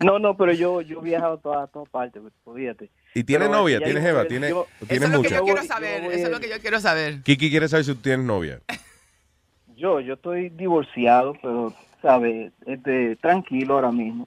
[0.00, 2.90] No, no, pero yo yo he viajado a todas, a todas partes, pues, fíjate.
[3.14, 3.78] ¿Y tiene Pero, novia?
[3.80, 4.22] ¿Tiene jeva?
[4.22, 5.36] yo- ¿Tiene, yo- o Eso tiene es lo que mucha?
[5.36, 6.00] yo quiero saber.
[6.02, 7.22] yo voy- Eso es lo que yo quiero saber.
[7.22, 8.60] Kiki quiere saber si tú tienes novia.
[9.76, 12.52] Yo, yo estoy divorciado, pero, ¿sabes?
[12.66, 14.26] Este, tranquilo ahora mismo.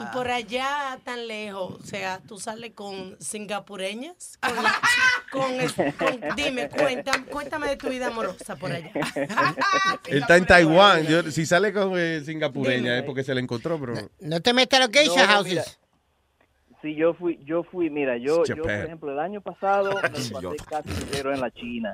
[0.00, 4.80] Y por allá tan lejos, o sea, tú sales con singapureñas, con la-
[5.32, 8.90] con es- con- dime, cuéntame, cuéntame de tu vida amorosa por allá.
[10.06, 11.06] Él está en Taiwán.
[11.06, 13.94] Yo- si sale con eh, singapureña es porque se le encontró, pero...
[14.20, 15.50] No te metas a los geisha No, houses.
[15.52, 15.64] mira.
[16.82, 20.32] Sí, yo fui, yo fui, mira, yo, yo por ejemplo, el año pasado me pasé
[20.68, 21.92] casi entero en la China.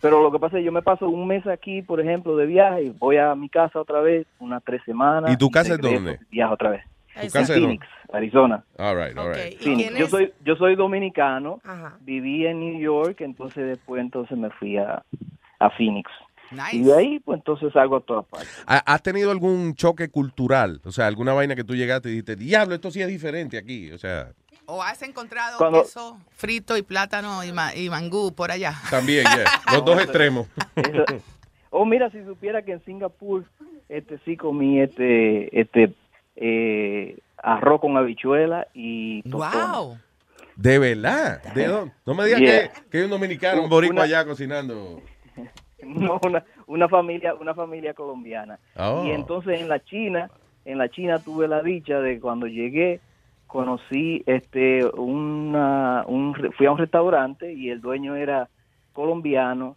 [0.00, 2.46] Pero lo que pasa es que yo me paso un mes aquí, por ejemplo, de
[2.46, 5.32] viaje y voy a mi casa otra vez, unas tres semanas.
[5.32, 6.18] ¿Y tu casa es dónde?
[6.30, 6.82] Viajo otra vez.
[7.14, 8.62] ¿Tu En casa es Phoenix, Arizona.
[8.78, 9.58] All right, all right.
[9.58, 9.96] Phoenix.
[9.98, 11.96] Yo soy, yo soy dominicano, Ajá.
[12.02, 15.02] viví en New York, entonces después entonces me fui a,
[15.58, 16.10] a Phoenix.
[16.50, 16.76] Nice.
[16.76, 18.64] Y de ahí, pues entonces salgo a todas partes.
[18.66, 20.80] ¿Ha- ¿Has tenido algún choque cultural?
[20.84, 23.90] O sea, alguna vaina que tú llegaste y dijiste, diablo, esto sí es diferente aquí.
[23.90, 24.28] O sea,
[24.66, 28.74] ¿O has encontrado Cuando- queso frito y plátano y, ma- y mangú por allá?
[28.90, 29.44] también, yeah.
[29.72, 30.46] Los dos extremos.
[31.70, 33.44] Oh, mira, si supiera que en Singapur
[33.88, 35.94] este sí comí este este
[36.36, 39.22] eh, arroz con habichuela y.
[39.28, 39.98] ¡Wow!
[40.56, 41.42] De verdad.
[41.54, 41.92] ¿De dónde?
[42.06, 42.72] No me digas Yeah.
[42.72, 45.00] que, que hay un dominicano, un Un- boricua una- allá cocinando.
[45.82, 48.58] No, una, una familia una familia colombiana.
[48.76, 49.04] Oh.
[49.06, 50.30] Y entonces en la China,
[50.64, 52.98] en la China tuve la dicha de cuando llegué
[53.46, 58.48] conocí este una un fui a un restaurante y el dueño era
[58.92, 59.76] colombiano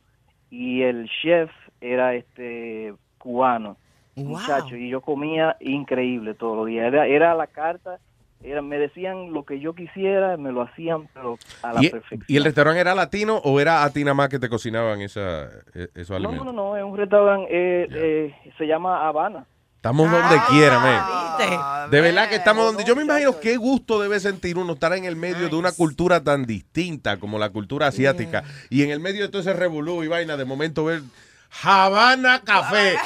[0.49, 3.77] y el chef era este cubano.
[4.15, 6.87] Muchacho, y yo comía increíble todos los días.
[6.87, 7.99] Era, era la carta,
[8.43, 12.25] era, me decían lo que yo quisiera, me lo hacían, pero a la ¿Y, perfección.
[12.27, 15.45] y el restaurante era latino o era a ti nada más que te cocinaban esa,
[15.73, 16.45] e- esos No, alimentos?
[16.47, 19.45] no, no, es un restaurante, eh, eh, se llama Habana.
[19.79, 20.99] Estamos donde quiera, man.
[21.41, 22.83] Ah, De verdad que estamos donde.
[22.83, 26.21] Yo me imagino qué gusto debe sentir uno estar en el medio de una cultura
[26.21, 30.09] tan distinta como la cultura asiática y en el medio de todo ese revolú y
[30.09, 31.01] vaina, de momento ver
[31.63, 32.97] Habana Café.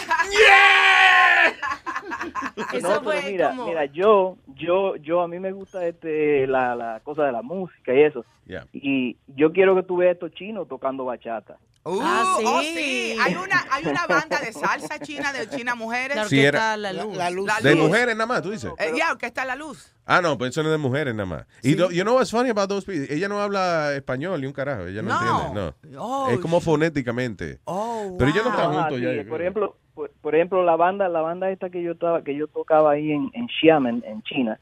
[2.82, 7.24] No, pero mira, mira, yo, yo, yo, a mí me gusta este, la, la cosa
[7.26, 8.26] de la música y eso.
[8.46, 8.66] Yeah.
[8.74, 11.58] Y yo quiero que tú veas estos chinos tocando bachata.
[11.86, 13.16] Uh, Ah, oh, sí.
[13.22, 16.16] Hay una, hay una banda de salsa china, de China Mujeres.
[16.16, 17.18] La Sí, era- orquesta La Luz.
[17.18, 17.88] La De Luz.
[17.88, 18.72] mujeres nada más, tú dices.
[18.80, 19.94] Eh, ya, que está la luz.
[20.06, 21.46] Ah, no, pues eso no es de mujeres nada más.
[21.62, 23.14] Y do- you know what's funny about those people?
[23.14, 24.86] Ella no habla español ni un carajo.
[24.88, 25.38] Ella no, No.
[25.48, 25.74] entiende.
[25.92, 26.02] No.
[26.02, 27.60] Oh, es como fonéticamente.
[27.66, 29.14] Pero ellos no están juntos sí, ya.
[29.14, 32.36] yo por ejemplo, por, por ejemplo, la banda, la banda esta que yo estaba, que
[32.36, 34.60] yo tocaba ahí en, en Xiamen, en China,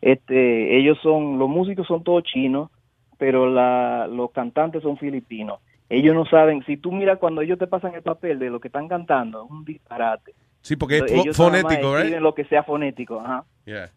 [0.00, 2.70] este, ellos son, los músicos son todos chinos,
[3.18, 5.60] pero la, los cantantes son filipinos.
[5.88, 8.68] Ellos no saben, si tú miras cuando ellos te pasan el papel de lo que
[8.68, 10.34] están cantando, es un disparate.
[10.62, 12.16] Sí, porque es Ellos fonético, ¿right?
[12.18, 13.44] lo que sea fonético, ajá.
[13.64, 13.90] Yeah.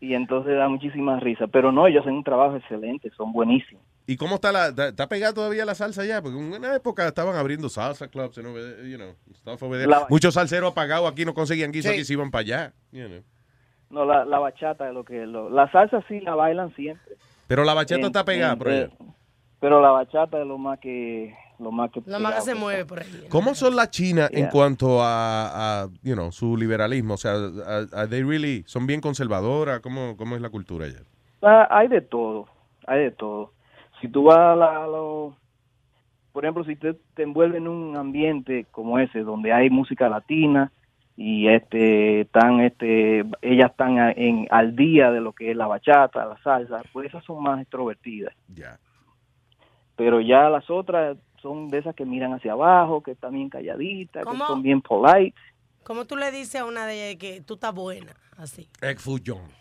[0.00, 1.46] Y entonces da muchísima risa.
[1.46, 3.82] Pero no, ellos hacen un trabajo excelente, son buenísimos.
[4.10, 6.22] ¿Y cómo está la, está, pegada todavía la salsa ya?
[6.22, 9.86] Porque en una época estaban abriendo salsa clubs, you know, you know, stuff over there.
[9.90, 11.94] La- Muchos salseros apagados aquí no conseguían guiso, Sí.
[11.94, 12.72] aquí se iban para allá.
[12.90, 13.20] you know.
[13.90, 15.26] No, la, la bachata es lo que...
[15.26, 17.16] Lo, la salsa sí la bailan siempre.
[17.48, 18.88] Pero la bachata En- está pegada en- por allá.
[19.60, 21.34] Pero la bachata es lo más que...
[21.58, 23.26] Lo más que, Lo más que se mueve por ahí.
[23.28, 27.14] ¿Cómo son las chinas en cuanto a, a, you know, su liberalismo?
[27.14, 29.80] O sea, a- a- they really, ¿son bien conservadoras?
[29.80, 31.00] ¿Cómo, ¿Cómo es la cultura allá?
[31.42, 32.46] Ah, hay de todo,
[32.86, 33.52] hay de todo.
[34.00, 35.36] Si tú vas a, la- a lo-
[36.32, 40.70] por ejemplo, si te, te envuelves en un ambiente como ese, donde hay música latina
[41.16, 45.66] y este están, este, ellas están a- en, al día de lo que es la
[45.66, 48.34] bachata, la salsa, pues esas son más extrovertidas.
[48.54, 48.78] Ya.
[49.96, 54.24] Pero ya las otras son de esas que miran hacia abajo, que están bien calladitas,
[54.24, 55.34] que son bien polite.
[55.82, 58.14] ¿Cómo tú le dices a una de ellas que tú estás buena?
[58.38, 58.68] Así.
[58.80, 59.04] Ex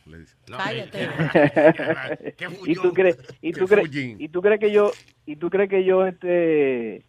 [0.06, 0.36] le dice.
[0.56, 1.10] Cállate.
[2.66, 3.90] y tú crees y tú crees
[4.20, 4.92] y tú crees que yo
[5.26, 7.04] y tú crees que yo este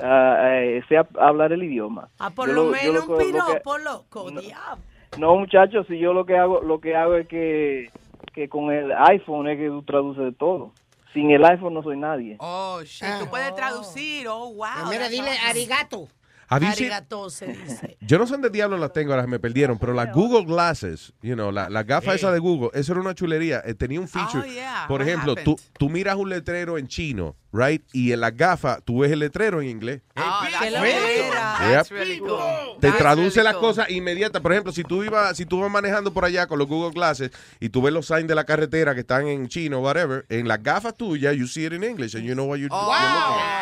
[0.00, 3.24] ah, eh, sé hab- hablar el idioma Ah, por Yo lo menos lo un que-
[3.32, 4.82] lo que- piropo, loco, diablo.
[5.18, 7.90] no muchachos si yo lo que hago lo que hago es que
[8.32, 10.72] que con el iPhone es que tú traduces de todo
[11.12, 13.06] sin el iPhone no soy nadie Oh, shit.
[13.20, 14.26] Tú puedes traducir.
[14.28, 14.64] Oh, wow.
[14.66, 14.86] Ah.
[14.90, 16.08] Mira, dile arigato.
[16.56, 17.96] Arigato se dice.
[18.00, 21.34] Yo no sé dónde diablos las tengo, ahora me perdieron, pero las Google Glasses, you
[21.34, 23.62] know, la, la gafa esa de Google, eso era una chulería.
[23.64, 24.42] eh, tenía un feature.
[24.48, 24.84] Oh, yeah.
[24.88, 27.82] Por What ejemplo, tú, tú miras un letrero en chino, right?
[27.92, 30.02] Y en la gafa tú ves el letrero en inglés.
[30.16, 31.02] Oh, that's Qué really cool.
[31.02, 31.54] loquera.
[31.58, 31.98] That's Yep.
[31.98, 32.38] really cool.
[32.80, 33.68] Te That's traduce really las cool.
[33.68, 34.42] cosas inmediatas.
[34.42, 37.30] Por ejemplo, si tú ibas, si tú vas manejando por allá con los Google Glasses
[37.60, 40.62] y tú ves los signs de la carretera que están en chino, whatever, en las
[40.62, 43.42] gafas tuyas, you see it in English and you know what you're, Oh, you're looking
[43.42, 43.61] at.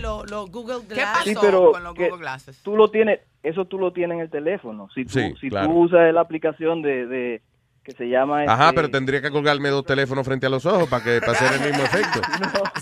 [0.00, 1.24] Los los Google ¿Qué Glass.
[1.24, 2.58] sí pasó pero con los Google Glasses?
[2.62, 5.68] tú lo tienes eso tú lo tienes en el teléfono si tú Sí, si claro.
[5.68, 7.42] tú usas la aplicación de, de
[7.84, 10.88] que se llama Ajá, este, pero tendría que colgarme dos teléfonos frente a los ojos
[10.88, 12.20] para que para hacer el mismo efecto.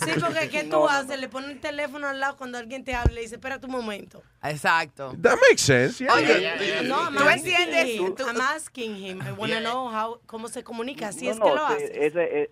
[0.05, 1.19] Sí, porque ¿qué tú haces?
[1.19, 4.23] Le pones el teléfono al lado cuando alguien te habla y dice, espérate un momento.
[4.43, 5.15] Exacto.
[5.23, 6.05] That makes sense.
[6.05, 6.13] yeah.
[6.15, 8.21] Oye, No, I'm ¿tú asking entiendes?
[8.27, 9.21] I'm asking him.
[9.27, 11.09] I want to know how, cómo se comunica.
[11.09, 12.07] Así no, es no, que lo te- hace.
[12.07, 12.51] ese- e-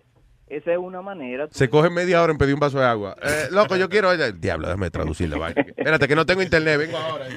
[0.49, 3.15] esa es una manera tú- Se coge media hora en pedir un vaso de agua.
[3.21, 4.15] Eh, loco, yo quiero.
[4.33, 5.61] Diablo, déjame traducir la vaina.
[5.77, 6.77] Espérate, que no tengo internet.
[6.79, 7.27] Vengo ahora.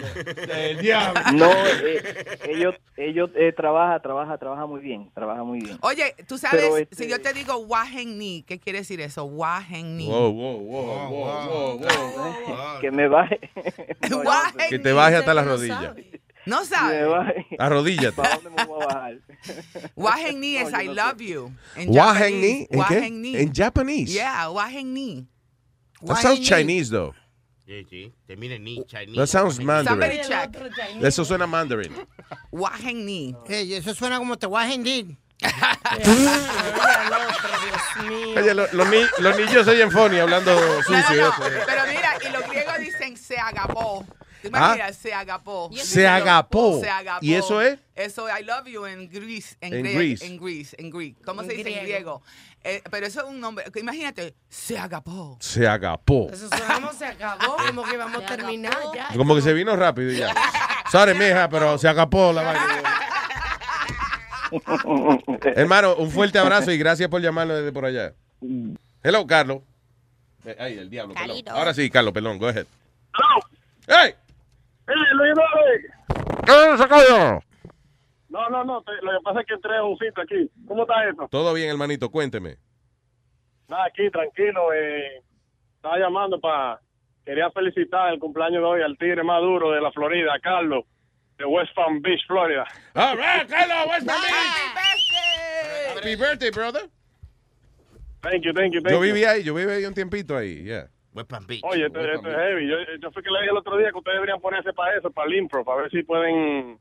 [0.57, 1.23] El diablo.
[1.35, 1.51] No,
[1.85, 5.79] eh, ellos, ellos eh, trabaja, trabaja, trabaja muy bien, trabaja muy bien.
[5.83, 9.25] Oye, tú sabes, este- si yo te digo Wahengni, ¿qué quiere decir eso?
[9.25, 10.07] Wahengni.
[10.09, 12.81] Wow, wow, wow, wow, wow, wow.
[12.81, 13.39] Que me baje.
[14.25, 14.69] Wahengni.
[14.69, 15.83] Que te baje hasta las no rodillas.
[15.83, 16.22] sabe.
[16.47, 17.47] No baje.
[17.59, 18.13] Arrodíllate.
[18.17, 19.15] ¿Para dónde me voy a bajar?
[19.97, 21.53] Wahengni yo I love you.
[21.77, 22.67] En Wahengni?
[22.67, 22.69] Japanese.
[22.69, 22.77] ¿En qué?
[22.79, 23.37] Wahengni.
[23.37, 24.13] En Japanese.
[24.13, 25.27] Yeah, Wahengni.
[26.05, 26.47] That sounds Wahengni.
[26.49, 27.15] Chinese, though.
[27.65, 28.13] Sí, sí.
[28.27, 29.17] Termina en ni, Chinese.
[29.17, 30.21] That sounds Somebody Mandarin.
[30.23, 31.03] check.
[31.05, 31.93] Eso suena Mandarin.
[32.51, 33.37] Wahengni.
[33.47, 35.17] Hey, eso suena como te voy a hendir.
[38.37, 41.29] Oye, lo- los, ni- los niños oyen funny hablando sucio.
[41.29, 41.63] eso, eh.
[41.67, 43.37] Pero mira, y los griegos dicen se
[44.49, 44.51] agapó.
[44.51, 44.91] ¿Tú ¿Ah?
[44.93, 45.71] Se agapó.
[45.85, 46.81] Se agapó.
[46.81, 47.25] Se agapó.
[47.25, 47.79] ¿Y eso es?
[47.95, 49.57] Eso, I love you en Greece.
[49.61, 50.27] En, En Greece.
[50.27, 50.77] En Greece.
[50.79, 51.23] En Greek.
[51.25, 52.23] ¿Cómo En se dice en griego.
[52.65, 53.65] Eh, pero eso es un nombre.
[53.75, 55.37] Imagínate, se agapó.
[55.41, 56.31] Se agapó.
[56.33, 59.09] Eso suena como se acabó, como que vamos a terminar ya.
[59.17, 60.33] Como que se vino rápido y ya.
[60.91, 62.83] Sorry, mija, pero se agapó la vaina.
[65.57, 68.15] Hermano, un fuerte abrazo y gracias por llamarnos desde por allá.
[69.03, 69.61] Hello, Carlos.
[70.45, 71.15] Eh, Ay, el diablo.
[71.51, 72.67] Ahora sí, Carlos, perdón, go ahead.
[73.87, 74.15] ¡Hey!
[74.89, 75.35] ¡Eh, Luis!
[76.47, 77.41] ¿Qué se cayó?
[78.29, 80.51] No, no, no, te- lo que pasa es que entré a un sitio aquí.
[80.67, 81.29] ¿Cómo está eso?
[81.31, 82.57] Todo bien, hermanito, cuénteme.
[83.69, 84.73] Nada, aquí, tranquilo.
[84.75, 85.23] Eh,
[85.77, 86.81] estaba llamando para...
[87.25, 90.85] Quería felicitar el cumpleaños de hoy al tigre más duro de la Florida, Carlos,
[91.39, 92.65] de West Palm Beach, Florida.
[92.97, 94.21] All right, Carlos, West Palm
[95.97, 96.83] Happy birthday, brother.
[98.23, 99.13] Thank you, thank you, thank Yo you.
[99.13, 100.89] viví ahí, yo viví ahí un tiempito ahí, yeah.
[101.15, 102.69] Oye, esto, esto es heavy.
[102.69, 105.11] Yo, yo fui que le dije el otro día que ustedes deberían ponerse para eso,
[105.11, 106.79] para el impro, para ver si pueden,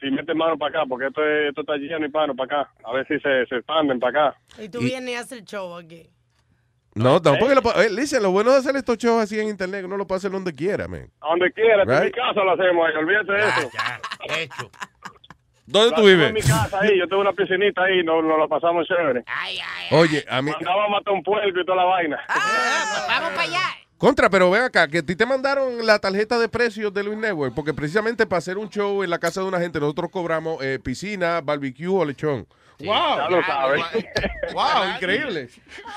[0.00, 2.72] si meten mano para acá, porque esto, es- esto está lleno y mano para acá.
[2.84, 4.38] A ver si se, se expanden para acá.
[4.62, 6.08] Y tú Y- vienes y haces el show aquí.
[6.96, 7.82] No, tampoco lo puedo.
[7.82, 10.18] eh, listen, lo bueno de hacer estos shows así en internet, que uno lo puede
[10.18, 11.10] hacer donde quiera, man.
[11.20, 13.70] A donde quiera, en mi casa lo hacemos ahí, olvídate de eso.
[14.28, 14.70] Ya, hecho.
[15.66, 16.28] ¿Dónde tú Lo vives?
[16.28, 19.24] En mi casa ahí, yo tengo una piscinita ahí, nos, nos lo pasamos chévere.
[19.90, 20.50] Oye, a mí...
[20.50, 22.20] Mandaba a matar un puerco y toda la vaina.
[23.08, 23.60] Vamos para allá.
[23.96, 27.16] Contra, pero ve acá, que a ti te mandaron la tarjeta de precios de Luis
[27.16, 30.62] Network, porque precisamente para hacer un show en la casa de una gente, nosotros cobramos
[30.62, 32.46] eh, piscina, barbecue o lechón.
[32.80, 33.16] ¡Wow!
[33.16, 33.84] Ya lo sabes.
[34.52, 34.94] ¡Wow!
[34.96, 35.48] Increíble.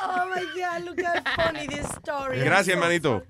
[0.04, 2.40] Oh my God, look how funny this story.
[2.40, 3.24] Gracias, hermanito.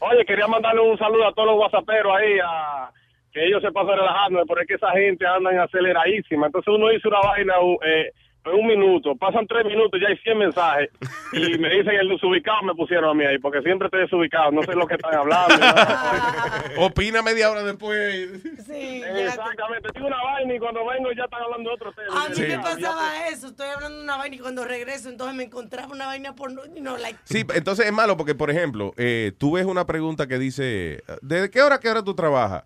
[0.00, 2.92] Oye, quería mandarle un saludo a todos los whatsapperos ahí, a,
[3.32, 6.46] que ellos se pasan relajando, pero es que esa gente anda en aceleradísima.
[6.46, 10.38] Entonces uno dice una vaina eh, en un minuto, pasan tres minutos, ya hay 100
[10.38, 10.88] mensajes,
[11.34, 14.62] y me dicen el desubicado me pusieron a mí ahí, porque siempre estoy desubicado, no
[14.62, 15.54] sé lo que están hablando.
[16.78, 18.30] Opina media hora después.
[18.66, 22.24] Sí, Exactamente, tengo una vaina y cuando vengo ya están hablando de otro tema.
[22.24, 22.42] A mí Sí.
[22.48, 26.06] me pasaba eso, estoy hablando de una vaina y cuando regreso entonces me encontraba una
[26.06, 29.84] vaina por, know, like, Sí, entonces es malo porque, por ejemplo, eh, tú ves una
[29.86, 32.64] pregunta que dice, ¿desde qué hora qué hora tú trabajas?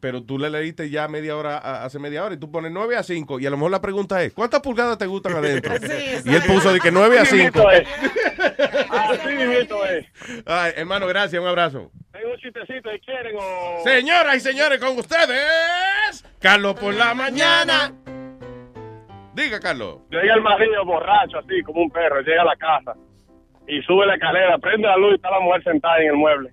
[0.00, 3.02] Pero tú le leíste ya media hora, hace media hora, y tú pones 9 a
[3.02, 5.74] 5, y a lo mejor la pregunta es, ¿cuántas pulgadas te gustan adentro?
[6.24, 7.58] y él puso de que 9 a Así 5.
[7.58, 7.88] mismito es.
[8.90, 10.42] Así es.
[10.46, 11.90] Ay, hermano, gracias, un abrazo.
[12.12, 13.82] Tengo un chistecito, si quieren o...
[13.84, 17.92] Señoras y señores, con ustedes, Carlos por la mañana.
[19.34, 19.98] Diga, Carlos.
[20.10, 22.94] Llega el marido borracho, así como un perro, llega a la casa
[23.66, 26.50] y sube la escalera, prende la luz y está la mujer sentada en el mueble.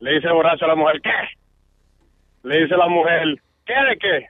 [0.00, 1.10] Le dice borracho a la mujer, ¿qué?
[2.44, 4.26] Le dice la mujer, ¿qué de qué?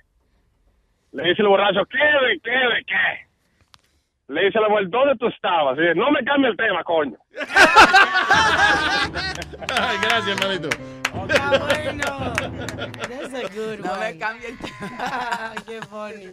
[1.12, 3.26] Le dice el borracho, ¿qué de qué de qué?
[4.28, 5.76] Le dice la mujer, ¿dónde tú estabas?
[5.78, 7.17] Y dice, no me cambie el tema, coño.
[9.68, 10.68] Ay, gracias, hermanito.
[13.09, 14.01] that's a good No one.
[14.01, 14.59] me cambien.
[15.67, 16.33] Qué funny.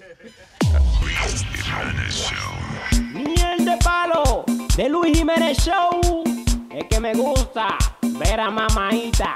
[3.11, 4.45] Miel de palo
[4.77, 6.23] de Luis Jiménez Show.
[6.69, 7.77] Es que me gusta
[8.19, 9.35] ver a mamaita.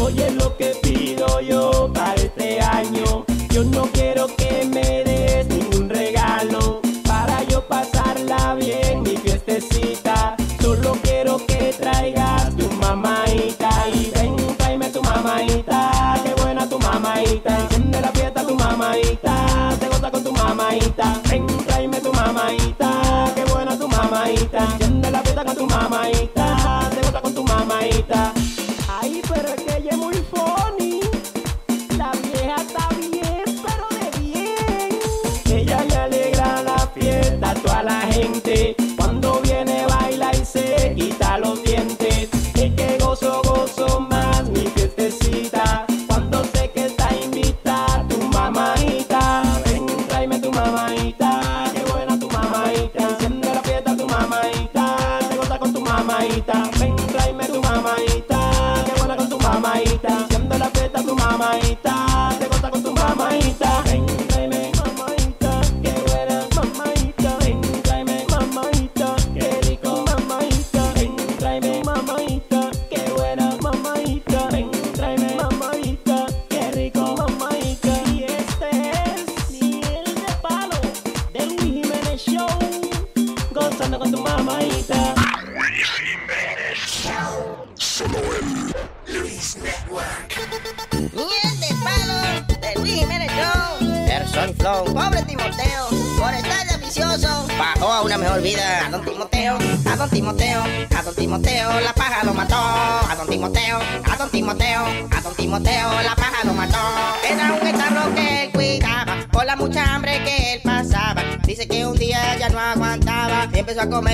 [0.00, 3.24] Oye lo que pido yo para este año.
[3.50, 6.80] Yo no quiero que me des ningún regalo.
[7.06, 10.36] Para yo pasarla bien mi fiestecita.
[10.60, 13.70] Solo quiero que traigas tu mamaita.
[13.92, 16.20] Y ven, tráeme tu mamaita.
[16.24, 17.58] Qué buena tu mamaita.
[17.60, 19.76] Enciende la fiesta tu mamaita.
[19.78, 21.20] Te goza con tu mamaita.
[21.30, 23.32] Ven, tráeme tu mamaita.
[23.34, 24.58] Qué buena tu mamaita.
[24.72, 26.90] Enciende la fiesta con tu mamaita.
[26.90, 28.33] Te goza con tu mamaita.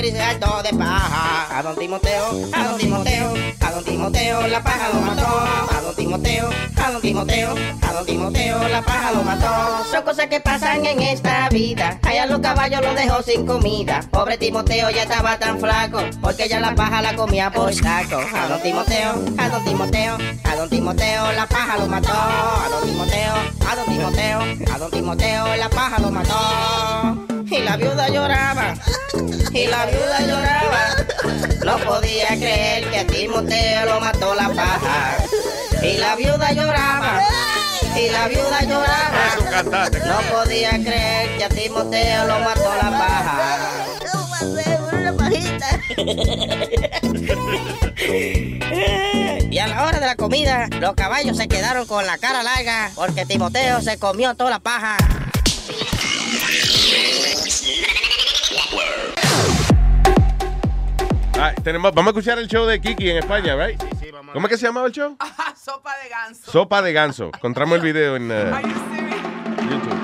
[0.05, 1.59] Y empezó a comer y se hartó de paja.
[1.59, 5.27] A don Timoteo, a don Timoteo, a don Timoteo, la paja lo mató.
[5.27, 9.85] A don Timoteo, a don Timoteo, a don Timoteo, la paja lo mató.
[9.91, 11.99] Son cosas que pasan en esta vida.
[12.03, 14.01] Allá los caballos los dejó sin comida.
[14.11, 18.21] Pobre Timoteo ya estaba tan flaco porque ya la paja la comía por saco.
[18.35, 22.13] A don Timoteo, a don Timoteo, a don Timoteo, la paja lo mató.
[22.13, 23.35] A don Timoteo,
[23.69, 24.41] a don Timoteo,
[24.75, 27.27] a don Timoteo, la paja lo mató.
[27.51, 28.75] Y la viuda lloraba,
[29.53, 30.97] y la viuda lloraba.
[31.65, 35.17] No podía creer que a Timoteo lo mató la paja.
[35.83, 37.23] Y la viuda lloraba,
[37.97, 39.63] y la viuda lloraba.
[40.07, 43.87] No podía creer que a Timoteo lo mató la paja.
[44.93, 45.81] una pajita.
[49.51, 52.91] Y a la hora de la comida, los caballos se quedaron con la cara larga
[52.95, 54.97] porque Timoteo se comió toda la paja.
[61.43, 63.83] Ah, tenemos, vamos a escuchar el show de Kiki en España, right?
[64.35, 65.17] ¿Cómo es que se llamaba el show?
[65.57, 66.53] Sopa de ganso.
[66.53, 67.31] Sopa de ganso.
[67.35, 68.31] Encontramos el video en...
[68.31, 68.61] uh,
[69.71, 70.01] YouTube.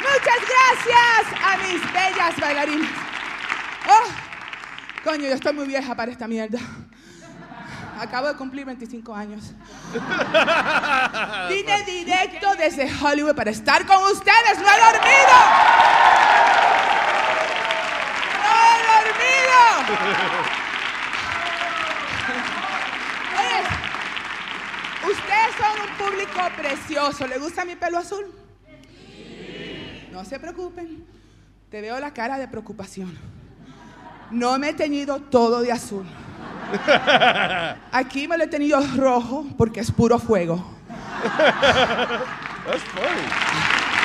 [0.00, 2.90] Muchas gracias a mis bellas bailarinas.
[3.88, 6.58] Oh, coño, yo estoy muy vieja para esta mierda.
[7.98, 9.42] Acabo de cumplir 25 años.
[11.48, 14.58] Vine directo desde Hollywood para estar con ustedes.
[14.58, 15.36] ¡No he dormido!
[18.44, 19.58] ¡No he dormido!
[23.40, 23.60] Oye,
[25.12, 27.26] ustedes son un público precioso.
[27.26, 28.32] ¿Le gusta mi pelo azul?
[30.12, 31.04] No se preocupen.
[31.68, 33.18] Te veo la cara de preocupación.
[34.30, 36.06] No me he teñido todo de azul.
[37.92, 40.64] Aquí me lo he tenido rojo porque es puro fuego.
[42.68, 43.58] That's funny.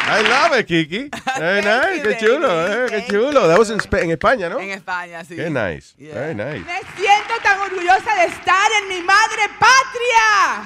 [0.06, 1.09] I love it, Kiki.
[1.40, 2.01] Very nice.
[2.03, 3.48] Qué chulo, eh, qué chulo.
[3.48, 4.59] That was in, en España, ¿no?
[4.59, 5.35] En España, sí.
[5.35, 5.95] Qué nice.
[5.98, 6.59] Very nice.
[6.59, 10.61] Me siento tan orgullosa de estar en mi madre patria.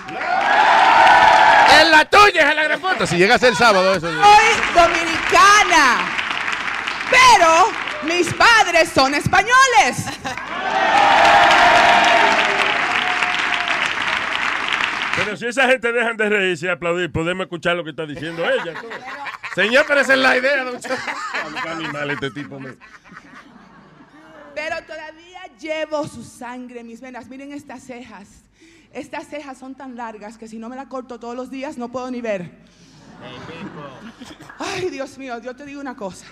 [1.81, 3.05] En la tuya, es la gran puta.
[3.05, 4.07] Si llegas el sábado, eso.
[4.11, 5.99] Soy dominicana.
[7.09, 7.71] Pero
[8.03, 10.05] mis padres son españoles.
[15.15, 18.43] Pero si esa gente dejan de reírse y aplaudir, podemos escuchar lo que está diciendo
[18.47, 18.73] ella.
[19.55, 20.63] Señor, pero esa es la idea.
[20.63, 20.77] don
[21.67, 22.59] animal este tipo.
[22.59, 22.75] me-
[24.53, 27.27] Pero todavía llevo su sangre en mis venas.
[27.27, 28.27] Miren estas cejas.
[28.93, 31.89] Estas cejas son tan largas que si no me la corto todos los días no
[31.89, 32.51] puedo ni ver.
[34.59, 36.25] Ay, Dios mío, yo te digo una cosa.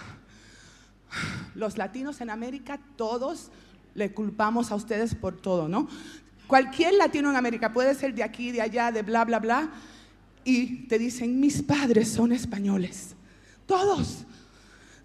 [1.53, 3.51] Los latinos en América, todos
[3.93, 5.87] le culpamos a ustedes por todo, ¿no?
[6.47, 9.69] Cualquier latino en América puede ser de aquí, de allá, de bla, bla, bla,
[10.43, 13.15] y te dicen, mis padres son españoles.
[13.65, 14.25] Todos.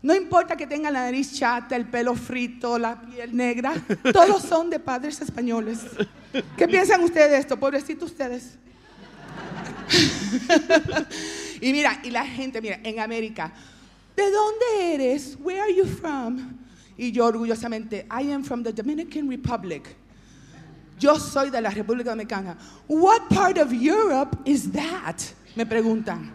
[0.02, 3.72] No importa que tengan la nariz chata, el pelo frito, la piel negra,
[4.12, 5.80] todos son de padres españoles.
[6.56, 7.58] ¿Qué piensan ustedes de esto?
[7.58, 8.58] Pobrecitos ustedes.
[11.60, 13.52] y mira, y la gente, mira, en América,
[14.16, 15.36] ¿de dónde eres?
[15.40, 16.58] Where are you from?
[16.96, 19.96] Y yo orgullosamente, I am from the Dominican Republic.
[20.98, 22.58] Yo soy de la República Dominicana.
[22.86, 25.16] What part of Europe is that?
[25.56, 26.30] Me preguntan.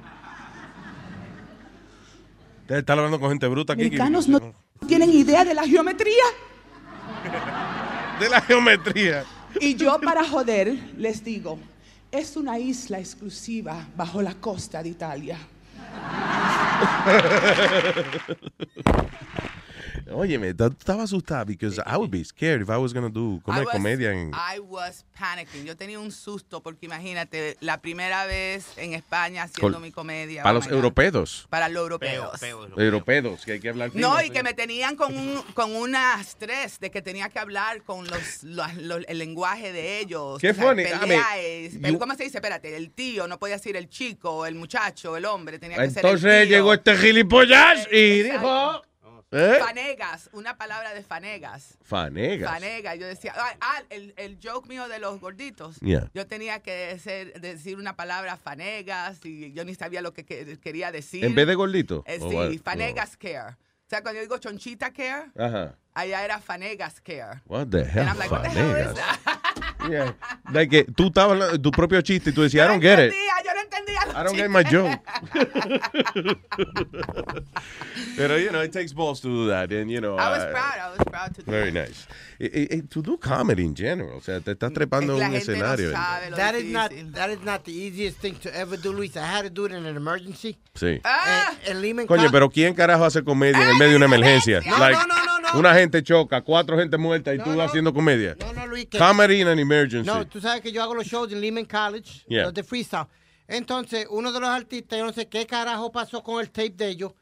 [2.61, 3.83] Usted está hablando con gente bruta aquí.
[3.83, 4.55] Americanos no
[4.87, 6.23] tienen idea de la geometría.
[8.19, 9.25] De la geometría.
[9.59, 11.59] Y yo para joder les digo,
[12.11, 15.37] es una isla exclusiva bajo la costa de Italia.
[15.95, 17.93] ハハハ
[19.33, 19.51] ハ!
[20.11, 23.41] Óyeme, tú estabas asustada because I would be scared if I was going to do
[23.45, 24.31] was- comedia en...
[24.33, 25.65] I was panicking.
[25.65, 30.43] Yo tenía un susto porque imagínate, la primera vez en España haciendo Col- mi comedia.
[30.43, 31.47] para oh los europeos.
[31.49, 32.39] Para los europeos.
[32.77, 36.79] Europeos, que hay que hablar No, y que me tenían con un con una estrés
[36.79, 40.39] de que tenía que hablar con los, los- los- el lenguaje de ellos.
[40.39, 40.83] Qué o sea, funny.
[40.83, 41.77] I mean, peleáis.
[41.81, 42.37] Pero you- ¿Cómo se dice?
[42.37, 46.05] Espérate, el tío, no podía decir el chico, el muchacho, el hombre, tenía que ser
[46.05, 46.57] el Entonces tío.
[46.57, 48.39] llegó este gilipollas y Exacto.
[48.41, 48.81] dijo...
[49.31, 49.57] ¿Eh?
[49.59, 51.77] Fanegas, una palabra de fanegas.
[51.83, 52.49] Fanegas.
[52.49, 52.97] Fanegas.
[52.99, 55.77] Yo decía, ah, ah, el, el joke mío de los gorditos.
[55.81, 56.09] Yeah.
[56.13, 60.57] Yo tenía que ser- decir una palabra fanegas y yo ni sabía lo que, que-
[60.59, 61.25] quería decir.
[61.25, 62.03] ¿En vez de gordito?
[62.07, 63.55] Eh, ¿O sí, fanegas care.
[63.55, 65.75] O sea, cuando yo digo chonchita care, Ajá.
[65.93, 67.41] allá era fanegas care.
[67.45, 68.95] What the hell, And I'm like, what the hell is fanegas?
[68.95, 69.89] that?
[69.89, 70.15] Yeah.
[70.51, 73.11] Like tú estabas tu propio chiste y tú decías, I don't get it.
[73.13, 74.99] Entendía, yo no entendía I don't get my joke.
[78.17, 79.71] Pero, you know, it takes balls to do that.
[79.71, 82.07] And, you know, I was uh, proud, I was proud to do Very nice.
[82.39, 84.17] Eh, eh, eh, to do comedy in general.
[84.17, 85.91] O sea, te estás trepando en un no escenario.
[85.91, 89.15] sabe lo That is not that is not the easiest thing to ever do, Luis.
[89.17, 90.57] I had to do it in an emergency.
[90.75, 90.99] Sí.
[91.03, 91.53] Ah.
[91.65, 94.05] En, en Lehman Coño, Co- pero ¿quién carajo hace comedia en el medio de una
[94.05, 94.61] emergencia?
[94.65, 95.59] No, Like, no, no, no, no.
[95.59, 98.35] Una gente choca, cuatro gente muerta y tú haciendo comedia.
[98.39, 98.85] No, no, Luis.
[98.87, 100.05] que- Comedy in an emergency.
[100.09, 102.43] No, tú sabes que yo hago los shows en Lehman College, Yeah.
[102.45, 103.07] los de freestyle.
[103.47, 106.87] Entonces, uno de los artistas, yo no sé qué carajo pasó con el tape de
[106.89, 107.13] ellos,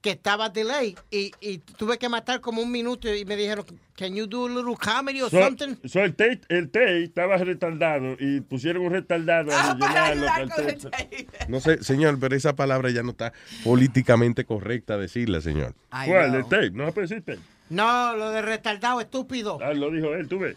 [0.00, 3.64] que estaba delay y, y tuve que matar como un minuto y me dijeron,
[3.96, 5.76] can you do a little comedy or So, something?
[5.88, 10.78] so el tape el tape estaba retardado y pusieron un retardado Ah, llenarlo para el
[10.78, 11.26] tape.
[11.48, 15.74] No sé, señor, pero esa palabra ya no está políticamente correcta decirla, señor.
[15.90, 16.34] ¿Cuál?
[16.34, 16.70] El tape.
[16.72, 17.38] No se puede decir tape.
[17.70, 19.58] No, lo de retardado, estúpido.
[19.62, 20.56] Ah, lo dijo él, tú ves.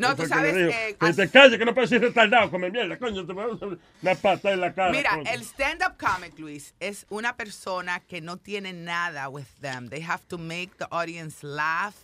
[0.00, 0.68] No, tú sabes dijo.
[0.68, 3.66] que- Que te calles, que no puedes decir retardado, come mierda, coño, te voy a
[4.02, 4.90] una pata en la cara.
[4.90, 5.30] Mira, coño.
[5.30, 9.88] el stand-up comic, Luis, es una persona que no tiene nada with them.
[9.88, 11.94] They have to make the audience laugh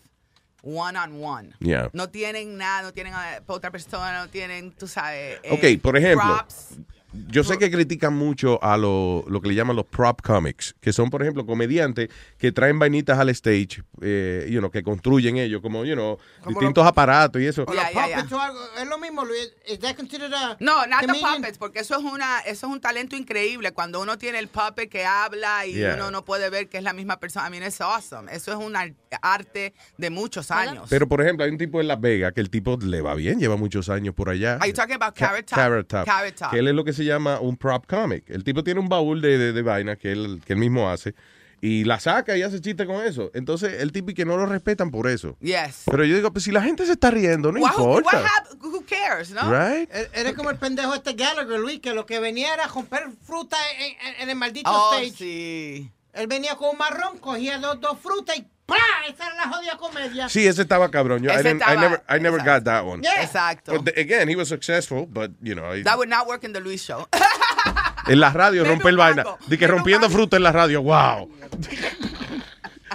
[0.63, 1.55] one on one.
[1.61, 1.91] Yeah.
[1.93, 5.39] No tienen nada, no tienen a otra persona, no tienen, tú sabes.
[5.45, 6.79] eh, Ok, por ejemplo, props.
[7.13, 10.93] Yo sé que critican mucho a lo, lo que le llaman los prop comics, que
[10.93, 15.63] son, por ejemplo, comediantes que traen vainitas al stage, eh, you know, que construyen ellos,
[15.63, 17.65] como, you know, distintos aparatos y eso.
[17.65, 19.53] Puppets o algo, es lo mismo, Luis.
[19.65, 21.37] ¿Es that considered a No, not the comedian?
[21.37, 23.73] puppets, porque eso es una, eso es un talento increíble.
[23.73, 25.95] Cuando uno tiene el puppet que habla y Yeah.
[25.95, 27.47] uno no puede ver que es la misma persona.
[27.49, 28.31] I mean, it's awesome.
[28.35, 30.87] Eso es un ar- arte de muchos años.
[30.91, 33.39] Pero, por ejemplo, hay un tipo en Las Vegas que el tipo le va bien,
[33.39, 34.55] lleva muchos años por allá.
[34.57, 35.57] Are you talking about Ca- Carrot Top?
[35.57, 36.05] Carrot Top.
[36.07, 36.51] Carrot Top.
[36.51, 38.29] Que él es lo que se llama un prop comic.
[38.29, 41.15] El tipo tiene un baúl de, de, de vaina que él, que él mismo hace
[41.63, 43.31] y la saca y hace chiste con eso.
[43.33, 45.37] Entonces, el tipo y que no lo respetan por eso.
[45.41, 45.85] Yes.
[45.87, 48.23] Pero yo digo, pues si la gente se está riendo, no who- importa.
[48.25, 49.41] hap- who cares, no?
[49.51, 49.89] Right?
[49.93, 53.57] E- Eres como el pendejo este Gallagher, Luis, que lo que venía era romper fruta
[53.81, 55.13] en, en- en el maldito Oh, stage.
[55.17, 55.91] sí.
[56.13, 58.77] Él venía con un marrón, cogía dos, dos frutas y ¡plá!
[59.09, 60.29] Esa era la jodida comedia.
[60.29, 61.23] Sí, ese estaba cabrón.
[61.23, 61.43] Yo, I,
[61.77, 63.03] never, I never got that one.
[63.03, 63.23] Yeah.
[63.23, 63.73] Exacto.
[63.73, 66.53] But the- again, he was successful, but, you know, I- That would not work in
[66.53, 67.07] the Luis show.
[68.09, 69.25] en la radio Maybe romper un vaina.
[69.49, 70.83] De que rompiendo fruta en la radio.
[70.83, 71.31] Wow.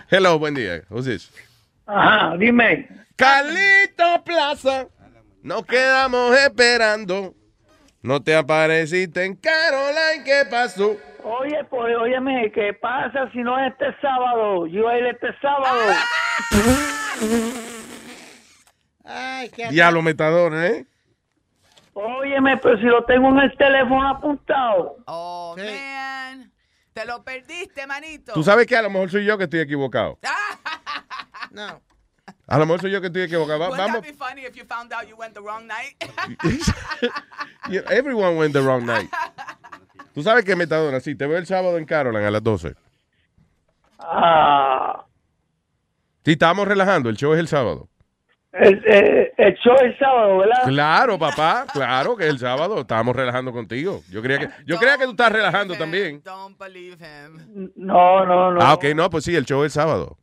[0.09, 0.83] Hello, buen día.
[0.89, 1.29] Who's this?
[1.87, 2.87] Ajá, dime.
[3.15, 4.87] Carlito Plaza.
[5.43, 7.35] Nos quedamos esperando.
[8.01, 10.23] No te apareciste en Caroline.
[10.25, 10.97] ¿Qué pasó?
[11.23, 14.65] Oye, pues, óyeme, ¿qué pasa si no es este sábado?
[14.67, 15.81] Yo voy a ir este sábado.
[19.05, 20.85] Ay, qué Diablo metadona, ¿eh?
[21.93, 24.97] Óyeme, pero si lo tengo en el teléfono apuntado.
[25.05, 26.51] Oh, man.
[26.93, 28.33] Te lo perdiste, manito.
[28.33, 30.17] Tú sabes que a lo mejor soy yo que estoy equivocado.
[31.51, 31.81] No.
[32.47, 33.59] A lo mejor soy yo que estoy equivocado.
[33.59, 34.01] Wouldn't vamos.
[34.01, 35.95] that be funny if you found out you went the wrong night?
[37.91, 39.09] Everyone went the wrong night.
[40.13, 42.73] Tú sabes que metadona, sí, te veo el sábado en Caroline a las 12.
[43.99, 45.05] Ah,
[46.23, 47.87] Sí, estábamos relajando, el show es el sábado.
[48.51, 48.83] el,
[49.37, 50.63] el show el sábado, ¿verdad?
[50.67, 52.81] Claro, papá, claro que es el sábado.
[52.81, 54.01] Estábamos relajando contigo.
[54.11, 56.21] Yo creía que, yo creía que tú estás relajando también.
[56.23, 57.71] Don't believe him.
[57.75, 58.59] No, no, no.
[58.61, 60.17] Ah, ok, no, pues sí, el show es el sábado.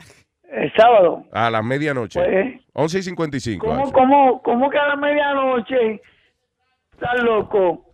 [0.51, 1.25] El sábado.
[1.33, 2.21] A las medianoche.
[2.21, 3.67] Pues, 11 y 55.
[3.67, 6.01] ¿Cómo, cómo, cómo que a la medianoche?
[6.93, 7.91] ¿Estás loco?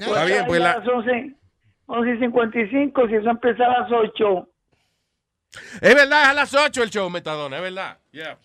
[0.00, 1.34] Está bien, pues la- a las 11,
[1.86, 4.48] 11 y 55, si eso empieza a las 8.
[5.80, 7.98] Es verdad, es a las 8 el show, Metadona, es verdad.
[8.12, 8.38] Yeah.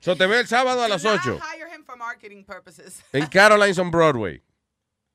[0.00, 3.04] So te veo el sábado a las 8 Hire him for marketing purposes.
[3.12, 4.42] en Caroline's on Broadway.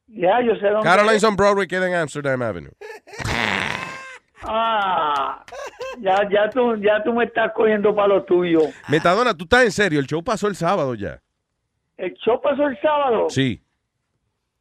[0.07, 0.83] Ya, yo sé dónde.
[0.87, 2.71] Caroline's on Broadway queda en Amsterdam Avenue.
[4.43, 5.43] Ah,
[5.99, 8.59] ya, ya, tú, ya tú me estás cogiendo para lo tuyo.
[8.87, 11.19] Metadona, tú estás en serio, el show pasó el sábado ya.
[11.97, 13.27] El show pasó el sábado.
[13.29, 13.61] Sí,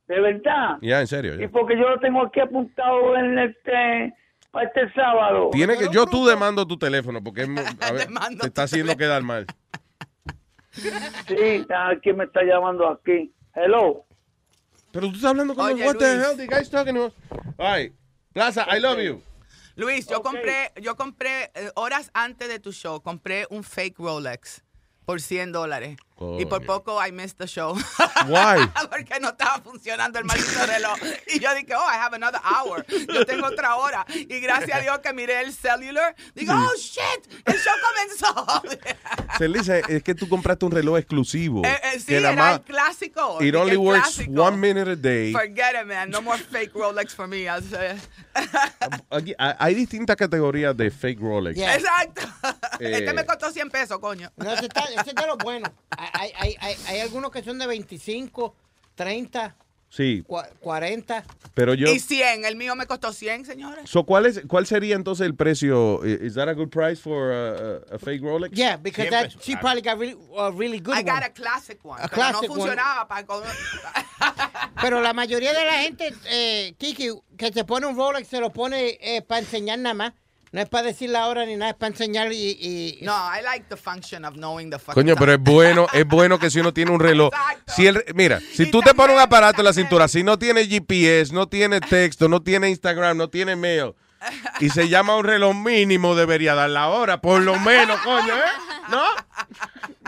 [0.09, 0.79] ¿De verdad?
[0.83, 1.43] ya, en serio.
[1.43, 4.15] Y porque yo lo tengo aquí apuntado en este,
[4.53, 5.51] para este sábado.
[5.53, 8.09] Tiene que, yo tú demando tu teléfono porque es mu- a ver,
[8.41, 9.47] te está haciendo quedar mal.
[11.27, 11.67] Sí,
[12.03, 13.33] ¿quién me está llamando aquí?
[13.55, 14.05] Hello.
[14.93, 16.27] Pero tú estás hablando con Oye, what the Luis.
[16.29, 16.97] hell the guy's talking?
[16.97, 17.13] All
[17.59, 17.93] right.
[18.33, 19.23] Plaza, I love you.
[19.77, 24.63] Luis, yo compré, yo compré eh, horas antes de tu show, compré un fake Rolex
[25.05, 25.97] por 100 dólares.
[26.39, 27.75] Y por poco I missed the show.
[28.27, 28.67] Why?
[28.91, 30.97] Porque no estaba funcionando el maldito reloj.
[31.35, 32.85] Y yo dije, oh, I have another hour.
[33.13, 34.07] Yo tengo otra hora.
[34.15, 36.59] Y gracias a Dios que miré el cellular, digo, Sí.
[36.59, 38.63] oh, shit, el show comenzó.
[39.57, 41.63] Dice, es que tú compraste un reloj exclusivo.
[41.65, 43.43] Eh, eh, sí, que era más- el clásico.
[43.43, 44.43] It only works clásico.
[44.43, 45.33] one minute a day.
[45.33, 46.11] Forget it, man.
[46.11, 47.43] No more fake Rolex for me.
[47.49, 47.97] I'll say.
[49.11, 51.59] Aquí, hay distintas categorías de fake Rolex.
[51.59, 52.23] Exacto.
[52.81, 54.31] Eh, Este me costó 100 pesos, coño.
[54.37, 55.71] No, ese, está, ese es de los buenos.
[56.13, 58.55] Hay, hay, hay, hay algunos que son de 25,
[58.95, 59.57] 30,
[59.89, 61.25] Sí, cua- 40.
[61.55, 61.87] pero yo...
[61.89, 62.45] Y 100.
[62.45, 63.89] El mío me costó 100, señores.
[63.89, 66.01] So, ¿cuál, es, ¿Cuál sería entonces el precio?
[66.05, 67.51] I- Is that a good price for a,
[67.93, 68.51] a- a fake Rolex?
[68.55, 71.25] Yeah, because that, she probably got really, a really good I got one.
[71.25, 72.01] a classic one.
[72.03, 72.61] A pero no classic one.
[72.61, 73.27] funcionaba para
[74.83, 78.53] Pero la mayoría de la gente, eh, Kiki, que se pone un Rolex, se lo
[78.53, 80.13] pone eh, para enseñar nada más.
[80.57, 82.37] No es para decir la hora ni nada, es para enseñar y...
[82.59, 86.07] y- No, I like the function of knowing the fucking Coño, pero es bueno, es
[86.09, 87.31] bueno que si uno tiene un reloj.
[87.67, 90.67] Si el, mira, si tú te pones un aparato en la cintura, si no tiene
[90.67, 93.93] GPS, no tiene texto, no tiene Instagram, no tiene mail,
[94.61, 98.89] y se llama un reloj mínimo, debería dar la hora, por lo menos, coño, ¿eh?
[98.91, 99.03] ¿No?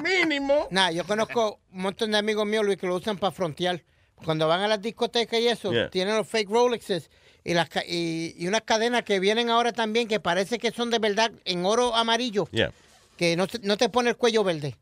[0.02, 0.66] Mínimo.
[0.70, 3.82] Nah, yo conozco un montón de amigos míos, Luis, que lo usan para frontear.
[4.24, 5.90] Cuando van a las discotecas y eso, Yeah.
[5.90, 7.10] tienen los fake Rolexes
[7.50, 10.90] y, las, ca- y, y unas cadenas que vienen ahora también que parece que son
[10.90, 12.72] de verdad en oro amarillo, Yeah.
[13.16, 14.76] que no, te- no te pone el cuello verde.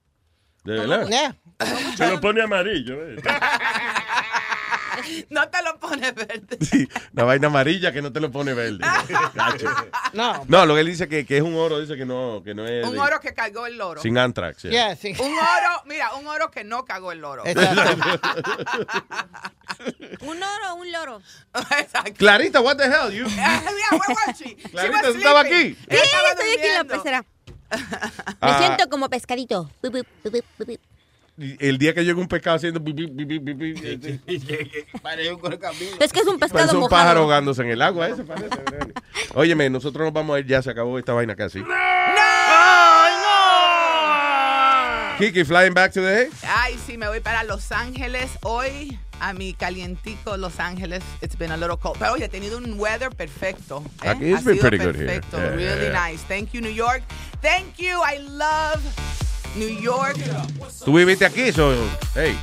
[0.64, 1.06] De verdad.
[1.08, 1.36] Yeah.
[1.96, 2.96] Se lo pone amarillo.
[3.06, 3.16] ¿eh?
[5.30, 6.58] No te lo pone verde.
[6.66, 8.78] Sí, una vaina amarilla que no te lo pone verde.
[10.12, 10.44] No.
[10.48, 12.66] No, lo que él dice que, que es un oro, dice que no, que no
[12.66, 14.00] es Un de- oro que cargó el loro.
[14.00, 14.62] sin anthrax.
[14.62, 14.96] yeah.
[15.18, 17.42] Un oro, mira, un oro que no cagó el loro.
[20.20, 21.22] Un oro, un loro.
[22.16, 23.10] Clarita, what the hell?
[23.12, 23.26] You...
[23.28, 23.60] Yeah,
[23.90, 24.56] where was she?
[24.56, 25.72] She Clarita, was ¿tú estabas sleeping.
[25.72, 25.86] aquí?
[25.90, 27.24] Sí, estaba estoy aquí en la pecera.
[27.70, 27.78] Me
[28.40, 28.58] Ah.
[28.58, 29.70] siento como pescadito.
[31.38, 33.74] El día que llega un pescado haciendo pi, pi, pi, pi, pi, pi,
[34.26, 35.96] este, Parece un correcamino.
[36.00, 37.02] Es que es un pescado parece un mojado.
[37.02, 38.48] pájaro ahogándose en el agua, ese parece.
[39.34, 41.62] Óyeme, nosotros nos vamos a ir, ya se acabó esta vaina casi.
[45.18, 48.98] Kiki, flying back to the Ay, sí, me voy para Los Ángeles hoy.
[49.18, 51.02] A mi calientico Los Ángeles.
[51.22, 51.96] It's been a little cold.
[51.98, 53.82] Pero oye, he tenido un weather perfecto.
[54.02, 54.08] ¿eh?
[54.10, 55.06] Aquí it's Ha been sido pretty good here.
[55.06, 55.38] perfecto.
[55.38, 55.92] Yeah, really yeah.
[56.10, 56.22] nice.
[56.28, 57.02] Thank you, New York.
[57.40, 57.98] Thank you.
[58.02, 58.82] I love
[59.56, 60.16] New York.
[60.84, 61.72] Tú viviste aquí, so,
[62.14, 62.38] hey,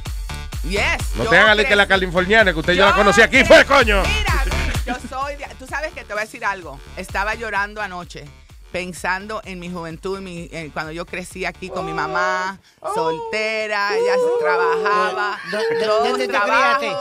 [0.64, 1.16] Yes.
[1.16, 3.66] no yo te hagas que la californiana, que usted ya la Yo conocí aquí, fue
[3.66, 4.02] coño.
[4.04, 4.44] Mira,
[4.86, 6.80] yo soy de- Tú sabes que te voy a decir algo.
[6.98, 8.26] Estaba llorando anoche.
[8.72, 12.60] Pensando en mi juventud, en mi- en cuando yo crecí aquí con mi mamá,
[12.96, 16.78] soltera, ella trabajaba, ¿Dó- dos dónde te trabajos.
[16.80, 16.98] criaste?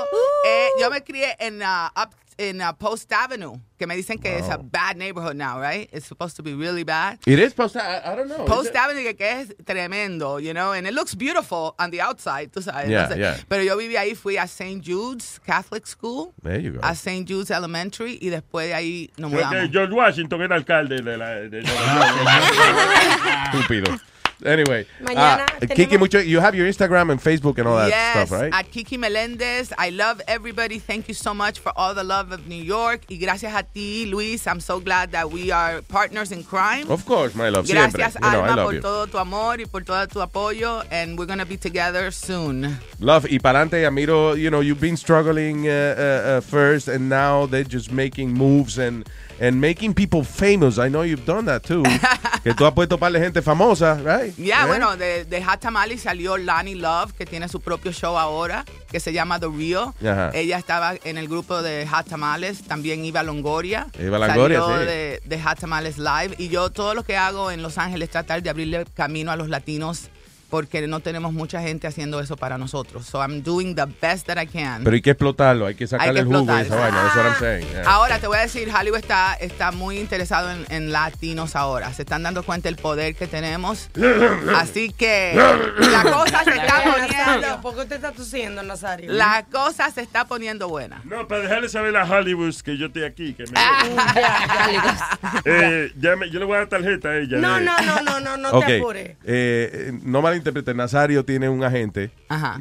[0.46, 4.36] Eh, yo me crié en, uh, up- en uh, Post Avenue, que me dicen que
[4.38, 5.88] es a bad neighborhood now, right?
[5.92, 7.18] It's supposed to be really bad.
[7.26, 8.44] It is post, I, I don't know.
[8.44, 8.74] Post?
[8.76, 12.60] Avenue que, que es tremendo, you know, and it looks beautiful on the outside, tú
[12.62, 12.88] sabes.
[12.88, 13.18] Yeah, no sé.
[13.18, 13.36] yeah.
[13.48, 14.80] Pero yo viví ahí, fui a St.
[14.84, 16.80] Jude's Catholic School, There you go.
[16.82, 17.24] a St.
[17.26, 19.66] Jude's Elementary y después de ahí nos Creo mudamos.
[19.66, 21.28] que George Washington era alcalde de la.
[21.48, 21.60] De
[23.52, 23.98] Estúpido.
[24.44, 28.28] Anyway, Mañana ah, Kiki, mucho, you have your Instagram and Facebook and all that yes,
[28.28, 28.52] stuff, right?
[28.52, 29.72] at Kiki Melendez.
[29.78, 30.78] I love everybody.
[30.78, 33.02] Thank you so much for all the love of New York.
[33.08, 34.46] Y gracias a ti, Luis.
[34.46, 36.90] I'm so glad that we are partners in crime.
[36.90, 37.98] Of course, my love, siempre.
[37.98, 38.80] Gracias, You know, I Alma, love por you.
[38.80, 40.84] todo tu amor y por todo tu apoyo.
[40.90, 42.78] And we're going to be together soon.
[43.00, 47.08] Love, y para adelante, Amiro, you know, you've been struggling uh, uh, uh, first, and
[47.08, 49.08] now they're just making moves and,
[49.42, 50.78] and making people famous.
[50.78, 51.82] I know you've done that too.
[52.44, 54.34] que tú has puesto par de gente famosa, right?
[54.36, 54.66] Ya, Yeah?
[54.66, 59.00] bueno, de, de Hot Tamales salió Lani Love, que tiene su propio show ahora, que
[59.00, 59.92] se llama The Real.
[60.00, 60.30] Ajá.
[60.32, 63.88] Ella estaba en el grupo de Hot Tamales, también Iba Longoria.
[63.98, 64.84] Eva Longoria, salió sí.
[64.86, 66.36] de, de Hot Tamales Live.
[66.38, 69.36] Y yo todo lo que hago en Los Ángeles es tratar de abrirle camino a
[69.36, 70.08] los latinos,
[70.52, 73.06] porque no tenemos mucha gente haciendo eso para nosotros.
[73.06, 74.84] So I'm doing the best that I can.
[74.84, 77.02] Pero hay que explotarlo, hay que sacarle el jugo a esa vaina.
[77.04, 77.66] That's what I'm saying.
[77.72, 77.90] yeah.
[77.90, 81.90] Ahora te voy a decir, Hollywood está, está muy interesado en, en latinos ahora.
[81.94, 83.88] Se están dando cuenta del poder que tenemos.
[84.54, 87.60] Así que la cosa se está poniendo.
[87.62, 89.10] ¿por qué usted está tosiendo, Nazario?
[89.10, 91.00] La cosa se está poniendo buena.
[91.04, 93.32] No, para dejarle saber a Hollywood que yo estoy aquí.
[93.32, 93.52] Que me...
[93.56, 95.18] Ah.
[95.44, 97.38] Eh, ya me- yo le voy a dar tarjeta a ella.
[97.38, 99.16] No, no, no, no, no, no te apures.
[99.24, 100.74] eh, no malinterprete.
[100.74, 102.10] Nazario tiene un agente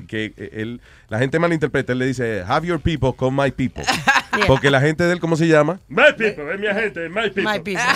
[0.08, 1.94] que eh, él, la gente malinterpreta.
[1.94, 3.84] Él le dice, have your people con my people.
[4.48, 5.80] Porque la gente de él, ¿cómo se llama?
[5.90, 7.44] My people, es mi agente, my people.
[7.44, 7.82] My people.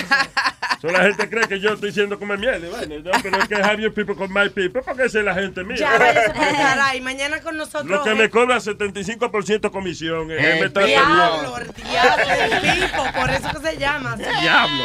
[0.82, 3.48] So, la gente cree que yo estoy diciendo comer miel, y vaina, no, pero es
[3.48, 5.78] que have your people con my people, porque esa es la gente mía.
[5.78, 7.02] Ya, el caray.
[7.02, 7.90] Mañana con nosotros.
[7.90, 10.30] Lo que me cobra 75% comisión.
[10.30, 14.14] eh, El me está diablo, el diablo, el tipo, por eso que se llama.
[14.14, 14.24] así.
[14.42, 14.84] Diablo.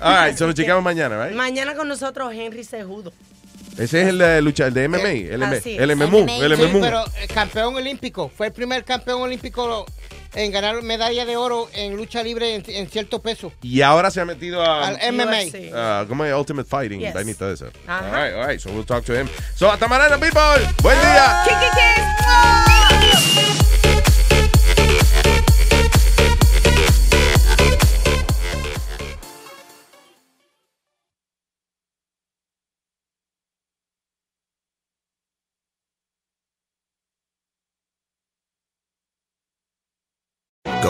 [0.00, 1.36] All right, so lo chequeamos mañana, right?
[1.36, 3.12] Mañana con nosotros Henry Cejudo.
[3.78, 5.80] Ese es el de lucha, el de MMA, el, M- Así es.
[5.80, 6.80] el MMU, el Sí, MMU.
[6.80, 8.28] pero eh, campeón olímpico.
[8.36, 9.86] Fue el primer campeón olímpico
[10.34, 13.52] en ganar medalla de oro en lucha libre en, en cierto peso.
[13.62, 15.36] Y ahora se ha metido a, Al MMA.
[15.74, 16.34] a ¿cómo es?
[16.34, 17.14] Ultimate Fighting, Yes.
[17.14, 17.66] vainita de esa.
[17.86, 19.28] All right, all right, so we'll talk to him.
[19.54, 20.40] So, hasta mañana, people.
[20.82, 21.44] Buen día.